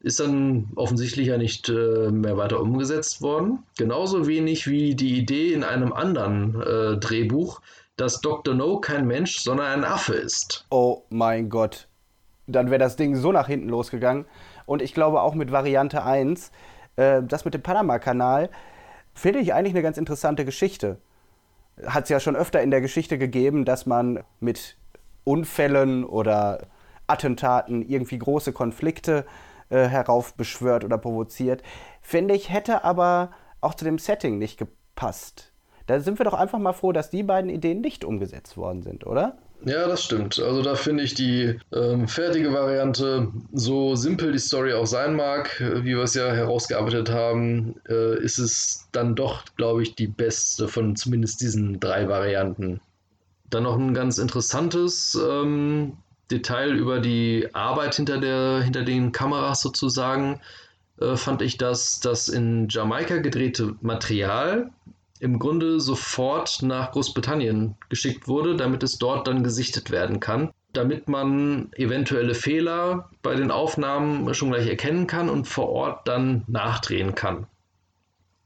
Ist 0.00 0.18
dann 0.18 0.70
offensichtlich 0.74 1.28
ja 1.28 1.38
nicht 1.38 1.68
äh, 1.68 2.10
mehr 2.10 2.36
weiter 2.36 2.60
umgesetzt 2.60 3.22
worden. 3.22 3.62
Genauso 3.78 4.26
wenig 4.26 4.66
wie 4.66 4.96
die 4.96 5.16
Idee 5.16 5.52
in 5.52 5.62
einem 5.62 5.92
anderen 5.92 6.60
äh, 6.60 6.96
Drehbuch, 6.96 7.60
dass 7.96 8.20
Dr. 8.20 8.54
No 8.54 8.80
kein 8.80 9.06
Mensch, 9.06 9.38
sondern 9.38 9.66
ein 9.66 9.84
Affe 9.84 10.14
ist. 10.14 10.66
Oh 10.70 11.02
mein 11.10 11.48
Gott. 11.50 11.86
Dann 12.48 12.70
wäre 12.70 12.80
das 12.80 12.96
Ding 12.96 13.14
so 13.14 13.30
nach 13.30 13.46
hinten 13.46 13.68
losgegangen. 13.68 14.24
Und 14.66 14.82
ich 14.82 14.94
glaube 14.94 15.20
auch 15.20 15.34
mit 15.34 15.52
Variante 15.52 16.04
1, 16.04 16.50
äh, 16.96 17.22
das 17.22 17.44
mit 17.44 17.54
dem 17.54 17.62
Panama-Kanal, 17.62 18.50
finde 19.14 19.38
ich 19.38 19.54
eigentlich 19.54 19.74
eine 19.74 19.82
ganz 19.82 19.98
interessante 19.98 20.44
Geschichte. 20.44 20.98
Hat 21.86 22.04
es 22.04 22.10
ja 22.10 22.18
schon 22.18 22.34
öfter 22.34 22.60
in 22.60 22.70
der 22.70 22.80
Geschichte 22.80 23.18
gegeben, 23.18 23.64
dass 23.64 23.86
man 23.86 24.24
mit 24.40 24.76
Unfällen 25.24 26.04
oder 26.04 26.66
Attentaten 27.12 27.82
irgendwie 27.82 28.18
große 28.18 28.52
Konflikte 28.52 29.24
äh, 29.68 29.86
heraufbeschwört 29.86 30.84
oder 30.84 30.98
provoziert. 30.98 31.62
Finde 32.00 32.34
ich, 32.34 32.50
hätte 32.50 32.84
aber 32.84 33.30
auch 33.60 33.74
zu 33.74 33.84
dem 33.84 33.98
Setting 33.98 34.38
nicht 34.38 34.58
gepasst. 34.58 35.52
Da 35.86 36.00
sind 36.00 36.18
wir 36.18 36.24
doch 36.24 36.34
einfach 36.34 36.58
mal 36.58 36.72
froh, 36.72 36.92
dass 36.92 37.10
die 37.10 37.22
beiden 37.22 37.50
Ideen 37.50 37.80
nicht 37.80 38.04
umgesetzt 38.04 38.56
worden 38.56 38.82
sind, 38.82 39.06
oder? 39.06 39.38
Ja, 39.64 39.86
das 39.86 40.02
stimmt. 40.02 40.40
Also 40.40 40.62
da 40.62 40.74
finde 40.74 41.04
ich 41.04 41.14
die 41.14 41.58
ähm, 41.72 42.08
fertige 42.08 42.52
Variante, 42.52 43.28
so 43.52 43.94
simpel 43.94 44.32
die 44.32 44.38
Story 44.38 44.72
auch 44.72 44.86
sein 44.86 45.14
mag, 45.14 45.60
äh, 45.60 45.84
wie 45.84 45.96
wir 45.96 46.02
es 46.02 46.14
ja 46.14 46.32
herausgearbeitet 46.32 47.10
haben, 47.10 47.76
äh, 47.88 48.18
ist 48.22 48.38
es 48.38 48.88
dann 48.92 49.14
doch, 49.14 49.44
glaube 49.56 49.82
ich, 49.82 49.94
die 49.94 50.08
beste 50.08 50.66
von 50.66 50.96
zumindest 50.96 51.40
diesen 51.40 51.78
drei 51.78 52.08
Varianten. 52.08 52.80
Dann 53.50 53.64
noch 53.64 53.78
ein 53.78 53.94
ganz 53.94 54.18
interessantes 54.18 55.16
ähm, 55.22 55.98
Detail 56.32 56.72
über 56.72 56.98
die 57.00 57.48
Arbeit 57.52 57.94
hinter, 57.94 58.18
der, 58.18 58.62
hinter 58.62 58.82
den 58.82 59.12
Kameras 59.12 59.60
sozusagen 59.60 60.40
äh, 61.00 61.16
fand 61.16 61.42
ich, 61.42 61.58
dass 61.58 62.00
das 62.00 62.28
in 62.28 62.68
Jamaika 62.68 63.18
gedrehte 63.18 63.76
Material 63.80 64.70
im 65.20 65.38
Grunde 65.38 65.78
sofort 65.80 66.62
nach 66.62 66.90
Großbritannien 66.90 67.76
geschickt 67.88 68.26
wurde, 68.26 68.56
damit 68.56 68.82
es 68.82 68.98
dort 68.98 69.28
dann 69.28 69.44
gesichtet 69.44 69.92
werden 69.92 70.18
kann, 70.18 70.50
damit 70.72 71.08
man 71.08 71.70
eventuelle 71.74 72.34
Fehler 72.34 73.08
bei 73.22 73.36
den 73.36 73.52
Aufnahmen 73.52 74.34
schon 74.34 74.50
gleich 74.50 74.66
erkennen 74.66 75.06
kann 75.06 75.28
und 75.28 75.46
vor 75.46 75.68
Ort 75.68 76.08
dann 76.08 76.42
nachdrehen 76.48 77.14
kann. 77.14 77.46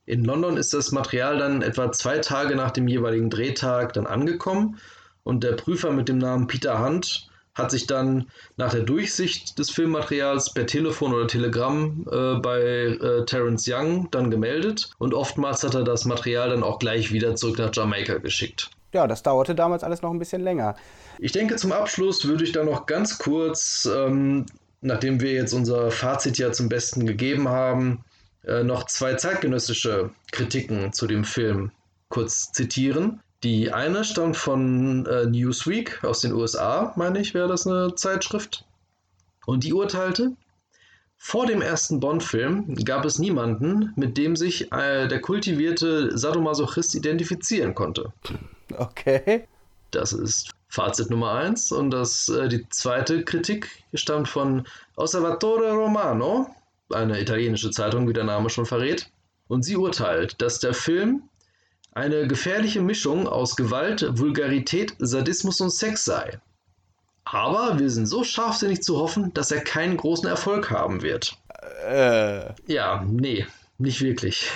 In 0.05 0.25
London 0.25 0.57
ist 0.57 0.75
das 0.75 0.93
Material 0.93 1.39
dann 1.39 1.63
etwa 1.63 1.91
zwei 1.93 2.19
Tage 2.19 2.55
nach 2.57 2.71
dem 2.71 2.89
jeweiligen 2.89 3.31
Drehtag 3.31 3.95
dann 3.95 4.07
angekommen 4.07 4.79
und 5.25 5.43
der 5.43 5.53
Prüfer 5.53 5.93
mit 5.93 6.09
dem 6.09 6.19
Namen 6.19 6.47
Peter 6.47 6.85
Hunt 6.85 7.29
hat 7.57 7.71
sich 7.71 7.87
dann 7.87 8.29
nach 8.57 8.73
der 8.73 8.83
Durchsicht 8.83 9.59
des 9.59 9.71
Filmmaterials 9.71 10.53
per 10.53 10.67
Telefon 10.67 11.15
oder 11.15 11.27
Telegramm 11.27 12.07
äh, 12.11 12.35
bei 12.35 12.61
äh, 12.61 13.25
Terence 13.25 13.67
Young 13.67 14.09
dann 14.11 14.31
gemeldet 14.31 14.91
und 14.99 15.15
oftmals 15.15 15.65
hat 15.65 15.75
er 15.75 15.83
das 15.83 16.05
Material 16.05 16.51
dann 16.51 16.63
auch 16.63 16.79
gleich 16.79 17.13
wieder 17.13 17.35
zurück 17.35 17.59
nach 17.59 17.71
Jamaika 17.75 18.19
geschickt. 18.19 18.71
Ja, 18.93 19.07
das 19.07 19.23
dauerte 19.23 19.55
damals 19.55 19.83
alles 19.83 20.03
noch 20.03 20.11
ein 20.11 20.19
bisschen 20.19 20.43
länger. 20.43 20.77
Ich 21.19 21.33
denke, 21.33 21.57
zum 21.57 21.73
Abschluss 21.73 22.27
würde 22.27 22.45
ich 22.45 22.53
dann 22.53 22.67
noch 22.67 22.87
ganz 22.87 23.19
kurz, 23.19 23.89
ähm, 23.93 24.47
nachdem 24.83 25.21
wir 25.21 25.33
jetzt 25.33 25.55
unser 25.55 25.91
Fazit 25.91 26.39
ja 26.39 26.53
zum 26.53 26.69
Besten 26.69 27.07
gegeben 27.07 27.49
haben, 27.49 28.05
äh, 28.45 28.63
noch 28.63 28.85
zwei 28.85 29.15
zeitgenössische 29.15 30.11
Kritiken 30.31 30.93
zu 30.93 31.07
dem 31.07 31.25
Film 31.25 31.73
kurz 32.09 32.53
zitieren. 32.53 33.21
Die 33.47 33.73
eine 33.73 34.03
stammt 34.03 34.37
von 34.37 35.07
äh, 35.07 35.25
Newsweek 35.25 36.03
aus 36.03 36.19
den 36.19 36.33
USA, 36.33 36.93
meine 36.97 37.21
ich, 37.21 37.33
wäre 37.33 37.47
das 37.47 37.65
eine 37.65 37.95
Zeitschrift. 37.95 38.65
Und 39.47 39.63
die 39.63 39.73
urteilte, 39.73 40.33
vor 41.17 41.47
dem 41.47 41.63
ersten 41.63 42.01
Bond-Film 42.01 42.75
gab 42.85 43.05
es 43.05 43.21
niemanden, 43.21 43.93
mit 43.95 44.19
dem 44.19 44.35
sich 44.35 44.73
äh, 44.73 45.07
der 45.07 45.21
kultivierte 45.21 46.19
Sadomasochist 46.19 46.97
identifizieren 46.97 47.77
konnte. 47.77 48.13
Okay. 48.79 49.47
Das 49.93 50.13
ist 50.13 50.51
Fazit 50.67 51.11
Nummer 51.11 51.35
eins. 51.35 51.71
Und 51.71 51.93
das, 51.93 52.29
äh, 52.29 52.49
die 52.49 52.69
zweite 52.71 53.23
Kritik 53.23 53.71
stammt 53.95 54.27
von 54.27 54.67
Osservatore 54.97 55.71
Romano, 55.71 56.51
eine 56.93 57.21
italienische 57.21 57.71
Zeitung, 57.71 58.09
wie 58.09 58.13
der 58.13 58.25
Name 58.25 58.51
schon 58.51 58.67
verrät. 58.67 59.09
Und 59.47 59.63
sie 59.63 59.77
urteilt, 59.77 60.43
dass 60.43 60.59
der 60.59 60.75
Film 60.75 61.23
eine 61.97 62.27
gefährliche 62.27 62.83
Mischung 62.83 63.27
aus 63.27 63.57
Gewalt, 63.57 64.07
Vulgarität, 64.19 64.95
Sadismus 64.99 65.61
und 65.63 65.71
Sex 65.71 66.05
sei. 66.05 66.39
Aber 67.25 67.79
wir 67.79 67.89
sind 67.89 68.07
so 68.07 68.23
scharfsinnig 68.23 68.83
zu 68.83 68.99
hoffen, 68.99 69.33
dass 69.33 69.51
er 69.51 69.63
keinen 69.63 69.97
großen 69.97 70.29
Erfolg 70.29 70.71
haben 70.71 71.01
wird. 71.01 71.39
Äh. 71.89 72.53
Ja, 72.67 73.03
nee, 73.09 73.47
nicht 73.79 74.03
wirklich. 74.03 74.51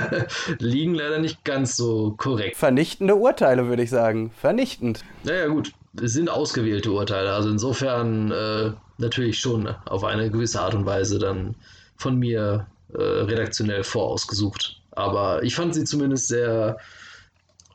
Liegen 0.58 0.94
leider 0.94 1.18
nicht 1.18 1.44
ganz 1.44 1.76
so 1.76 2.12
korrekt. 2.18 2.56
Vernichtende 2.58 3.16
Urteile, 3.16 3.68
würde 3.68 3.82
ich 3.82 3.90
sagen. 3.90 4.30
Vernichtend. 4.38 5.02
Naja, 5.24 5.46
gut. 5.46 5.72
Es 6.00 6.12
sind 6.12 6.28
ausgewählte 6.28 6.92
Urteile. 6.92 7.32
Also 7.32 7.48
insofern 7.48 8.30
äh, 8.30 8.72
natürlich 8.98 9.38
schon 9.38 9.66
auf 9.86 10.04
eine 10.04 10.30
gewisse 10.30 10.60
Art 10.60 10.74
und 10.74 10.84
Weise 10.84 11.18
dann 11.18 11.54
von 11.96 12.18
mir 12.18 12.66
äh, 12.92 13.02
redaktionell 13.02 13.82
vorausgesucht. 13.82 14.81
Aber 14.92 15.42
ich 15.42 15.54
fand 15.54 15.74
sie 15.74 15.84
zumindest 15.84 16.28
sehr 16.28 16.78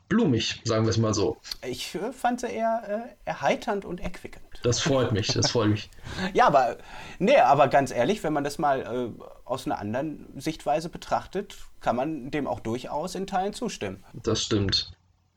blumig, 0.08 0.60
sagen 0.64 0.84
wir 0.84 0.90
es 0.90 0.98
mal 0.98 1.14
so. 1.14 1.36
Ich 1.66 1.94
äh, 1.94 2.12
fand 2.12 2.40
sie 2.40 2.48
eher 2.48 2.82
äh, 3.26 3.28
erheiternd 3.28 3.84
und 3.84 4.00
erquickend. 4.00 4.44
Das 4.62 4.80
freut 4.80 5.12
mich, 5.12 5.28
das 5.28 5.50
freut 5.50 5.68
mich. 5.68 5.90
ja, 6.34 6.46
aber, 6.46 6.78
nee, 7.18 7.36
aber 7.36 7.68
ganz 7.68 7.92
ehrlich, 7.92 8.22
wenn 8.24 8.32
man 8.32 8.44
das 8.44 8.58
mal 8.58 8.80
äh, 8.80 9.22
aus 9.44 9.66
einer 9.66 9.78
anderen 9.78 10.26
Sichtweise 10.36 10.88
betrachtet, 10.88 11.56
kann 11.80 11.96
man 11.96 12.30
dem 12.30 12.46
auch 12.46 12.60
durchaus 12.60 13.14
in 13.14 13.26
Teilen 13.26 13.52
zustimmen. 13.52 14.02
Das 14.14 14.42
stimmt. 14.42 14.90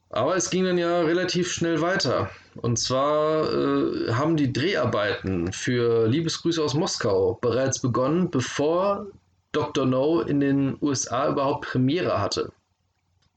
Aber 0.10 0.36
es 0.36 0.50
ging 0.50 0.66
dann 0.66 0.78
ja 0.78 1.02
relativ 1.02 1.52
schnell 1.52 1.80
weiter. 1.82 2.30
Und 2.56 2.78
zwar 2.78 3.50
äh, 3.54 4.12
haben 4.12 4.36
die 4.36 4.52
Dreharbeiten 4.52 5.54
für 5.54 6.08
Liebesgrüße 6.08 6.62
aus 6.62 6.74
Moskau 6.74 7.38
bereits 7.42 7.80
begonnen, 7.80 8.30
bevor 8.30 9.08
Dr. 9.52 9.86
No 9.86 10.22
in 10.22 10.40
den 10.40 10.78
USA 10.82 11.30
überhaupt 11.30 11.68
Premiere 11.68 12.20
hatte. 12.22 12.52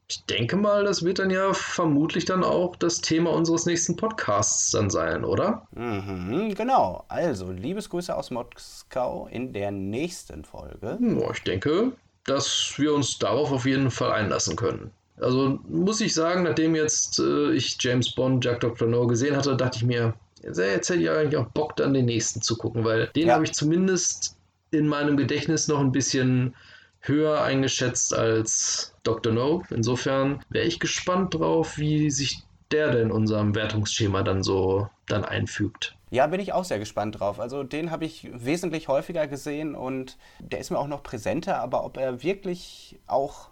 ich 0.08 0.24
denke 0.26 0.56
mal, 0.56 0.84
das 0.84 1.04
wird 1.04 1.18
dann 1.18 1.30
ja 1.30 1.52
vermutlich 1.54 2.24
dann 2.24 2.44
auch 2.44 2.76
das 2.76 3.00
Thema 3.00 3.30
unseres 3.30 3.66
nächsten 3.66 3.96
Podcasts 3.96 4.70
dann 4.70 4.90
sein, 4.90 5.24
oder? 5.24 5.66
Mhm, 5.72 6.54
genau. 6.54 7.04
Also, 7.08 7.50
Liebesgrüße 7.50 8.14
aus 8.14 8.30
Moskau 8.30 9.28
in 9.30 9.52
der 9.52 9.70
nächsten 9.70 10.44
Folge. 10.44 10.98
Ja, 11.00 11.30
ich 11.32 11.42
denke, 11.42 11.92
dass 12.24 12.74
wir 12.76 12.94
uns 12.94 13.18
darauf 13.18 13.50
auf 13.50 13.66
jeden 13.66 13.90
Fall 13.90 14.12
einlassen 14.12 14.56
können. 14.56 14.90
Also 15.20 15.60
muss 15.68 16.00
ich 16.00 16.12
sagen, 16.12 16.42
nachdem 16.42 16.74
jetzt 16.74 17.18
äh, 17.20 17.52
ich 17.52 17.76
James 17.80 18.14
Bond, 18.14 18.44
Jack 18.44 18.60
Dr. 18.60 18.88
No 18.88 19.06
gesehen 19.06 19.36
hatte, 19.36 19.56
dachte 19.56 19.78
ich 19.78 19.84
mir, 19.84 20.14
jetzt 20.42 20.58
hätte 20.58 20.96
ich 20.96 21.08
eigentlich 21.08 21.36
auch 21.36 21.48
Bock, 21.50 21.76
dann 21.76 21.94
den 21.94 22.06
nächsten 22.06 22.42
zu 22.42 22.56
gucken, 22.56 22.84
weil 22.84 23.06
den 23.14 23.28
ja. 23.28 23.34
habe 23.34 23.44
ich 23.44 23.52
zumindest 23.52 24.36
in 24.74 24.86
meinem 24.86 25.16
Gedächtnis 25.16 25.68
noch 25.68 25.80
ein 25.80 25.92
bisschen 25.92 26.54
höher 27.00 27.42
eingeschätzt 27.42 28.14
als 28.14 28.94
Dr. 29.02 29.32
No. 29.32 29.62
Insofern 29.70 30.42
wäre 30.48 30.66
ich 30.66 30.80
gespannt 30.80 31.34
drauf, 31.34 31.78
wie 31.78 32.10
sich 32.10 32.42
der 32.70 32.90
denn 32.90 33.02
in 33.06 33.10
unserem 33.12 33.54
Wertungsschema 33.54 34.22
dann 34.22 34.42
so 34.42 34.88
dann 35.06 35.24
einfügt. 35.24 35.96
Ja, 36.10 36.26
bin 36.26 36.40
ich 36.40 36.52
auch 36.52 36.64
sehr 36.64 36.78
gespannt 36.78 37.20
drauf. 37.20 37.40
Also 37.40 37.62
den 37.62 37.90
habe 37.90 38.04
ich 38.04 38.28
wesentlich 38.32 38.88
häufiger 38.88 39.26
gesehen 39.26 39.74
und 39.74 40.16
der 40.40 40.60
ist 40.60 40.70
mir 40.70 40.78
auch 40.78 40.86
noch 40.86 41.02
präsenter, 41.02 41.58
aber 41.58 41.84
ob 41.84 41.96
er 41.96 42.22
wirklich 42.22 42.98
auch, 43.06 43.50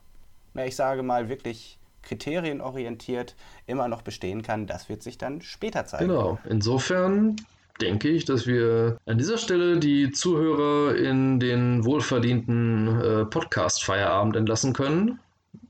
na, 0.55 0.65
ich 0.65 0.77
sage 0.77 1.03
mal, 1.03 1.29
wirklich 1.29 1.79
kriterienorientiert 2.03 3.37
immer 3.67 3.89
noch 3.89 4.03
bestehen 4.03 4.43
kann, 4.43 4.67
das 4.67 4.89
wird 4.89 5.03
sich 5.03 5.19
dann 5.19 5.41
später 5.41 5.87
zeigen. 5.87 6.09
Genau. 6.09 6.39
Insofern 6.49 7.37
denke 7.81 8.09
ich, 8.09 8.25
dass 8.25 8.47
wir 8.47 8.99
an 9.07 9.19
dieser 9.19 9.39
Stelle 9.39 9.79
die 9.79 10.11
Zuhörer 10.11 10.97
in 10.97 11.41
den 11.41 11.85
wohlverdienten 11.85 13.01
äh, 13.01 13.25
Podcast-Feierabend 13.25 14.37
entlassen 14.37 14.73
können. 14.73 15.19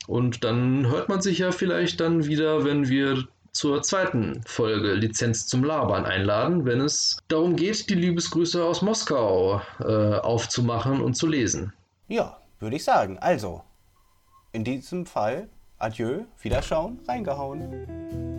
Und 0.07 0.45
dann 0.45 0.89
hört 0.91 1.09
man 1.09 1.21
sich 1.23 1.39
ja 1.39 1.53
vielleicht 1.53 2.01
dann 2.01 2.27
wieder, 2.27 2.65
wenn 2.65 2.89
wir 2.89 3.25
zur 3.53 3.83
zweiten 3.83 4.43
Folge 4.47 4.95
Lizenz 4.95 5.47
zum 5.47 5.63
Labern 5.63 6.07
einladen, 6.07 6.65
wenn 6.65 6.81
es 6.81 7.19
darum 7.29 7.57
geht, 7.57 7.89
die 7.91 7.95
Liebesgrüße 7.95 8.65
aus 8.65 8.83
Moskau 8.83 9.61
äh, 9.81 10.17
aufzumachen 10.17 11.01
und 11.01 11.15
zu 11.15 11.27
lesen. 11.27 11.73
Ja, 12.09 12.39
würde 12.59 12.77
ich 12.77 12.85
sagen. 12.85 13.19
Also, 13.19 13.63
in 14.53 14.65
diesem 14.65 15.07
Fall, 15.07 15.49
adieu, 15.79 16.23
Wiederschauen, 16.41 17.01
reingehauen. 17.07 18.32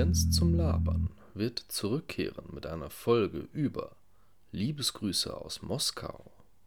Lizenz 0.00 0.30
zum 0.30 0.54
Labern 0.54 1.10
wird 1.34 1.58
zurückkehren 1.58 2.46
mit 2.54 2.64
einer 2.64 2.88
Folge 2.88 3.50
über 3.52 3.96
Liebesgrüße 4.50 5.36
aus 5.36 5.60
Moskau 5.60 6.32